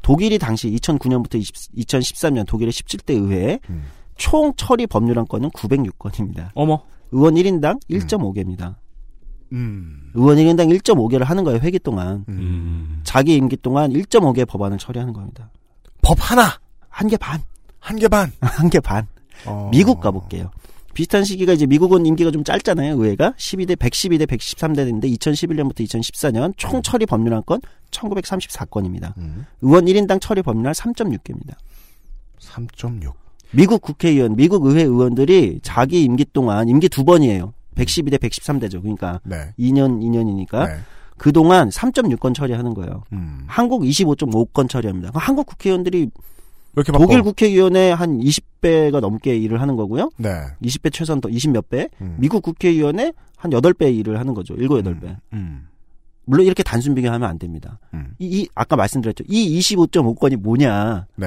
독일이 0.00 0.38
당시 0.38 0.70
2009년부터 0.70 1.40
2013년 1.76 2.46
독일의 2.46 2.72
17대 2.72 3.10
의회에 3.14 3.60
음. 3.70 3.84
총 4.16 4.52
처리 4.56 4.86
법률안 4.86 5.26
건은 5.26 5.50
906건입니다. 5.50 6.50
어머. 6.54 6.82
의원 7.12 7.34
1인당 7.34 7.78
1.5개입니다. 7.90 8.74
음. 9.52 10.10
의원 10.14 10.38
1인당 10.38 10.74
1.5개를 10.80 11.24
하는 11.24 11.44
거예요, 11.44 11.60
회기 11.60 11.78
동안. 11.78 12.24
음. 12.28 13.00
자기 13.04 13.36
임기 13.36 13.58
동안 13.58 13.92
1.5개 13.92 14.48
법안을 14.48 14.78
처리하는 14.78 15.12
겁니다. 15.12 15.50
법 16.00 16.16
하나 16.18 16.58
한 16.88 17.08
개 17.08 17.16
반. 17.16 17.40
한 17.80 17.98
개 17.98 18.08
반. 18.08 18.32
한 18.40 18.70
개 18.70 18.80
반. 18.80 19.06
어. 19.46 19.68
미국 19.70 20.00
가볼게요. 20.00 20.50
비슷한 20.94 21.24
시기가 21.24 21.52
이제 21.52 21.66
미국은 21.66 22.04
임기가 22.06 22.30
좀 22.30 22.44
짧잖아요, 22.44 22.96
의회가. 22.96 23.32
12대, 23.36 23.76
112대, 23.76 24.26
113대인데 24.26 25.04
2011년부터 25.18 25.80
2014년 25.80 26.52
총 26.56 26.82
처리 26.82 27.06
법률안 27.06 27.42
건 27.44 27.60
1934건입니다. 27.90 29.16
음. 29.18 29.46
의원 29.62 29.86
1인당 29.86 30.20
처리 30.20 30.42
법률안 30.42 30.72
3.6개입니다. 30.72 31.54
3.6. 32.40 33.12
미국 33.52 33.82
국회의원, 33.82 34.34
미국 34.36 34.66
의회 34.66 34.82
의원들이 34.82 35.60
자기 35.62 36.02
임기 36.04 36.26
동안 36.32 36.68
임기 36.68 36.88
두 36.88 37.04
번이에요. 37.04 37.52
112대 37.74 38.18
113대죠. 38.18 38.80
그러니까 38.80 39.20
네. 39.24 39.52
2년 39.58 40.00
2년이니까 40.00 40.66
네. 40.66 40.76
그동안 41.16 41.68
3.6건 41.68 42.34
처리하는 42.34 42.74
거예요. 42.74 43.04
음. 43.12 43.44
한국 43.46 43.82
25.5건 43.82 44.68
처리합니다. 44.68 45.10
그럼 45.10 45.22
한국 45.22 45.46
국회의원들이 45.46 46.00
왜 46.00 46.31
이렇게 46.74 46.92
바빠? 46.92 47.04
독일 47.04 47.22
국회의원의 47.22 47.94
한 47.94 48.18
20배가 48.18 49.00
넘게 49.00 49.36
일을 49.36 49.60
하는 49.60 49.76
거고요. 49.76 50.10
네. 50.16 50.30
20배 50.62 50.92
최소한 50.92 51.20
더 51.20 51.28
20 51.28 51.50
몇 51.50 51.68
배. 51.68 51.88
음. 52.00 52.16
미국 52.18 52.42
국회의원의 52.42 53.12
한 53.36 53.50
8배 53.50 53.94
일을 53.94 54.18
하는 54.18 54.34
거죠. 54.34 54.56
7, 54.56 54.68
8배. 54.68 55.16
음. 55.32 55.68
물론 56.24 56.46
이렇게 56.46 56.62
단순 56.62 56.94
비교하면 56.94 57.28
안 57.28 57.38
됩니다. 57.38 57.78
음. 57.92 58.14
이, 58.18 58.42
이 58.42 58.48
아까 58.54 58.76
말씀드렸죠. 58.76 59.24
이 59.28 59.58
25.5건이 59.58 60.36
뭐냐? 60.36 61.06
네. 61.16 61.26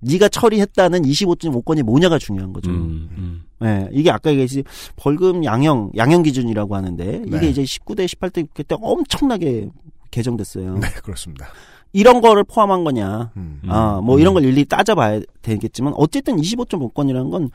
네가 0.00 0.28
처리했다는 0.28 1.02
25.5건이 1.02 1.82
뭐냐가 1.82 2.18
중요한 2.18 2.52
거죠. 2.52 2.70
음, 2.70 3.08
음. 3.16 3.42
네, 3.60 3.88
이게 3.90 4.10
아까 4.10 4.30
얘기했지 4.30 4.62
벌금 4.94 5.44
양형 5.44 5.90
양형 5.96 6.22
기준이라고 6.22 6.76
하는데 6.76 7.22
이게 7.26 7.40
네. 7.40 7.48
이제 7.48 7.62
19대 7.62 8.06
18대 8.06 8.46
국회 8.46 8.62
때 8.62 8.76
엄청나게 8.80 9.68
개정됐어요. 10.12 10.78
네, 10.78 10.88
그렇습니다. 11.02 11.48
이런 11.92 12.20
거를 12.20 12.44
포함한 12.44 12.84
거냐? 12.84 13.32
음. 13.36 13.62
아, 13.68 14.00
뭐 14.02 14.18
이런 14.18 14.34
걸 14.34 14.44
일일이 14.44 14.64
따져봐야 14.64 15.20
되겠지만 15.42 15.94
어쨌든 15.96 16.36
25.5건이라는 16.36 17.30
건 17.30 17.50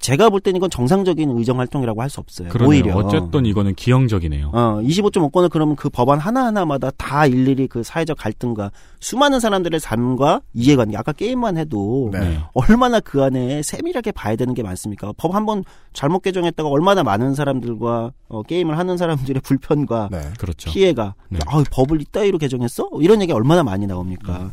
제가 0.00 0.30
볼 0.30 0.40
때는 0.40 0.56
이건 0.56 0.70
정상적인 0.70 1.30
의정 1.38 1.58
활동이라고 1.60 2.00
할 2.00 2.08
수 2.08 2.20
없어요. 2.20 2.48
그러네요. 2.48 2.68
오히려 2.70 2.96
어쨌든 2.96 3.44
이거는 3.46 3.74
기형적이네요. 3.74 4.48
어, 4.52 4.80
25.5건을 4.82 5.50
그러면 5.50 5.76
그 5.76 5.88
법안 5.90 6.18
하나하나마다 6.18 6.90
다 6.96 7.26
일일이 7.26 7.68
그 7.68 7.82
사회적 7.82 8.16
갈등과 8.18 8.72
수많은 8.98 9.38
사람들의 9.40 9.78
삶과 9.78 10.40
이해관계, 10.54 10.96
아까 10.96 11.12
게임만 11.12 11.58
해도 11.58 12.08
네. 12.12 12.40
얼마나 12.54 12.98
그 12.98 13.22
안에 13.22 13.62
세밀하게 13.62 14.12
봐야 14.12 14.34
되는 14.36 14.54
게 14.54 14.62
많습니까? 14.62 15.12
법 15.18 15.34
한 15.34 15.44
번 15.46 15.64
잘못 15.92 16.20
개정했다가 16.20 16.68
얼마나 16.68 17.02
많은 17.02 17.34
사람들과 17.34 18.10
어, 18.28 18.42
게임을 18.42 18.78
하는 18.78 18.96
사람들의 18.96 19.42
불편과 19.42 20.08
네. 20.10 20.20
그렇죠. 20.38 20.70
피해가 20.70 21.14
네. 21.28 21.38
아, 21.46 21.62
법을 21.70 22.00
이따위로 22.00 22.38
개정했어? 22.38 22.88
이런 23.00 23.20
얘기 23.22 23.32
얼마나 23.32 23.62
많이 23.62 23.86
나옵니까? 23.86 24.38
음. 24.44 24.50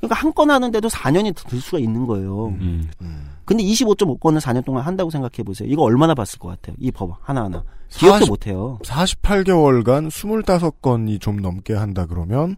그러니까 0.00 0.14
한 0.20 0.32
건 0.32 0.50
하는데도 0.50 0.88
4년이 0.88 1.34
들 1.48 1.60
수가 1.60 1.78
있는 1.78 2.06
거예요. 2.06 2.46
음. 2.48 2.88
음. 3.00 3.30
근데 3.48 3.64
25.5건을 3.64 4.40
4년 4.40 4.62
동안 4.64 4.82
한다고 4.84 5.08
생각해 5.10 5.42
보세요. 5.42 5.66
이거 5.70 5.82
얼마나 5.82 6.14
봤을 6.14 6.38
것 6.38 6.48
같아요? 6.48 6.76
이 6.78 6.90
법 6.90 7.16
하나하나. 7.22 7.64
기억도 7.88 8.26
40못 8.26 8.46
해요. 8.46 8.78
48개월간 8.84 10.08
25건이 10.08 11.20
좀 11.20 11.36
넘게 11.38 11.72
한다 11.74 12.04
그러면 12.06 12.56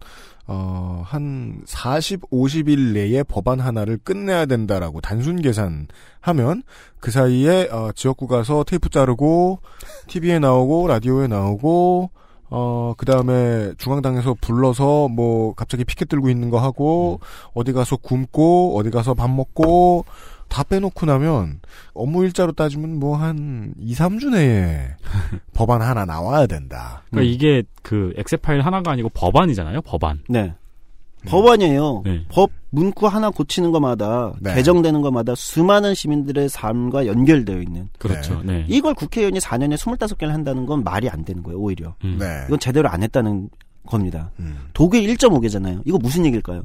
어, 0.49 1.03
한 1.07 1.63
40, 1.65 2.29
50일 2.31 2.93
내에 2.95 3.23
법안 3.23 3.61
하나를 3.61 3.99
끝내야 4.03 4.47
된다라고 4.47 5.01
단순 5.01 5.41
계산하면 5.41 6.65
그 6.99 7.13
사이에 7.13 7.69
어, 7.71 7.93
지역구 7.95 8.27
가서 8.27 8.65
테이프 8.65 8.89
자르고 8.89 9.61
TV에 10.09 10.41
나오고 10.41 10.89
라디오에 10.89 11.29
나오고 11.29 12.11
어, 12.53 12.95
그 12.97 13.07
다음에 13.07 13.73
중앙당에서 13.79 14.35
불러서 14.41 15.07
뭐 15.07 15.55
갑자기 15.55 15.85
피켓 15.85 16.09
들고 16.09 16.29
있는 16.31 16.51
거 16.51 16.59
하고, 16.59 17.21
어디 17.55 17.73
가서 17.73 17.97
굶고, 17.97 18.77
어디 18.77 18.91
가서 18.91 19.15
밥 19.15 19.31
먹고, 19.31 20.05
다 20.51 20.65
빼놓고 20.65 21.07
나면 21.07 21.61
업무 21.95 22.25
일자로 22.25 22.53
따지면 22.53 22.99
뭐 22.99 23.17
한 23.17 23.73
2, 23.79 23.95
3주 23.95 24.31
내에 24.31 24.89
법안 25.55 25.81
하나 25.81 26.05
나와야 26.05 26.47
된다. 26.47 27.03
그러니까 27.11 27.33
이게 27.33 27.63
그 27.83 28.13
엑셀 28.17 28.39
파일 28.41 28.61
하나가 28.63 28.91
아니고 28.91 29.11
법안이잖아요. 29.11 29.83
법안. 29.83 30.21
네. 30.29 30.53
법안이에요. 31.27 32.03
네. 32.07 32.25
법 32.31 32.51
문구 32.71 33.07
하나 33.07 33.29
고치는 33.31 33.73
것마다 33.73 34.33
네. 34.41 34.55
개정되는 34.55 35.03
것마다 35.03 35.35
수많은 35.35 35.95
시민들의 35.95 36.49
삶과 36.49 37.07
연결되어 37.07 37.61
있는 37.61 37.89
그렇죠. 37.99 38.41
네. 38.43 38.65
이걸 38.69 38.95
국회의원이 38.95 39.39
4년에 39.39 39.75
25개를 39.77 40.29
한다는 40.29 40.65
건 40.67 40.83
말이 40.83 41.09
안 41.11 41.25
되는 41.25 41.43
거예요, 41.43 41.59
오히려. 41.59 41.95
음. 42.05 42.17
네. 42.19 42.45
이건 42.47 42.59
제대로 42.59 42.89
안 42.89 43.03
했다는 43.03 43.51
겁니다. 43.87 44.31
음. 44.39 44.69
독일 44.73 45.03
1.5개잖아요. 45.15 45.83
이거 45.85 45.99
무슨 45.99 46.25
얘기일까요? 46.27 46.63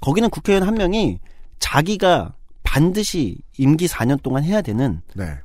거기는 0.00 0.30
국회의원 0.30 0.66
한 0.66 0.74
명이 0.74 1.18
자기가 1.58 2.32
반드시 2.78 3.38
임기 3.56 3.86
4년 3.86 4.20
동안 4.20 4.42
해야 4.42 4.60
되는 4.60 5.00
네. 5.14 5.38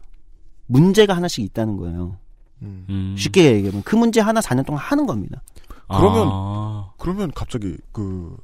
문제가 0.65 1.15
하나씩 1.15 1.45
있다는 1.45 1.77
거예요. 1.77 2.17
음. 2.63 2.85
음. 2.89 3.15
쉽게 3.15 3.53
얘기하면 3.53 3.83
그 3.83 3.95
문제 3.95 4.19
하나 4.19 4.39
4년 4.39 4.65
동안 4.65 4.81
하는 4.81 5.05
겁니다. 5.05 5.39
그러면 5.87 6.27
아, 6.31 6.89
그러면 6.97 7.31
갑자기 7.35 7.77
그 7.91 8.35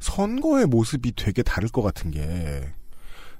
선거의 0.00 0.64
모습이 0.64 1.12
되게 1.16 1.42
다를 1.42 1.68
것 1.68 1.82
같은 1.82 2.10
게 2.10 2.66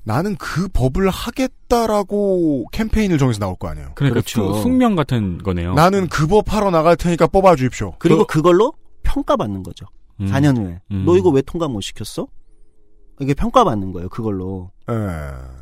나는 0.03 0.37
그 0.37 0.69
법을 0.69 1.09
하겠다라고 1.09 2.67
캠페인을 2.71 3.17
정해서 3.17 3.39
나올 3.39 3.57
거 3.57 3.69
아니에요. 3.69 3.93
그러니까 3.95 4.15
그렇죠. 4.21 4.53
수- 4.55 4.63
숙명 4.63 4.97
같은 4.97 5.39
거네요. 5.39 5.73
나는 5.75 6.09
그 6.09 6.27
법 6.27 6.53
하러 6.53 6.71
나갈 6.71 6.97
테니까 6.97 7.27
뽑아 7.27 7.57
주십시오. 7.57 7.95
그리고 7.99 8.27
그 8.27 8.43
걸로 8.43 8.75
평가받는 9.03 9.63
거죠. 9.63 9.87
음. 10.21 10.27
4년 10.27 10.59
후에. 10.59 10.81
음. 10.91 11.05
너 11.07 11.17
이거 11.17 11.31
왜 11.31 11.41
통과 11.41 11.69
못 11.69 11.81
시켰어? 11.81 12.29
이게 13.21 13.35
평가받는 13.35 13.93
거예요, 13.93 14.09
그걸로. 14.09 14.71
예. 14.91 14.95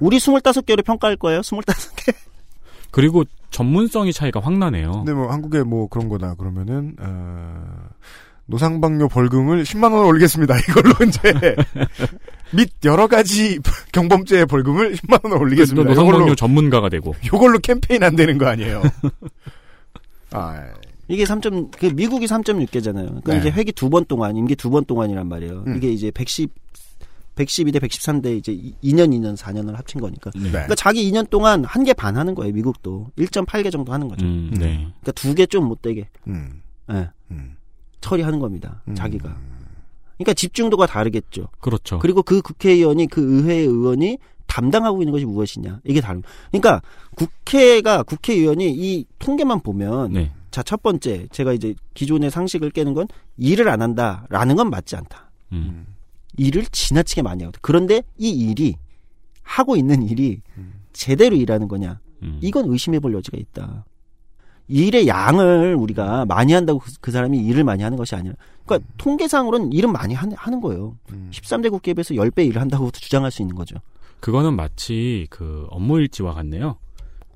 우리 0.01 0.19
25개를 0.19 0.85
평가할 0.85 1.17
거예요, 1.17 1.41
25개. 1.41 2.15
그리고 2.91 3.25
전문성이 3.51 4.13
차이가 4.13 4.41
확 4.41 4.57
나네요. 4.57 4.93
근데 4.93 5.13
뭐 5.13 5.31
한국에 5.31 5.63
뭐 5.63 5.89
그런 5.89 6.09
거다 6.09 6.35
그러면은 6.35 6.95
어, 7.01 7.65
노상방뇨 8.47 9.09
벌금을 9.09 9.65
10만 9.65 9.93
원을 9.93 10.07
올리겠습니다. 10.07 10.55
이걸로 10.69 10.95
이제 11.07 11.57
및 12.55 12.71
여러 12.85 13.07
가지 13.07 13.59
경범죄의 13.93 14.47
벌금을 14.47 14.95
10만 14.95 15.21
원을 15.25 15.39
올리겠습니다. 15.43 15.83
또 15.83 15.89
노상방뇨 15.89 16.19
요걸로, 16.21 16.35
전문가가 16.35 16.89
되고. 16.89 17.15
요걸로 17.33 17.59
캠페인 17.59 18.03
안 18.03 18.17
되는 18.17 18.39
거 18.39 18.47
아니에요? 18.47 18.83
아, 20.31 20.63
이게 21.09 21.25
3점, 21.25 21.71
그 21.79 21.87
미국이 21.87 22.27
3.6개잖아요. 22.27 23.07
그러니까 23.23 23.33
네. 23.33 23.39
이제 23.41 23.51
회기 23.51 23.73
두 23.73 23.89
번 23.91 24.05
동안, 24.07 24.37
임기 24.37 24.57
두 24.57 24.71
번 24.71 24.85
동안이란 24.85 25.27
말이에요. 25.29 25.65
음. 25.67 25.77
이게 25.77 25.91
이제 25.91 26.11
110, 26.11 26.51
112대 27.39 27.81
113대 27.81 28.37
이제 28.37 28.53
2년, 28.83 29.11
2년, 29.15 29.37
4년을 29.37 29.75
합친 29.77 30.01
거니까. 30.01 30.31
네. 30.35 30.51
그러니까 30.51 30.75
자기 30.75 31.11
2년 31.11 31.31
동안 31.31 31.65
한 31.65 31.85
개 31.85 31.93
반 31.95 32.17
하는 32.17 32.35
거예요, 32.35 32.53
미국도. 32.53 33.13
1.8개 33.17 33.71
정도 33.71 33.93
하는 33.93 34.09
거죠. 34.09 34.27
음, 34.27 34.51
네. 34.53 34.89
그러니까 35.01 35.13
두 35.13 35.35
개 35.35 35.47
좀 35.47 35.65
못 35.69 35.81
되게, 35.83 36.09
음, 36.27 36.63
예, 36.91 37.09
음, 37.31 37.57
처리하는 38.01 38.39
겁니다. 38.41 38.83
음. 38.89 38.95
자기가. 38.95 39.37
그러니까 40.17 40.35
집중도가 40.35 40.87
다르겠죠. 40.87 41.49
그렇죠. 41.61 41.99
그리고 42.01 42.23
그 42.25 42.43
국회의원이 42.43 43.07
그 43.07 43.21
의회 43.23 43.55
의원이 43.59 44.19
담당하고 44.47 45.01
있는 45.03 45.13
것이 45.13 45.25
무엇이냐 45.27 45.81
이게 45.85 46.01
다른. 46.01 46.23
그러니까 46.51 46.83
국회가 47.15 48.03
국회의원이 48.03 48.71
이 48.71 49.05
통계만 49.19 49.61
보면 49.61 50.13
네. 50.13 50.33
자첫 50.51 50.83
번째 50.83 51.29
제가 51.31 51.53
이제 51.53 51.75
기존의 51.95 52.31
상식을 52.31 52.71
깨는 52.71 52.95
건 52.95 53.07
일을 53.37 53.69
안 53.69 53.83
한다라는 53.83 54.57
건 54.57 54.71
맞지 54.71 54.97
않다. 54.97 55.31
음. 55.53 55.87
일을 56.39 56.65
지나치게 56.67 57.23
많이 57.23 57.43
하거든. 57.45 57.59
그런데 57.61 58.03
이 58.17 58.31
일이 58.31 58.77
하고 59.43 59.77
있는 59.77 60.03
일이 60.03 60.41
제대로 60.93 61.37
일하는 61.37 61.69
거냐 61.69 62.01
음. 62.23 62.39
이건 62.41 62.71
의심해 62.71 62.99
볼 63.01 63.15
여지가 63.15 63.37
있다. 63.39 63.85
일의 64.69 65.09
양을 65.09 65.75
우리가 65.75 66.27
많이 66.27 66.53
한다고 66.53 66.79
그, 66.79 66.93
그 67.01 67.11
사람이 67.11 67.39
일을 67.39 67.65
많이 67.65 67.83
하는 67.83 67.97
것이 67.97 68.15
아니라 68.15 68.35
그러니까 68.65 68.89
통계상으로는 68.99 69.73
일은 69.73 69.93
많이 69.93 70.15
하는, 70.15 70.37
하는 70.37 70.61
거예요. 70.61 70.97
음. 71.13 71.31
13대 71.33 71.71
국회에 71.71 71.95
비해서 71.95 72.15
10배 72.15 72.47
일을 72.47 72.61
한다고 72.61 72.91
주장할 72.91 73.31
수 73.31 73.43
있는 73.43 73.57
거죠. 73.57 73.77
그거는 74.21 74.55
마치 74.55 75.27
그 75.31 75.67
업무 75.71 75.99
일지와 76.01 76.35
같네요. 76.35 76.77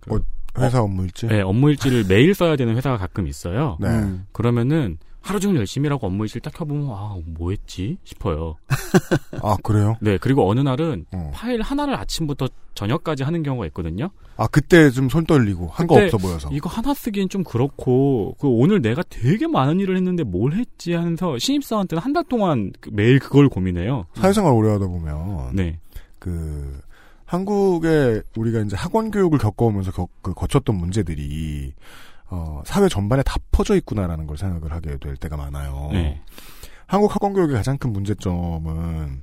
그 0.00 0.16
어, 0.16 0.20
회사 0.59 0.82
업무 0.82 1.05
일지. 1.05 1.26
네, 1.26 1.40
업무 1.40 1.70
일지를 1.70 2.05
매일 2.07 2.34
써야 2.34 2.57
되는 2.57 2.76
회사가 2.76 2.98
가끔 2.98 3.26
있어요. 3.26 3.78
네. 3.80 3.88
음. 3.88 4.26
그러면은 4.32 4.98
하루 5.23 5.39
종일 5.41 5.59
열심히 5.59 5.87
일하고 5.87 6.07
업무 6.09 6.25
일지를 6.25 6.43
딱 6.43 6.53
켜보면 6.55 6.89
아, 6.91 7.16
뭐 7.27 7.51
했지? 7.53 7.97
싶어요. 8.05 8.57
아 9.43 9.57
그래요? 9.62 9.97
네, 10.01 10.18
그리고 10.18 10.49
어느 10.51 10.61
날은 10.61 11.07
어. 11.12 11.31
파일 11.33 11.62
하나를 11.62 11.95
아침부터 11.95 12.49
저녁까지 12.75 13.23
하는 13.23 13.43
경우가 13.43 13.66
있거든요. 13.66 14.11
아 14.37 14.47
그때 14.49 14.91
좀 14.91 15.09
손 15.09 15.25
떨리고 15.27 15.68
한 15.68 15.87
거 15.87 15.95
없어 16.03 16.18
보여서. 16.18 16.49
이거 16.53 16.68
하나 16.68 16.93
쓰기엔 16.95 17.29
좀 17.29 17.45
그렇고 17.45 18.35
그 18.41 18.49
오늘 18.49 18.83
내가 18.83 19.03
되게 19.09 19.47
많은 19.47 19.79
일을 19.81 19.97
했는데 19.97 20.25
뭘 20.25 20.55
했지 20.55 20.93
하면서 20.95 21.39
신입사원 21.39 21.87
때는 21.87 22.03
한 22.03 22.12
달 22.12 22.25
동안 22.25 22.73
그- 22.81 22.91
매일 22.93 23.18
그걸 23.18 23.49
고민해요. 23.49 24.07
사회생활 24.14 24.53
오래 24.53 24.70
하다 24.73 24.87
보면 24.89 25.55
네. 25.55 25.79
그 26.18 26.81
한국에 27.27 28.23
우리가 28.37 28.61
이제 28.61 28.77
학원 28.77 29.11
교육을 29.11 29.39
겪어오면서 29.39 29.93
겪- 29.93 30.11
그 30.23 30.35
거쳤던 30.35 30.77
문제들이 30.77 31.73
어, 32.35 32.62
사회 32.64 32.89
전반에 32.89 33.22
다 33.22 33.37
퍼져 33.51 33.76
있구나라는 33.76 34.26
걸 34.26 34.39
생각을 34.39 34.72
하게 34.72 34.97
될 34.97 35.16
때가 35.16 35.37
많아요. 35.37 35.91
네. 35.93 36.22
한국 36.87 37.14
학원 37.14 37.35
교육의 37.35 37.55
가장 37.57 37.76
큰 37.76 37.93
문제점은 37.93 39.22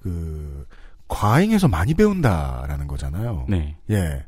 그 0.00 0.64
과잉해서 1.08 1.66
많이 1.66 1.94
배운다라는 1.94 2.86
거잖아요. 2.86 3.46
네. 3.48 3.76
예. 3.90 4.24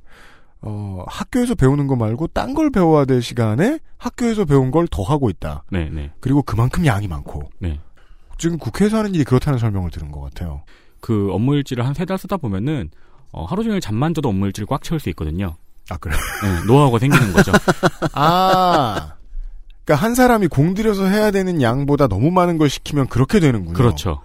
어, 0.62 1.04
학교에서 1.06 1.54
배우는 1.54 1.86
거 1.86 1.94
말고 1.94 2.26
딴 2.28 2.52
걸 2.54 2.70
배워야 2.70 3.04
될 3.04 3.22
시간에 3.22 3.78
학교에서 3.98 4.44
배운 4.44 4.72
걸 4.72 4.88
더 4.90 5.02
하고 5.04 5.30
있다. 5.30 5.62
네, 5.70 5.88
네. 5.90 6.10
그리고 6.20 6.42
그만큼 6.42 6.84
양이 6.84 7.06
많고. 7.06 7.48
네. 7.60 7.78
지금 8.38 8.58
국회에서 8.58 8.98
하는 8.98 9.14
일이 9.14 9.22
그렇다는 9.22 9.58
설명을 9.60 9.90
들은 9.92 10.10
것 10.10 10.20
같아요. 10.20 10.62
그 11.00 11.30
업무 11.32 11.54
일지를 11.54 11.84
한 11.86 11.92
세 11.94 12.04
달 12.06 12.18
쓰다 12.18 12.36
보면은 12.38 12.90
어, 13.30 13.44
하루 13.44 13.62
종일 13.62 13.80
잠만 13.80 14.14
자도 14.14 14.28
업무 14.30 14.46
일지를 14.46 14.66
꽉 14.66 14.82
채울 14.82 14.98
수 14.98 15.08
있거든요. 15.10 15.56
아, 15.90 15.96
그래요? 15.98 16.18
네, 16.42 16.66
노하우가 16.66 16.98
생기는 16.98 17.32
거죠. 17.32 17.52
아. 18.12 19.12
그러니까 19.84 20.04
한 20.04 20.14
사람이 20.14 20.48
공들여서 20.48 21.06
해야 21.06 21.30
되는 21.30 21.62
양보다 21.62 22.08
너무 22.08 22.30
많은 22.30 22.58
걸 22.58 22.68
시키면 22.68 23.06
그렇게 23.06 23.38
되는군요. 23.40 23.74
그렇죠. 23.74 24.20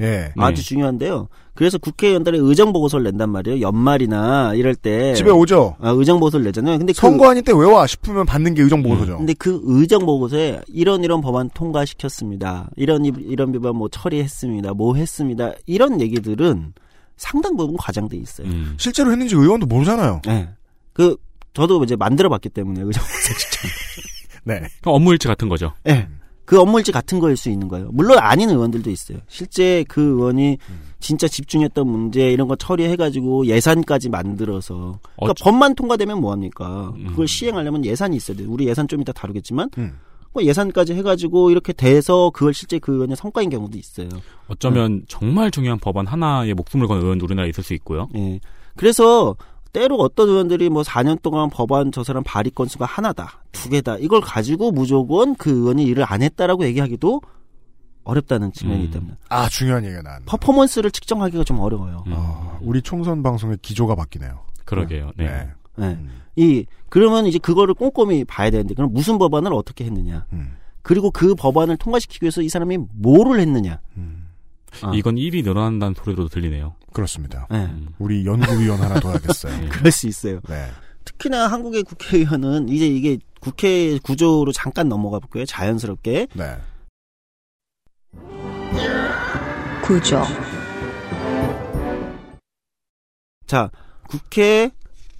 예. 0.00 0.04
네. 0.04 0.32
아주 0.38 0.64
중요한데요. 0.64 1.28
그래서 1.54 1.78
국회의원들의 1.78 2.40
의정 2.40 2.72
보고서를 2.72 3.04
낸단 3.04 3.30
말이에요. 3.30 3.60
연말이나 3.60 4.54
이럴 4.54 4.74
때 4.74 5.14
집에 5.14 5.30
오죠. 5.30 5.76
아, 5.80 5.90
의정 5.90 6.18
보고서를 6.18 6.44
내잖아요. 6.46 6.78
근데 6.78 6.92
그 6.92 6.98
선거 6.98 7.30
아닐 7.30 7.44
때왜 7.44 7.64
와 7.64 7.86
싶으면 7.86 8.26
받는 8.26 8.54
게 8.54 8.62
의정 8.62 8.82
보고서죠. 8.82 9.18
근데 9.18 9.34
그 9.34 9.60
의정 9.62 10.04
보고서에 10.04 10.62
이런 10.66 11.04
이런 11.04 11.20
법안 11.20 11.48
통과시켰습니다. 11.54 12.70
이런 12.74 13.04
이- 13.04 13.12
이런 13.20 13.52
법안 13.52 13.76
뭐 13.76 13.88
처리했습니다. 13.88 14.74
뭐 14.74 14.96
했습니다. 14.96 15.52
이런 15.66 16.00
얘기들은 16.00 16.72
상당 17.16 17.56
부분 17.56 17.76
과장돼 17.76 18.16
있어요. 18.16 18.48
음. 18.48 18.74
실제로 18.78 19.12
했는지 19.12 19.36
의원도 19.36 19.66
모르잖아요. 19.66 20.22
네. 20.26 20.48
그 20.94 21.16
저도 21.52 21.84
이제 21.84 21.94
만들어 21.96 22.28
봤기 22.30 22.48
때문에 22.48 22.80
의정 22.80 23.02
보고서 23.04 23.34
직접. 23.38 23.68
네. 24.44 24.62
업무 24.84 25.12
일지 25.12 25.28
같은 25.28 25.48
거죠. 25.50 25.72
예. 25.86 26.08
그 26.46 26.60
업무일지 26.60 26.92
같은 26.92 27.20
거일 27.20 27.38
수 27.38 27.48
있는 27.48 27.68
거예요. 27.68 27.88
물론 27.92 28.18
아닌 28.18 28.50
의원들도 28.50 28.90
있어요. 28.90 29.18
실제 29.28 29.82
그 29.88 30.02
의원이 30.02 30.58
진짜 31.00 31.26
집중했던 31.26 31.86
문제 31.86 32.30
이런 32.30 32.48
거 32.48 32.54
처리해가지고 32.56 33.46
예산까지 33.46 34.10
만들어서 34.10 34.74
그러니까 35.16 35.32
어쩌- 35.32 35.44
법만 35.44 35.74
통과되면 35.74 36.20
뭐합니까? 36.20 36.92
음. 36.98 37.06
그걸 37.06 37.26
시행하려면 37.28 37.84
예산이 37.86 38.16
있어야 38.16 38.36
돼요. 38.36 38.48
우리 38.50 38.66
예산 38.68 38.86
좀 38.88 39.00
이따 39.00 39.12
다루겠지만 39.12 39.70
음. 39.78 39.98
뭐 40.34 40.42
예산까지 40.42 40.92
해가지고 40.92 41.50
이렇게 41.50 41.72
돼서 41.72 42.28
그걸 42.34 42.52
실제 42.52 42.78
그 42.78 42.92
의원의 42.92 43.16
성과인 43.16 43.48
경우도 43.48 43.78
있어요. 43.78 44.08
어쩌면 44.48 45.02
정말 45.08 45.50
중요한 45.50 45.78
법안 45.78 46.06
하나에 46.06 46.52
목숨을 46.52 46.88
건 46.88 47.00
의원도 47.00 47.24
우리나라에 47.24 47.48
있을 47.48 47.64
수 47.64 47.72
있고요. 47.72 48.08
예. 48.16 48.38
그래서 48.76 49.34
때로 49.74 49.96
어떤 49.96 50.28
의원들이 50.28 50.70
뭐 50.70 50.82
4년 50.82 51.20
동안 51.20 51.50
법안 51.50 51.92
저 51.92 52.02
사람 52.02 52.22
발의 52.24 52.52
건수가 52.52 52.86
하나다, 52.86 53.42
두 53.52 53.68
개다. 53.68 53.98
이걸 53.98 54.22
가지고 54.22 54.70
무조건 54.70 55.34
그 55.34 55.50
의원이 55.50 55.84
일을 55.84 56.04
안 56.08 56.22
했다라고 56.22 56.64
얘기하기도 56.64 57.20
어렵다는 58.04 58.52
측면이 58.52 58.80
음. 58.80 58.84
있답니다. 58.86 59.16
아, 59.28 59.48
중요한 59.48 59.84
얘기가 59.84 60.02
나왔네. 60.02 60.26
퍼포먼스를 60.26 60.90
측정하기가 60.90 61.44
좀 61.44 61.58
어려워요. 61.60 62.04
음. 62.06 62.12
아, 62.14 62.58
우리 62.62 62.80
총선 62.80 63.22
방송의 63.22 63.58
기조가 63.60 63.96
바뀌네요. 63.96 64.44
그러게요. 64.64 65.10
네. 65.16 65.26
네. 65.26 65.50
네. 65.76 65.86
음. 65.88 66.22
이 66.36 66.64
그러면 66.88 67.26
이제 67.26 67.38
그거를 67.38 67.74
꼼꼼히 67.74 68.24
봐야 68.24 68.50
되는데 68.50 68.74
그럼 68.74 68.92
무슨 68.92 69.18
법안을 69.18 69.52
어떻게 69.52 69.84
했느냐? 69.84 70.26
음. 70.32 70.56
그리고 70.82 71.10
그 71.10 71.34
법안을 71.34 71.78
통과시키기 71.78 72.24
위해서 72.24 72.42
이 72.42 72.48
사람이 72.48 72.78
뭐를 72.94 73.40
했느냐? 73.40 73.80
음. 73.96 74.23
아. 74.82 74.92
이건 74.94 75.18
일이 75.18 75.42
늘어난다는 75.42 75.94
소리도 75.94 76.28
들리네요. 76.28 76.74
그렇습니다. 76.92 77.46
네. 77.50 77.64
음. 77.64 77.88
우리 77.98 78.24
연구위원 78.24 78.80
하나 78.80 79.00
둬야겠어요. 79.00 79.56
네. 79.60 79.68
그럴 79.68 79.90
수 79.90 80.06
있어요. 80.06 80.40
네. 80.48 80.68
특히나 81.04 81.48
한국의 81.48 81.82
국회의원은 81.82 82.68
이제 82.68 82.86
이게 82.86 83.18
국회 83.40 83.98
구조로 83.98 84.52
잠깐 84.52 84.88
넘어가 84.88 85.18
볼게요. 85.18 85.44
자연스럽게. 85.44 86.28
네. 86.32 86.56
구조, 89.82 90.24
자, 93.46 93.70
국회 94.08 94.70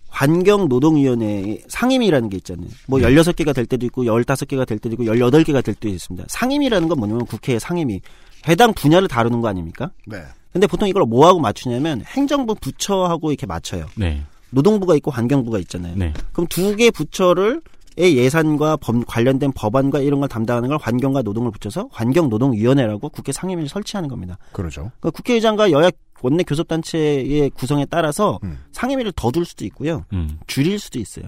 환경노동위원회 0.09 1.63
상임위라는 1.69 2.29
게 2.29 2.37
있잖아요. 2.39 2.69
뭐 2.87 3.01
16개가 3.01 3.55
될 3.55 3.67
때도 3.67 3.85
있고 3.87 4.05
15개가 4.05 4.67
될 4.67 4.79
때도 4.79 4.95
있고 4.95 5.05
18개가 5.05 5.65
될 5.65 5.75
때도 5.75 5.89
있습니다. 5.89 6.27
상임위라는 6.29 6.89
건 6.89 6.99
뭐냐면 6.99 7.27
국회의 7.27 7.59
상임위. 7.59 8.01
해당 8.49 8.73
분야를 8.75 9.09
다루는 9.09 9.41
거 9.41 9.49
아닙니까? 9.49 9.91
네. 10.07 10.23
근데 10.53 10.67
보통 10.67 10.89
이걸 10.89 11.05
뭐하고 11.05 11.41
맞추냐면 11.41 12.03
행정부 12.07 12.55
부처하고 12.55 13.31
이렇게 13.33 13.47
맞춰요. 13.47 13.87
네. 13.97 14.23
노동부가 14.51 14.95
있고 14.97 15.11
환경부가 15.11 15.59
있잖아요. 15.61 15.95
네. 15.97 16.13
그럼 16.33 16.47
두 16.49 16.77
개 16.77 16.91
부처를 16.91 17.61
의 17.97 18.17
예산과 18.17 18.77
법, 18.79 19.07
관련된 19.07 19.53
법안과 19.53 20.01
이런 20.01 20.19
걸 20.19 20.29
담당하는 20.29 20.69
걸 20.69 20.79
환경과 20.81 21.23
노동을 21.23 21.53
붙여서 21.53 21.91
환경노동위원회라고 21.93 23.09
국회 23.09 23.31
상임위를 23.31 23.69
설치하는 23.69 24.09
겁니다. 24.09 24.37
그러죠. 24.53 24.91
그러니까 24.99 25.11
국회의장과 25.11 25.71
여야 25.71 25.91
원내 26.21 26.43
교섭단체의 26.43 27.51
구성에 27.51 27.87
따라서 27.87 28.41
음. 28.43 28.59
상임위를 28.73 29.13
더 29.15 29.31
둘 29.31 29.45
수도 29.45 29.65
있고요. 29.67 30.05
음. 30.13 30.39
줄일 30.49 30.79
수도 30.81 30.99
있어요. 30.99 31.27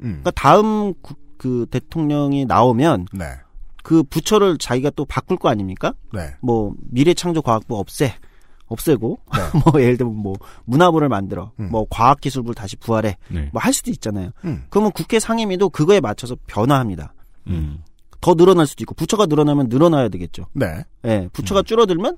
음. 0.00 0.20
그러니까 0.22 0.30
다음 0.32 0.94
구- 1.00 1.14
그 1.36 1.66
대통령이 1.70 2.44
나오면 2.44 3.06
네. 3.12 3.26
그 3.82 4.02
부처를 4.02 4.58
자기가 4.58 4.90
또 4.90 5.04
바꿀 5.04 5.36
거 5.36 5.48
아닙니까? 5.48 5.94
네. 6.12 6.34
뭐 6.40 6.74
미래창조과학부 6.90 7.78
없애 7.78 8.14
없애고 8.66 9.18
네. 9.34 9.40
뭐 9.72 9.82
예를 9.82 9.96
들면 9.96 10.16
뭐 10.16 10.34
문화부를 10.64 11.08
만들어 11.08 11.52
음. 11.58 11.70
뭐 11.70 11.86
과학기술부를 11.90 12.54
다시 12.54 12.76
부활해 12.76 13.16
네. 13.28 13.50
뭐할 13.52 13.72
수도 13.72 13.90
있잖아요. 13.90 14.30
음. 14.44 14.64
그러면 14.70 14.92
국회 14.92 15.18
상임위도 15.18 15.70
그거에 15.70 16.00
맞춰서 16.00 16.36
변화합니다. 16.46 17.14
음. 17.48 17.82
더 18.20 18.34
늘어날 18.34 18.66
수도 18.66 18.82
있고 18.82 18.94
부처가 18.94 19.26
늘어나면 19.26 19.68
늘어나야 19.68 20.08
되겠죠. 20.08 20.46
네. 20.52 20.84
예, 21.06 21.28
부처가 21.32 21.62
줄어들면 21.62 22.16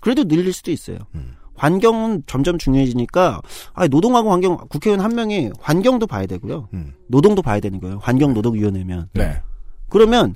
그래도 0.00 0.24
늘릴 0.24 0.52
수도 0.52 0.70
있어요. 0.70 0.98
음. 1.14 1.34
환경은 1.56 2.22
점점 2.26 2.56
중요해지니까 2.56 3.42
아 3.74 3.86
노동하고 3.86 4.32
환경 4.32 4.56
국회의원 4.68 5.04
한 5.04 5.14
명이 5.14 5.50
환경도 5.60 6.06
봐야 6.06 6.24
되고요. 6.24 6.68
음. 6.72 6.94
노동도 7.08 7.42
봐야 7.42 7.60
되는 7.60 7.80
거예요. 7.80 7.98
환경노동위원회면. 8.00 9.10
네. 9.12 9.42
그러면 9.90 10.34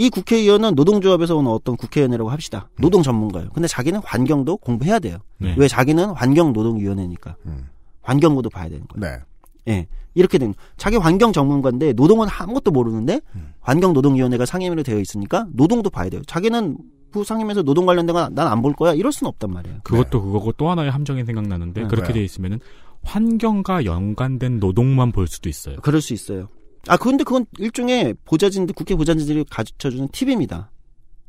이 0.00 0.08
국회의원은 0.08 0.74
노동조합에서 0.76 1.36
온 1.36 1.46
어떤 1.46 1.76
국회의원이라고 1.76 2.30
합시다. 2.30 2.70
노동 2.80 3.02
전문가예요. 3.02 3.50
근데 3.50 3.68
자기는 3.68 4.00
환경도 4.02 4.56
공부해야 4.56 4.98
돼요. 4.98 5.18
네. 5.36 5.54
왜 5.58 5.68
자기는 5.68 6.10
환경노동위원회니까. 6.12 7.36
음. 7.44 7.68
환경부도 8.00 8.48
봐야 8.48 8.70
되는 8.70 8.86
거예요. 8.88 9.18
네. 9.66 9.72
예. 9.72 9.86
이렇게 10.14 10.38
된 10.38 10.54
자기 10.78 10.96
환경 10.96 11.34
전문가인데 11.34 11.92
노동은 11.92 12.28
아무것도 12.30 12.70
모르는데 12.70 13.20
음. 13.34 13.52
환경노동위원회가 13.60 14.46
상임위로 14.46 14.82
되어 14.84 14.98
있으니까 14.98 15.46
노동도 15.52 15.90
봐야 15.90 16.08
돼요. 16.08 16.22
자기는 16.26 16.78
부상임에서 17.12 17.62
노동 17.62 17.84
관련된 17.84 18.14
건 18.14 18.34
난 18.34 18.46
안 18.48 18.62
볼 18.62 18.72
거야. 18.72 18.94
이럴 18.94 19.12
수는 19.12 19.28
없단 19.28 19.52
말이에요. 19.52 19.80
그것도 19.84 20.22
그거고 20.22 20.52
또 20.52 20.70
하나의 20.70 20.90
함정이 20.90 21.24
생각나는데 21.26 21.82
네. 21.82 21.88
그렇게 21.88 22.08
왜요? 22.08 22.14
돼 22.14 22.24
있으면은 22.24 22.58
환경과 23.04 23.84
연관된 23.84 24.60
노동만 24.60 25.12
볼 25.12 25.26
수도 25.26 25.48
있어요. 25.50 25.76
그럴 25.82 26.00
수 26.00 26.14
있어요. 26.14 26.48
아, 26.88 26.96
근데 26.96 27.24
그건 27.24 27.44
일종의 27.58 28.14
보좌진들, 28.24 28.74
국회 28.74 28.94
보좌진들이 28.94 29.44
가르쳐주는 29.50 30.08
팁입니다. 30.12 30.70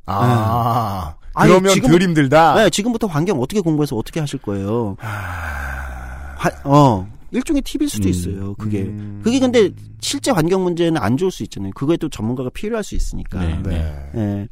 아. 0.05 1.15
아니, 1.33 1.49
그러면 1.49 1.73
지금- 1.73 1.91
덜 1.91 2.01
힘들다. 2.01 2.55
네, 2.55 2.69
지금부터 2.69 3.07
환경 3.07 3.39
어떻게 3.41 3.61
공부해서 3.61 3.95
어떻게 3.95 4.19
하실 4.19 4.39
거예요? 4.39 4.95
화- 4.99 6.51
어, 6.65 7.07
일종의 7.31 7.61
팁일 7.61 7.87
수도 7.89 8.07
음. 8.07 8.09
있어요. 8.09 8.53
그게. 8.55 8.81
음. 8.81 9.21
그게 9.23 9.39
근데 9.39 9.69
실제 10.01 10.31
환경 10.31 10.63
문제는 10.63 11.01
안 11.01 11.15
좋을 11.17 11.31
수 11.31 11.43
있잖아요. 11.43 11.71
그거에 11.75 11.95
또 11.97 12.09
전문가가 12.09 12.49
필요할 12.49 12.83
수 12.83 12.95
있으니까. 12.95 13.39
네. 13.39 13.61
네. 13.63 13.75
예. 14.15 14.47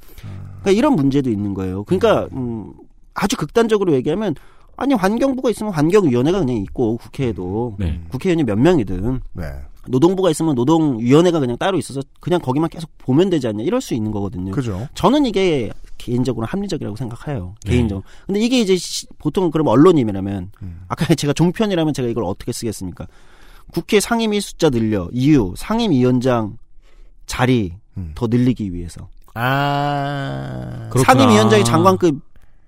그러니까 0.62 0.72
이런 0.72 0.94
문제도 0.96 1.30
있는 1.30 1.54
거예요. 1.54 1.84
그러니까 1.84 2.28
음, 2.34 2.74
아주 3.14 3.36
극단적으로 3.36 3.94
얘기하면 3.94 4.36
아니 4.78 4.94
환경부가 4.94 5.50
있으면 5.50 5.74
환경위원회가 5.74 6.40
그냥 6.40 6.56
있고 6.58 6.96
국회에도 6.98 7.76
네. 7.80 8.02
국회의원이 8.10 8.44
몇 8.44 8.58
명이든 8.58 9.20
네. 9.34 9.44
노동부가 9.90 10.30
있으면 10.30 10.56
노동위원회가 10.56 11.40
그냥 11.40 11.58
따로 11.58 11.78
있어서 11.78 12.02
그냥 12.20 12.40
거기만 12.40 12.70
계속 12.70 12.90
보면 13.00 13.30
되지 13.30 13.48
않냐 13.48 13.64
이럴 13.64 13.82
수 13.82 13.94
있는 13.96 14.12
거거든요. 14.12 14.52
그죠. 14.52 14.88
저는 14.94 15.26
이게 15.26 15.72
개인적으로 15.98 16.46
합리적이라고 16.46 16.96
생각해요. 16.96 17.56
네. 17.66 17.72
개인적으로. 17.72 18.04
근데 18.28 18.40
이게 18.40 18.60
이제 18.62 18.76
시- 18.78 19.08
보통 19.18 19.50
그럼 19.52 19.68
언론이라면 19.68 20.52
음. 20.62 20.82
아까 20.88 21.06
제가 21.16 21.34
종편이라면 21.34 21.94
제가 21.94 22.08
이걸 22.08 22.24
어떻게 22.24 22.52
쓰겠습니까? 22.52 23.08
국회 23.72 24.00
상임위 24.00 24.42
숫자 24.42 24.70
늘려 24.70 25.10
이유 25.12 25.54
상임위원장 25.58 26.58
자리 27.26 27.74
음. 27.98 28.12
더 28.16 28.28
늘리기 28.28 28.74
위해서 28.74 29.08
아. 29.34 30.88
그렇구나. 30.92 31.04
상임위원장이 31.04 31.64
장관급 31.64 32.22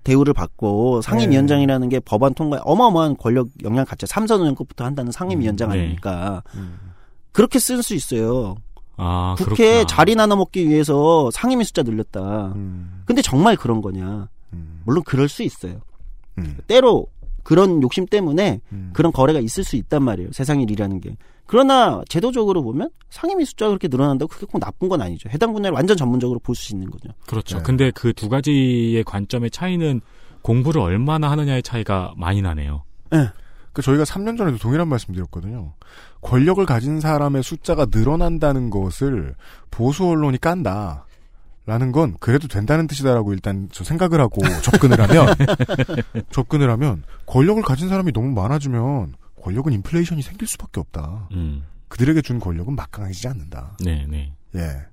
대우를 0.04 0.34
받고 0.34 1.00
상임위원장이라는 1.02 1.88
게 1.88 2.00
법안 2.00 2.34
통과에 2.34 2.60
어마어마한 2.64 3.16
권력 3.16 3.48
영향 3.62 3.84
갖죠. 3.84 4.06
삼선 4.06 4.40
의원급부터 4.40 4.84
한다는 4.84 5.12
상임위원장 5.12 5.70
음, 5.70 5.72
네. 5.74 5.78
아닙니까? 5.78 6.42
음. 6.56 6.78
그렇게 7.32 7.58
쓸 7.58 7.82
수 7.82 7.94
있어요. 7.94 8.56
아, 8.96 9.34
국회에 9.38 9.54
그렇구나. 9.84 9.86
자리 9.86 10.14
나눠 10.14 10.36
먹기 10.36 10.68
위해서 10.68 11.30
상임위 11.32 11.64
숫자 11.64 11.82
늘렸다. 11.82 12.52
음. 12.54 13.02
근데 13.06 13.22
정말 13.22 13.56
그런 13.56 13.80
거냐? 13.80 14.28
음. 14.52 14.80
물론 14.84 15.02
그럴 15.04 15.28
수 15.28 15.42
있어요. 15.42 15.80
음. 16.38 16.58
때로 16.66 17.06
그런 17.42 17.82
욕심 17.82 18.06
때문에 18.06 18.60
음. 18.72 18.90
그런 18.92 19.12
거래가 19.12 19.40
있을 19.40 19.64
수 19.64 19.76
있단 19.76 20.02
말이에요. 20.04 20.30
세상 20.32 20.60
일이라는 20.60 21.00
게. 21.00 21.16
그러나 21.46 22.02
제도적으로 22.08 22.62
보면 22.62 22.90
상임위 23.10 23.44
숫자가 23.44 23.70
그렇게 23.70 23.88
늘어난다고 23.88 24.28
그게 24.28 24.46
꼭 24.46 24.58
나쁜 24.60 24.88
건 24.88 25.02
아니죠. 25.02 25.28
해당 25.30 25.52
분야를 25.52 25.74
완전 25.74 25.96
전문적으로 25.96 26.38
볼 26.38 26.54
수 26.54 26.72
있는 26.74 26.90
거죠. 26.90 27.08
그렇죠. 27.26 27.56
네. 27.58 27.62
근데 27.64 27.90
그 27.90 28.12
두 28.12 28.28
가지의 28.28 29.02
관점의 29.04 29.50
차이는 29.50 30.00
공부를 30.42 30.80
얼마나 30.80 31.30
하느냐의 31.30 31.62
차이가 31.62 32.12
많이 32.16 32.40
나네요. 32.42 32.84
그 33.72 33.80
저희가 33.82 34.04
3년 34.04 34.36
전에도 34.36 34.58
동일한 34.58 34.86
말씀드렸거든요. 34.88 35.72
권력을 36.22 36.64
가진 36.64 37.00
사람의 37.00 37.42
숫자가 37.42 37.86
늘어난다는 37.90 38.70
것을 38.70 39.34
보수 39.70 40.06
언론이 40.06 40.38
깐다. 40.38 41.06
라는 41.64 41.92
건 41.92 42.16
그래도 42.18 42.48
된다는 42.48 42.88
뜻이다라고 42.88 43.32
일단 43.32 43.68
저 43.70 43.84
생각을 43.84 44.20
하고 44.20 44.40
접근을 44.64 45.00
하면 45.00 45.28
접근을 46.30 46.68
하면 46.70 47.04
권력을 47.26 47.62
가진 47.62 47.88
사람이 47.88 48.12
너무 48.12 48.30
많아지면 48.32 49.14
권력은 49.40 49.72
인플레이션이 49.72 50.22
생길 50.22 50.48
수밖에 50.48 50.80
없다. 50.80 51.28
음. 51.32 51.64
그들에게 51.86 52.20
준 52.22 52.40
권력은 52.40 52.74
막강해지지 52.74 53.28
않는다. 53.28 53.76
네, 53.78 54.06
네. 54.08 54.32
예. 54.56 54.86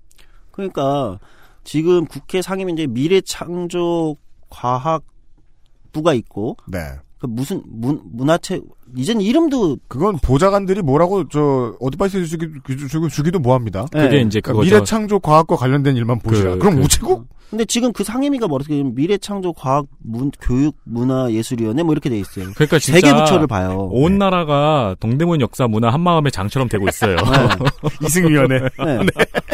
그러니까 0.52 1.18
지금 1.64 2.06
국회 2.06 2.42
상임위 2.42 2.74
이제 2.74 2.86
미래창조 2.86 4.18
과학부가 4.50 6.14
있고 6.14 6.58
네. 6.68 6.80
그 7.20 7.28
무슨 7.28 7.61
문, 7.67 7.99
문화체 8.13 8.61
이젠 8.95 9.20
이름도 9.22 9.78
그건 9.88 10.17
보좌관들이 10.20 10.82
뭐라고 10.82 11.28
저 11.28 11.76
advice 11.82 12.26
주기 12.28 12.47
주기 12.89 13.09
주기도 13.09 13.39
뭐합니다. 13.39 13.86
네. 13.93 14.03
그게 14.03 14.22
이제 14.22 14.39
그러니까 14.39 14.51
그거죠. 14.53 14.70
미래 14.76 14.84
창조 14.86 15.20
과학과 15.20 15.55
관련된 15.57 15.95
일만 15.97 16.20
보시라. 16.20 16.53
그- 16.53 16.59
그, 16.59 16.65
럼 16.65 16.76
그- 16.78 16.82
우체국? 16.84 17.28
근데 17.49 17.65
지금 17.65 17.91
그 17.91 18.03
상임위가 18.03 18.47
뭐 18.47 18.57
어떻게 18.57 18.76
되면 18.78 18.93
미래 18.93 19.17
창조 19.17 19.53
과학 19.53 19.88
문 20.03 20.30
교육 20.39 20.76
문화 20.84 21.32
예술위원회 21.32 21.82
뭐 21.82 21.93
이렇게 21.93 22.07
돼 22.07 22.20
있어요. 22.20 22.45
그러니까 22.53 22.78
진짜 22.78 22.99
세 23.00 23.04
개 23.04 23.12
부처를 23.11 23.47
봐요. 23.47 23.89
온 23.91 24.20
나라가 24.20 24.95
동대문 24.99 25.41
역사 25.41 25.67
문화 25.67 25.89
한 25.89 25.99
마음의 26.01 26.32
장처럼 26.32 26.70
되고 26.70 26.88
있어요. 26.88 27.15
이승위원회. 28.05 28.59
네. 28.59 28.99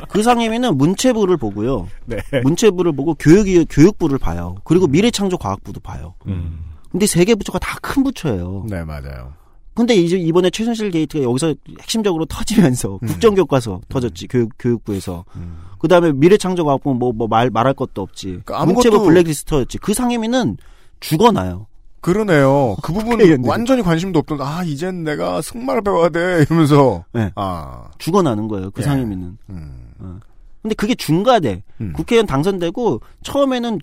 그 0.10 0.22
상임위는 0.24 0.78
문체부를 0.78 1.38
보고요. 1.38 1.88
네. 2.06 2.18
문체부를 2.44 2.92
보고 2.94 3.16
교육 3.16 3.46
교육부를 3.70 4.18
봐요. 4.18 4.56
그리고 4.66 4.88
미래 4.88 5.10
창조 5.10 5.38
과학부도 5.38 5.80
봐요. 5.80 6.16
음. 6.28 6.60
근데 6.96 7.06
세 7.08 7.26
개 7.26 7.36
부처가 7.36 7.60
다 7.60 7.78
큰 7.82 8.04
부처예요. 8.04 8.66
네, 8.70 8.84
맞아요. 8.86 9.34
근데 9.74 9.94
이제 9.96 10.18
이번에 10.18 10.50
최순실 10.50 10.92
게이트가 10.92 11.26
여기서 11.26 11.54
핵심적으로 11.82 12.24
터지면서 12.26 13.00
음. 13.04 13.08
국정교과서 13.08 13.82
터졌지 13.90 14.28
교육 14.30 14.52
교육부에서 14.58 15.26
음. 15.36 15.58
그 15.80 15.90
다음에 15.90 16.14
미래창조과학부 16.14 16.94
뭐뭐 16.94 17.28
말 17.28 17.50
말할 17.50 17.74
것도 17.74 18.02
없지 18.02 18.40
그 18.46 18.54
아무것도- 18.54 18.66
문체부 18.74 19.04
블랙리스트였지 19.04 19.78
그 19.80 19.94
상임위는 19.94 20.56
죽어나요. 21.02 21.68
그러네요. 22.00 22.78
그 22.82 22.94
부분 22.94 23.10
국회의원들이. 23.18 23.50
완전히 23.50 23.82
관심도 23.82 24.20
없던 24.20 24.40
아 24.42 24.64
이젠 24.64 25.04
내가 25.04 25.42
승마를 25.42 25.82
배워야 25.82 26.08
돼 26.08 26.46
이러면서 26.48 27.04
네. 27.12 27.32
아 27.36 27.90
죽어나는 27.98 28.48
거예요. 28.48 28.72
그 28.72 28.82
예. 28.82 28.86
상임위는. 28.86 29.38
음. 29.50 30.20
근데 30.62 30.74
그게 30.76 30.96
중과돼. 30.96 31.64
음. 31.82 31.92
국회의원 31.94 32.26
당선되고 32.26 33.02
처음에는 33.24 33.80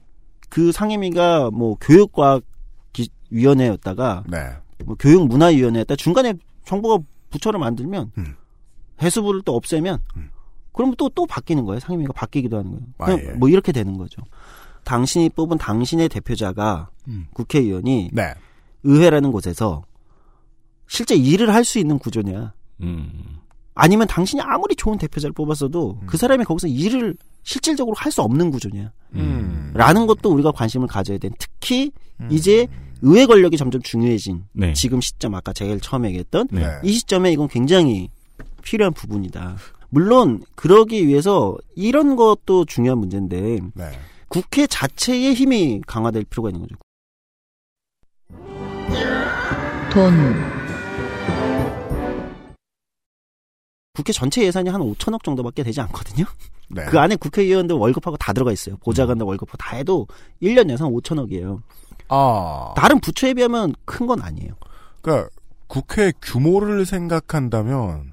그 0.48 0.72
상임위가 0.72 1.50
뭐 1.52 1.76
교육과학 1.80 2.40
기- 2.40 2.46
위원회였다가 3.32 4.24
네. 4.28 4.38
뭐 4.84 4.94
교육 4.98 5.26
문화 5.26 5.46
위원회였다 5.46 5.96
중간에 5.96 6.34
정부가 6.64 7.02
부처를 7.30 7.58
만들면 7.58 8.12
음. 8.18 8.34
해수부를 9.00 9.42
또 9.44 9.56
없애면 9.56 9.98
음. 10.16 10.30
그러면 10.72 10.94
또또 10.96 11.26
바뀌는 11.26 11.64
거예요. 11.64 11.80
상임위가 11.80 12.12
바뀌기도 12.12 12.58
하는 12.58 12.70
거예요. 12.70 12.86
아, 12.98 13.04
그냥 13.06 13.20
예. 13.20 13.32
뭐 13.32 13.48
이렇게 13.48 13.72
되는 13.72 13.98
거죠. 13.98 14.22
당신이 14.84 15.30
뽑은 15.30 15.58
당신의 15.58 16.08
대표자가 16.08 16.90
음. 17.08 17.26
국회의원이 17.34 18.10
네. 18.12 18.34
의회라는 18.82 19.32
곳에서 19.32 19.82
실제 20.88 21.14
일을 21.14 21.54
할 21.54 21.64
수 21.64 21.78
있는 21.78 21.98
구조냐? 21.98 22.52
음. 22.82 23.38
아니면 23.74 24.06
당신이 24.06 24.42
아무리 24.42 24.74
좋은 24.76 24.98
대표자를 24.98 25.32
뽑았어도 25.32 26.00
그 26.06 26.16
사람이 26.18 26.44
거기서 26.44 26.68
일을 26.68 27.16
실질적으로 27.42 27.94
할 27.96 28.12
수 28.12 28.20
없는 28.22 28.50
구조냐. 28.50 28.92
음. 29.14 29.72
라는 29.74 30.06
것도 30.06 30.30
우리가 30.30 30.52
관심을 30.52 30.86
가져야 30.88 31.18
된. 31.18 31.32
특히 31.38 31.90
이제 32.30 32.66
의회 33.02 33.26
권력이 33.26 33.56
점점 33.56 33.82
중요해진 33.82 34.44
네. 34.52 34.72
지금 34.72 35.00
시점 35.00 35.34
아까 35.34 35.52
제가 35.52 35.76
처음에 35.82 36.08
얘기했던 36.08 36.48
네. 36.52 36.80
이 36.84 36.92
시점에 36.92 37.32
이건 37.32 37.48
굉장히 37.48 38.08
필요한 38.62 38.92
부분이다. 38.94 39.56
물론 39.90 40.42
그러기 40.54 41.06
위해서 41.06 41.56
이런 41.74 42.16
것도 42.16 42.64
중요한 42.64 42.98
문제인데 42.98 43.60
네. 43.74 43.90
국회 44.28 44.66
자체의 44.66 45.34
힘이 45.34 45.82
강화될 45.86 46.24
필요가 46.24 46.48
있는 46.48 46.62
거죠. 46.62 46.76
돈, 49.92 50.14
국회 53.94 54.12
전체 54.12 54.42
예산이 54.42 54.70
한 54.70 54.80
5천억 54.80 55.22
정도밖에 55.22 55.62
되지 55.62 55.80
않거든요. 55.82 56.24
네. 56.68 56.86
그 56.86 56.98
안에 56.98 57.16
국회의원들 57.16 57.76
월급하고 57.76 58.16
다 58.16 58.32
들어가 58.32 58.52
있어요. 58.52 58.76
보좌관들 58.78 59.26
월급하고 59.26 59.58
다 59.58 59.76
해도 59.76 60.06
1년 60.40 60.70
예산 60.70 60.88
5천억이에요. 60.88 61.60
아. 62.14 62.74
다른 62.76 63.00
부처에 63.00 63.34
비하면 63.34 63.74
큰 63.84 64.06
건 64.06 64.20
아니에요. 64.20 64.52
그러니까 65.00 65.28
국회 65.66 66.12
규모를 66.20 66.84
생각한다면 66.84 68.12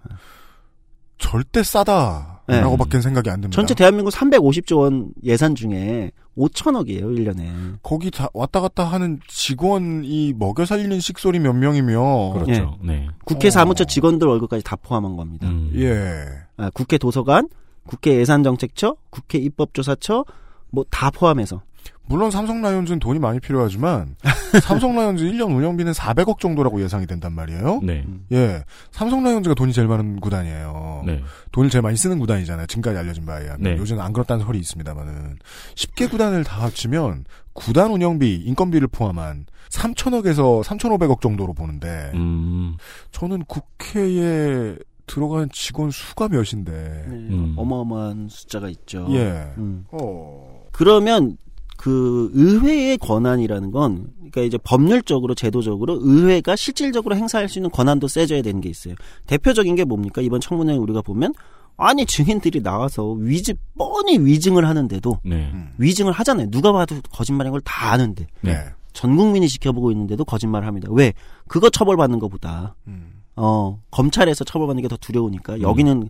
절대 1.18 1.64
싸다라고밖에 1.64 3.02
생각이 3.02 3.30
안 3.30 3.41
듭니다. 3.41 3.50
네. 3.50 3.56
전체 3.56 3.74
대한민국 3.74 4.12
350조 4.12 4.78
원 4.80 5.12
예산 5.24 5.54
중에 5.56 6.12
5천억이에요, 6.38 7.02
1년에. 7.04 7.80
거기 7.84 8.10
다 8.12 8.30
왔다 8.34 8.62
갔다 8.62 8.86
하는 8.86 9.20
직원이 9.28 10.34
먹여 10.38 10.64
살리는 10.66 11.00
식소리 11.02 11.39
몇 11.39 11.52
명이며 11.54 12.34
그렇죠. 12.34 12.78
네. 12.82 13.10
국회 13.26 13.50
사무처 13.50 13.84
직원들 13.84 14.26
월급까지 14.28 14.64
다 14.64 14.78
포함한 14.78 15.18
겁니다. 15.18 15.47
음. 15.50 15.72
예. 15.76 16.24
아, 16.56 16.70
국회 16.74 16.97
도서관, 16.97 17.50
국회 17.86 18.16
예산정책처, 18.20 18.95
국회 19.10 19.38
입법조사처, 19.39 20.24
뭐 20.72 20.86
다 20.89 21.10
포함해서. 21.12 21.62
물론 22.10 22.32
삼성 22.32 22.60
라이온즈는 22.64 22.97
돈이 22.99 23.20
많이 23.20 23.39
필요하지만 23.39 24.16
삼성 24.64 24.95
라이온즈 24.95 25.24
1년 25.26 25.55
운영비는 25.55 25.91
400억 25.91 26.39
정도라고 26.39 26.82
예상이 26.82 27.05
된단 27.05 27.34
말이에요. 27.34 27.82
네. 27.84 28.03
예. 28.32 28.64
삼성 28.89 29.24
라이온즈가 29.24 29.53
돈이 29.53 29.74
제일 29.74 29.88
많은 29.88 30.20
구단이에요. 30.20 31.03
네. 31.05 31.22
돈을 31.51 31.70
제일 31.70 31.84
많이 31.84 31.95
쓰는 31.95 32.18
구단이잖아요. 32.18 32.66
지금까지 32.66 32.97
알려진 32.97 33.28
바에 33.28 33.43
의하면. 33.43 33.62
네. 33.62 33.78
요즘은 33.78 34.01
안 34.01 34.12
그렇다는 34.12 34.43
설이 34.43 34.57
있습니다만은 34.57 35.38
10개 35.76 36.10
구단을 36.10 36.43
다 36.43 36.64
합치면 36.64 37.26
구단 37.53 37.91
운영비, 37.91 38.41
인건비를 38.43 38.88
포함한 38.88 39.45
3천억에서 39.70 40.64
3,500억 40.64 41.22
정도로 41.22 41.53
보는데 41.53 42.10
음. 42.16 42.76
저는 43.12 43.45
국회에 43.45 44.76
들어간 45.05 45.47
직원 45.51 45.91
수가 45.91 46.28
몇인데 46.28 46.72
네, 46.72 47.16
음. 47.16 47.53
어마어마한 47.55 48.30
숫자가 48.30 48.68
있죠. 48.70 49.05
예. 49.12 49.53
음. 49.57 49.86
어. 49.91 50.66
그러면 50.72 51.38
그 51.82 52.30
의회의 52.34 52.98
권한이라는 52.98 53.72
건 53.72 54.08
그러니까 54.18 54.42
이제 54.42 54.58
법률적으로 54.58 55.34
제도적으로 55.34 55.98
의회가 56.02 56.58
실질적으로 56.58 57.16
행사할 57.16 57.48
수 57.48 57.58
있는 57.58 57.70
권한도 57.72 58.10
세져야 58.10 58.42
되는 58.42 58.60
게 58.60 58.68
있어요. 58.68 58.96
대표적인 59.28 59.76
게 59.76 59.86
뭡니까? 59.86 60.22
이번 60.22 60.42
청문회 60.42 60.76
우리가 60.76 61.02
보면 61.02 61.34
아니 61.78 62.06
증인들이 62.06 62.62
나와서 62.62 63.12
위증 63.14 63.56
뻔히 63.78 64.18
위증을 64.20 64.68
하는데도 64.68 65.20
네. 65.24 65.54
위증을 65.78 66.12
하잖아요. 66.12 66.50
누가 66.52 66.74
봐도 66.74 66.98
거짓말인 67.14 67.54
걸 67.54 67.62
다 67.64 67.92
아는데 67.94 68.28
네. 68.42 68.58
전 68.92 69.16
국민이 69.16 69.48
지켜보고 69.48 69.90
있는데도 69.92 70.26
거짓말을 70.26 70.68
합니다. 70.68 70.90
왜? 70.92 71.14
그거 71.48 71.70
처벌받는 71.70 72.20
것보다 72.20 72.76
음. 72.88 73.22
어 73.38 73.80
검찰에서 73.90 74.44
처벌받는 74.44 74.82
게 74.82 74.90
더 74.90 74.98
두려우니까 74.98 75.62
여기는 75.62 76.10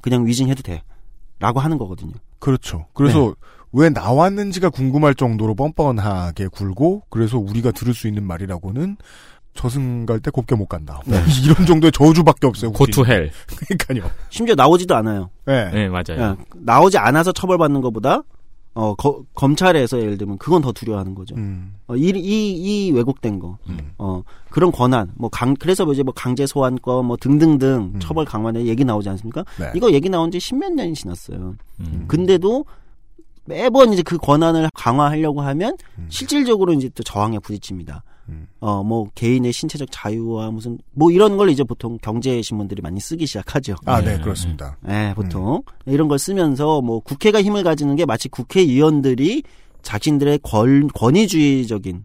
그냥 0.00 0.26
위증해도 0.26 0.62
돼라고 0.64 1.60
하는 1.60 1.78
거거든요. 1.78 2.14
그렇죠. 2.40 2.86
그래서 2.94 3.36
왜 3.72 3.88
나왔는지가 3.88 4.70
궁금할 4.70 5.14
정도로 5.14 5.54
뻔뻔하게 5.54 6.48
굴고 6.48 7.02
그래서 7.08 7.38
우리가 7.38 7.70
들을 7.72 7.94
수 7.94 8.06
있는 8.06 8.22
말이라고는 8.24 8.96
저승 9.54 10.06
갈 10.06 10.20
때 10.20 10.30
곱게 10.30 10.54
못 10.54 10.66
간다. 10.66 11.00
뭐 11.06 11.18
이런 11.44 11.66
정도의 11.66 11.92
저주밖에 11.92 12.46
없어요. 12.46 12.72
고투 12.72 13.04
헬. 13.04 13.30
그러니까요. 13.68 14.10
심지어 14.30 14.54
나오지도 14.54 14.94
않아요. 14.96 15.30
네. 15.46 15.70
네, 15.70 15.88
맞아요. 15.88 16.36
예, 16.38 16.44
나오지 16.54 16.96
않아서 16.98 17.32
처벌받는 17.32 17.80
것보다 17.82 18.22
어 18.74 18.94
거- 18.94 19.22
검찰에서 19.34 20.00
예를 20.00 20.16
들면 20.16 20.38
그건 20.38 20.62
더 20.62 20.72
두려워하는 20.72 21.14
거죠. 21.14 21.34
음. 21.36 21.74
어, 21.86 21.94
이, 21.96 22.08
이, 22.16 22.52
이 22.86 22.90
왜곡된 22.92 23.38
거, 23.38 23.58
음. 23.68 23.78
어 23.98 24.22
그런 24.48 24.72
권한, 24.72 25.12
뭐 25.16 25.28
강, 25.28 25.54
그래서 25.54 25.84
뭐 25.84 25.92
이제 25.92 26.02
뭐 26.02 26.14
강제 26.16 26.46
소환권, 26.46 27.04
뭐 27.04 27.18
등등등 27.18 27.92
음. 27.94 28.00
처벌 28.00 28.24
강화에 28.24 28.64
얘기 28.64 28.82
나오지 28.86 29.10
않습니까? 29.10 29.44
네. 29.58 29.70
이거 29.74 29.92
얘기 29.92 30.08
나온 30.08 30.30
지 30.30 30.40
십몇 30.40 30.72
년이 30.72 30.94
지났어요. 30.94 31.54
음. 31.80 32.04
근데도 32.08 32.64
매번 33.44 33.92
이제 33.92 34.02
그 34.02 34.18
권한을 34.18 34.68
강화하려고 34.74 35.40
하면 35.42 35.76
실질적으로 36.08 36.72
이제 36.72 36.88
또 36.94 37.02
저항에 37.02 37.38
부딪힙니다. 37.38 38.04
음. 38.28 38.46
어, 38.60 38.84
뭐, 38.84 39.08
개인의 39.14 39.52
신체적 39.52 39.88
자유와 39.90 40.52
무슨, 40.52 40.78
뭐 40.92 41.10
이런 41.10 41.36
걸 41.36 41.50
이제 41.50 41.64
보통 41.64 41.98
경제신문들이 42.00 42.80
많이 42.80 43.00
쓰기 43.00 43.26
시작하죠. 43.26 43.74
아, 43.84 44.00
네, 44.00 44.16
네. 44.16 44.22
그렇습니다. 44.22 44.76
예, 44.88 45.12
보통. 45.16 45.62
이런 45.86 46.06
걸 46.06 46.18
쓰면서 46.20 46.80
뭐 46.82 47.00
국회가 47.00 47.42
힘을 47.42 47.64
가지는 47.64 47.96
게 47.96 48.06
마치 48.06 48.28
국회의원들이 48.28 49.42
자신들의 49.82 50.38
권, 50.44 50.86
권위주의적인, 50.88 52.04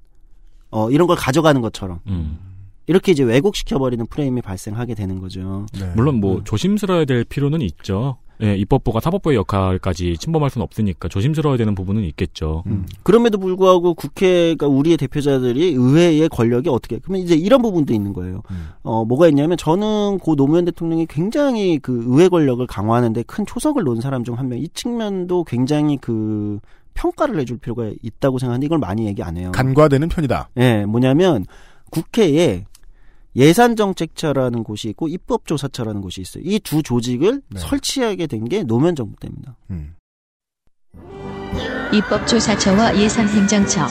어, 0.71 0.89
이런 0.89 1.07
걸 1.07 1.15
가져가는 1.15 1.61
것처럼. 1.61 1.99
음. 2.07 2.39
이렇게 2.87 3.11
이제 3.11 3.21
왜곡시켜버리는 3.23 4.05
프레임이 4.07 4.41
발생하게 4.41 4.95
되는 4.95 5.19
거죠. 5.19 5.65
네. 5.77 5.91
물론 5.95 6.15
뭐 6.15 6.41
조심스러워야 6.43 7.05
될 7.05 7.25
필요는 7.25 7.61
있죠. 7.61 8.17
예, 8.41 8.55
입법부가 8.55 8.99
사법부의 8.99 9.35
역할까지 9.35 10.15
침범할 10.17 10.49
수는 10.49 10.63
없으니까 10.63 11.07
조심스러워야 11.09 11.57
되는 11.57 11.75
부분은 11.75 12.03
있겠죠. 12.03 12.63
음. 12.67 12.85
그럼에도 13.03 13.37
불구하고 13.37 13.93
국회가 13.93 14.67
우리의 14.67 14.95
대표자들이 14.97 15.73
의회의 15.73 16.29
권력이 16.29 16.69
어떻게, 16.69 16.99
그러면 16.99 17.21
이제 17.21 17.35
이런 17.35 17.61
부분도 17.61 17.93
있는 17.93 18.13
거예요. 18.13 18.43
음. 18.51 18.69
어, 18.83 19.03
뭐가 19.05 19.27
있냐면 19.27 19.57
저는 19.57 20.19
고 20.19 20.35
노무현 20.35 20.65
대통령이 20.65 21.07
굉장히 21.07 21.79
그 21.79 22.03
의회 22.07 22.29
권력을 22.29 22.65
강화하는데 22.65 23.23
큰 23.23 23.45
초석을 23.45 23.83
놓은 23.83 23.99
사람 24.01 24.23
중 24.23 24.37
한 24.37 24.49
명, 24.49 24.59
이 24.59 24.69
측면도 24.69 25.45
굉장히 25.45 25.97
그 25.97 26.59
평가를 26.93 27.39
해줄 27.39 27.57
필요가 27.57 27.89
있다고 28.03 28.37
생각하는데 28.37 28.65
이걸 28.65 28.77
많이 28.77 29.07
얘기 29.07 29.23
안 29.23 29.35
해요. 29.35 29.51
간과되는 29.51 30.09
편이다. 30.09 30.49
예, 30.57 30.85
뭐냐면 30.85 31.45
국회에 31.89 32.65
예산정책처라는 33.37 34.63
곳이 34.63 34.89
있고 34.89 35.07
입법조사처라는 35.07 36.01
곳이 36.01 36.21
있어요. 36.21 36.43
이 36.45 36.59
두 36.59 36.81
조직을 36.83 37.41
네. 37.49 37.59
설치하게 37.59 38.27
된 38.27 38.45
게 38.47 38.63
노무현 38.63 38.95
정부 38.95 39.15
때입니다. 39.19 39.55
음. 39.69 39.95
입법조사처와 41.93 42.97
예산행정처, 42.97 43.87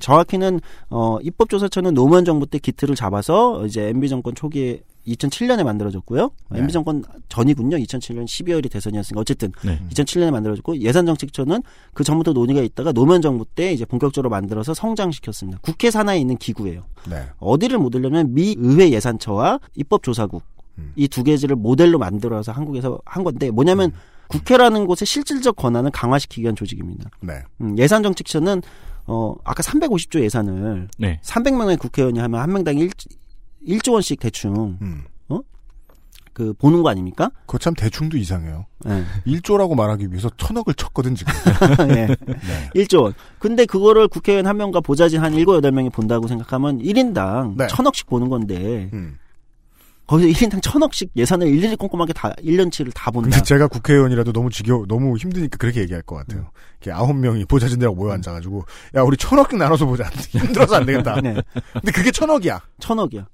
정확히는 0.00 0.60
어 0.90 1.18
입법조사처는 1.22 1.94
노무현 1.94 2.24
정부 2.24 2.46
때 2.46 2.58
기틀을 2.58 2.94
잡아서 2.94 3.64
이제 3.66 3.88
MB 3.88 4.08
정권 4.08 4.34
초기에 4.34 4.82
2007년에 5.06 5.64
만들어졌고요. 5.64 6.30
네. 6.50 6.60
MB 6.60 6.72
정권 6.72 7.04
전이군요. 7.28 7.76
2007년 7.76 8.24
12월이 8.24 8.70
대선이었으니까 8.70 9.20
어쨌든 9.20 9.52
네. 9.62 9.78
2007년에 9.90 10.30
만들어졌고 10.30 10.78
예산정책처는 10.78 11.62
그 11.92 12.04
전부터 12.04 12.32
논의가 12.32 12.62
있다가 12.62 12.92
노무현 12.92 13.20
정부 13.20 13.44
때 13.44 13.72
이제 13.72 13.84
본격적으로 13.84 14.30
만들어서 14.30 14.72
성장시켰습니다. 14.74 15.58
국회 15.62 15.90
산하에 15.90 16.18
있는 16.18 16.36
기구예요. 16.36 16.84
네. 17.08 17.24
어디를 17.38 17.78
모델려면 17.78 18.34
미 18.34 18.54
의회 18.58 18.90
예산처와 18.90 19.60
입법조사국 19.74 20.42
음. 20.78 20.92
이두 20.96 21.22
개지를 21.22 21.56
모델로 21.56 21.98
만들어서 21.98 22.52
한국에서 22.52 22.98
한 23.04 23.24
건데 23.24 23.50
뭐냐면 23.50 23.92
국회라는 24.28 24.86
곳의 24.86 25.06
실질적 25.06 25.56
권한을 25.56 25.90
강화시키기 25.90 26.42
위한 26.42 26.56
조직입니다. 26.56 27.10
네. 27.20 27.42
음, 27.60 27.78
예산정책처는 27.78 28.62
어 29.06 29.34
아까 29.44 29.62
350조 29.62 30.20
예산을 30.20 30.88
네. 30.98 31.20
300명의 31.22 31.78
국회의원이 31.78 32.18
하면 32.18 32.40
한 32.40 32.52
명당 32.52 32.78
1, 32.78 32.90
1조 33.66 33.92
원씩 33.92 34.20
대충 34.20 34.78
음. 34.80 35.04
그 36.34 36.52
보는 36.52 36.82
거 36.82 36.90
아닙니까? 36.90 37.30
그거 37.46 37.58
참 37.58 37.72
대충도 37.74 38.18
이상해요. 38.18 38.66
예. 38.88 39.04
1조라고 39.24 39.76
말하기 39.76 40.10
위해서 40.10 40.28
천억을 40.36 40.74
쳤거든, 40.76 41.14
지금. 41.14 41.32
예. 41.96 42.06
네. 42.06 42.70
1조 42.74 43.04
원. 43.04 43.14
근데 43.38 43.64
그거를 43.64 44.08
국회의원 44.08 44.46
한 44.46 44.56
명과 44.56 44.80
보좌진 44.80 45.20
한 45.20 45.32
7, 45.32 45.46
8명이 45.46 45.92
본다고 45.92 46.26
생각하면 46.26 46.80
1인당 46.80 47.56
네. 47.56 47.68
천억씩 47.68 48.08
보는 48.08 48.28
건데 48.28 48.90
음. 48.92 49.16
거기서 50.06 50.28
1인당 50.28 50.60
천억씩 50.62 51.10
예산을 51.16 51.46
일일이 51.46 51.76
꼼꼼하게 51.76 52.12
다 52.12 52.32
1년치를 52.42 52.92
다 52.94 53.10
본다. 53.10 53.30
근데 53.30 53.42
제가 53.42 53.68
국회의원이라도 53.68 54.32
너무 54.32 54.50
지겨, 54.50 54.84
너무 54.86 55.16
힘드니까 55.16 55.56
그렇게 55.56 55.80
얘기할 55.80 56.02
것 56.02 56.16
같아요. 56.16 56.50
이렇게 56.80 56.92
아홉 56.92 57.14
명이 57.16 57.46
보좌진들하고 57.46 57.96
모여 57.96 58.12
앉아가지고, 58.12 58.64
야, 58.96 59.02
우리 59.02 59.16
천억 59.16 59.54
나눠서 59.56 59.86
보자. 59.86 60.04
힘들어서 60.28 60.76
안 60.76 60.84
되겠다. 60.86 61.20
네. 61.22 61.34
근데 61.72 61.90
그게 61.92 62.10
천억이야. 62.10 62.60
천억이야. 62.80 63.26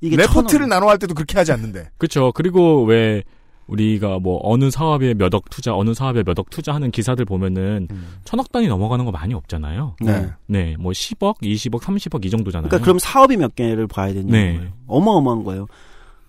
이게 0.00 0.16
레포트를 0.16 0.64
천억. 0.64 0.68
나눠 0.68 0.88
할 0.88 0.98
때도 0.98 1.12
그렇게 1.14 1.36
하지 1.36 1.52
않는데. 1.52 1.90
그렇죠. 1.98 2.32
그리고 2.32 2.84
왜 2.84 3.22
우리가 3.66 4.18
뭐 4.20 4.38
어느 4.42 4.70
사업에 4.70 5.12
몇 5.14 5.34
억 5.34 5.50
투자, 5.50 5.74
어느 5.74 5.92
사업에 5.92 6.22
몇 6.22 6.38
억 6.38 6.48
투자하는 6.50 6.92
기사들 6.92 7.24
보면은 7.26 7.88
천억 8.24 8.52
단위 8.52 8.68
넘어가는 8.68 9.04
거 9.04 9.10
많이 9.10 9.34
없잖아요. 9.34 9.96
네. 10.00 10.30
네, 10.46 10.76
뭐 10.78 10.92
10억, 10.92 11.42
20억, 11.42 11.80
30억 11.82 12.24
이 12.24 12.30
정도잖아요. 12.30 12.68
그러니까 12.68 12.84
그럼 12.84 12.98
사업이 12.98 13.36
몇 13.36 13.54
개를 13.54 13.86
봐야 13.86 14.08
되는 14.14 14.28
네. 14.28 14.56
거예요. 14.56 14.70
어마어마한 14.86 15.44
거예요. 15.44 15.66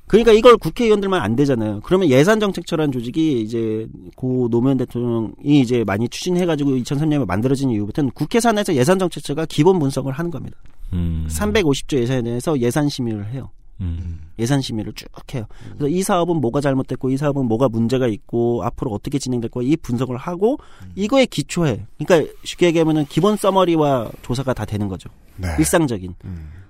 그러니까 0.08 0.32
이걸 0.32 0.58
국회의원들만 0.58 1.22
안 1.22 1.36
되잖아요. 1.36 1.82
그러면 1.84 2.10
예산정책처라는 2.10 2.91
조직이 2.93 3.41
이제 3.41 3.88
고 4.16 4.47
노무현 4.49 4.78
대통령이 4.78 5.60
이제 5.60 5.84
많이 5.86 6.08
추진해가지고 6.08 6.72
2003년에 6.72 7.26
만들어진 7.26 7.70
이후부터는 7.72 8.12
국회 8.12 8.39
산하에서 8.39 8.74
예산정책처가 8.74 9.45
기본 9.47 9.80
분석을 9.80 10.14
하는 10.14 10.32
겁니다. 10.32 10.58
음. 10.93 11.28
350조 11.30 11.97
예산에 11.97 12.22
대해서 12.22 12.58
예산 12.60 12.88
심의를 12.88 13.28
해요. 13.28 13.49
음. 13.82 14.22
예산 14.39 14.62
심의를 14.62 14.93
쭉 14.93 15.08
해요. 15.36 15.45
그래서 15.78 15.89
이 15.89 16.01
사업은 16.01 16.38
뭐가 16.38 16.62
잘못됐고 16.62 17.10
이 17.10 17.18
사업은 17.18 17.45
뭐가 17.45 17.68
문제가 17.68 18.08
있고 18.08 18.64
앞으로 18.64 18.91
어떻게 18.91 19.20
진행될 19.20 19.51
거이 19.51 19.76
분석을 19.76 20.16
하고 20.16 20.58
이거에 20.95 21.26
기초해. 21.26 21.86
그러니까 21.97 22.32
쉽게 22.43 22.68
얘기하면은 22.68 23.05
기본 23.05 23.36
서머리와 23.36 24.10
조사가 24.22 24.53
다 24.53 24.64
되는 24.64 24.88
거죠. 24.88 25.10
네. 25.36 25.49
일상적인. 25.60 26.16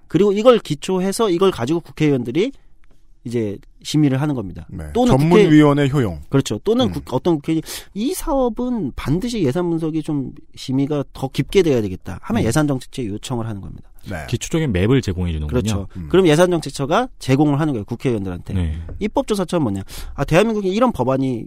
그리고 0.08 0.32
이걸 0.32 0.60
기초해서 0.60 1.30
이걸 1.30 1.52
가지고 1.52 1.82
국회의원들이 1.82 2.52
이제 3.28 3.58
심의를 3.84 4.20
하는 4.22 4.34
겁니다. 4.36 4.66
네. 4.70 4.86
또는 4.94 5.18
전문위원회 5.18 5.88
효용. 5.90 6.22
그렇죠. 6.30 6.58
또는 6.64 6.92
국- 6.92 7.14
어떤 7.14 7.36
국회의원이 7.36 7.62
이 7.94 8.14
사업은 8.14 8.94
반드시 8.96 9.44
예산 9.44 9.70
분석이 9.70 10.02
좀 10.02 10.32
심의가 10.56 11.04
더 11.14 11.28
깊게 11.28 11.62
돼야 11.62 11.82
되겠다 11.82 12.18
하면 12.24 12.44
예산 12.44 12.68
정책처에 12.68 13.06
요청을 13.08 13.46
하는 13.48 13.62
겁니다. 13.62 13.90
네. 14.10 14.26
기초적인 14.30 14.72
맵을 14.72 15.02
제공해 15.02 15.32
주는군요. 15.34 15.50
그렇죠. 15.62 15.88
그럼 16.10 16.28
예산 16.28 16.50
정책처가 16.50 17.10
제공을 17.20 17.60
하는 17.60 17.74
거예요. 17.74 17.86
국회의원들한테. 17.86 18.54
네. 18.54 18.80
입법조사처는 19.00 19.62
뭐냐? 19.64 19.84
아 20.16 20.24
대한민국에 20.24 20.70
이런 20.70 20.92
법안이 20.92 21.46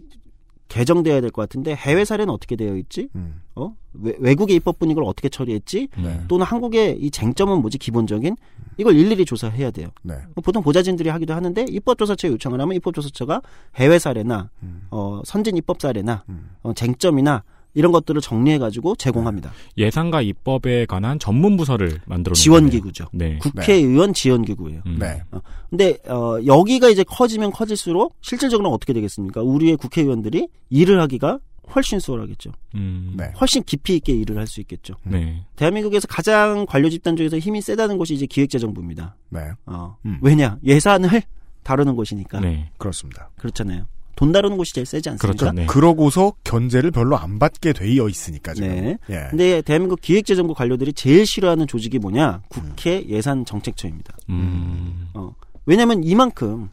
개정돼야 0.70 1.20
될 1.20 1.30
것 1.30 1.42
같은데 1.42 1.74
해외 1.74 2.04
사례는 2.06 2.32
어떻게 2.32 2.56
되어 2.56 2.76
있지? 2.76 3.08
어? 3.56 3.74
외, 3.92 4.14
외국의 4.18 4.56
입법분 4.56 4.90
이걸 4.90 5.04
어떻게 5.04 5.28
처리했지? 5.28 5.88
네. 5.98 6.20
또는 6.28 6.46
한국의 6.46 6.96
이 7.00 7.10
쟁점은 7.10 7.60
뭐지? 7.60 7.76
기본적인 7.76 8.36
이걸 8.78 8.96
일일이 8.96 9.24
조사해야 9.26 9.72
돼요. 9.72 9.88
네. 10.02 10.14
보통 10.42 10.62
보좌진들이 10.62 11.08
하기도 11.10 11.34
하는데 11.34 11.66
입법조사처에 11.68 12.30
요청을 12.30 12.60
하면 12.60 12.76
입법조사처가 12.76 13.42
해외 13.76 13.98
사례나 13.98 14.48
어, 14.90 15.20
선진 15.24 15.56
입법 15.56 15.80
사례나 15.80 16.24
어, 16.62 16.72
쟁점이나 16.72 17.42
이런 17.74 17.92
것들을 17.92 18.20
정리해가지고 18.20 18.96
제공합니다. 18.96 19.52
예산과 19.78 20.22
입법에 20.22 20.86
관한 20.86 21.18
전문 21.18 21.56
부서를 21.56 22.00
만들어 22.06 22.32
놓은 22.32 22.34
지원기구죠. 22.34 23.06
네. 23.12 23.38
국회의원 23.38 24.12
지원기구예요. 24.12 24.82
네. 24.98 25.22
어, 25.30 25.40
근데 25.68 25.98
어, 26.08 26.38
여기가 26.44 26.88
이제 26.88 27.04
커지면 27.04 27.52
커질수록 27.52 28.16
실질적으로 28.20 28.70
어떻게 28.70 28.92
되겠습니까? 28.92 29.42
우리의 29.42 29.76
국회의원들이 29.76 30.48
일을 30.70 31.00
하기가 31.00 31.38
훨씬 31.74 32.00
수월하겠죠. 32.00 32.50
음. 32.74 33.14
네. 33.16 33.32
훨씬 33.40 33.62
깊이 33.62 33.94
있게 33.96 34.12
일을 34.12 34.36
할 34.36 34.46
수 34.48 34.60
있겠죠. 34.60 34.94
네. 35.04 35.44
대한민국에서 35.54 36.08
가장 36.08 36.66
관료 36.66 36.88
집단 36.90 37.14
중에서 37.14 37.38
힘이 37.38 37.60
세다는 37.62 37.96
곳이 37.96 38.14
이제 38.14 38.26
기획재정부입니다. 38.26 39.14
네. 39.28 39.52
어, 39.66 39.96
음. 40.04 40.18
왜냐 40.20 40.58
예산을 40.64 41.22
다루는 41.62 41.94
곳이니까. 41.94 42.40
네. 42.40 42.70
그렇습니다. 42.78 43.30
그렇잖아요. 43.36 43.86
돈 44.20 44.32
다루는 44.32 44.58
곳이 44.58 44.74
제일 44.74 44.86
세지 44.86 45.08
않습니까? 45.08 45.46
그렇죠. 45.46 45.56
네. 45.56 45.64
그러고서 45.64 46.34
견제를 46.44 46.90
별로 46.90 47.16
안 47.16 47.38
받게 47.38 47.72
되어 47.72 48.06
있으니까 48.06 48.52
지금. 48.52 48.68
네. 48.68 48.98
예. 49.08 49.28
근데 49.30 49.62
대한민국 49.62 50.02
기획재정부 50.02 50.52
관료들이 50.52 50.92
제일 50.92 51.24
싫어하는 51.24 51.66
조직이 51.66 51.98
뭐냐? 51.98 52.42
국회 52.50 53.02
예산 53.08 53.46
정책처입니다. 53.46 54.14
음. 54.28 55.08
어, 55.14 55.34
왜냐면 55.64 56.04
이만큼 56.04 56.68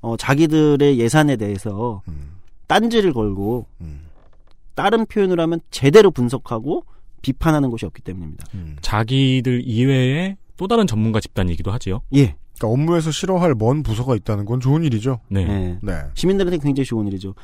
어, 0.00 0.16
자기들의 0.16 0.98
예산에 0.98 1.36
대해서 1.36 2.02
딴지를 2.66 3.12
걸고 3.12 3.66
다른 4.74 5.06
표현을 5.06 5.38
하면 5.38 5.60
제대로 5.70 6.10
분석하고 6.10 6.84
비판하는 7.22 7.70
곳이 7.70 7.86
없기 7.86 8.02
때문입니다. 8.02 8.44
자기들 8.80 9.62
이외에 9.64 10.36
또 10.56 10.66
다른 10.66 10.88
전문가 10.88 11.20
집단이기도 11.20 11.70
하지요. 11.70 12.00
예. 12.16 12.34
그러니까 12.62 12.68
업무에서 12.68 13.10
싫어할 13.10 13.54
먼 13.54 13.82
부서가 13.82 14.14
있다는 14.14 14.44
건 14.44 14.60
좋은 14.60 14.84
일이죠. 14.84 15.18
네. 15.28 15.44
네. 15.44 15.78
네. 15.82 15.94
시민들한테 16.14 16.58
굉장히 16.58 16.86
좋은 16.86 17.06
일이죠. 17.08 17.34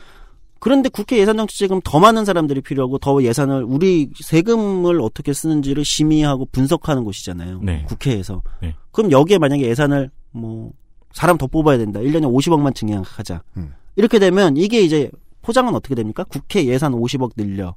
그런데 0.61 0.89
국회 0.89 1.19
예산정책은 1.19 1.83
더 1.83 2.01
많은 2.01 2.25
사람들이 2.25 2.61
필요하고 2.61 2.99
더 2.99 3.23
예산을 3.23 3.65
우리 3.65 4.11
세금을 4.15 5.01
어떻게 5.01 5.33
쓰는지를 5.33 5.85
심의하고 5.85 6.47
분석하는 6.51 7.05
곳이잖아요. 7.05 7.61
네. 7.63 7.85
국회에서. 7.87 8.43
네. 8.63 8.75
그럼 8.93 9.11
여기에 9.13 9.39
만약에 9.39 9.63
예산을 9.69 10.11
뭐 10.33 10.73
사람 11.13 11.39
더 11.39 11.47
뽑아야 11.47 11.79
된다. 11.79 12.01
1년에 12.01 12.25
50억만 12.25 12.75
증액하자. 12.75 13.43
음. 13.57 13.75
이렇게 13.97 14.19
되면 14.19 14.57
이게 14.57 14.81
이제 14.81 15.11
포장은 15.43 15.75
어떻게 15.75 15.95
됩니까? 15.95 16.25
국회 16.25 16.65
예산 16.65 16.93
50억 16.93 17.33
늘려. 17.37 17.75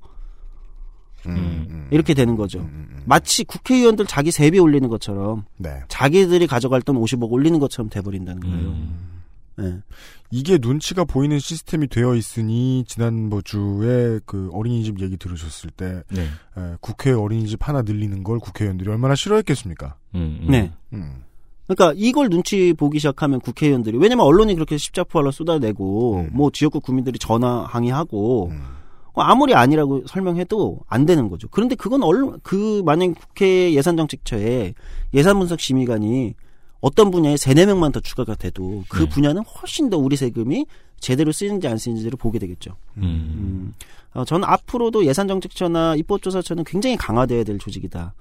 음. 1.27 1.87
이렇게 1.91 2.13
되는 2.13 2.35
거죠. 2.35 2.67
마치 3.05 3.43
국회의원들 3.43 4.05
자기 4.05 4.31
세비 4.31 4.59
올리는 4.59 4.87
것처럼 4.87 5.45
네. 5.57 5.81
자기들이 5.87 6.47
가져갈 6.47 6.81
돈 6.81 6.97
50억 6.97 7.31
올리는 7.31 7.57
것처럼 7.59 7.89
돼버린다는 7.89 8.41
거예요. 8.41 8.69
음. 8.69 9.11
네. 9.57 9.79
이게 10.31 10.57
눈치가 10.59 11.03
보이는 11.03 11.37
시스템이 11.39 11.87
되어 11.87 12.15
있으니 12.15 12.85
지난번 12.87 13.41
주에 13.43 14.19
그 14.25 14.49
어린이집 14.53 15.01
얘기 15.01 15.17
들으셨을 15.17 15.71
때 15.71 16.03
네. 16.09 16.21
에, 16.21 16.75
국회 16.79 17.11
어린이집 17.11 17.67
하나 17.67 17.81
늘리는 17.81 18.23
걸 18.23 18.39
국회의원들이 18.39 18.89
얼마나 18.89 19.13
싫어했겠습니까? 19.13 19.95
음, 20.15 20.39
음. 20.43 20.47
네. 20.49 20.71
음. 20.93 21.23
그러니까 21.67 21.93
이걸 21.95 22.29
눈치 22.29 22.73
보기 22.73 22.99
시작하면 22.99 23.39
국회의원들이 23.39 23.97
왜냐면 23.97 24.25
언론이 24.25 24.55
그렇게 24.55 24.77
십자포알로 24.77 25.31
쏟아내고 25.31 26.27
뭐 26.31 26.49
지역구 26.51 26.81
구민들이 26.81 27.17
전화 27.17 27.63
항의하고 27.63 28.51
어, 28.51 28.80
아무리 29.15 29.53
아니라고 29.53 30.03
설명해도 30.07 30.79
안 30.87 31.05
되는 31.05 31.29
거죠. 31.29 31.47
그런데 31.49 31.75
그건 31.75 32.03
얼, 32.03 32.31
그 32.43 32.81
만약 32.85 33.13
국회 33.19 33.73
예산정책처에 33.73 34.73
예산분석심의관이 35.13 36.33
어떤 36.79 37.11
분야에 37.11 37.37
세네 37.37 37.65
명만 37.65 37.91
더 37.91 37.99
추가가 37.99 38.35
돼도 38.35 38.83
그 38.89 39.03
네. 39.03 39.09
분야는 39.09 39.43
훨씬 39.43 39.89
더 39.89 39.97
우리 39.97 40.15
세금이 40.15 40.65
제대로 40.99 41.31
쓰이는지 41.31 41.67
안 41.67 41.77
쓰이는지를 41.77 42.17
보게 42.17 42.39
되겠죠. 42.39 42.75
음. 42.97 43.03
음. 43.03 43.73
어, 44.13 44.25
저는 44.25 44.47
앞으로도 44.47 45.05
예산정책처나 45.05 45.95
입법조사처는 45.95 46.63
굉장히 46.63 46.97
강화돼야 46.97 47.43
될 47.43 47.59
조직이다. 47.59 48.13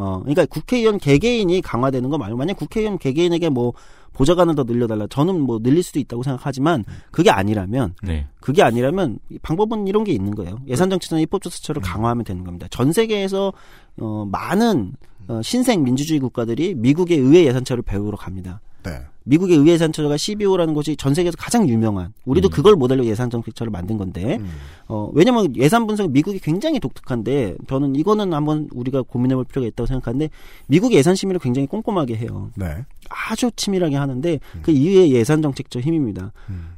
어, 0.00 0.20
그러니까 0.20 0.46
국회의원 0.46 0.96
개개인이 0.98 1.60
강화되는 1.60 2.08
거 2.08 2.18
말고 2.18 2.36
만약 2.36 2.56
국회의원 2.56 2.98
개개인에게 2.98 3.48
뭐 3.48 3.72
보좌관을 4.12 4.54
더 4.54 4.62
늘려달라. 4.62 5.08
저는 5.08 5.40
뭐 5.40 5.58
늘릴 5.58 5.82
수도 5.82 5.98
있다고 5.98 6.22
생각하지만 6.22 6.84
그게 7.10 7.30
아니라면 7.30 7.94
네. 8.04 8.28
그게 8.38 8.62
아니라면 8.62 9.18
이 9.28 9.38
방법은 9.40 9.88
이런 9.88 10.04
게 10.04 10.12
있는 10.12 10.36
거예요. 10.36 10.60
예산정책처나 10.68 11.18
음. 11.18 11.22
입법조사처를 11.22 11.82
강화하면 11.82 12.24
되는 12.24 12.44
겁니다. 12.44 12.68
전 12.70 12.92
세계에서 12.92 13.52
어, 14.00 14.24
많은 14.30 14.92
어, 15.26 15.42
신생 15.42 15.82
민주주의 15.82 16.20
국가들이 16.20 16.74
미국의 16.76 17.18
의회 17.18 17.44
예산처를 17.46 17.82
배우러 17.82 18.16
갑니다. 18.16 18.60
네. 18.84 19.00
미국의 19.28 19.58
의회 19.58 19.72
예산처가 19.72 20.16
CBO라는 20.16 20.74
곳이 20.74 20.96
전 20.96 21.14
세계에서 21.14 21.36
가장 21.36 21.68
유명한 21.68 22.12
우리도 22.24 22.48
그걸 22.48 22.74
모델로 22.76 23.04
예산 23.04 23.30
정책처를 23.30 23.70
만든 23.70 23.98
건데 23.98 24.40
어 24.88 25.10
왜냐면 25.12 25.54
예산 25.56 25.86
분석 25.86 26.10
미국이 26.10 26.38
굉장히 26.38 26.80
독특한데 26.80 27.56
저는 27.68 27.94
이거는 27.94 28.32
한번 28.32 28.68
우리가 28.72 29.02
고민해볼 29.02 29.44
필요가 29.44 29.68
있다고 29.68 29.86
생각하는데 29.86 30.30
미국의 30.66 30.98
예산 30.98 31.14
심의를 31.14 31.40
굉장히 31.40 31.66
꼼꼼하게 31.66 32.16
해요. 32.16 32.50
네. 32.56 32.84
아주 33.10 33.50
치밀하게 33.54 33.96
하는데 33.96 34.40
그 34.62 34.70
이후에 34.70 35.10
예산 35.10 35.42
정책처 35.42 35.80
힘입니다. 35.80 36.32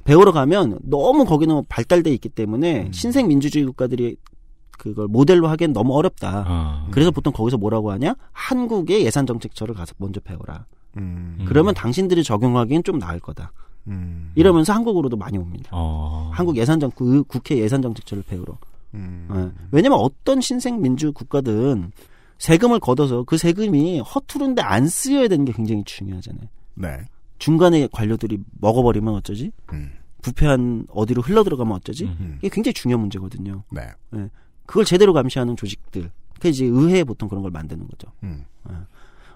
배우러 0.04 0.32
가면 0.32 0.80
너무 0.82 1.24
거기는 1.24 1.62
발달돼 1.68 2.10
있기 2.14 2.28
때문에 2.28 2.90
신생 2.92 3.28
민주주의 3.28 3.64
국가들이 3.64 4.16
그걸 4.80 5.08
모델로 5.08 5.46
하기엔 5.48 5.72
너무 5.72 5.94
어렵다. 5.94 6.44
아. 6.46 6.88
그래서 6.90 7.10
보통 7.10 7.32
거기서 7.32 7.58
뭐라고 7.58 7.92
하냐? 7.92 8.14
한국의 8.32 9.04
예산 9.04 9.26
정책처를 9.26 9.74
가서 9.74 9.94
먼저 9.98 10.20
배워라. 10.20 10.64
음. 10.96 11.44
그러면 11.46 11.74
당신들이 11.74 12.24
적용하기엔 12.24 12.82
좀 12.84 12.98
나을 12.98 13.20
거다. 13.20 13.52
음. 13.88 14.32
이러면서 14.34 14.72
한국으로도 14.72 15.16
많이 15.16 15.38
옵니다. 15.38 15.70
어. 15.72 16.30
한국 16.32 16.56
예산정 16.56 16.90
그 16.92 17.22
국회 17.24 17.58
예산정책처를 17.58 18.24
배우러. 18.24 18.58
음. 18.94 19.28
예. 19.34 19.66
왜냐면 19.70 19.98
어떤 19.98 20.40
신생 20.40 20.80
민주 20.80 21.12
국가든 21.12 21.92
세금을 22.38 22.80
걷어서 22.80 23.24
그 23.24 23.36
세금이 23.36 24.00
허투루인데 24.00 24.62
안 24.62 24.88
쓰여야 24.88 25.28
되는 25.28 25.44
게 25.44 25.52
굉장히 25.52 25.84
중요하잖아요. 25.84 26.46
네. 26.74 27.04
중간에 27.38 27.88
관료들이 27.92 28.38
먹어버리면 28.60 29.14
어쩌지? 29.14 29.52
음. 29.72 29.92
부패한 30.22 30.86
어디로 30.90 31.22
흘러 31.22 31.44
들어가면 31.44 31.74
어쩌지? 31.76 32.04
음. 32.04 32.36
이게 32.38 32.48
굉장히 32.50 32.74
중요한 32.74 33.00
문제거든요. 33.00 33.62
네. 33.70 33.82
예. 34.16 34.30
그걸 34.66 34.84
제대로 34.84 35.12
감시하는 35.12 35.56
조직들. 35.56 36.10
그 36.38 36.48
이제 36.48 36.64
의회에 36.64 37.04
보통 37.04 37.28
그런 37.28 37.42
걸 37.42 37.50
만드는 37.50 37.86
거죠. 37.86 38.10
음. 38.22 38.44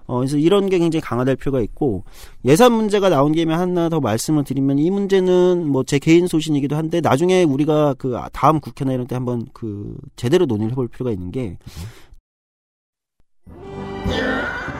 어, 0.07 0.17
그래서 0.17 0.37
이런 0.37 0.69
게 0.69 0.77
굉장히 0.79 1.01
강화될 1.01 1.35
필요가 1.35 1.61
있고, 1.61 2.03
예산 2.45 2.73
문제가 2.73 3.09
나온 3.09 3.31
김에 3.31 3.53
하나 3.53 3.89
더 3.89 3.99
말씀을 3.99 4.43
드리면, 4.43 4.79
이 4.79 4.89
문제는 4.91 5.67
뭐 5.67 5.83
제 5.83 5.99
개인 5.99 6.27
소신이기도 6.27 6.75
한데, 6.75 7.01
나중에 7.01 7.43
우리가 7.43 7.95
그 7.95 8.17
다음 8.33 8.59
국회나 8.59 8.93
이런 8.93 9.07
때 9.07 9.15
한번 9.15 9.47
그 9.53 9.95
제대로 10.15 10.45
논의를 10.45 10.71
해볼 10.71 10.87
필요가 10.89 11.11
있는 11.11 11.31
게, 11.31 11.57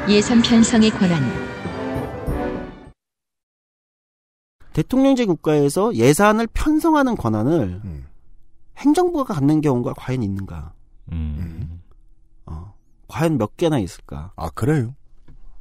예산 0.07 0.41
편성의 0.41 0.91
권한, 0.91 1.19
대통령제 4.73 5.25
국가에서 5.25 5.95
예산을 5.95 6.47
편성하는 6.53 7.15
권한을 7.15 7.81
음. 7.85 8.05
행정부가 8.77 9.33
갖는 9.33 9.61
경우가 9.61 9.93
과연 9.93 10.21
있는가? 10.21 10.73
음. 11.13 11.81
어, 12.45 12.73
과연 13.07 13.37
몇 13.37 13.55
개나 13.55 13.79
있을까? 13.79 14.33
아 14.35 14.49
그래요? 14.49 14.93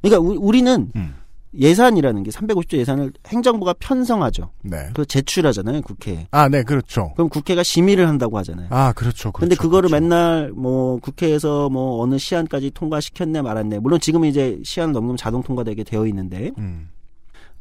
그러니까 0.09 0.19
우, 0.41 0.51
리는 0.51 0.91
음. 0.95 1.15
예산이라는 1.57 2.23
게 2.23 2.31
350조 2.31 2.77
예산을 2.77 3.13
행정부가 3.27 3.73
편성하죠. 3.79 4.49
네. 4.63 4.89
그 4.93 5.05
제출하잖아요, 5.05 5.81
국회에. 5.83 6.27
아, 6.31 6.49
네, 6.49 6.63
그렇죠. 6.63 7.13
그럼 7.15 7.29
국회가 7.29 7.63
심의를 7.63 8.09
한다고 8.09 8.37
하잖아요. 8.39 8.67
아, 8.71 8.91
그렇죠. 8.91 9.31
그렇죠. 9.31 9.39
근데 9.39 9.55
그거를 9.55 9.89
맨날 9.89 10.51
뭐 10.53 10.97
국회에서 10.99 11.69
뭐 11.69 12.01
어느 12.03 12.17
시한까지 12.17 12.71
통과시켰네 12.71 13.41
말았네. 13.41 13.79
물론 13.79 14.01
지금은 14.01 14.27
이제 14.27 14.59
시한을 14.65 14.91
넘기면 14.93 15.15
자동 15.15 15.41
통과되게 15.43 15.85
되어 15.85 16.05
있는데 16.07 16.51
음. 16.57 16.89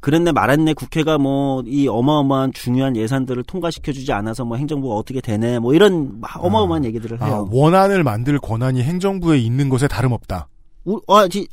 그랬네 0.01 0.33
말았네 0.33 0.75
국회가 0.75 1.17
뭐 1.17 1.63
이 1.67 1.87
어마어마한 1.89 2.53
중요한 2.53 2.95
예산들을 2.97 3.45
통과시켜주지 3.45 4.13
않아서 4.13 4.45
뭐 4.45 4.57
행정부가 4.59 4.95
어떻게 4.97 5.21
되네 5.21 5.61
뭐 5.61 5.73
이런 5.73 6.21
막 6.21 6.45
어마어마한 6.45 6.85
얘기들을 6.85 7.23
아, 7.23 7.27
해요. 7.27 7.49
원안을 7.53 8.03
만들 8.03 8.39
권한이 8.41 8.83
행정부에 8.83 9.39
있는 9.39 9.69
것에 9.71 9.87
다름없다. 9.89 10.49
우, 10.87 11.01
아, 11.09 11.27
지- 11.29 11.49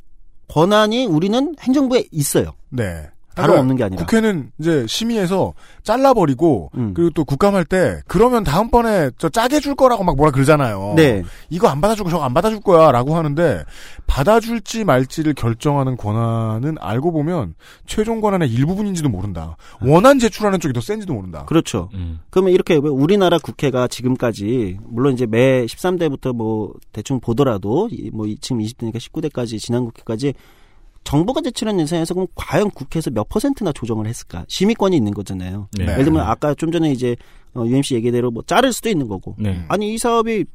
권한이 0.52 1.06
우리는 1.06 1.56
행정부에 1.60 2.06
있어요. 2.12 2.54
네. 2.70 3.10
다름없는 3.36 3.76
게 3.78 3.84
아니라. 3.86 4.02
국회는 4.04 4.52
이제 4.60 4.86
심의해서 4.88 5.54
잘라버리고 5.84 6.70
음. 6.76 6.94
그리고 6.94 7.10
또 7.12 7.24
국감할 7.26 7.66
때 7.66 8.02
그러면 8.08 8.44
다음번에 8.44 9.12
저 9.18 9.30
짜게 9.30 9.60
줄 9.60 9.76
거라고 9.76 10.04
막 10.04 10.16
뭐라 10.16 10.32
그러잖아요. 10.32 10.94
네. 10.96 11.24
이거 11.50 11.68
안 11.68 11.80
받아주고 11.82 12.10
저거 12.10 12.24
안 12.24 12.34
받아줄 12.34 12.60
거야라고 12.62 13.16
하는데 13.16 13.64
받아줄지 14.08 14.84
말지를 14.84 15.34
결정하는 15.34 15.96
권한은 15.96 16.76
알고 16.80 17.12
보면 17.14 17.56
최종 17.86 18.20
권한의 18.22 18.52
일부분인지도 18.52 19.08
모른다. 19.10 19.56
원안 19.82 20.20
제출하는 20.20 20.60
쪽이 20.60 20.74
더 20.74 20.82
센지도 20.82 21.14
모른다. 21.14 21.46
그렇죠. 21.46 21.90
음. 21.94 22.20
그러면 22.30 22.54
이렇게 22.54 22.74
왜 22.74 22.90
우리나라 22.90 23.38
국회가 23.40 23.88
지금까지 23.88 24.80
물론 24.84 25.14
이제 25.14 25.26
매 25.26 25.66
13대부터 25.66 26.36
뭐 26.36 26.74
대충 26.92 27.20
보더라도 27.22 27.88
이- 27.92 28.10
뭐 28.12 28.28
이- 28.28 28.38
지금 28.42 28.60
20대니까 28.60 28.98
19대까지 28.98 29.60
지난 29.60 29.86
국회까지 29.86 30.34
정부가 31.04 31.42
제출한 31.42 31.80
예산에서 31.80 32.14
그럼 32.14 32.28
과연 32.36 32.70
국회에서 32.72 33.10
몇 33.10 33.28
퍼센트나 33.28 33.72
조정을 33.74 34.06
했을까? 34.08 34.46
심의권이 34.48 34.96
있는 34.96 35.14
거잖아요. 35.14 35.68
네. 35.78 35.84
예를 35.86 36.04
들면 36.06 36.22
아까 36.26 36.54
좀 36.54 36.72
전에 36.72 36.92
이제 36.92 37.16
어, 37.54 37.66
UMC 37.66 37.96
얘기대로 37.96 38.32
뭐 38.32 38.44
자를 38.46 38.72
수도 38.72 38.90
있는 38.90 39.08
거고. 39.08 39.36
네. 39.40 39.66
아니 39.68 39.94
이 39.94 39.98
사업이 39.98 40.46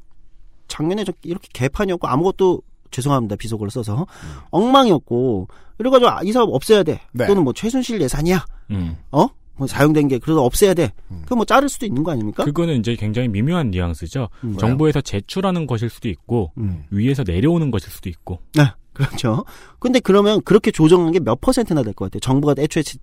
작년에 0.69 1.05
저- 1.05 1.13
이렇게 1.25 1.49
개판이었고 1.53 2.07
아무것도 2.09 2.63
죄송합니다 2.91 3.37
비속어를 3.37 3.71
써서 3.71 4.07
엉망이었고 4.51 5.49
이래가지고 5.79 6.11
아, 6.11 6.21
이 6.23 6.33
사업 6.33 6.53
없애야 6.55 6.83
돼 6.83 7.01
네. 7.13 7.27
또는 7.27 7.45
뭐 7.45 7.53
최순실 7.53 8.01
예산이야 8.01 8.45
음. 8.71 8.97
어? 9.13 9.27
뭐 9.59 9.67
사용된 9.67 10.09
게 10.09 10.19
그래도 10.19 10.45
없애야 10.45 10.75
돼. 10.75 10.93
그럼 11.25 11.39
뭐 11.39 11.45
자를 11.47 11.69
수도 11.71 11.87
있는 11.87 12.03
거 12.03 12.11
아닙니까? 12.13 12.45
그거는 12.45 12.79
이제 12.79 12.95
굉장히 12.95 13.29
미묘한 13.29 13.71
뉘앙스죠. 13.71 14.29
음. 14.45 14.57
정부에서 14.59 15.01
제출하는 15.01 15.67
것일 15.67 15.89
수도 15.89 16.09
있고 16.11 16.53
음. 16.59 16.85
위에서 16.91 17.23
내려오는 17.27 17.71
것일 17.71 17.91
수도 17.91 18.11
있고. 18.11 18.39
네, 18.55 18.65
그렇죠. 18.97 19.45
근데 19.79 20.01
그러면 20.01 20.41
그렇게 20.43 20.71
조정한 20.71 21.13
게 21.13 21.21
몇 21.21 21.41
퍼센트나 21.41 21.83
될 21.83 21.93
것 21.93 22.07
같아요? 22.07 22.21
정부가 22.21 22.55
애초에 22.59 22.83
제- 22.83 22.99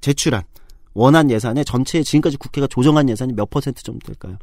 제출한 0.00 0.42
원안 0.94 1.30
예산의 1.30 1.64
전체 1.64 2.02
지금까지 2.02 2.36
국회가 2.38 2.66
조정한 2.66 3.08
예산이 3.08 3.32
몇 3.34 3.50
퍼센트 3.50 3.82
정도 3.82 4.06
될까요? 4.06 4.36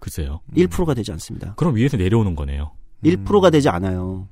글쎄요. 0.00 0.40
1%가 0.56 0.94
되지 0.94 1.12
않습니다. 1.12 1.54
그럼 1.56 1.76
위에서 1.76 1.96
내려오는 1.96 2.34
거네요. 2.34 2.72
1%가 3.04 3.50
되지 3.50 3.68
않아요. 3.68 4.28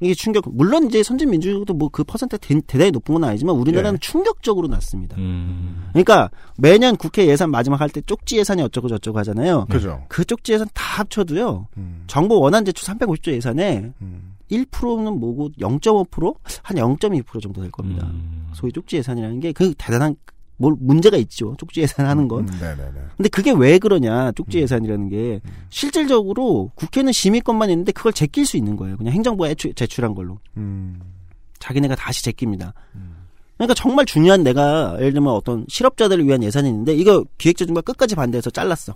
이게 0.00 0.14
충격, 0.14 0.44
물론 0.50 0.86
이제 0.86 1.02
선진 1.02 1.28
민주주의도 1.30 1.74
뭐 1.74 1.90
그 1.90 2.04
퍼센트 2.04 2.38
대, 2.38 2.58
대단히 2.66 2.90
높은 2.90 3.14
건 3.14 3.24
아니지만 3.24 3.54
우리나라는 3.56 3.98
충격적으로 4.00 4.66
낮습니다. 4.68 5.16
음. 5.18 5.84
그러니까 5.92 6.30
매년 6.56 6.96
국회 6.96 7.26
예산 7.26 7.50
마지막 7.50 7.80
할 7.80 7.90
때 7.90 8.00
쪽지 8.00 8.38
예산이 8.38 8.62
어쩌고 8.62 8.88
저쩌고 8.88 9.18
하잖아요. 9.18 9.66
그죠. 9.70 10.02
그 10.08 10.24
쪽지 10.24 10.52
예산 10.54 10.66
다 10.72 11.00
합쳐도요. 11.00 11.68
정부 12.06 12.38
원안 12.40 12.64
제출 12.64 12.86
350조 12.94 13.32
예산에 13.32 13.92
1%는 14.50 15.20
뭐고 15.20 15.50
0.5%? 15.58 16.34
한 16.62 16.76
0.2% 16.76 17.42
정도 17.42 17.60
될 17.60 17.70
겁니다. 17.70 18.06
음. 18.06 18.48
소위 18.54 18.72
쪽지 18.72 18.96
예산이라는 18.96 19.40
게 19.40 19.52
그 19.52 19.74
대단한 19.76 20.14
뭘 20.60 20.74
문제가 20.78 21.16
있죠. 21.16 21.54
쪽지 21.58 21.80
예산 21.80 22.04
하는 22.04 22.28
건. 22.28 22.46
음, 22.46 22.58
네네네. 22.60 22.92
근데 23.16 23.28
그게 23.30 23.50
왜 23.50 23.78
그러냐? 23.78 24.30
쪽지 24.32 24.58
예산이라는 24.58 25.08
게 25.08 25.40
실질적으로 25.70 26.70
국회는 26.74 27.12
심의권만 27.12 27.70
있는데 27.70 27.92
그걸 27.92 28.12
제낄 28.12 28.44
수 28.44 28.58
있는 28.58 28.76
거예요. 28.76 28.98
그냥 28.98 29.14
행정부가 29.14 29.48
애초- 29.50 29.72
제출한 29.72 30.14
걸로. 30.14 30.38
음. 30.58 31.00
자기네가 31.60 31.94
다시 31.94 32.22
제낍니다. 32.22 32.74
그러니까 33.56 33.74
정말 33.74 34.04
중요한 34.04 34.42
내가 34.42 34.96
예를 34.98 35.14
들면 35.14 35.32
어떤 35.32 35.64
실업자들을 35.68 36.26
위한 36.26 36.42
예산이 36.42 36.68
있는데 36.68 36.94
이거 36.94 37.24
기획재정부가 37.38 37.80
끝까지 37.82 38.14
반대해서 38.14 38.50
잘랐어. 38.50 38.94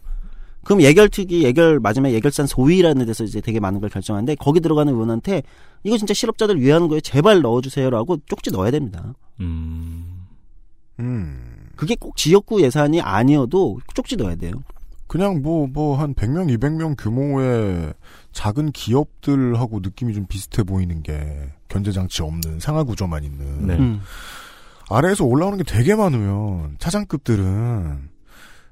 그럼 0.65 0.81
예결특위 0.83 1.45
예결 1.45 1.81
마지막에 1.81 2.15
예결산 2.15 2.47
소위라는 2.47 3.05
데서 3.07 3.25
이제 3.25 3.41
되게 3.41 3.59
많은 3.61 3.81
걸 3.81 3.89
결정하는데 3.91 4.35
거기 4.37 4.61
들어가는 4.61 4.93
의원한테 4.93 5.43
이거 5.83 5.97
진짜 5.99 6.13
실업자들 6.15 6.61
위한 6.61 6.89
거에 6.89 7.01
제발 7.01 7.41
넣어주세요라고 7.43 8.19
쪽지 8.27 8.51
넣어야 8.51 8.71
됩니다. 8.71 9.15
음. 9.41 10.25
음. 11.01 11.54
그게 11.77 11.95
꼭 11.95 12.17
지역구 12.17 12.63
예산이 12.63 13.01
아니어도 13.01 13.81
쪽지 13.95 14.17
넣어야 14.17 14.37
돼요. 14.37 14.53
그냥 15.07 15.43
뭐, 15.43 15.67
뭐, 15.67 15.97
한 15.97 16.15
100명, 16.15 16.57
200명 16.57 16.97
규모의 16.99 17.93
작은 18.33 18.73
기업들하고 18.73 19.81
느낌이 19.81 20.15
좀 20.15 20.27
비슷해 20.27 20.63
보이는 20.63 21.03
게 21.03 21.51
견제장치 21.69 22.23
없는 22.23 22.59
상하 22.59 22.83
구조만 22.83 23.23
있는. 23.23 23.67
네. 23.67 23.77
음. 23.77 24.01
아래에서 24.91 25.25
올라오는 25.25 25.59
게 25.59 25.65
되게 25.65 25.95
많으면 25.95 26.77
차장급들은 26.79 28.09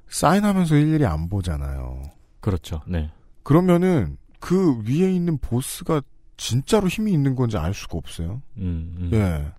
사인하면서 0.09 0.77
일일이 0.77 1.07
안 1.07 1.29
보잖아요. 1.29 2.03
그렇죠. 2.41 2.83
네. 2.87 3.11
그러면은 3.43 4.17
그 4.41 4.83
위에 4.87 5.13
있는 5.13 5.39
보스가 5.39 6.03
진짜로 6.37 6.89
힘이 6.89 7.13
있는 7.13 7.37
건지 7.37 7.57
알 7.57 7.73
수가 7.73 7.99
없어요. 7.99 8.43
음, 8.59 8.97
음. 8.99 9.11
예. 9.13 9.53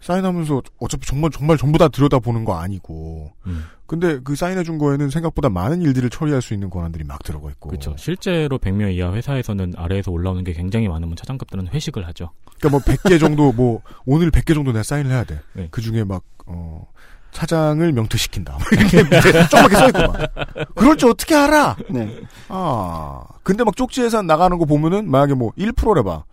사인하면서 0.00 0.62
어차피 0.78 1.06
정말 1.06 1.30
정말 1.30 1.58
전부 1.58 1.78
다 1.78 1.88
들여다보는 1.88 2.44
거 2.44 2.58
아니고. 2.58 3.32
음. 3.46 3.64
근데 3.86 4.20
그 4.20 4.34
사인해 4.36 4.62
준 4.62 4.78
거에는 4.78 5.10
생각보다 5.10 5.50
많은 5.50 5.82
일들을 5.82 6.10
처리할 6.10 6.40
수 6.40 6.54
있는 6.54 6.70
권한들이 6.70 7.04
막 7.04 7.22
들어가 7.22 7.50
있고. 7.50 7.70
그렇죠. 7.70 7.94
실제로 7.98 8.58
100명 8.58 8.94
이하 8.94 9.12
회사에서는 9.12 9.74
아래에서 9.76 10.10
올라오는 10.10 10.42
게 10.44 10.52
굉장히 10.52 10.88
많으면 10.88 11.16
차장급들은 11.16 11.68
회식을 11.68 12.06
하죠. 12.08 12.30
그러니까 12.58 12.68
뭐 12.70 12.80
100개 12.80 13.18
정도 13.20 13.52
뭐 13.52 13.82
오늘 14.06 14.30
100개 14.30 14.54
정도 14.54 14.72
내가 14.72 14.82
사인을 14.82 15.10
해야 15.10 15.24
돼. 15.24 15.40
네. 15.54 15.68
그 15.70 15.80
중에 15.80 16.04
막 16.04 16.22
어. 16.46 16.86
차장을 17.32 17.92
명퇴시킨다. 17.92 18.54
막 18.54 18.72
이렇게 18.72 19.02
조그맣게 19.50 19.76
써있고 19.76 19.98
막. 19.98 20.74
그럴 20.74 20.96
줄 20.96 21.10
어떻게 21.10 21.34
알아? 21.36 21.76
네. 21.90 22.20
아. 22.48 23.22
근데 23.42 23.64
막 23.64 23.76
쪽지 23.76 24.02
예산 24.02 24.26
나가는 24.26 24.56
거 24.58 24.64
보면은 24.64 25.08
만약에 25.10 25.34
뭐 25.34 25.52
1%래 25.52 26.02
봐. 26.02 26.24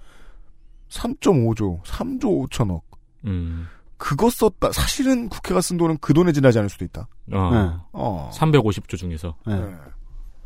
3.5조, 0.89 1.83
3조 1.83 2.49
5천억. 2.49 2.81
음. 3.27 3.67
그거 3.97 4.29
썼다. 4.29 4.71
사실은 4.71 5.27
국회가 5.29 5.59
쓴 5.61 5.77
돈은 5.77 5.97
그 6.01 6.13
돈에 6.13 6.31
지나지 6.31 6.59
않을 6.59 6.69
수도 6.69 6.85
있다. 6.85 7.07
어. 7.33 7.49
네. 7.51 7.71
어. 7.93 8.31
350조 8.33 8.97
중에서. 8.97 9.35
네. 9.45 9.55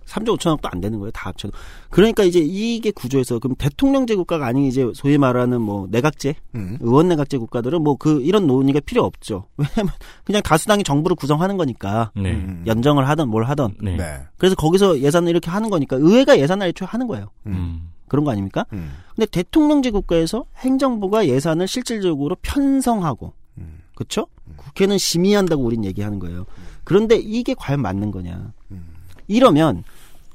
3조 0.05 0.37
5천억도 0.37 0.71
안 0.73 0.81
되는 0.81 0.99
거예요. 0.99 1.11
다 1.11 1.29
합쳐도. 1.29 1.53
그러니까 1.89 2.23
이제 2.23 2.39
이게 2.39 2.91
구조에서 2.91 3.39
그럼 3.39 3.55
대통령제 3.55 4.15
국가가 4.15 4.45
아닌 4.45 4.65
이제 4.65 4.89
소위 4.93 5.17
말하는 5.17 5.61
뭐 5.61 5.87
내각제, 5.89 6.35
음. 6.55 6.77
의원 6.81 7.07
내각제 7.07 7.37
국가들은 7.37 7.81
뭐 7.81 7.95
그 7.95 8.21
이런 8.21 8.47
논의가 8.47 8.79
필요 8.81 9.03
없죠. 9.03 9.45
왜냐면 9.57 9.93
그냥 10.25 10.41
다수당이 10.41 10.83
정부를 10.83 11.15
구성하는 11.15 11.55
거니까 11.55 12.11
네. 12.15 12.31
음. 12.31 12.63
연정을 12.65 13.07
하던 13.07 13.29
뭘 13.29 13.45
하던. 13.45 13.75
네. 13.81 13.95
네. 13.95 14.21
그래서 14.37 14.55
거기서 14.55 14.99
예산을 14.99 15.29
이렇게 15.29 15.49
하는 15.49 15.69
거니까 15.69 15.97
의회가 15.97 16.39
예산을 16.39 16.67
애초에 16.67 16.87
하는 16.87 17.07
거예요. 17.07 17.27
음. 17.45 17.89
그런 18.11 18.25
거 18.25 18.31
아닙니까? 18.31 18.65
음. 18.73 18.91
근데 19.15 19.25
대통령제 19.25 19.89
국가에서 19.91 20.43
행정부가 20.57 21.29
예산을 21.29 21.65
실질적으로 21.65 22.35
편성하고, 22.41 23.31
음. 23.57 23.79
그렇죠? 23.95 24.27
국회는 24.57 24.97
심의한다고 24.97 25.63
우린 25.63 25.85
얘기하는 25.85 26.19
거예요. 26.19 26.45
그런데 26.83 27.15
이게 27.15 27.53
과연 27.53 27.81
맞는 27.81 28.11
거냐? 28.11 28.51
음. 28.71 28.85
이러면 29.29 29.85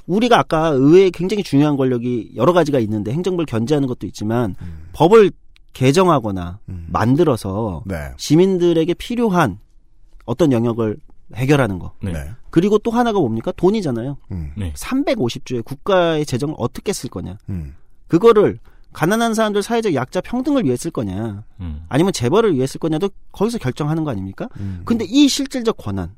우리가 0.07 0.39
아까 0.39 0.69
의회에 0.69 1.11
굉장히 1.11 1.43
중요한 1.43 1.77
권력이 1.77 2.33
여러 2.37 2.55
가지가 2.55 2.79
있는데 2.79 3.13
행정부를 3.13 3.45
견제하는 3.45 3.87
것도 3.89 4.07
있지만 4.07 4.57
음. 4.63 4.89
법을 4.95 5.31
개정하거나 5.75 6.61
음. 6.71 6.87
만들어서 6.89 7.83
네. 7.85 8.13
시민들에게 8.17 8.95
필요한 8.95 9.59
어떤 10.25 10.51
영역을 10.51 10.97
해결하는 11.35 11.79
거. 11.79 11.93
네. 12.03 12.15
네. 12.57 12.61
그리고 12.61 12.79
또 12.79 12.91
하나가 12.91 13.21
뭡니까? 13.21 13.53
돈이잖아요. 13.55 14.17
음. 14.33 14.53
네. 14.57 14.73
350조의 14.73 15.63
국가의 15.63 16.25
재정을 16.25 16.55
어떻게 16.57 16.95
쓸 16.95 17.11
거냐. 17.11 17.37
음. 17.51 17.75
그거를 18.09 18.59
가난한 18.95 19.35
사람들 19.35 19.63
사회적 19.63 19.93
약자 19.95 20.23
평등을 20.23 20.65
위해 20.65 20.75
쓸 20.75 20.91
거냐 20.91 21.45
음. 21.61 21.85
아니면 21.91 22.15
재벌을 22.15 22.55
위해 22.55 22.67
쓸 22.67 22.79
거냐도 22.79 23.11
거기서 23.31 23.59
결정하는 23.59 24.05
거 24.05 24.11
아닙니까? 24.11 24.49
음. 24.59 24.83
근데 24.87 25.05
이 25.07 25.29
실질적 25.29 25.77
권한 25.77 26.15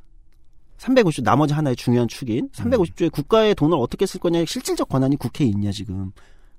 350조 0.78 1.24
나머지 1.24 1.55
하나의 1.55 1.74
중요한 1.74 2.06
축인 2.06 2.51
350조의 2.51 3.10
국가의 3.10 3.56
돈을 3.56 3.77
어떻게 3.77 4.06
쓸 4.06 4.20
거냐의 4.20 4.47
실질적 4.47 4.89
권한이 4.89 5.16
국회에 5.16 5.48
있냐 5.48 5.73
지금 5.73 6.12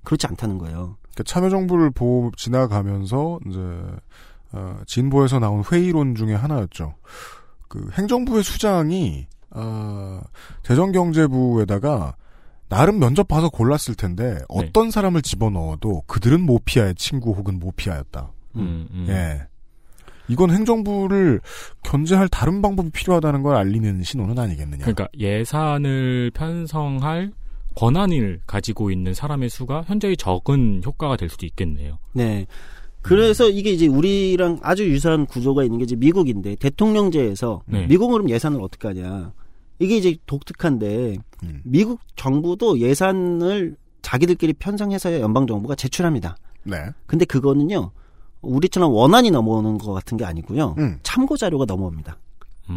그렇지 0.04 0.26
않다는 0.26 0.58
거예요. 0.58 0.98
그러니까 1.00 1.22
참여정부를 1.24 1.90
보 1.92 2.30
지나가면서 2.36 3.38
이제 3.48 3.58
어, 4.52 4.80
진보에서 4.86 5.38
나온 5.38 5.62
회의론 5.64 6.16
중에 6.16 6.34
하나였죠. 6.34 6.96
그 7.68 7.88
행정부의 7.92 8.42
수장이 8.42 9.26
어, 9.50 10.20
재정경제부에다가 10.62 12.14
나름 12.68 13.00
면접 13.00 13.26
봐서 13.26 13.48
골랐을 13.48 13.96
텐데 13.96 14.38
어떤 14.48 14.90
사람을 14.90 15.22
집어넣어도 15.22 16.02
그들은 16.06 16.40
모피아의 16.40 16.94
친구 16.94 17.32
혹은 17.32 17.58
모피아였다. 17.58 18.30
음, 18.56 18.88
음. 18.92 19.06
예. 19.08 19.42
이건 20.28 20.52
행정부를 20.52 21.40
견제할 21.82 22.28
다른 22.28 22.62
방법이 22.62 22.90
필요하다는 22.90 23.42
걸 23.42 23.56
알리는 23.56 24.04
신호는 24.04 24.38
아니겠느냐. 24.38 24.84
그러니까 24.84 25.08
예산을 25.18 26.30
편성할 26.32 27.32
권한을 27.74 28.40
가지고 28.46 28.92
있는 28.92 29.14
사람의 29.14 29.48
수가 29.48 29.82
현저히 29.86 30.16
적은 30.16 30.82
효과가 30.84 31.16
될 31.16 31.28
수도 31.28 31.46
있겠네요. 31.46 31.98
네. 32.12 32.46
그래서 33.02 33.48
이게 33.48 33.70
이제 33.72 33.86
우리랑 33.86 34.60
아주 34.62 34.88
유사한 34.88 35.26
구조가 35.26 35.64
있는 35.64 35.78
게 35.78 35.84
이제 35.84 35.96
미국인데 35.96 36.56
대통령제에서 36.56 37.62
네. 37.66 37.86
미국은 37.86 38.12
그럼 38.12 38.30
예산을 38.30 38.60
어떻게 38.62 38.88
하냐. 38.88 39.32
이게 39.80 39.96
이제 39.96 40.16
독특한데 40.26 41.16
미국 41.64 42.00
정부도 42.14 42.78
예산을 42.78 43.76
자기들끼리 44.02 44.52
편성해서 44.54 45.20
연방 45.20 45.46
정부가 45.46 45.74
제출합니다. 45.74 46.36
네. 46.62 46.76
근데 47.06 47.24
그거는요. 47.24 47.90
우리처럼 48.42 48.92
원안이 48.92 49.30
넘어오는 49.30 49.78
것 49.78 49.92
같은 49.92 50.16
게 50.16 50.24
아니고요. 50.24 50.76
음. 50.78 50.98
참고 51.02 51.36
자료가 51.36 51.64
넘어옵니다. 51.66 52.16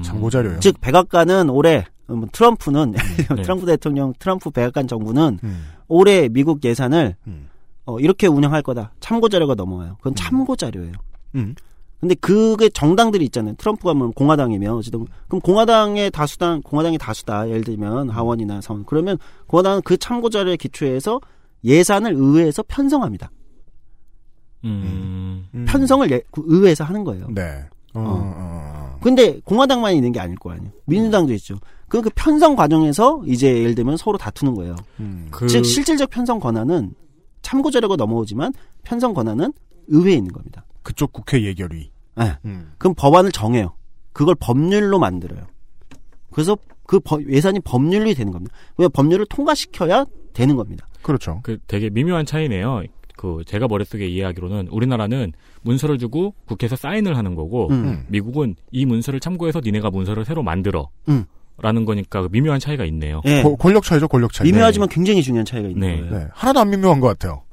참고 0.04 0.30
자료요. 0.30 0.60
즉 0.60 0.82
백악관은 0.82 1.50
올해 1.50 1.86
뭐 2.08 2.26
트럼프는 2.32 2.92
네. 3.36 3.42
트럼프 3.44 3.66
대통령 3.66 4.14
트럼프 4.18 4.50
백악관 4.50 4.88
정부는 4.88 5.40
음. 5.44 5.66
올해 5.88 6.28
미국 6.30 6.64
예산을 6.64 7.16
어, 7.86 8.00
이렇게 8.00 8.28
운영할 8.28 8.62
거다. 8.62 8.94
참고 9.00 9.30
자료가 9.30 9.56
넘어와요. 9.56 9.98
그건 9.98 10.16
참고 10.16 10.56
자료예요. 10.56 10.94
음. 12.04 12.08
근데 12.10 12.16
그게 12.16 12.70
정당들이 12.70 13.24
있잖아요. 13.26 13.56
트럼프가 13.58 13.94
뭐 13.94 14.12
공화당이면 14.12 14.74
어쨌든 14.76 15.06
그럼 15.28 15.40
공화당의 15.42 16.12
다수당 16.12 16.62
공화당이 16.62 16.98
다수다. 16.98 17.50
예를 17.50 17.64
들면 17.64 18.10
하원이나 18.10 18.62
상원 18.62 18.86
그러면 18.86 19.18
공화당은 19.48 19.82
그 19.86 19.98
참고 19.98 20.30
자료에 20.30 20.58
기초해서 20.58 21.20
예산을 21.64 22.14
의회에서 22.14 22.64
편성합니다. 22.68 23.32
음. 24.66 25.46
편성을 25.68 26.10
예- 26.12 26.22
그 26.32 26.42
의회에서 26.46 26.84
하는 26.84 27.04
거예요. 27.04 27.28
네. 27.34 27.64
어, 27.94 28.00
어. 28.00 28.34
어. 28.38 29.00
근데 29.02 29.40
공화당만 29.42 29.94
있는 29.96 30.12
게 30.12 30.20
아닐 30.20 30.36
거 30.38 30.52
아니에요. 30.52 30.72
민주당도 30.86 31.34
있죠. 31.34 31.56
그, 31.90 32.02
그 32.02 32.10
편성 32.16 32.56
과정에서 32.56 33.22
이제 33.28 33.60
예를 33.60 33.76
들면 33.76 33.98
서로 33.98 34.18
다투는 34.18 34.56
거예요. 34.56 34.76
음. 35.00 35.28
그- 35.32 35.48
즉 35.48 35.64
실질적 35.66 36.10
편성 36.10 36.40
권한은 36.40 36.94
참고 37.42 37.70
자료가 37.72 37.98
넘어오지만 37.98 38.54
편성 38.84 39.14
권한은 39.14 39.52
의회에 39.88 40.16
있는 40.16 40.32
겁니다. 40.32 40.66
그쪽 40.82 41.12
국회 41.14 41.44
예결위. 41.44 41.92
네. 42.16 42.34
음. 42.46 42.72
그럼 42.78 42.94
법안을 42.96 43.32
정해요. 43.32 43.74
그걸 44.12 44.36
법률로 44.36 45.00
만들어요. 45.00 45.42
그래서 46.32 46.58
그 46.86 47.00
법- 47.00 47.28
예산이 47.30 47.60
법률이 47.62 48.14
되는 48.16 48.32
겁니다. 48.32 48.56
왜 48.78 48.88
법률을 48.88 49.26
통과시켜야 49.28 50.06
되는 50.34 50.56
겁니다. 50.56 50.88
그렇죠. 51.02 51.40
그 51.44 51.58
되게 51.68 51.90
미묘한 51.90 52.26
차이네요. 52.26 52.84
그 53.16 53.44
제가 53.46 53.68
머릿속에 53.68 54.08
이해하기로는 54.08 54.68
우리나라는 54.70 55.34
문서를 55.62 55.98
주고 55.98 56.34
국회에서 56.46 56.76
사인을 56.76 57.16
하는 57.16 57.36
거고 57.36 57.70
음. 57.70 58.06
미국은 58.10 58.56
이 58.72 58.86
문서를 58.86 59.20
참고해서 59.20 59.62
니네가 59.64 59.92
문서를 59.92 60.26
새로 60.26 60.44
만들어 60.44 60.90
음. 61.10 61.26
라는 61.60 61.86
거니까 61.86 62.24
그 62.24 62.30
미묘한 62.32 62.60
차이가 62.60 62.84
있네요. 62.86 63.22
예. 63.26 63.44
고- 63.44 63.56
권력 63.56 63.84
차이죠, 63.84 64.08
권력 64.08 64.34
차이. 64.34 64.52
미묘하지만 64.52 64.90
굉장히 64.90 65.22
중요한 65.22 65.46
차이가 65.46 65.70
있는 65.70 65.88
네. 65.88 66.00
거예요. 66.02 66.18
네. 66.18 66.28
하나도 66.34 66.60
안 66.60 66.70
미묘한 66.72 67.00
것 67.00 67.08
같아요. 67.08 67.44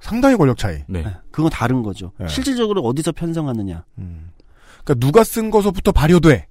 네. 0.00 0.08
상당히 0.08 0.36
권력 0.36 0.58
차이. 0.58 0.82
네. 0.88 1.02
네. 1.02 1.14
그건 1.30 1.50
다른 1.50 1.82
거죠. 1.82 2.12
네. 2.18 2.28
실질적으로 2.28 2.82
어디서 2.82 3.12
편성하느냐. 3.12 3.84
그러니까 3.94 4.94
누가 4.98 5.24
쓴 5.24 5.50
거서부터 5.50 5.92
발효돼. 5.92 6.46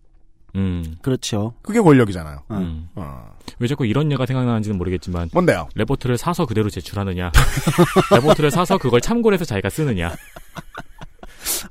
음. 0.56 0.98
그렇죠. 1.02 1.54
그게 1.62 1.80
권력이잖아요. 1.80 2.44
어. 2.50 2.56
음. 2.56 2.90
어. 2.96 3.32
왜 3.60 3.68
자꾸 3.68 3.86
이런 3.86 4.12
예가 4.12 4.26
생각나는지는 4.26 4.78
모르겠지만 4.78 5.30
뭔데요? 5.34 5.68
레포트를 5.76 6.18
사서 6.18 6.46
그대로 6.46 6.70
제출하느냐 6.70 7.32
레포트를 8.14 8.52
사서 8.52 8.78
그걸 8.78 9.02
참고를 9.02 9.36
해서 9.36 9.44
자기가 9.46 9.70
쓰느냐 9.70 10.10
아, 10.10 10.16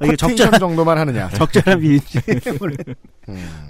이게 0.02 0.16
커테이션 0.16 0.16
적절한 0.16 0.60
정도만 0.60 0.98
하느냐. 0.98 1.28
적절한 1.36 1.80
비인지 1.80 2.18
모르. 2.58 2.74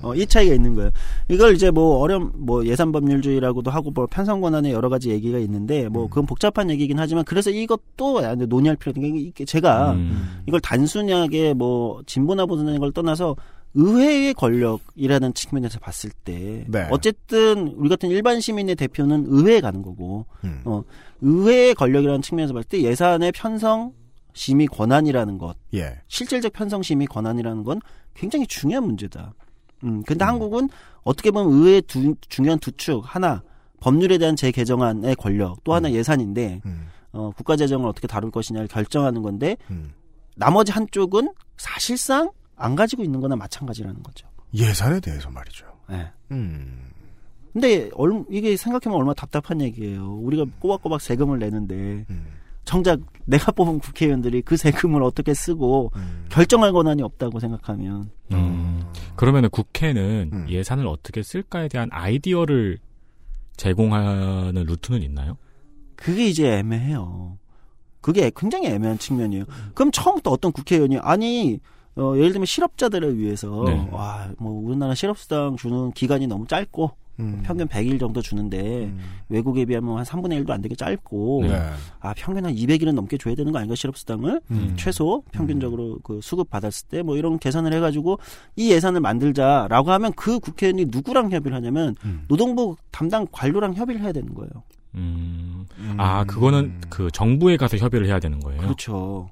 어, 0.03 0.15
이 0.15 0.27
차이가 0.27 0.55
있는 0.55 0.75
거예요. 0.75 0.91
이걸 1.29 1.55
이제 1.55 1.71
뭐 1.71 1.99
어려움 1.99 2.33
뭐 2.35 2.65
예산 2.65 2.93
법률주의라고도 2.93 3.71
하고 3.71 3.91
뭐 3.91 4.07
편성 4.07 4.41
권한의 4.41 4.73
여러 4.73 4.89
가지 4.89 5.11
얘기가 5.11 5.39
있는데 5.39 5.89
뭐 5.89 6.09
그건 6.09 6.27
복잡한 6.27 6.71
얘기긴 6.71 6.99
하지만 6.99 7.25
그래서 7.25 7.51
이것도 7.51 8.21
논의할 8.47 8.77
필요가 8.77 9.01
있는 9.01 9.15
게 9.15 9.21
이게 9.21 9.45
제가 9.45 9.93
음. 9.93 10.43
이걸 10.47 10.61
단순하게 10.61 11.55
뭐 11.55 12.03
진보나 12.07 12.47
보수나 12.47 12.79
걸 12.79 12.93
떠나서 12.93 13.37
의회의 13.75 14.35
권력이라는 14.35 15.35
측면에서 15.35 15.79
봤을 15.79 16.11
때 16.25 16.65
네. 16.69 16.89
어쨌든 16.91 17.75
우리 17.77 17.89
같은 17.89 18.09
일반 18.09 18.41
시민의 18.41 18.77
대표는 18.77 19.27
의회에 19.29 19.61
가는 19.61 19.83
거고 19.83 20.27
음. 20.45 20.63
어, 20.65 20.83
의회의 21.21 21.75
권력이라는 21.75 22.23
측면에서 22.23 22.55
봤을 22.55 22.69
때 22.69 22.83
예산의 22.83 23.33
편성 23.33 23.93
심의 24.39 24.69
권한이라는 24.69 25.37
것 25.37 25.57
예. 25.75 26.01
실질적 26.07 26.53
편성 26.53 26.83
심의 26.83 27.09
권한이라는 27.09 27.65
건 27.65 27.81
굉장히 28.15 28.47
중요한 28.47 28.85
문제다. 28.85 29.35
음, 29.83 30.03
근데 30.05 30.25
한국은 30.25 30.69
어떻게 31.03 31.33
보면 31.33 31.53
의회의 31.53 31.83
두, 31.83 32.15
중요한 32.29 32.59
두 32.61 32.71
축 32.77 33.03
하나 33.05 33.43
법률에 33.81 34.17
대한 34.17 34.37
재개정안의 34.37 35.17
권력 35.17 35.63
또 35.65 35.75
하나 35.75 35.91
예산인데 35.91 36.61
음. 36.65 36.87
어, 37.13 37.33
국가 37.37 37.57
재정을 37.57 37.89
어떻게 37.89 38.07
다룰 38.07 38.31
것이냐를 38.31 38.69
결정하는 38.69 39.23
건데 39.23 39.57
음. 39.71 39.93
나머지 40.37 40.71
한쪽은 40.71 41.33
사실상 41.57 42.31
안 42.55 42.77
가지고 42.77 43.03
있는 43.03 43.21
거나 43.21 43.35
마찬가지라는 43.35 44.03
거죠. 44.05 44.29
예산에 44.55 45.01
대해서 45.01 45.31
말이죠. 45.31 45.67
네. 45.89 46.09
음. 46.31 46.91
근데 47.53 47.91
얼, 47.95 48.25
이게 48.31 48.57
생각해보면 48.57 48.99
얼마나 48.99 49.15
답답한 49.15 49.61
얘기예요. 49.63 50.15
우리가 50.15 50.45
꼬박꼬박 50.61 51.01
세금을 51.01 51.41
내는데 51.41 52.05
음. 52.09 52.27
정작 52.69 53.01
내가 53.25 53.51
뽑은 53.51 53.79
국회의원들이 53.79 54.43
그 54.43 54.59
세금을 54.59 55.03
어떻게 55.03 55.33
쓰고 55.33 55.91
음. 55.97 56.27
결정할 56.29 56.71
권한이 56.73 57.01
없다고 57.01 57.41
생각하면 57.41 58.11
음. 58.33 58.83
그러면은 59.17 59.49
국회는 59.49 60.31
음. 60.31 60.47
예산을 60.51 60.87
어떻게 60.87 61.23
쓸까에 61.23 61.69
대한 61.69 61.89
아이디어를 61.91 62.77
제공하는 63.57 64.65
루트는 64.67 65.03
있나요? 65.03 65.39
그게 65.97 66.27
이제 66.27 66.59
애매해요. 66.59 67.39
그게 68.03 68.31
굉장히 68.37 68.67
애매한 68.67 68.99
측면이에요. 68.99 69.47
그럼 69.73 69.91
처음부터 69.91 70.31
어떤 70.31 70.53
국회의원이 70.53 70.99
아니 70.99 71.61
어, 71.97 72.15
예를 72.17 72.33
들면 72.33 72.47
실업자들을 72.47 73.19
위해서 73.19 73.65
네. 73.67 73.89
와뭐 73.91 74.63
우리나라 74.67 74.95
실업수당 74.95 75.57
주는 75.57 75.91
기간이 75.93 76.27
너무 76.27 76.47
짧고 76.47 76.91
음. 77.21 77.43
평균 77.45 77.67
100일 77.67 77.99
정도 77.99 78.23
주는데 78.23 78.93
외국에 79.29 79.65
비하면 79.65 79.97
한 79.99 80.05
3분의 80.05 80.45
1도 80.45 80.51
안 80.51 80.63
되게 80.63 80.77
짧고 80.77 81.41
네. 81.49 81.71
아 81.99 82.15
평균 82.17 82.45
한 82.47 82.55
200일은 82.55 82.93
넘게 82.93 83.19
줘야 83.19 83.35
되는 83.35 83.51
거 83.51 83.59
아닌가 83.59 83.75
실업수당을 83.75 84.41
음. 84.53 84.75
최소 84.79 85.25
평균적으로 85.33 85.99
그 86.05 86.21
수급 86.23 86.49
받았을 86.49 86.87
때 86.87 87.03
뭐 87.03 87.17
이런 87.17 87.41
계산을 87.41 87.73
해가지고 87.75 88.21
이 88.55 88.71
예산을 88.71 89.01
만들자라고 89.01 89.91
하면 89.91 90.13
그 90.13 90.39
국회의원이 90.39 90.87
누구랑 90.91 91.33
협의를 91.33 91.57
하냐면 91.57 91.97
음. 92.05 92.25
노동부 92.29 92.77
담당 92.93 93.27
관료랑 93.33 93.75
협의를 93.75 94.01
해야 94.01 94.13
되는 94.13 94.33
거예요. 94.35 94.51
음. 94.95 95.67
아, 95.97 96.23
그거는 96.25 96.81
그 96.89 97.11
정부에 97.11 97.57
가서 97.57 97.77
협의를 97.79 98.07
해야 98.07 98.21
되는 98.21 98.39
거예요. 98.41 98.61
그렇죠. 98.61 99.29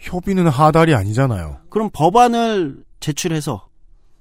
협의는 0.00 0.48
하달이 0.48 0.94
아니잖아요. 0.94 1.58
그럼 1.68 1.90
법안을 1.92 2.82
제출해서 3.00 3.68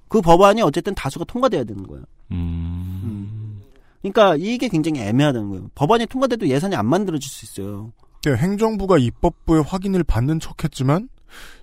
그 0.07 0.21
법안이 0.21 0.61
어쨌든 0.61 0.93
다수가 0.93 1.25
통과돼야 1.25 1.63
되는 1.63 1.85
거예요. 1.87 2.03
음. 2.31 3.61
그러니까 4.01 4.35
이게 4.37 4.67
굉장히 4.67 5.01
애매하다는 5.01 5.49
거예요. 5.49 5.69
법안이 5.75 6.05
통과돼도 6.05 6.47
예산이 6.47 6.75
안 6.75 6.85
만들어질 6.85 7.29
수 7.29 7.45
있어요. 7.45 7.91
네, 8.23 8.35
행정부가 8.35 8.97
입법부의 8.97 9.63
확인을 9.63 10.03
받는 10.03 10.39
척했지만 10.39 11.09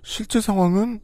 실제 0.03 0.41
상황은 0.41 0.99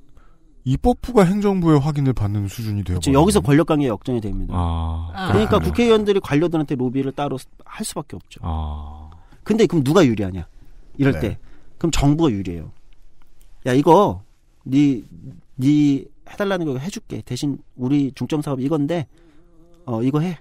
입법부가 0.66 1.26
행정부의 1.26 1.80
확인을 1.80 2.14
받는 2.14 2.48
수준이 2.48 2.84
되어 2.84 2.96
그렇죠. 2.96 3.14
여기서 3.14 3.42
권력 3.42 3.68
관계 3.68 3.88
역전이 3.88 4.22
됩니다. 4.22 4.54
아. 4.56 5.28
그러니까 5.28 5.60
그렇군요. 5.60 5.72
국회의원들이 5.72 6.20
관료들한테 6.22 6.76
로비를 6.76 7.12
따로 7.12 7.38
할 7.66 7.86
수밖에 7.86 8.16
없죠. 8.16 8.40
아. 8.44 9.10
근데 9.44 9.66
그럼 9.66 9.84
누가 9.84 10.06
유리하냐? 10.06 10.48
이럴 10.98 11.14
네. 11.14 11.20
때 11.20 11.38
그럼 11.78 11.92
정부가 11.92 12.30
유리해요. 12.32 12.72
야 13.66 13.74
이거 13.74 14.24
네, 14.64 15.02
네 15.56 16.06
해달라는 16.30 16.66
거 16.66 16.78
해줄게. 16.78 17.22
대신 17.26 17.58
우리 17.76 18.12
중점 18.14 18.42
사업 18.42 18.60
이건데 18.62 19.08
어 19.86 20.02
이거 20.02 20.20
해. 20.20 20.38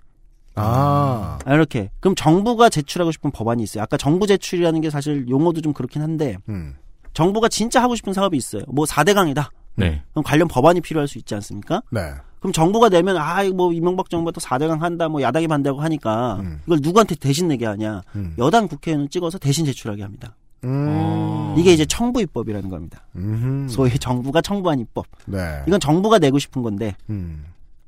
아. 0.55 1.39
아, 1.45 1.55
이렇게. 1.55 1.91
그럼 2.01 2.15
정부가 2.15 2.69
제출하고 2.69 3.11
싶은 3.13 3.31
법안이 3.31 3.63
있어요. 3.63 3.83
아까 3.83 3.97
정부 3.97 4.27
제출이라는 4.27 4.81
게 4.81 4.91
사실 4.91 5.29
용어도 5.29 5.61
좀 5.61 5.73
그렇긴 5.73 6.03
한데 6.03 6.37
음. 6.49 6.77
정부가 7.15 7.49
진짜 7.49 7.83
하고 7.83 7.95
싶은 7.95 8.13
사업이 8.13 8.37
있어요. 8.37 8.63
뭐 8.69 8.85
4대 8.85 9.15
강이다. 9.15 9.51
네. 9.77 10.03
그럼 10.13 10.23
관련 10.23 10.49
법안이 10.49 10.81
필요할 10.81 11.09
수 11.09 11.19
있지 11.19 11.35
않습니까? 11.35 11.83
네. 11.91 12.01
그럼 12.41 12.53
정부가 12.53 12.89
내면 12.89 13.17
아, 13.17 13.43
이거 13.43 13.55
뭐 13.55 13.73
이명박 13.73 14.11
정부가 14.11 14.33
또 14.33 14.41
4대강 14.41 14.81
한다. 14.81 15.09
뭐 15.09 15.23
야당이 15.23 15.47
반대하고 15.49 15.81
하니까 15.81 16.37
음. 16.41 16.61
이걸 16.67 16.81
누구한테 16.83 17.15
대신 17.15 17.49
내게 17.49 17.67
하냐? 17.67 18.03
음. 18.17 18.35
여당 18.39 18.69
국회의원을 18.69 19.09
찍어서 19.09 19.39
대신 19.39 19.65
제출하게 19.65 20.03
합니다. 20.03 20.37
음. 20.65 21.55
이게 21.59 21.73
이제 21.73 21.85
청부 21.85 22.21
입법이라는 22.21 22.69
겁니다. 22.69 23.05
음흠. 23.17 23.69
소위 23.69 23.99
정부가 23.99 24.41
청부한 24.41 24.79
입법. 24.79 25.07
네. 25.27 25.63
이건 25.67 25.81
정부가 25.81 26.19
내고 26.19 26.39
싶은 26.39 26.63
건데 26.63 26.97
음. 27.11 27.45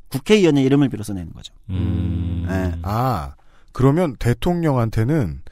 국회의원의 0.09 0.65
이름을 0.65 0.89
빌어서 0.89 1.13
내는 1.13 1.33
거죠. 1.33 1.53
음. 1.71 2.45
네. 2.49 2.73
아, 2.83 3.35
그러면 3.73 4.17
대통령한테는 4.19 5.43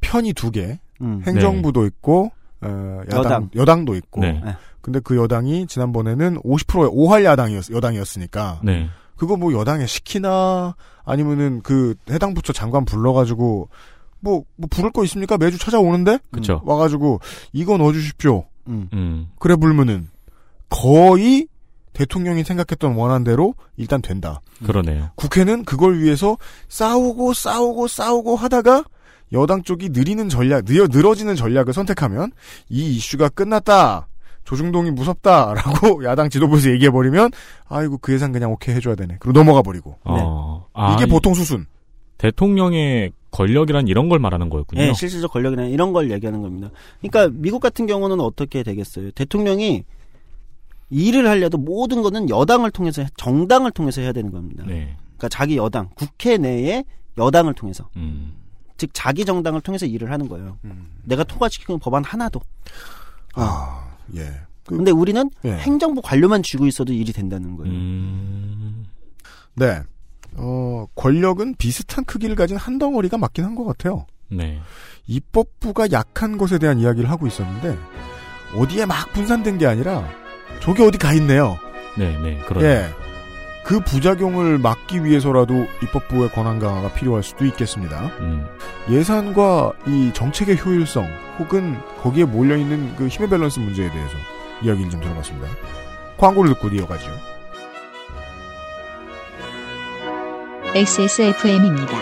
편이 0.00 0.34
두 0.34 0.50
개, 0.50 0.78
음. 1.00 1.22
행정부도 1.26 1.86
있고, 1.86 2.30
어, 2.60 3.00
야당, 3.06 3.24
여당. 3.24 3.50
여당도 3.54 3.94
있고. 3.96 4.20
네. 4.20 4.40
네. 4.44 4.56
근데 4.82 5.00
그 5.00 5.16
여당이 5.16 5.66
지난번에는 5.66 6.42
50%의 6.42 6.90
5할 6.90 7.24
야당이었, 7.24 7.70
여당이었으니까. 7.70 8.60
네. 8.62 8.88
그거 9.16 9.36
뭐 9.36 9.52
여당에 9.52 9.86
시키나 9.86 10.74
아니면은 11.04 11.62
그 11.62 11.94
해당 12.10 12.34
부처 12.34 12.52
장관 12.52 12.84
불러가지고 12.84 13.68
뭐, 14.24 14.42
뭐 14.56 14.66
부를 14.70 14.90
거 14.90 15.04
있습니까? 15.04 15.36
매주 15.36 15.58
찾아오는데? 15.58 16.18
그쵸. 16.30 16.62
와가지고 16.64 17.20
이거 17.52 17.76
넣어주십시오. 17.76 18.44
음. 18.68 18.88
음. 18.94 19.28
그래 19.38 19.54
불면은 19.54 20.08
거의 20.70 21.46
대통령이 21.92 22.42
생각했던 22.42 22.94
원안대로 22.94 23.54
일단 23.76 24.00
된다. 24.00 24.40
그러네요. 24.66 25.10
국회는 25.14 25.64
그걸 25.64 26.00
위해서 26.00 26.38
싸우고 26.68 27.34
싸우고 27.34 27.86
싸우고 27.86 28.34
하다가 28.34 28.84
여당 29.32 29.62
쪽이 29.62 29.90
느리는 29.90 30.28
전략, 30.28 30.64
느려, 30.64 30.86
늘어지는 30.88 31.36
전략을 31.36 31.72
선택하면 31.72 32.32
이 32.68 32.96
이슈가 32.96 33.28
끝났다. 33.28 34.08
조중동이 34.44 34.90
무섭다라고 34.90 36.04
야당 36.04 36.28
지도부에서 36.28 36.70
얘기해버리면 36.70 37.30
아이고 37.68 37.98
그 37.98 38.12
예산 38.12 38.32
그냥 38.32 38.52
오케이 38.52 38.74
해줘야 38.74 38.94
되네. 38.94 39.16
그리고 39.20 39.38
넘어가 39.38 39.62
버리고 39.62 39.98
어. 40.04 40.66
아, 40.72 40.94
이게 40.94 41.04
이 41.04 41.06
보통 41.06 41.34
수순. 41.34 41.66
대통령의 42.24 43.12
권력이란 43.32 43.86
이런 43.86 44.08
걸 44.08 44.18
말하는 44.18 44.48
거였군요. 44.48 44.80
예, 44.80 44.94
실질적 44.94 45.30
권력이나 45.30 45.64
이런 45.66 45.92
걸 45.92 46.10
얘기하는 46.10 46.40
겁니다. 46.40 46.70
그러니까 47.02 47.36
미국 47.38 47.60
같은 47.60 47.86
경우는 47.86 48.18
어떻게 48.20 48.62
되겠어요? 48.62 49.10
대통령이 49.10 49.84
일을 50.88 51.28
하려도 51.28 51.58
모든 51.58 52.00
거는 52.00 52.30
여당을 52.30 52.70
통해서 52.70 53.04
정당을 53.16 53.72
통해서 53.72 54.00
해야 54.00 54.12
되는 54.12 54.30
겁니다. 54.30 54.64
네. 54.66 54.96
그러니까 55.16 55.28
자기 55.28 55.58
여당, 55.58 55.90
국회 55.94 56.38
내에 56.38 56.84
여당을 57.18 57.52
통해서 57.52 57.90
음. 57.96 58.32
즉 58.78 58.88
자기 58.94 59.26
정당을 59.26 59.60
통해서 59.60 59.84
일을 59.84 60.10
하는 60.10 60.26
거예요. 60.26 60.56
음. 60.64 60.92
내가 61.04 61.24
통과시키는 61.24 61.78
법안 61.78 62.04
하나도. 62.04 62.40
아 63.34 63.96
예. 64.14 64.22
그, 64.64 64.76
근데 64.76 64.90
우리는 64.90 65.28
예. 65.44 65.52
행정부 65.52 66.00
관료만 66.00 66.42
쥐고 66.42 66.66
있어도 66.66 66.94
일이 66.94 67.12
된다는 67.12 67.56
거예요. 67.56 67.70
음. 67.70 68.86
네. 69.56 69.82
어 70.36 70.86
권력은 70.94 71.54
비슷한 71.58 72.04
크기를 72.04 72.34
가진 72.36 72.56
한 72.56 72.78
덩어리가 72.78 73.18
맞긴 73.18 73.44
한 73.44 73.54
것 73.54 73.64
같아요. 73.64 74.06
네. 74.28 74.60
입법부가 75.06 75.88
약한 75.92 76.38
것에 76.38 76.58
대한 76.58 76.78
이야기를 76.78 77.10
하고 77.10 77.26
있었는데 77.26 77.78
어디에 78.56 78.86
막 78.86 79.12
분산된 79.12 79.58
게 79.58 79.66
아니라 79.66 80.08
저게 80.60 80.82
어디 80.82 80.98
가 80.98 81.12
있네요. 81.14 81.56
네, 81.98 82.18
네. 82.20 82.38
그런. 82.46 82.64
예. 82.64 82.86
그 83.64 83.80
부작용을 83.80 84.58
막기 84.58 85.04
위해서라도 85.04 85.66
입법부의 85.82 86.30
권한 86.32 86.58
강화가 86.58 86.92
필요할 86.92 87.22
수도 87.22 87.46
있겠습니다. 87.46 88.06
음. 88.20 88.46
예산과 88.90 89.72
이 89.86 90.10
정책의 90.12 90.58
효율성 90.62 91.06
혹은 91.38 91.78
거기에 92.02 92.24
몰려 92.24 92.56
있는 92.56 92.94
그 92.96 93.08
힘의 93.08 93.30
밸런스 93.30 93.60
문제에 93.60 93.90
대해서 93.90 94.14
이야기를 94.62 94.90
좀 94.90 95.00
들어봤습니다. 95.00 95.48
광고를 96.18 96.52
듣고 96.54 96.68
이어가죠. 96.68 97.10
XSFM입니다. 100.76 101.96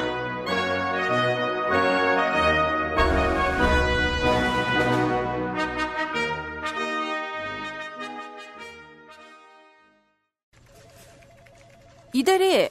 이대리 12.15 12.71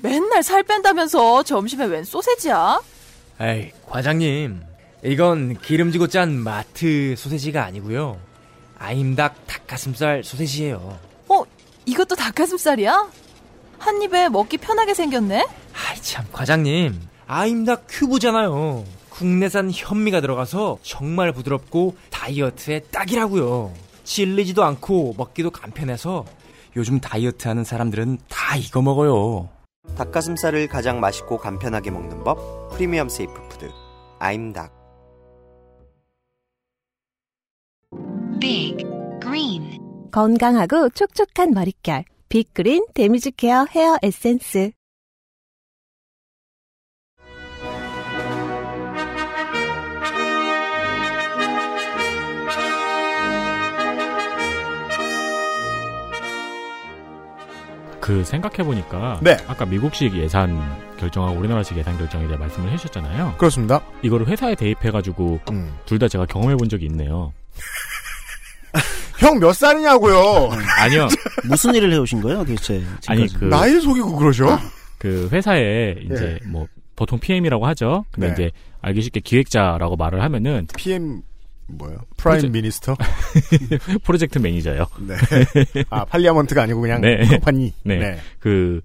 맨날 0.00 0.44
살 0.44 0.62
뺀다면서 0.62 1.42
점심에 1.42 1.86
웬 1.86 2.04
소세지야? 2.04 2.80
에이, 3.40 3.72
과장님. 3.88 4.62
이건 5.02 5.58
기름지고 5.58 6.06
짠 6.06 6.32
마트 6.32 7.16
소세지가 7.16 7.64
아니고요. 7.64 8.20
아임닭 8.78 9.48
닭가슴살 9.48 10.22
소세지예요. 10.22 10.96
어, 11.28 11.42
이것도 11.86 12.14
닭가슴살이야? 12.14 13.10
한 13.80 14.00
입에 14.02 14.28
먹기 14.28 14.58
편하게 14.58 14.94
생겼네? 14.94 15.46
아이 15.74 16.00
참, 16.02 16.24
과장님. 16.30 17.00
아임닭 17.26 17.86
큐브잖아요. 17.88 18.84
국내산 19.08 19.70
현미가 19.72 20.20
들어가서 20.20 20.78
정말 20.82 21.32
부드럽고 21.32 21.96
다이어트에 22.10 22.80
딱이라고요. 22.90 23.72
질리지도 24.04 24.64
않고 24.64 25.14
먹기도 25.16 25.50
간편해서 25.50 26.24
요즘 26.76 27.00
다이어트 27.00 27.48
하는 27.48 27.64
사람들은 27.64 28.18
다 28.28 28.56
이거 28.56 28.82
먹어요. 28.82 29.48
닭가슴살을 29.96 30.68
가장 30.68 31.00
맛있고 31.00 31.38
간편하게 31.38 31.90
먹는 31.90 32.22
법 32.22 32.70
프리미엄 32.72 33.08
safe 33.08 33.32
food 33.48 33.70
아임닭 34.18 34.72
Big 38.40 38.84
Green 39.20 39.78
건강하고 40.12 40.90
촉촉한 40.90 41.52
머릿결 41.52 42.04
빅그린 42.30 42.86
damage 42.94 43.32
care 43.32 43.66
hair 43.74 43.98
에센스 44.02 44.70
그 58.00 58.24
생각해보니까. 58.24 59.18
네. 59.22 59.36
아까 59.48 59.66
미국식 59.66 60.14
예산 60.14 60.56
결정하고 60.98 61.36
우리나라식 61.36 61.76
예산 61.76 61.98
결정에 61.98 62.28
대해 62.28 62.36
말씀을 62.36 62.70
해주셨잖아요. 62.70 63.34
그렇습니다. 63.38 63.84
이거를 64.02 64.28
회사에 64.28 64.54
대입해가지고 64.54 65.40
음. 65.50 65.76
둘다 65.84 66.06
제가 66.06 66.26
경험해본 66.26 66.68
적이 66.68 66.86
있네요. 66.86 67.32
형 69.20 69.38
몇 69.38 69.52
살이냐고요? 69.54 70.50
아니요. 70.80 71.08
무슨 71.48 71.74
일을 71.74 71.92
해오신 71.92 72.20
거예요, 72.22 72.38
도대체? 72.44 72.82
아니 73.06 73.26
지금까지? 73.28 73.34
그 73.38 73.44
나이를 73.44 73.80
속이고 73.80 74.16
그러죠? 74.16 74.58
그 74.98 75.28
회사에 75.32 75.96
이제 76.04 76.38
뭐 76.46 76.66
보통 76.96 77.18
PM이라고 77.18 77.66
하죠. 77.68 78.04
근데 78.10 78.26
네. 78.28 78.32
이제 78.32 78.50
알기 78.82 79.02
쉽게 79.02 79.20
기획자라고 79.20 79.96
말을 79.96 80.22
하면은 80.22 80.66
PM 80.76 81.22
뭐예요? 81.66 81.98
prime 82.16 82.40
projec- 82.40 82.50
minister? 82.50 82.96
프로젝트 84.04 84.38
매니저요. 84.38 84.86
네. 85.06 85.14
아 85.90 86.04
팔리아먼트가 86.04 86.62
아니고 86.62 86.80
그냥 86.80 87.00
네. 87.00 87.24
컴퍼니. 87.26 87.72
네. 87.84 87.98
네. 87.98 88.18
그 88.38 88.80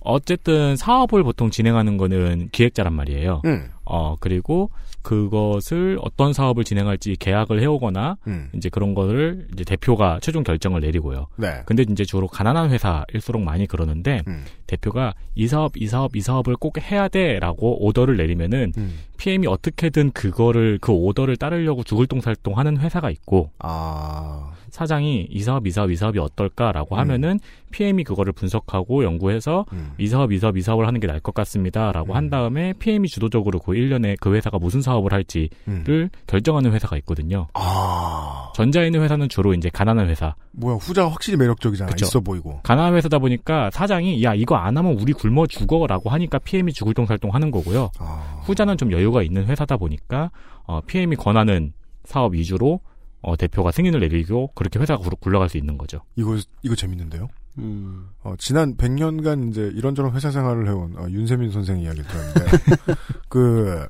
어쨌든 0.00 0.76
사업을 0.76 1.22
보통 1.22 1.50
진행하는 1.50 1.96
거는 1.96 2.48
기획자란 2.52 2.92
말이에요. 2.92 3.42
음. 3.44 3.68
어 3.84 4.16
그리고 4.20 4.70
그것을 5.02 5.98
어떤 6.00 6.32
사업을 6.32 6.64
진행할지 6.64 7.16
계약을 7.18 7.60
해오거나 7.60 8.16
음. 8.28 8.48
이제 8.54 8.68
그런 8.68 8.94
거를 8.94 9.48
이제 9.52 9.64
대표가 9.64 10.20
최종 10.22 10.44
결정을 10.44 10.80
내리고요. 10.80 11.26
네. 11.36 11.62
근데 11.66 11.84
이제 11.88 12.04
주로 12.04 12.28
가난한 12.28 12.70
회사일수록 12.70 13.42
많이 13.42 13.66
그러는데 13.66 14.22
음. 14.28 14.44
대표가 14.66 15.14
이 15.34 15.48
사업 15.48 15.76
이 15.76 15.86
사업 15.88 16.16
이 16.16 16.20
사업을 16.20 16.56
꼭 16.56 16.78
해야 16.78 17.08
돼 17.08 17.38
라고 17.40 17.84
오더를 17.84 18.16
내리면은 18.16 18.72
음. 18.76 18.98
PM이 19.22 19.46
어떻게든 19.46 20.10
그거를 20.10 20.78
그 20.80 20.90
오더를 20.90 21.36
따르려고 21.36 21.84
죽을 21.84 22.08
똥살똥 22.08 22.58
하는 22.58 22.76
회사가 22.78 23.08
있고 23.10 23.52
아. 23.60 24.50
사장이 24.72 25.28
이 25.30 25.42
사업 25.42 25.66
이 25.66 25.70
사업 25.70 25.92
이 25.92 25.96
사업이 25.96 26.18
어떨까라고 26.18 26.96
음. 26.96 26.98
하면은 26.98 27.38
PM이 27.70 28.02
그거를 28.04 28.32
분석하고 28.32 29.04
연구해서 29.04 29.64
음. 29.72 29.92
이 29.98 30.08
사업 30.08 30.32
이 30.32 30.38
사업 30.38 30.56
이 30.56 30.62
사업을 30.62 30.86
하는 30.86 30.98
게 30.98 31.06
나을 31.06 31.20
것 31.20 31.34
같습니다라고 31.34 32.14
한 32.14 32.30
다음에 32.30 32.72
PM이 32.78 33.08
주도적으로 33.08 33.60
그 33.60 33.72
1년에 33.72 34.16
그 34.18 34.34
회사가 34.34 34.58
무슨 34.58 34.82
사업을 34.82 35.12
할지를 35.12 35.50
음. 35.68 36.08
결정하는 36.26 36.72
회사가 36.72 36.96
있거든요. 36.98 37.46
아. 37.54 38.50
전자에 38.54 38.86
있는 38.86 39.02
회사는 39.02 39.28
주로 39.28 39.54
이제 39.54 39.70
가난한 39.70 40.08
회사. 40.08 40.34
뭐야 40.52 40.76
후자가 40.76 41.10
확실히 41.10 41.38
매력적이잖아. 41.38 41.90
그쵸. 41.90 42.06
있어 42.06 42.20
보이고. 42.20 42.60
가난한 42.62 42.94
회사다 42.94 43.18
보니까 43.18 43.70
사장이 43.70 44.22
야 44.24 44.34
이거 44.34 44.56
안 44.56 44.76
하면 44.76 44.98
우리 44.98 45.12
굶어 45.12 45.46
죽어라고 45.46 46.10
하니까 46.10 46.38
PM이 46.38 46.72
죽을 46.72 46.92
똥살똥 46.94 47.34
하는 47.34 47.50
거고요. 47.50 47.90
아. 47.98 48.42
후자는 48.42 48.76
좀 48.76 48.90
여유 48.92 49.11
가 49.12 49.22
있는 49.22 49.44
회사다 49.46 49.76
보니까 49.76 50.30
어, 50.64 50.80
PM이 50.82 51.16
권하는 51.16 51.72
사업 52.04 52.34
위주로 52.34 52.80
어, 53.20 53.36
대표가 53.36 53.70
승인을 53.70 54.00
내리고 54.00 54.48
그렇게 54.54 54.78
회사가 54.80 55.02
굴- 55.02 55.14
굴러갈 55.20 55.48
수 55.48 55.56
있는 55.58 55.78
거죠. 55.78 56.00
이거 56.16 56.36
이거 56.62 56.74
재밌는데요. 56.74 57.28
음. 57.58 58.08
어, 58.24 58.34
지난 58.38 58.76
100년간 58.76 59.50
이제 59.50 59.70
이런저런 59.74 60.12
회사 60.14 60.30
생활을 60.30 60.66
해온 60.68 60.96
어, 60.98 61.06
윤세민 61.08 61.52
선생 61.52 61.78
이야기를 61.80 62.04
들었는데 62.08 62.40
그 63.28 63.86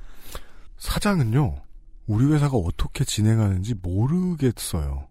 사장은요 0.77 1.57
우리 2.07 2.27
회사가 2.33 2.57
어떻게 2.57 3.05
진행하는지 3.05 3.75
모르겠어요. 3.81 5.07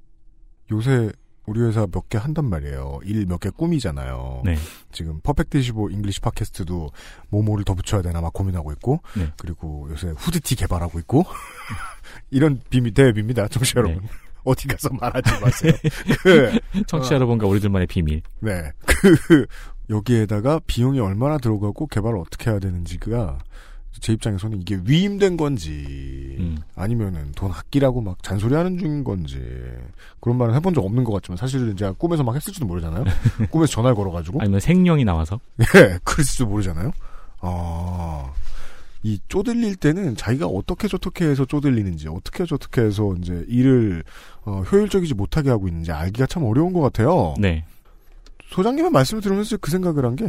요새 0.72 1.12
우리 1.46 1.60
회사 1.62 1.88
몇 1.88 2.08
개 2.10 2.18
한단 2.18 2.46
말이에요. 2.46 3.00
일 3.04 3.26
몇 3.26 3.40
개 3.40 3.50
꾸미잖아요. 3.50 4.42
네. 4.46 4.56
지금 4.92 5.20
Perfect 5.22 5.58
25 5.58 5.90
English 5.92 6.22
팟캐스트도 6.22 6.92
뭐뭐를 7.30 7.64
더 7.66 7.74
붙여야 7.74 8.02
되나 8.02 8.22
막 8.22 8.32
고민하고 8.34 8.72
있고 8.74 9.02
네. 9.18 9.32
그리고 9.38 9.88
요새 9.92 10.14
후드티 10.18 10.56
개발하고 10.56 11.00
있고 11.00 11.26
이런 12.30 12.62
비밀 12.70 12.94
대비입니다. 12.94 13.48
청취자 13.48 13.80
여러분. 13.80 14.08
어디 14.44 14.68
가서 14.68 14.90
말하지 14.94 15.40
마세요. 15.40 15.74
그 16.24 16.60
청취자 16.88 17.14
어, 17.14 17.18
여러분과 17.18 17.48
우리들만의 17.48 17.88
비밀. 17.88 18.22
네. 18.40 18.72
그, 19.28 19.46
여기에다가 19.90 20.60
비용이 20.66 21.00
얼마나 21.00 21.38
들어가고 21.38 21.88
개발을 21.88 22.18
어떻게 22.18 22.50
해야 22.50 22.60
되는지가 22.60 23.38
제 24.00 24.14
입장에서는 24.14 24.62
이게 24.62 24.80
위임된 24.84 25.38
건지, 25.38 26.36
음. 26.40 26.58
아니면은 26.76 27.32
돈 27.36 27.52
아끼라고 27.52 28.02
막 28.02 28.24
잔소리하는 28.24 28.78
중인 28.78 29.04
건지 29.04 29.40
그런 30.20 30.38
말은 30.38 30.56
해본 30.56 30.74
적 30.74 30.84
없는 30.84 31.04
것 31.04 31.12
같지만 31.14 31.38
사실은 31.38 31.76
제가 31.76 31.92
꿈에서 31.94 32.24
막 32.24 32.36
했을지도 32.36 32.66
모르잖아요. 32.66 33.04
꿈에서 33.52 33.74
전화를 33.74 33.96
걸어가지고 33.96 34.42
아니면 34.42 34.60
생령이 34.60 35.04
나와서 35.04 35.40
예, 35.76 36.00
그랬을지도 36.04 36.48
모르잖아요. 36.48 36.92
아, 37.42 38.32
이 39.04 39.20
쪼들릴 39.28 39.76
때는 39.76 40.16
자기가 40.16 40.46
어떻게 40.48 40.88
저떻게 40.88 41.26
해서 41.26 41.46
쪼들리는지, 41.46 42.08
어떻게 42.08 42.46
저떻게 42.46 42.82
해서 42.82 43.16
이제 43.20 43.44
일을 43.48 44.04
어, 44.46 44.62
효율적이지 44.62 45.16
못하게 45.16 45.50
하고 45.50 45.68
있는지 45.68 45.92
알기가 45.92 46.28
참 46.28 46.44
어려운 46.44 46.74
것 46.74 46.82
같아요. 46.82 47.34
네. 47.40 47.66
소장님의 48.50 48.92
말씀을 48.92 49.22
들으면서 49.22 49.58
그 49.58 49.72
생각을 49.72 50.06
한 50.06 50.16
게, 50.16 50.26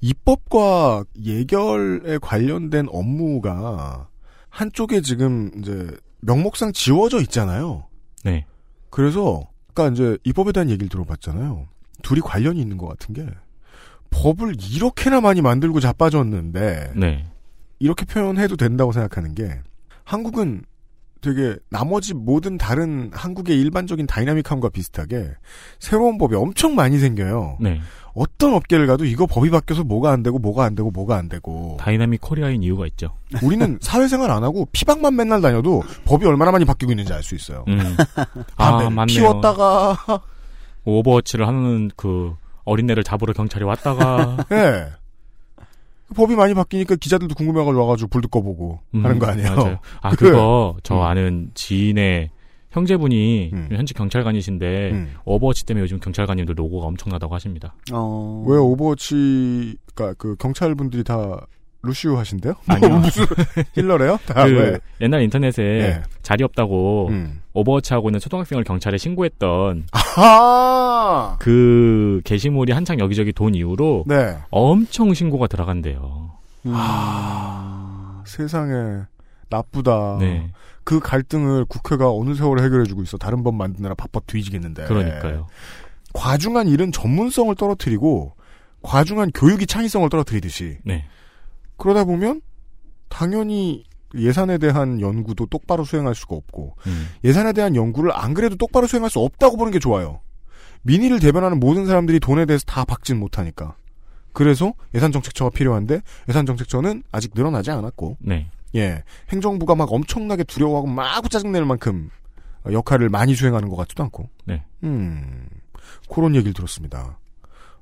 입법과 0.00 1.04
예결에 1.22 2.18
관련된 2.18 2.86
업무가 2.90 4.08
한쪽에 4.50 5.00
지금 5.00 5.50
이제 5.58 5.88
명목상 6.20 6.72
지워져 6.72 7.20
있잖아요. 7.22 7.86
네. 8.24 8.46
그래서 8.90 9.42
아까 9.70 9.88
이제 9.88 10.16
입법에 10.24 10.52
대한 10.52 10.70
얘기를 10.70 10.88
들어봤잖아요. 10.88 11.66
둘이 12.02 12.20
관련이 12.20 12.60
있는 12.60 12.76
것 12.76 12.86
같은 12.86 13.14
게 13.14 13.26
법을 14.10 14.56
이렇게나 14.72 15.20
많이 15.20 15.42
만들고 15.42 15.80
자빠졌는데 15.80 16.92
네. 16.96 17.26
이렇게 17.80 18.04
표현해도 18.04 18.56
된다고 18.56 18.92
생각하는 18.92 19.34
게 19.34 19.60
한국은 20.04 20.62
되게 21.20 21.56
나머지 21.70 22.12
모든 22.12 22.58
다른 22.58 23.10
한국의 23.12 23.58
일반적인 23.58 24.06
dynamic함과 24.06 24.68
비슷하게 24.68 25.30
새로운 25.78 26.18
법이 26.18 26.36
엄청 26.36 26.74
많이 26.74 26.98
생겨요. 26.98 27.56
네. 27.60 27.80
어떤 28.14 28.54
업계를 28.54 28.86
가도 28.86 29.04
이거 29.04 29.26
법이 29.26 29.50
바뀌어서 29.50 29.82
뭐가 29.84 30.12
안 30.12 30.22
되고 30.22 30.38
뭐가 30.38 30.64
안 30.64 30.74
되고 30.74 30.90
뭐가 30.90 31.16
안 31.16 31.28
되고 31.28 31.76
dynamic 31.80 32.20
Korea인 32.20 32.62
이유가 32.62 32.86
있죠. 32.86 33.08
우리는 33.42 33.78
사회생활 33.82 34.30
안 34.30 34.44
하고 34.44 34.68
피방만 34.72 35.16
맨날 35.16 35.40
다녀도 35.40 35.82
법이 36.04 36.24
얼마나 36.26 36.52
많이 36.52 36.64
바뀌고 36.64 36.92
있는지 36.92 37.12
알 37.12 37.22
수 37.24 37.34
있어요. 37.34 37.64
음. 37.68 37.96
아, 38.56 38.84
아, 38.84 38.90
맞네요. 38.90 39.06
피웠다가 39.06 39.96
오버워치를 40.84 41.46
하는 41.48 41.90
그 41.96 42.34
어린애를 42.64 43.02
잡으러 43.04 43.32
경찰이 43.32 43.64
왔다가 43.64 44.36
예. 44.52 44.86
법이 46.14 46.36
많이 46.36 46.54
바뀌니까 46.54 46.96
기자들도 46.96 47.34
궁금해가지고 47.34 47.80
와가지고 47.80 48.08
불도 48.10 48.28
꺼보고 48.28 48.80
음, 48.94 49.04
하는 49.04 49.18
거 49.18 49.26
아니에요? 49.26 49.56
맞아요. 49.56 49.78
아 50.02 50.10
그- 50.10 50.16
그거 50.16 50.76
저 50.82 50.96
음. 50.96 51.02
아는 51.02 51.50
지인의 51.54 52.30
형제분이 52.74 53.50
현직 53.70 53.96
경찰관이신데 53.96 54.90
음. 54.92 55.14
오버워치 55.24 55.64
때문에 55.64 55.82
요즘 55.84 56.00
경찰관님들 56.00 56.54
노고가 56.56 56.86
엄청나다고 56.88 57.32
하십니다. 57.36 57.74
어. 57.92 58.44
왜 58.48 58.58
오버워치가 58.58 60.14
그 60.18 60.34
경찰분들이 60.36 61.04
다 61.04 61.46
루시우 61.82 62.16
하신대요? 62.18 62.54
아니요. 62.66 62.88
뭐 62.88 62.98
무슨 62.98 63.24
healer래요? 63.76 64.18
다 64.26 64.46
그 64.46 64.52
왜? 64.56 64.78
옛날 65.02 65.20
인터넷에 65.22 65.62
네. 65.62 66.02
자리 66.22 66.42
없다고 66.42 67.08
음. 67.10 67.42
오버워치 67.52 67.92
하고 67.94 68.08
있는 68.08 68.18
초등학생을 68.20 68.64
경찰에 68.64 68.96
신고했던 68.98 69.86
아! 70.16 71.36
그 71.38 72.22
게시물이 72.24 72.72
한창 72.72 72.98
여기저기 72.98 73.32
돈 73.32 73.54
이후로 73.54 74.04
네. 74.08 74.36
엄청 74.50 75.12
신고가 75.14 75.46
들어간대요. 75.46 76.32
아, 76.68 78.22
세상에 78.26 79.02
나쁘다. 79.48 80.18
네. 80.20 80.52
그 80.84 81.00
갈등을 81.00 81.64
국회가 81.64 82.10
어느 82.12 82.34
세월에 82.34 82.62
해결해주고 82.62 83.02
있어. 83.02 83.16
다른 83.16 83.42
법 83.42 83.54
만드느라 83.54 83.94
바빠 83.94 84.20
뒤지겠는데. 84.26 84.84
그러니까요. 84.84 85.46
과중한 86.12 86.68
일은 86.68 86.92
전문성을 86.92 87.54
떨어뜨리고 87.56 88.34
과중한 88.82 89.32
교육이 89.34 89.66
창의성을 89.66 90.08
떨어뜨리듯이 90.08 90.78
네. 90.84 91.06
그러다 91.76 92.04
보면 92.04 92.40
당연히 93.08 93.84
예산에 94.14 94.58
대한 94.58 95.00
연구도 95.00 95.46
똑바로 95.46 95.84
수행할 95.84 96.14
수가 96.14 96.36
없고 96.36 96.76
음. 96.86 97.08
예산에 97.24 97.52
대한 97.52 97.74
연구를 97.74 98.12
안 98.14 98.32
그래도 98.32 98.56
똑바로 98.56 98.86
수행할 98.86 99.10
수 99.10 99.18
없다고 99.18 99.56
보는 99.56 99.72
게 99.72 99.78
좋아요. 99.78 100.20
민의를 100.82 101.18
대변하는 101.18 101.58
모든 101.58 101.86
사람들이 101.86 102.20
돈에 102.20 102.44
대해서 102.44 102.64
다 102.66 102.84
박진 102.84 103.18
못하니까. 103.18 103.74
그래서 104.32 104.74
예산 104.94 105.12
정책처가 105.12 105.50
필요한데 105.50 106.00
예산 106.28 106.44
정책처는 106.46 107.02
아직 107.10 107.32
늘어나지 107.34 107.70
않았고 107.70 108.18
네. 108.20 108.50
예 108.74 109.02
행정부가 109.30 109.74
막 109.74 109.92
엄청나게 109.92 110.44
두려워하고 110.44 110.86
막 110.86 111.28
짜증낼 111.30 111.64
만큼 111.64 112.10
역할을 112.70 113.08
많이 113.08 113.34
수행하는 113.34 113.68
것 113.68 113.76
같지도 113.76 114.02
않고 114.04 114.28
네. 114.44 114.64
음 114.82 115.46
그런 116.10 116.34
얘기를 116.34 116.52
들었습니다. 116.52 117.18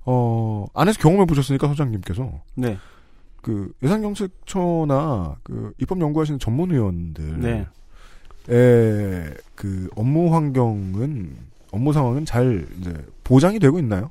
어 0.05 0.67
안에서 0.75 0.99
경험해 1.01 1.27
보셨으니까 1.27 1.69
소장님께서 1.69 2.43
네. 2.55 2.77
그 3.41 3.73
예산정책처나 3.83 5.37
그 5.43 5.73
입법 5.79 6.01
연구하시는 6.01 6.39
전문 6.39 6.73
의원들 6.73 7.41
네. 7.41 7.67
의그 8.49 9.91
업무 9.97 10.35
환경은 10.35 11.37
업무 11.71 11.93
상황은 11.93 12.25
잘 12.25 12.67
이제 12.81 12.95
보장이 13.25 13.59
되고 13.59 13.79
있나요? 13.79 14.11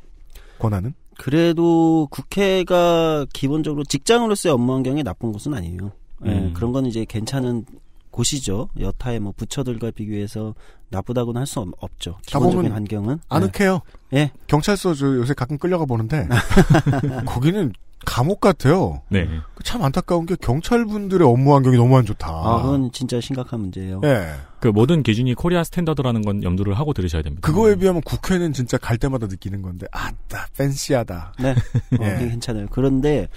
권한은? 0.60 0.94
그래도 1.18 2.08
국회가 2.10 3.26
기본적으로 3.34 3.84
직장으로서의 3.84 4.54
업무 4.54 4.74
환경이 4.74 5.04
나쁜 5.04 5.32
곳은 5.32 5.54
아니에요. 5.54 5.92
예, 6.26 6.30
음. 6.32 6.54
그런 6.54 6.72
건 6.72 6.86
이제 6.86 7.06
괜찮은 7.08 7.66
곳이죠. 8.12 8.70
여타의 8.80 9.20
뭐 9.20 9.34
부처들과 9.36 9.92
비교해서 9.92 10.54
나쁘다고는 10.90 11.40
할 11.40 11.46
수 11.48 11.66
없죠. 11.80 12.18
기본적인 12.26 12.72
환경은 12.72 13.20
아늑해요. 13.30 13.80
예. 14.14 14.32
경찰서 14.48 14.94
저 14.96 15.06
요새 15.16 15.34
가끔 15.34 15.58
끌려가 15.58 15.86
보는데 15.86 16.28
거기는 17.26 17.72
감옥 18.06 18.42
같아요. 18.42 19.02
네. 19.10 19.30
참 19.64 19.84
안타까운 19.84 20.26
게 20.26 20.36
경찰 20.42 20.86
분들의 20.86 21.26
업무 21.26 21.54
환경이 21.54 21.78
너무 21.78 21.96
안 21.98 22.06
좋다. 22.06 22.28
아, 22.28 22.62
그건 22.64 22.92
진짜 22.92 23.22
심각한 23.22 23.60
문제예요. 23.62 24.02
예. 24.04 24.32
그 24.60 24.68
모든 24.68 25.04
기준이 25.04 25.34
Korea 25.36 25.64
standard라는 25.64 26.24
건 26.24 26.44
염두를 26.44 26.74
하고 26.74 26.94
들으셔야 26.94 27.22
됩니다. 27.22 27.48
그거에 27.48 27.76
비하면 27.76 28.02
국회는 28.02 28.54
진짜 28.54 28.78
갈 28.78 28.98
때마다 28.98 29.28
느끼는 29.28 29.62
건데 29.62 29.86
아따 29.92 30.48
fancy하다. 30.58 31.34
네. 31.40 31.52
어, 32.00 32.04
예. 32.04 32.14
그게 32.16 32.30
괜찮아요. 32.30 32.66
그런데 32.72 33.28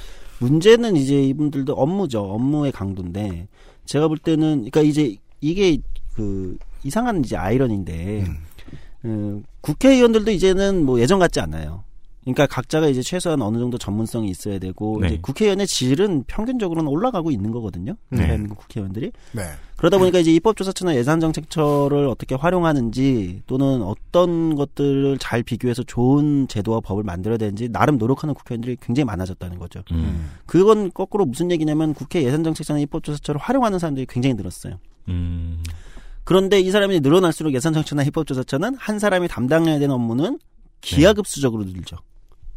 문제는 0.40 0.96
이제 0.96 1.22
이분들도 1.22 1.72
업무죠. 1.72 2.20
업무의 2.22 2.72
강도인데 2.72 3.48
제가 3.84 4.08
볼 4.08 4.18
때는 4.18 4.56
그러니까 4.70 4.80
이제 4.82 5.16
이게 5.40 5.78
그 6.14 6.56
이상한 6.82 7.24
이제 7.24 7.36
아이러니인데 7.36 8.24
음, 9.04 9.44
국회의원들도 9.60 10.30
이제는 10.30 10.84
뭐 10.84 11.00
예전 11.00 11.18
같지 11.18 11.40
않아요. 11.40 11.84
그러니까 12.24 12.46
각자가 12.46 12.88
이제 12.88 13.02
최소한 13.02 13.42
어느 13.42 13.58
정도 13.58 13.76
전문성이 13.76 14.30
있어야 14.30 14.58
되고 14.58 14.98
네. 15.00 15.08
이제 15.08 15.18
국회의원의 15.20 15.66
질은 15.66 16.24
평균적으로는 16.26 16.88
올라가고 16.90 17.30
있는 17.30 17.50
거거든요. 17.50 17.94
네. 18.08 18.26
대한민국 18.26 18.58
국회의원들이. 18.58 19.12
네. 19.32 19.42
그러다 19.76 19.98
보니까 19.98 20.18
이제 20.20 20.32
입법조사처나 20.32 20.94
예산정책처를 20.96 22.06
어떻게 22.06 22.34
활용하는지 22.34 23.42
또는 23.46 23.82
어떤 23.82 24.54
것들을 24.54 25.18
잘 25.18 25.42
비교해서 25.42 25.82
좋은 25.82 26.48
제도와 26.48 26.80
법을 26.80 27.02
만들어야 27.02 27.36
되는지 27.36 27.68
나름 27.68 27.98
노력하는 27.98 28.34
국회의원들이 28.34 28.78
굉장히 28.80 29.04
많아졌다는 29.04 29.58
거죠. 29.58 29.82
음. 29.92 30.30
그건 30.46 30.90
거꾸로 30.92 31.26
무슨 31.26 31.50
얘기냐면 31.50 31.92
국회 31.92 32.22
예산정책처나 32.22 32.80
입법조사처를 32.80 33.40
활용하는 33.40 33.78
사람들이 33.78 34.06
굉장히 34.08 34.34
늘었어요. 34.34 34.78
음. 35.08 35.62
그런데 36.24 36.58
이 36.60 36.70
사람이 36.70 37.00
늘어날수록 37.00 37.52
예산정책처나 37.52 38.04
입법조사처는 38.04 38.76
한 38.76 38.98
사람이 38.98 39.28
담당해야 39.28 39.78
되는 39.78 39.94
업무는 39.94 40.38
기하급수적으로 40.80 41.64
늘죠. 41.64 41.96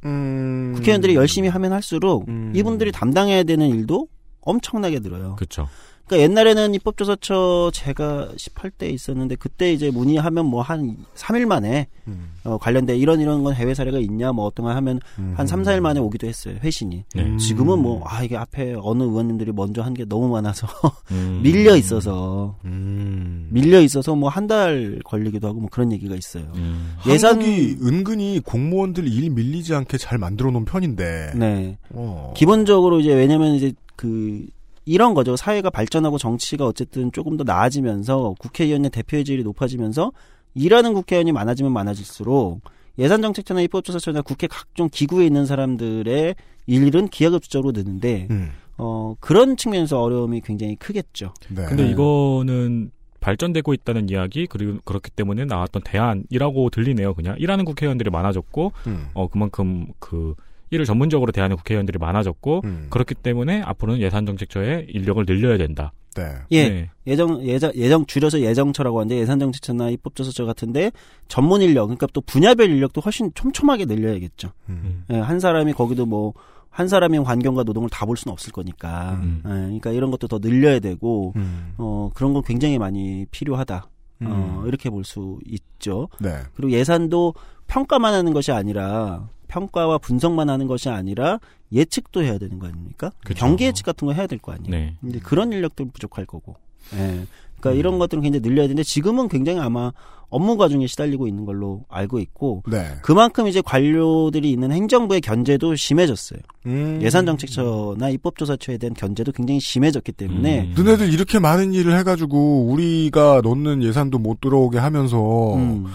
음. 0.07 0.73
국회의원들이 0.75 1.15
열심히 1.15 1.49
하면 1.49 1.73
할수록 1.73 2.25
이분들이 2.53 2.91
담당해야 2.91 3.43
되는 3.43 3.67
일도 3.67 4.07
엄청나게 4.41 4.99
늘어요. 4.99 5.35
그렇죠. 5.35 5.67
그러니까 6.07 6.23
옛날에는 6.23 6.73
입법조사처 6.75 7.71
제가 7.73 8.29
18대 8.37 8.89
있었는데 8.91 9.35
그때 9.35 9.73
이제 9.73 9.91
문의하면 9.91 10.45
뭐 10.45 10.61
한 10.61 10.97
3일 11.15 11.45
만에 11.45 11.87
음. 12.07 12.29
어, 12.45 12.57
관련된 12.57 12.97
이런 12.97 13.19
이런 13.19 13.43
건 13.43 13.53
해외 13.53 13.73
사례가 13.73 13.99
있냐 13.99 14.31
뭐 14.31 14.45
어떤 14.45 14.65
거 14.65 14.71
하면 14.73 14.99
한 15.35 15.45
3, 15.45 15.63
4일 15.63 15.81
만에 15.81 15.99
오기도 15.99 16.27
했어요. 16.27 16.55
회신이. 16.63 17.03
네. 17.13 17.37
지금은 17.37 17.79
뭐 17.79 18.01
아 18.05 18.23
이게 18.23 18.37
앞에 18.37 18.75
어느 18.81 19.03
의원님들이 19.03 19.51
먼저 19.51 19.81
한 19.81 19.93
게 19.93 20.05
너무 20.05 20.29
많아서 20.29 20.67
음. 21.11 21.41
밀려 21.43 21.75
있어서 21.75 22.55
음. 22.65 23.47
밀려 23.51 23.81
있어서 23.81 24.15
뭐 24.15 24.29
한 24.29 24.47
달 24.47 24.99
걸리기도 25.03 25.47
하고 25.47 25.59
뭐 25.59 25.69
그런 25.69 25.91
얘기가 25.91 26.15
있어요. 26.15 26.45
음. 26.55 26.93
예산 27.07 27.31
한국이 27.41 27.77
은근히 27.83 28.39
공무원들 28.45 29.07
일 29.07 29.29
밀리지 29.31 29.73
않게 29.75 29.97
잘 29.97 30.17
만들어 30.17 30.51
놓은 30.51 30.63
편인데. 30.63 31.31
네. 31.35 31.77
어. 31.89 32.33
기본적으로 32.37 33.01
이제 33.01 33.13
왜냐면 33.13 33.55
이제 33.55 33.73
그 33.97 34.45
이런 34.87 35.13
거죠. 35.13 35.35
사회가 35.35 35.69
발전하고 35.69 36.17
정치가 36.17 36.65
어쨌든 36.65 37.11
조금 37.11 37.35
더 37.35 37.43
나아지면서 37.43 38.35
국회의원의 38.39 38.89
대표의 38.89 39.25
질이 39.25 39.43
높아지면서 39.43 40.13
일하는 40.55 40.93
국회의원이 40.93 41.33
많아지면 41.33 41.73
많아질수록 41.73 42.61
예산정책처나 42.97 43.61
입법조사처나 43.61 44.21
국회 44.21 44.47
각종 44.47 44.87
기구에 44.89 45.25
있는 45.25 45.45
사람들의 45.45 46.35
일은 46.67 47.07
기하급수적으로 47.09 47.73
느는데 47.73 48.27
음. 48.31 48.51
어 48.77 49.15
그런 49.19 49.57
측면에서 49.57 50.01
어려움이 50.01 50.41
굉장히 50.41 50.77
크겠죠. 50.77 51.33
네. 51.49 51.65
근데 51.65 51.89
이거는 51.89 52.91
발전되고 53.19 53.73
있다는 53.73 54.09
이야기 54.09 54.47
그리고 54.47 54.79
그렇기 54.85 55.11
때문에 55.11 55.43
나왔던 55.43 55.81
대안이라고 55.83 56.69
들리네요. 56.69 57.13
그냥 57.13 57.35
일하는 57.39 57.65
국회의원들이 57.65 58.09
많아졌고 58.09 58.71
음. 58.87 59.09
어 59.13 59.27
그만큼 59.27 59.87
그 59.99 60.33
일을 60.69 60.85
전문적으로 60.85 61.31
대하는 61.31 61.55
국회의원들이 61.55 61.97
많아졌고 61.99 62.61
음. 62.65 62.87
그렇기 62.89 63.15
때문에 63.15 63.61
앞으로는 63.61 64.01
예산 64.01 64.25
정책처의 64.25 64.87
인력을 64.89 65.25
늘려야 65.25 65.57
된다. 65.57 65.91
네. 66.15 66.23
예, 66.51 66.69
네. 66.69 66.89
예정 67.05 67.45
예정 67.45 67.71
예정 67.75 68.05
줄여서 68.05 68.41
예정처라고 68.41 68.99
하는데 68.99 69.17
예산 69.17 69.39
정책처나 69.39 69.89
입법조사처 69.91 70.45
같은데 70.45 70.91
전문 71.27 71.61
인력 71.61 71.85
그러니까 71.85 72.07
또 72.11 72.21
분야별 72.21 72.69
인력도 72.69 73.01
훨씬 73.01 73.31
촘촘하게 73.35 73.85
늘려야겠죠. 73.85 74.51
음. 74.69 75.03
예, 75.11 75.17
한 75.17 75.39
사람이 75.39 75.73
거기도 75.73 76.05
뭐 76.05 76.33
한 76.77 76.87
사람이 76.87 77.17
환경과 77.17 77.63
노동을 77.63 77.89
다 77.89 78.05
볼 78.05 78.15
수는 78.15 78.31
없을 78.31 78.53
거니까. 78.53 79.19
음. 79.23 79.41
예, 79.45 79.49
그러니까 79.49 79.91
이런 79.91 80.11
것도 80.11 80.27
더 80.27 80.37
늘려야 80.39 80.79
되고 80.79 81.33
음. 81.35 81.73
어 81.77 82.11
그런 82.13 82.33
건 82.33 82.43
굉장히 82.43 82.77
많이 82.77 83.25
필요하다. 83.31 83.89
어, 84.25 84.61
음. 84.61 84.67
이렇게 84.67 84.89
볼 84.91 85.03
수 85.03 85.39
있죠. 85.47 86.07
네. 86.19 86.37
그리고 86.55 86.71
예산도 86.71 87.33
평가만 87.65 88.13
하는 88.13 88.31
것이 88.31 88.51
아니라 88.51 89.27
평가와 89.57 89.97
분석만 89.97 90.49
하는 90.49 90.67
것이 90.67 90.89
아니라 90.89 91.39
예측도 91.71 92.21
해야 92.23 92.37
되는 92.37 92.59
거 92.59 92.67
아닙니까? 92.67 93.11
그쵸. 93.23 93.39
경기 93.39 93.65
예측 93.65 93.85
같은 93.85 94.05
거 94.07 94.13
해야 94.13 94.27
될 94.27 94.39
거 94.39 94.51
아니에요. 94.53 94.69
네. 94.69 94.93
근데 95.01 95.19
그런 95.19 95.51
인력도 95.51 95.85
부족할 95.91 96.25
거고. 96.25 96.55
예. 96.93 97.25
그러니까 97.59 97.71
음. 97.71 97.75
이런 97.75 97.99
것들은 97.99 98.21
굉장히 98.23 98.41
늘려야 98.47 98.65
되는데 98.67 98.83
지금은 98.83 99.27
굉장히 99.29 99.59
아마 99.59 99.91
업무 100.29 100.57
과중에 100.57 100.87
시달리고 100.87 101.27
있는 101.27 101.45
걸로 101.45 101.85
알고 101.89 102.19
있고 102.19 102.61
네. 102.67 102.83
그만큼 103.01 103.47
이제 103.47 103.61
관료들이 103.61 104.51
있는 104.51 104.71
행정부의 104.71 105.21
견제도 105.21 105.73
심해졌어요. 105.75 106.39
음. 106.65 106.99
예산 107.01 107.25
정책처나 107.25 108.09
입법조사처에 108.09 108.77
대한 108.77 108.93
견제도 108.93 109.31
굉장히 109.31 109.59
심해졌기 109.61 110.11
때문에 110.11 110.63
음. 110.63 110.73
너네들 110.77 111.13
이렇게 111.13 111.39
많은 111.39 111.73
일을 111.73 111.97
해가지고 111.97 112.65
우리가 112.67 113.41
넣는 113.43 113.81
예산도 113.83 114.19
못 114.19 114.41
들어오게 114.41 114.77
하면서 114.77 115.55
음, 115.55 115.85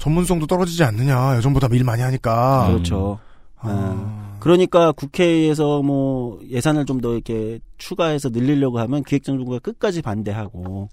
전문성도 0.00 0.46
떨어지지 0.46 0.82
않느냐 0.82 1.36
예전보다 1.36 1.68
일 1.72 1.84
많이 1.84 2.02
하니까 2.02 2.66
그렇죠. 2.68 3.18
아. 3.58 4.36
그러니까 4.40 4.90
국회에서 4.92 5.82
뭐 5.82 6.40
예산을 6.48 6.86
좀 6.86 7.00
더 7.00 7.12
이렇게 7.12 7.60
추가해서 7.78 8.30
늘리려고 8.30 8.78
하면 8.80 9.02
기획정부가 9.04 9.58
끝까지 9.60 10.02
반대하고 10.02 10.88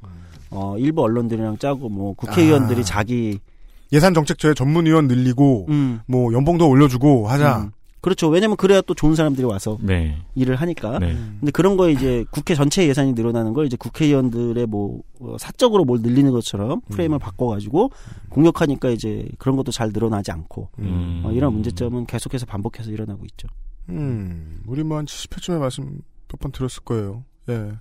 어 0.51 0.75
일부 0.77 1.01
언론들이랑 1.01 1.57
짜고 1.57 1.89
뭐 1.89 2.13
국회의원들이 2.13 2.81
아. 2.81 2.83
자기 2.83 3.39
예산 3.91 4.13
정책처에 4.13 4.53
전문위원 4.53 5.07
늘리고 5.07 5.65
음, 5.69 6.01
뭐 6.05 6.33
연봉도 6.33 6.69
올려주고 6.69 7.27
하자 7.29 7.57
음. 7.59 7.71
그렇죠. 8.01 8.29
왜냐면 8.29 8.57
그래야 8.57 8.81
또 8.81 8.93
좋은 8.93 9.15
사람들이 9.15 9.45
와서 9.45 9.77
네. 9.81 10.17
일을 10.35 10.55
하니까. 10.55 10.99
네. 10.99 11.15
근데 11.39 11.51
그런 11.51 11.77
거에 11.77 11.91
이제 11.91 12.23
국회 12.31 12.53
전체 12.55 12.87
예산이 12.87 13.13
늘어나는 13.13 13.53
걸 13.53 13.65
이제 13.65 13.75
국회의원들의 13.75 14.65
뭐 14.67 15.01
어, 15.19 15.35
사적으로 15.39 15.83
뭘 15.83 15.99
늘리는 16.01 16.31
것처럼 16.31 16.81
프레임을 16.89 17.19
바꿔가지고 17.19 17.91
공격하니까 18.29 18.89
이제 18.91 19.27
그런 19.39 19.55
것도 19.57 19.71
잘 19.71 19.89
늘어나지 19.91 20.31
않고 20.31 20.69
음. 20.79 21.21
어, 21.25 21.31
이런 21.31 21.53
문제점은 21.53 22.05
계속해서 22.05 22.45
반복해서 22.45 22.91
일어나고 22.91 23.25
있죠. 23.31 23.47
음, 23.89 24.61
우리 24.67 24.83
뭐한 24.83 25.05
70회쯤에 25.05 25.57
말씀 25.59 26.01
몇번 26.31 26.51
드렸을 26.51 26.83
거예요. 26.83 27.23
예. 27.49 27.71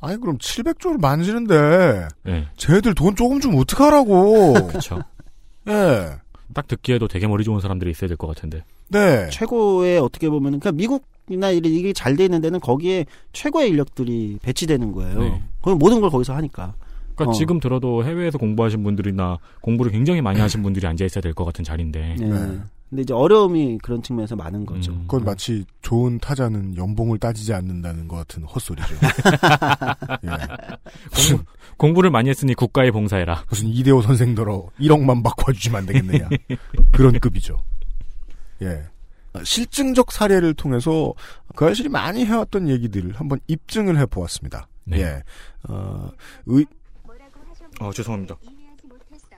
아니 0.00 0.18
그럼 0.20 0.38
700조를 0.38 1.00
만지는데 1.00 2.08
네. 2.24 2.48
쟤들 2.56 2.94
돈 2.94 3.14
조금 3.16 3.40
좀 3.40 3.54
어떡하라고. 3.56 4.54
그렇죠. 4.68 5.02
예. 5.68 6.10
딱 6.54 6.66
듣기에도 6.66 7.06
되게 7.08 7.26
머리 7.26 7.44
좋은 7.44 7.60
사람들이 7.60 7.90
있어야 7.90 8.08
될 8.08 8.16
것 8.16 8.26
같은데. 8.26 8.64
네. 8.90 9.28
최고의 9.30 9.98
어떻게 9.98 10.28
보면은 10.28 10.60
그러니까 10.60 10.72
미국이나 10.76 11.50
이런 11.50 11.72
이게 11.72 11.92
잘 11.92 12.16
돼 12.16 12.24
있는 12.24 12.40
데는 12.40 12.60
거기에 12.60 13.06
최고의 13.32 13.70
인력들이 13.70 14.38
배치되는 14.42 14.92
거예요. 14.92 15.18
네. 15.20 15.42
거기 15.62 15.76
모든 15.76 16.00
걸 16.00 16.10
거기서 16.10 16.34
하니까. 16.34 16.74
그러니까 17.14 17.30
어. 17.30 17.34
지금 17.38 17.60
들어도 17.60 18.04
해외에서 18.04 18.38
공부하신 18.38 18.82
분들이나 18.82 19.38
공부를 19.60 19.92
굉장히 19.92 20.20
많이 20.22 20.40
하신 20.40 20.62
분들이 20.64 20.86
앉아 20.86 21.04
있어야 21.04 21.20
될 21.22 21.34
것 21.34 21.44
같은 21.44 21.64
자리인데. 21.64 22.16
네. 22.18 22.26
네. 22.28 22.58
근데 22.88 23.02
이제 23.02 23.14
어려움이 23.14 23.78
그런 23.84 24.02
측면에서 24.02 24.34
많은 24.34 24.66
거죠. 24.66 24.90
음. 24.90 25.02
그건 25.06 25.24
마치 25.24 25.64
좋은 25.80 26.18
타자는 26.18 26.76
연봉을 26.76 27.18
따지지 27.18 27.54
않는다는 27.54 28.08
것 28.08 28.16
같은 28.16 28.42
헛소리죠. 28.42 28.88
예. 30.24 30.28
공부, 31.30 31.44
공부를 31.76 32.10
많이 32.10 32.28
했으니 32.30 32.52
국가에 32.54 32.90
봉사해라. 32.90 33.44
무슨 33.48 33.68
이대호 33.68 34.02
선생더러 34.02 34.66
1억만 34.80 35.22
바꿔주지면 35.22 35.78
안 35.82 35.86
되겠느냐. 35.86 36.28
그런 36.90 37.16
급이죠. 37.20 37.62
예. 38.62 38.82
실증적 39.44 40.12
사례를 40.12 40.54
통해서 40.54 41.14
그 41.54 41.66
아저씨이 41.66 41.88
많이 41.88 42.24
해왔던 42.24 42.68
얘기들을 42.68 43.14
한번 43.14 43.40
입증을 43.46 43.98
해보았습니다. 43.98 44.66
네. 44.84 45.00
예. 45.00 45.22
어, 45.68 46.10
의, 46.46 46.66
어, 47.80 47.92
죄송합니다. 47.92 48.36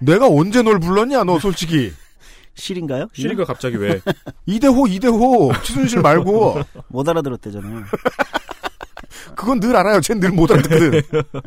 내가 0.01 0.27
언제 0.27 0.62
널 0.62 0.81
불렀냐, 0.81 1.24
너 1.24 1.39
솔직히. 1.39 1.93
실인가요? 2.55 3.09
시리가 3.12 3.44
갑자기 3.44 3.77
왜? 3.77 4.01
이대호, 4.47 4.86
이대호. 4.86 5.53
최순실 5.65 6.01
말고. 6.03 6.61
못 6.89 7.09
알아들었대잖아요. 7.09 7.85
그건 9.35 9.61
늘 9.61 9.74
알아요. 9.77 10.01
쟨늘못 10.01 10.51
알아듣거든. 10.51 11.03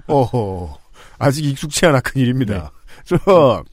어허. 0.08 0.80
아직 1.20 1.46
익숙치 1.46 1.86
않아 1.86 2.00
큰 2.00 2.22
일입니다. 2.22 2.72
저, 3.04 3.64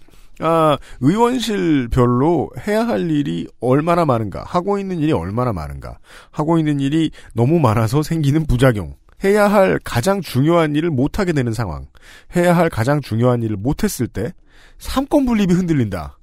아, 0.40 0.78
의원실별로 1.00 2.50
해야 2.66 2.86
할 2.86 3.10
일이 3.10 3.46
얼마나 3.60 4.04
많은가, 4.04 4.44
하고 4.44 4.78
있는 4.78 4.98
일이 4.98 5.12
얼마나 5.12 5.52
많은가, 5.52 5.98
하고 6.30 6.58
있는 6.58 6.80
일이 6.80 7.10
너무 7.34 7.58
많아서 7.60 8.02
생기는 8.02 8.46
부작용, 8.46 8.96
해야 9.24 9.50
할 9.50 9.78
가장 9.84 10.20
중요한 10.20 10.74
일을 10.74 10.90
못하게 10.90 11.32
되는 11.32 11.52
상황, 11.52 11.86
해야 12.34 12.56
할 12.56 12.68
가장 12.70 13.00
중요한 13.00 13.42
일을 13.42 13.56
못했을 13.56 14.08
때, 14.08 14.32
삼권 14.78 15.26
분립이 15.26 15.52
흔들린다. 15.52 16.18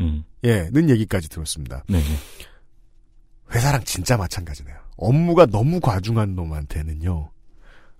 음. 0.00 0.24
예, 0.44 0.68
는 0.72 0.90
얘기까지 0.90 1.28
들었습니다. 1.28 1.84
네. 1.88 2.00
회사랑 3.54 3.82
진짜 3.84 4.16
마찬가지네요. 4.16 4.74
업무가 4.96 5.46
너무 5.46 5.78
과중한 5.78 6.34
놈한테는요, 6.34 7.30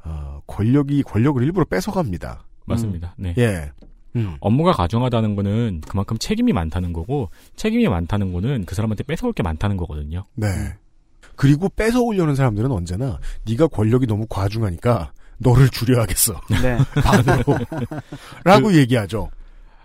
어, 0.05 0.41
권력이, 0.47 1.03
권력을 1.03 1.43
일부러 1.43 1.65
뺏어갑니다. 1.67 2.45
맞습니다. 2.67 3.15
네. 3.19 3.35
예. 3.39 3.71
음. 4.17 4.37
업무가 4.41 4.73
과중하다는 4.73 5.37
거는 5.37 5.81
그만큼 5.87 6.19
책임이 6.19 6.53
많다는 6.53 6.93
거고 6.93 7.31
책임이 7.57 7.89
많다는 7.89 8.33
거는 8.33 8.65
그 8.67 8.75
사람한테 8.75 9.05
뺏어올 9.05 9.33
게 9.33 9.43
많다는 9.43 9.77
거거든요. 9.77 10.25
네. 10.35 10.49
그리고 11.37 11.69
뺏어오려는 11.71 12.35
사람들은 12.35 12.71
언제나 12.71 13.19
네가 13.47 13.69
권력이 13.69 14.07
너무 14.07 14.27
과중하니까 14.29 15.13
너를 15.39 15.69
줄여야겠어. 15.69 16.41
네. 16.63 16.79
반으로. 17.03 17.59
라고 18.45 18.75
얘기하죠. 18.75 19.31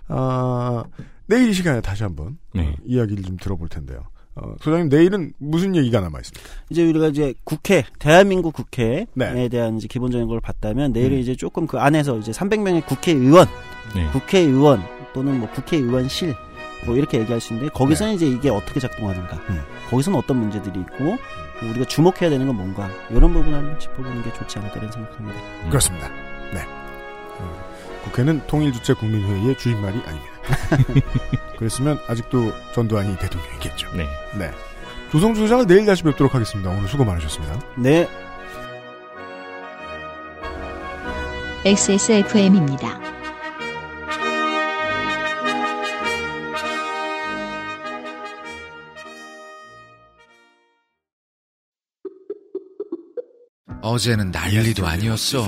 아, 0.08 0.84
내일 1.26 1.50
이 1.50 1.54
시간에 1.54 1.82
다시 1.82 2.04
한번 2.04 2.38
네. 2.54 2.68
어, 2.68 2.74
이야기를 2.86 3.24
좀 3.24 3.38
들어볼 3.38 3.70
텐데요. 3.70 4.04
어, 4.40 4.56
소장님 4.62 4.90
내일은 4.90 5.34
무슨 5.40 5.76
얘기가 5.76 6.00
남아 6.00 6.20
있습니까? 6.20 6.50
이제 6.70 6.88
우리가 6.88 7.08
이제 7.08 7.34
국회, 7.44 7.84
대한민국 7.98 8.54
국회에 8.54 9.08
네. 9.14 9.50
대한 9.50 9.78
이제 9.78 9.88
기본적인 9.88 10.28
걸 10.28 10.40
봤다면 10.40 10.94
내일은 10.94 11.18
음. 11.18 11.22
이제 11.22 11.36
조금 11.36 11.66
그 11.66 11.80
안에서 11.80 12.18
이제 12.20 12.32
300명의 12.32 12.86
국회의원, 12.86 13.48
네. 13.96 14.08
국회의원 14.12 14.84
또는 15.14 15.40
뭐 15.40 15.50
국회의원실 15.50 16.36
뭐 16.86 16.96
이렇게 16.96 17.20
얘기할 17.20 17.42
수 17.42 17.54
있는데 17.54 17.72
거기서는 17.74 18.14
이제 18.14 18.28
이게 18.28 18.50
어떻게 18.50 18.80
작동하는가, 18.80 19.38
음. 19.50 19.62
거기서는 19.90 20.20
어떤 20.20 20.38
문제들이 20.38 20.80
있고 20.82 21.18
우리가 21.64 21.86
주목해야 21.86 22.30
되는 22.30 22.46
건 22.46 22.56
뭔가 22.56 22.90
이런 23.10 23.34
부분을 23.34 23.58
한번 23.58 23.80
짚어보는 23.80 24.24
게 24.24 24.32
좋지 24.34 24.60
않을까라는 24.60 24.92
생각합니다. 24.92 25.40
음. 25.64 25.70
그렇습니다. 25.70 26.10
네. 26.54 26.62
어, 27.40 27.68
국회는 28.04 28.46
통일주체 28.46 28.94
국민회의의 28.94 29.58
주인말이 29.58 29.98
아닙니다. 30.06 30.37
그랬으면 31.58 32.00
아직도 32.08 32.52
전두환이 32.74 33.18
대통령이겠죠. 33.18 33.92
네. 33.96 34.08
네. 34.38 34.52
조성주 35.12 35.42
소장을 35.42 35.66
내일 35.68 35.86
다시 35.86 36.04
뵙도록 36.04 36.36
하겠습니다. 36.36 36.70
오늘 36.70 36.88
수고 36.88 37.06
많으셨습니다. 37.06 37.60
네. 37.78 38.08
XSFM입니다. 41.66 43.08
어제는 53.82 54.32
난리도 54.32 54.86
아니었어. 54.86 55.48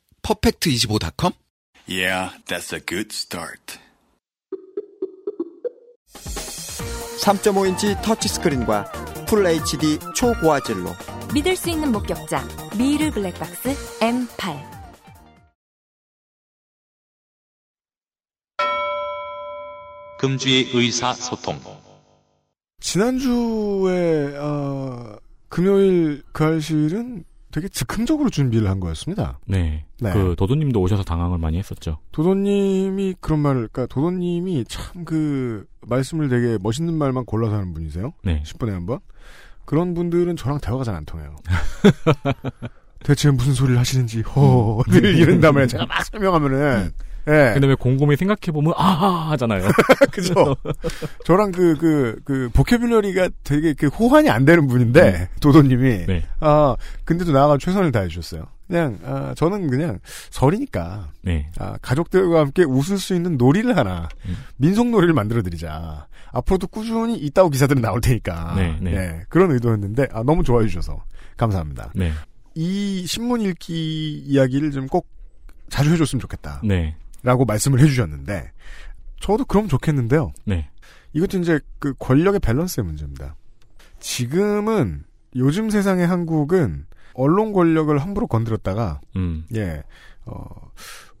퍼펙트25.com? 0.23 1.33
Yeah, 1.87 2.31
that's 2.47 2.73
a 2.73 2.79
good 2.79 3.11
start. 3.11 3.79
3.5인치 7.21 8.01
터치스크린과 8.01 8.91
풀 9.27 9.45
HD 9.45 9.99
초고화질로 10.15 10.89
믿을 11.33 11.55
수 11.55 11.69
있는 11.69 11.91
목격자 11.91 12.47
미르 12.77 13.11
블랙박스 13.11 13.75
M8 13.99 14.71
금주의 20.17 20.69
의사소통 20.73 21.59
지난주에 22.79 24.35
어, 24.37 25.17
금요일 25.47 26.23
그 26.31 26.43
알실은 26.43 27.23
되게 27.51 27.67
즉흥적으로 27.67 28.29
준비를 28.29 28.69
한 28.69 28.79
거였습니다. 28.79 29.39
네. 29.45 29.85
네. 29.99 30.11
그 30.13 30.35
도도님도 30.37 30.79
오셔서 30.81 31.03
당황을 31.03 31.37
많이 31.37 31.57
했었죠. 31.57 31.97
도도님이 32.11 33.15
그런 33.19 33.39
말을, 33.39 33.67
그러니까 33.71 33.93
도도님이 33.93 34.65
참 34.67 35.03
그 35.05 35.65
말씀을 35.81 36.29
되게 36.29 36.57
멋있는 36.61 36.93
말만 36.93 37.25
골라서 37.25 37.55
하는 37.55 37.73
분이세요. 37.73 38.13
네. 38.23 38.43
10분에 38.43 38.69
한 38.71 38.85
번. 38.85 38.99
그런 39.65 39.93
분들은 39.93 40.35
저랑 40.35 40.59
대화가 40.59 40.83
잘 40.83 40.95
안 40.95 41.05
통해요. 41.05 41.35
대체 43.03 43.31
무슨 43.31 43.53
소리를 43.53 43.79
하시는지 43.79 44.21
허늘 44.21 45.15
이런 45.15 45.41
다음에 45.41 45.67
제가 45.67 45.85
막 45.85 46.03
설명하면은 46.05 46.91
예. 47.27 47.51
근데 47.53 47.67
왜 47.67 47.75
곰곰이 47.75 48.15
생각해보면, 48.15 48.73
아하! 48.75 49.31
하잖아요. 49.31 49.67
그죠. 50.11 50.55
저랑 51.25 51.51
그, 51.51 51.75
그, 51.77 52.19
그, 52.25 52.49
보케뷸러리가 52.53 53.31
되게 53.43 53.73
그 53.73 53.87
호환이 53.87 54.29
안 54.29 54.45
되는 54.45 54.67
분인데, 54.67 55.29
도도님이. 55.39 56.05
네. 56.07 56.23
아, 56.39 56.75
근데도 57.05 57.31
나아가 57.31 57.57
최선을 57.59 57.91
다해주셨어요. 57.91 58.45
그냥, 58.67 58.97
아, 59.05 59.33
저는 59.35 59.69
그냥 59.69 59.99
설이니까. 60.31 61.09
네. 61.21 61.49
아, 61.59 61.75
가족들과 61.81 62.39
함께 62.39 62.63
웃을 62.63 62.97
수 62.97 63.13
있는 63.13 63.37
놀이를 63.37 63.77
하나, 63.77 64.09
민속놀이를 64.57 65.13
만들어드리자. 65.13 66.07
앞으로도 66.33 66.67
꾸준히 66.67 67.17
이따오 67.17 67.49
기사들은 67.49 67.81
나올 67.81 68.01
테니까. 68.01 68.53
네, 68.55 68.77
네. 68.81 68.95
예, 68.95 69.21
그런 69.29 69.51
의도였는데, 69.51 70.07
아, 70.13 70.23
너무 70.23 70.43
좋아해 70.43 70.67
주셔서. 70.67 71.03
감사합니다. 71.37 71.91
네. 72.55 72.61
이 72.61 73.05
신문 73.05 73.41
읽기 73.41 74.19
이야기를 74.25 74.71
좀 74.71 74.87
꼭 74.87 75.07
자주 75.69 75.91
해줬으면 75.93 76.19
좋겠다. 76.19 76.61
네. 76.63 76.95
라고 77.23 77.45
말씀을 77.45 77.79
해주셨는데, 77.79 78.51
저도 79.21 79.45
그럼 79.45 79.67
좋겠는데요. 79.69 80.33
네. 80.45 80.69
이것도 81.13 81.39
이제 81.39 81.59
그 81.79 81.93
권력의 81.97 82.39
밸런스의 82.41 82.85
문제입니다. 82.85 83.35
지금은 83.99 85.03
요즘 85.35 85.69
세상의 85.69 86.07
한국은 86.07 86.85
언론 87.13 87.53
권력을 87.53 87.97
함부로 87.97 88.27
건드렸다가, 88.27 88.99
음. 89.15 89.45
예, 89.55 89.83
어, 90.25 90.43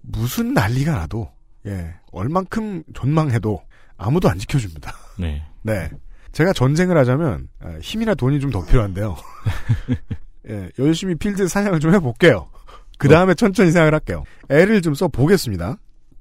무슨 0.01 0.53
난리가 0.53 0.91
나도, 0.93 1.31
예, 1.67 1.93
얼만큼 2.11 2.83
존망해도 2.93 3.61
아무도 3.97 4.29
안 4.29 4.37
지켜줍니다. 4.37 4.91
네. 5.19 5.45
네. 5.63 5.89
제가 6.33 6.51
전쟁을 6.53 6.97
하자면, 6.97 7.47
아, 7.59 7.77
힘이나 7.81 8.15
돈이 8.15 8.39
좀 8.39 8.51
더 8.51 8.65
필요한데요. 8.65 9.15
예, 10.49 10.69
열심히 10.79 11.15
필드 11.15 11.47
사냥을 11.47 11.79
좀 11.79 11.93
해볼게요. 11.93 12.49
그 12.97 13.07
다음에 13.07 13.33
천천히 13.33 13.71
생각을 13.71 13.93
할게요. 13.93 14.23
애를 14.49 14.81
좀 14.81 14.93
써보겠습니다. 14.93 15.77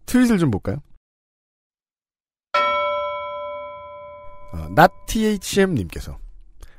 트윗을 0.07 0.39
좀 0.39 0.51
볼까요? 0.51 0.83
어, 4.53 4.67
natTHM님께서 4.71 6.19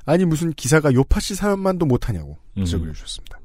아니 0.05 0.26
무슨 0.26 0.51
기사가 0.51 0.93
요파시 0.93 1.35
사연만도 1.35 1.85
못하냐고 1.85 2.38
지적을 2.55 2.88
음. 2.88 2.89
해주셨습니다. 2.89 3.39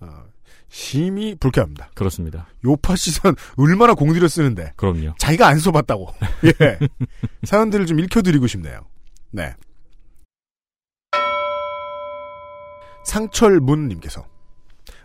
어, 0.00 0.24
심히 0.68 1.34
불쾌합니다. 1.34 1.90
그렇습니다. 1.94 2.48
요파시 2.64 3.10
사연 3.10 3.36
얼마나 3.56 3.94
공들여 3.94 4.28
쓰는데 4.28 4.72
그럼요. 4.76 5.14
자기가 5.18 5.46
안 5.46 5.58
써봤다고 5.58 6.08
예. 6.60 6.78
사연들을 7.44 7.86
좀 7.86 8.00
읽혀드리고 8.00 8.46
싶네요. 8.46 8.80
네. 9.30 9.54
상철문님께서 13.06 14.26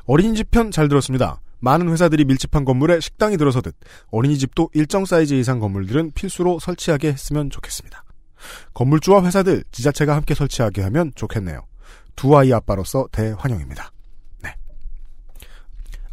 어린이집 0.06 0.52
편 0.52 0.72
잘 0.72 0.88
들었습니다. 0.90 1.40
많은 1.60 1.90
회사들이 1.90 2.26
밀집한 2.26 2.66
건물에 2.66 3.00
식당이 3.00 3.38
들어서듯 3.38 3.76
어린이집도 4.10 4.72
일정 4.74 5.06
사이즈 5.06 5.36
이상 5.36 5.60
건물들은 5.60 6.12
필수로 6.14 6.60
설치하게 6.60 7.10
했으면 7.10 7.50
좋겠습니다. 7.52 8.04
건물주와 8.74 9.24
회사들, 9.24 9.64
지자체가 9.72 10.16
함께 10.16 10.34
설치하게 10.34 10.82
하면 10.82 11.12
좋겠네요. 11.16 11.62
두 12.16 12.36
아이 12.36 12.52
아빠로서 12.52 13.08
대환영입니다. 13.12 13.92
네. 14.42 14.56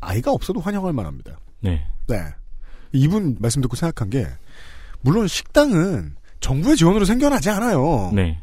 아이가 0.00 0.32
없어도 0.32 0.60
환영할 0.60 0.92
만합니다. 0.92 1.38
네. 1.60 1.86
네. 2.06 2.22
이분 2.92 3.36
말씀 3.40 3.62
듣고 3.62 3.76
생각한 3.76 4.10
게, 4.10 4.26
물론 5.00 5.26
식당은 5.26 6.16
정부의 6.40 6.76
지원으로 6.76 7.06
생겨나지 7.06 7.48
않아요. 7.48 8.10
네. 8.14 8.38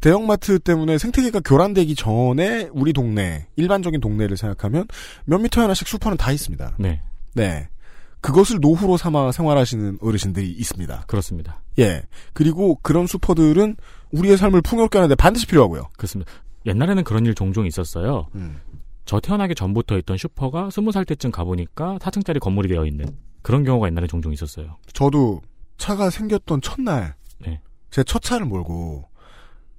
대형마트 0.00 0.58
때문에 0.60 0.98
생태계가 0.98 1.40
교란되기 1.40 1.94
전에 1.94 2.68
우리 2.72 2.92
동네, 2.92 3.46
일반적인 3.56 4.00
동네를 4.00 4.36
생각하면 4.36 4.86
몇 5.24 5.38
미터 5.38 5.62
하나씩 5.62 5.88
슈퍼는 5.88 6.16
다 6.16 6.32
있습니다. 6.32 6.76
네. 6.78 7.02
네. 7.34 7.68
그것을 8.20 8.58
노후로 8.60 8.96
삼아 8.96 9.32
생활하시는 9.32 9.98
어르신들이 10.00 10.50
있습니다. 10.50 11.04
그렇습니다. 11.06 11.62
예. 11.78 12.02
그리고 12.32 12.76
그런 12.82 13.06
슈퍼들은 13.06 13.76
우리의 14.10 14.36
삶을 14.36 14.62
풍요롭게 14.62 14.98
하는데 14.98 15.14
반드시 15.14 15.46
필요하고요. 15.46 15.88
그렇습니다. 15.96 16.30
옛날에는 16.64 17.04
그런 17.04 17.24
일 17.26 17.34
종종 17.34 17.66
있었어요. 17.66 18.26
음. 18.34 18.60
저 19.04 19.20
태어나기 19.20 19.54
전부터 19.54 19.96
있던 19.98 20.16
슈퍼가 20.16 20.70
스무 20.70 20.90
살 20.90 21.04
때쯤 21.04 21.30
가보니까 21.30 21.98
4층짜리 21.98 22.40
건물이 22.40 22.68
되어 22.68 22.84
있는 22.86 23.06
그런 23.42 23.62
경우가 23.62 23.86
옛날에 23.86 24.08
종종 24.08 24.32
있었어요. 24.32 24.76
저도 24.92 25.40
차가 25.78 26.10
생겼던 26.10 26.60
첫날, 26.62 27.14
네. 27.38 27.60
제 27.90 28.02
첫 28.02 28.20
차를 28.22 28.46
몰고, 28.46 29.04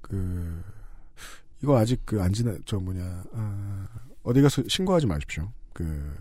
그, 0.08 0.62
이거 1.62 1.78
아직 1.78 2.04
그 2.06 2.20
안 2.20 2.32
지나, 2.32 2.54
저 2.64 2.78
뭐냐, 2.78 3.02
아, 3.34 3.86
어디 4.22 4.40
가서 4.42 4.62
신고하지 4.68 5.06
마십시오. 5.06 5.48
그, 5.72 6.14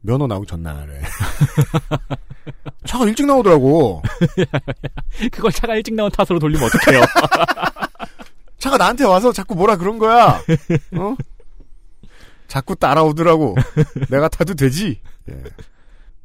면허 0.00 0.26
나오기 0.26 0.46
전날에. 0.46 1.00
차가 2.86 3.04
일찍 3.06 3.26
나오더라고. 3.26 4.02
그걸 5.32 5.50
차가 5.50 5.74
일찍 5.74 5.94
나온 5.94 6.10
탓으로 6.10 6.38
돌리면 6.38 6.64
어떡해요? 6.66 7.02
차가 8.58 8.76
나한테 8.78 9.04
와서 9.04 9.32
자꾸 9.32 9.54
뭐라 9.56 9.76
그런 9.76 9.98
거야. 9.98 10.40
어? 10.96 11.16
자꾸 12.46 12.76
따라오더라고. 12.76 13.56
내가 14.08 14.28
타도 14.28 14.54
되지. 14.54 15.00
예. 15.28 15.42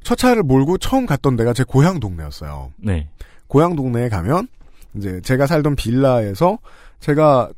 첫 0.04 0.16
차를 0.16 0.44
몰고 0.44 0.78
처음 0.78 1.06
갔던 1.08 1.36
데가 1.36 1.54
제 1.54 1.64
고향 1.64 2.00
동네였어요. 2.00 2.74
네. 2.78 3.10
고향 3.48 3.76
동네에 3.76 4.10
가면 4.10 4.48
이제 4.96 5.22
제가 5.24 5.48
살던 5.48 5.76
빌라에서 5.76 6.60
제가 7.02 7.52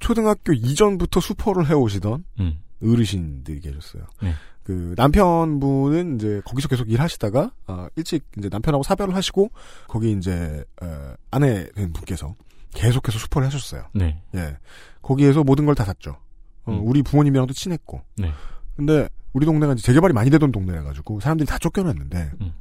초등학교 0.00 0.52
이전부터 0.52 1.20
수포를 1.20 1.68
해오시던 1.68 2.24
음. 2.40 2.58
어르신들이 2.82 3.60
계셨어요. 3.60 4.02
네. 4.22 4.32
그 4.62 4.94
남편분은 4.96 6.16
이제 6.16 6.42
거기서 6.44 6.68
계속 6.68 6.90
일하시다가 6.90 7.50
아, 7.66 7.88
일찍 7.96 8.24
이제 8.36 8.48
남편하고 8.50 8.82
사별을 8.82 9.14
하시고 9.14 9.50
거기 9.88 10.12
이제 10.12 10.62
어, 10.82 11.14
아내 11.30 11.68
된 11.72 11.92
분께서 11.92 12.34
계속해서 12.74 13.18
수포를 13.18 13.46
하셨어요. 13.46 13.84
네. 13.94 14.20
예. 14.34 14.56
거기에서 15.02 15.42
모든 15.42 15.64
걸 15.64 15.74
다 15.74 15.84
샀죠. 15.84 16.16
어, 16.64 16.72
음. 16.72 16.80
우리 16.86 17.02
부모님이랑도 17.02 17.54
친했고. 17.54 18.02
네. 18.18 18.30
근데 18.76 19.08
우리 19.32 19.46
동네가 19.46 19.72
이제 19.72 19.82
재개발이 19.82 20.12
많이 20.12 20.30
되던 20.30 20.52
동네라 20.52 20.82
가지고 20.84 21.18
사람들이 21.20 21.46
다 21.46 21.58
쫓겨났는데 21.58 22.30
음. 22.40 22.52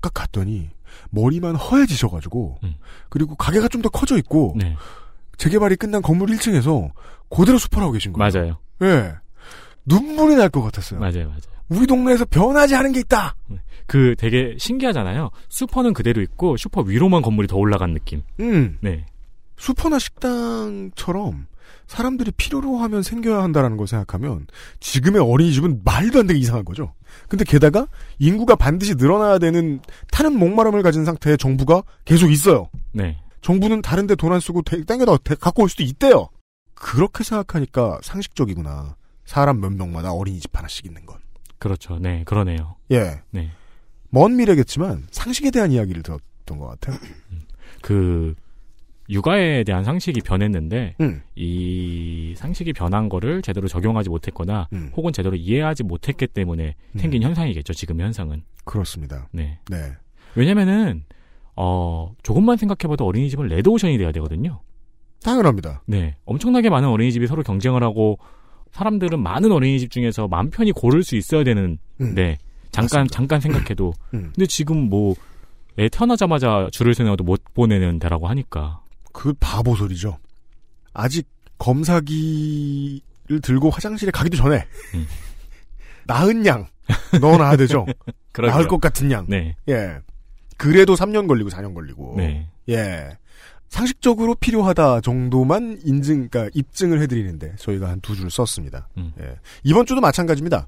딱 0.00 0.12
갔더니 0.14 0.70
머리만 1.10 1.54
허해지셔 1.56 2.08
가지고 2.08 2.58
그리고 3.10 3.34
가게가 3.36 3.68
좀 3.68 3.82
더 3.82 3.88
커져 3.90 4.16
있고 4.18 4.54
음. 4.54 4.58
네. 4.58 4.76
재개발이 5.40 5.76
끝난 5.76 6.02
건물 6.02 6.28
1층에서 6.28 6.90
그대로 7.34 7.56
수포를 7.56 7.84
하고 7.84 7.92
계신 7.94 8.12
거예요. 8.12 8.30
맞아요. 8.30 8.58
예. 8.82 9.14
눈물이 9.86 10.36
날 10.36 10.50
것 10.50 10.60
같았어요. 10.62 11.00
맞아요, 11.00 11.28
맞아요. 11.28 11.40
우리 11.70 11.86
동네에서 11.86 12.26
변하지 12.26 12.74
않은 12.76 12.92
게 12.92 13.00
있다. 13.00 13.34
그 13.86 14.14
되게 14.18 14.54
신기하잖아요. 14.58 15.30
슈퍼는 15.48 15.94
그대로 15.94 16.20
있고 16.20 16.56
슈퍼 16.58 16.82
위로만 16.82 17.22
건물이 17.22 17.48
더 17.48 17.56
올라간 17.56 17.94
느낌. 17.94 18.22
음. 18.40 18.76
네. 18.82 19.06
슈퍼나 19.56 19.98
식당처럼 19.98 21.46
사람들이 21.86 22.32
필요로 22.32 22.76
하면 22.78 23.02
생겨야 23.02 23.42
한다라는 23.42 23.76
걸 23.78 23.86
생각하면 23.86 24.46
지금의 24.80 25.22
어린이집은 25.22 25.80
말도 25.84 26.20
안 26.20 26.26
되게 26.26 26.38
이상한 26.38 26.64
거죠. 26.64 26.92
근데 27.28 27.44
게다가 27.44 27.86
인구가 28.18 28.56
반드시 28.56 28.94
늘어나야 28.96 29.38
되는 29.38 29.80
타는 30.12 30.38
목마름을 30.38 30.82
가진 30.82 31.04
상태의 31.04 31.38
정부가 31.38 31.82
계속 32.04 32.30
있어요. 32.30 32.68
네. 32.92 33.18
정부는 33.40 33.82
다른데 33.82 34.14
돈 34.16 34.32
안 34.32 34.40
쓰고 34.40 34.62
대- 34.62 34.84
땡겨다 34.84 35.16
대- 35.18 35.34
갖고 35.34 35.62
올 35.62 35.68
수도 35.68 35.82
있대요. 35.82 36.28
그렇게 36.74 37.24
생각하니까 37.24 37.98
상식적이구나. 38.02 38.96
사람 39.24 39.60
몇 39.60 39.72
명마다 39.72 40.12
어린이집 40.12 40.56
하나씩 40.56 40.86
있는 40.86 41.04
건. 41.06 41.18
그렇죠. 41.58 41.98
네, 41.98 42.24
그러네요. 42.24 42.76
예. 42.90 43.20
네. 43.30 43.50
먼 44.08 44.36
미래겠지만 44.36 45.06
상식에 45.10 45.50
대한 45.50 45.70
이야기를 45.72 46.02
들었던 46.02 46.58
것 46.58 46.66
같아요. 46.66 46.98
그 47.82 48.34
육아에 49.08 49.64
대한 49.64 49.84
상식이 49.84 50.20
변했는데 50.20 50.94
음. 51.00 51.22
이 51.34 52.34
상식이 52.36 52.72
변한 52.72 53.08
거를 53.08 53.42
제대로 53.42 53.66
적용하지 53.68 54.08
못했거나 54.08 54.68
음. 54.72 54.90
혹은 54.96 55.12
제대로 55.12 55.34
이해하지 55.36 55.82
못했기 55.84 56.28
때문에 56.28 56.76
생긴 56.96 57.22
현상이겠죠. 57.22 57.72
지금 57.74 58.00
현상은. 58.00 58.42
그렇습니다. 58.64 59.28
네. 59.32 59.58
네. 59.68 59.92
왜냐면은 60.36 61.04
어 61.56 62.12
조금만 62.22 62.56
생각해봐도 62.56 63.04
어린이집은 63.06 63.46
레드오션이 63.48 63.98
돼야 63.98 64.12
되거든요. 64.12 64.60
당연합니다. 65.22 65.82
네. 65.86 66.16
엄청나게 66.24 66.70
많은 66.70 66.88
어린이집이 66.88 67.26
서로 67.26 67.42
경쟁을 67.42 67.82
하고 67.82 68.18
사람들은 68.72 69.20
많은 69.20 69.52
어린이집 69.52 69.90
중에서 69.90 70.28
마음 70.28 70.48
편히 70.50 70.72
고를 70.72 71.02
수 71.02 71.16
있어야 71.16 71.44
되는 71.44 71.78
음. 72.00 72.14
네. 72.14 72.38
잠깐 72.70 73.06
잠깐 73.08 73.40
생각해도 73.40 73.92
음. 74.14 74.30
근데 74.34 74.46
지금 74.46 74.88
뭐 74.88 75.14
애 75.78 75.88
태어나자마자 75.88 76.68
줄을 76.72 76.94
서내어도 76.94 77.24
못 77.24 77.42
보내는 77.54 77.98
데라고 77.98 78.28
하니까. 78.28 78.82
그 79.12 79.32
바보 79.40 79.74
소리죠. 79.74 80.18
아직 80.92 81.26
검사기를 81.58 83.00
들고 83.42 83.70
화장실에 83.70 84.10
가기도 84.10 84.36
전에 84.36 84.66
음. 84.94 85.06
낳은 86.06 86.44
양 86.44 86.66
넣어놔야 87.20 87.56
되죠. 87.56 87.86
낳을 88.38 88.68
것 88.68 88.80
같은 88.80 89.10
양. 89.10 89.26
네. 89.28 89.56
예. 89.68 89.98
그래도 90.60 90.94
3년 90.94 91.26
걸리고 91.26 91.48
4년 91.48 91.74
걸리고. 91.74 92.14
네. 92.18 92.46
예. 92.68 93.16
상식적으로 93.70 94.34
필요하다 94.34 95.00
정도만 95.00 95.78
인증, 95.84 96.28
그러니까 96.28 96.50
입증을 96.54 97.00
해드리는데 97.00 97.54
저희가 97.56 97.88
한 97.88 98.00
두 98.00 98.14
줄 98.14 98.30
썼습니다. 98.30 98.88
음. 98.98 99.12
예. 99.20 99.36
이번 99.64 99.86
주도 99.86 100.00
마찬가지입니다. 100.02 100.66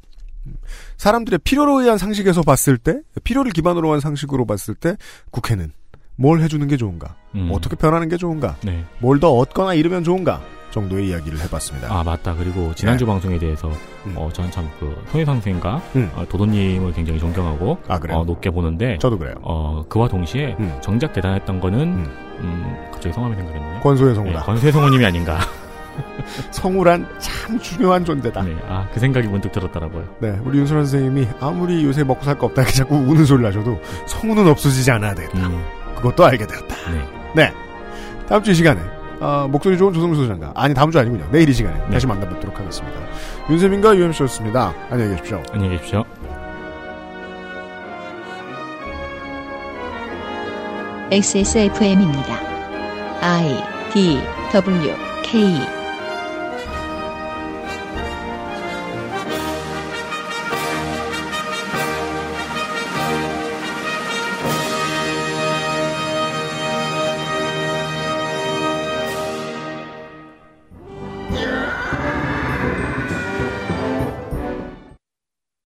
사람들의 0.97 1.41
필요로 1.45 1.83
의한 1.83 1.99
상식에서 1.99 2.43
봤을 2.43 2.79
때, 2.79 3.01
필요를 3.25 3.53
기반으로 3.53 3.93
한 3.93 4.01
상식으로 4.01 4.47
봤을 4.47 4.75
때, 4.75 4.97
국회는 5.31 5.73
뭘 6.17 6.41
해주는 6.41 6.67
게 6.69 6.77
좋은가, 6.77 7.17
음. 7.35 7.51
어떻게 7.53 7.77
변하는 7.77 8.09
게 8.09 8.17
좋은가, 8.17 8.57
네. 8.65 8.85
뭘더 9.01 9.31
얻거나 9.33 9.75
잃으면 9.75 10.05
좋은가 10.05 10.43
정도의 10.73 11.09
이야기를 11.11 11.41
해봤습니다. 11.43 11.89
아 11.95 12.03
맞다. 12.03 12.35
그리고 12.35 12.75
지난주 12.75 13.05
네. 13.05 13.11
방송에 13.13 13.39
대해서 13.39 13.71
어 14.17 14.29
저는 14.33 14.51
참그 14.51 15.05
손희상 15.13 15.37
선생과 15.37 15.81
음. 15.95 16.11
어, 16.17 16.25
도도님을 16.29 16.93
굉장히 16.95 17.21
존경하고 17.21 17.79
아? 17.87 18.01
어, 18.11 18.25
높게 18.25 18.51
보는데 18.51 18.99
저도 18.99 19.19
그래요. 19.19 19.35
어 19.43 19.85
그와 19.89 20.09
동시에 20.09 20.57
음. 20.59 20.77
정작 20.81 21.13
대단했던 21.13 21.61
거는 21.61 22.07
음, 22.41 22.77
갑자기 22.91 23.13
성함이 23.15 23.37
생각했네. 23.37 23.81
권소의 23.81 24.15
성우다. 24.17 24.39
네, 24.41 24.45
권소의 24.47 24.73
성우님이 24.73 25.05
아닌가. 25.07 25.39
성우란 26.51 27.07
참 27.19 27.59
중요한 27.61 28.05
존재다. 28.05 28.43
네, 28.43 28.57
아, 28.67 28.89
그 28.95 28.99
생각이 28.99 29.29
문득 29.29 29.53
들었더라고요. 29.53 30.05
네, 30.21 30.39
우리 30.43 30.59
윤소란 30.59 30.87
선생님이 30.87 31.29
아무리 31.41 31.85
요새 31.85 32.03
먹고 32.03 32.25
살 32.25 32.37
거 32.39 32.47
없다 32.47 32.65
자꾸 32.65 32.97
우는 32.97 33.25
소리를 33.27 33.47
하셔도 33.49 33.79
성우는 34.07 34.49
없어지지 34.49 34.91
않아야 34.91 35.15
되겠다. 35.15 35.51
그것도 35.97 36.25
알게 36.25 36.47
되었다. 36.47 36.75
네. 36.91 37.09
네. 37.37 37.53
다음 38.27 38.43
주 38.43 38.51
이 38.51 38.55
시간에 38.55 38.81
아, 39.25 39.47
목소리 39.49 39.79
좋은 39.79 39.93
조성수 39.93 40.23
소장과 40.23 40.51
아니 40.57 40.75
다음 40.75 40.91
주 40.91 40.99
아니군요. 40.99 41.25
내일 41.31 41.49
이 41.49 41.53
시간에 41.53 41.79
다시 41.93 42.09
만나뵙도록 42.09 42.59
하겠습니다. 42.59 42.99
윤세민과 43.49 43.97
유엠씨였습니다. 43.97 44.75
안녕히 44.91 45.13
계십시오. 45.13 45.41
안녕히 45.53 45.77
계십시오. 45.77 46.05
XSFM입니다. 51.13 52.41
I 53.21 53.63
D 53.93 54.19
W 54.53 54.95
K 55.23 55.82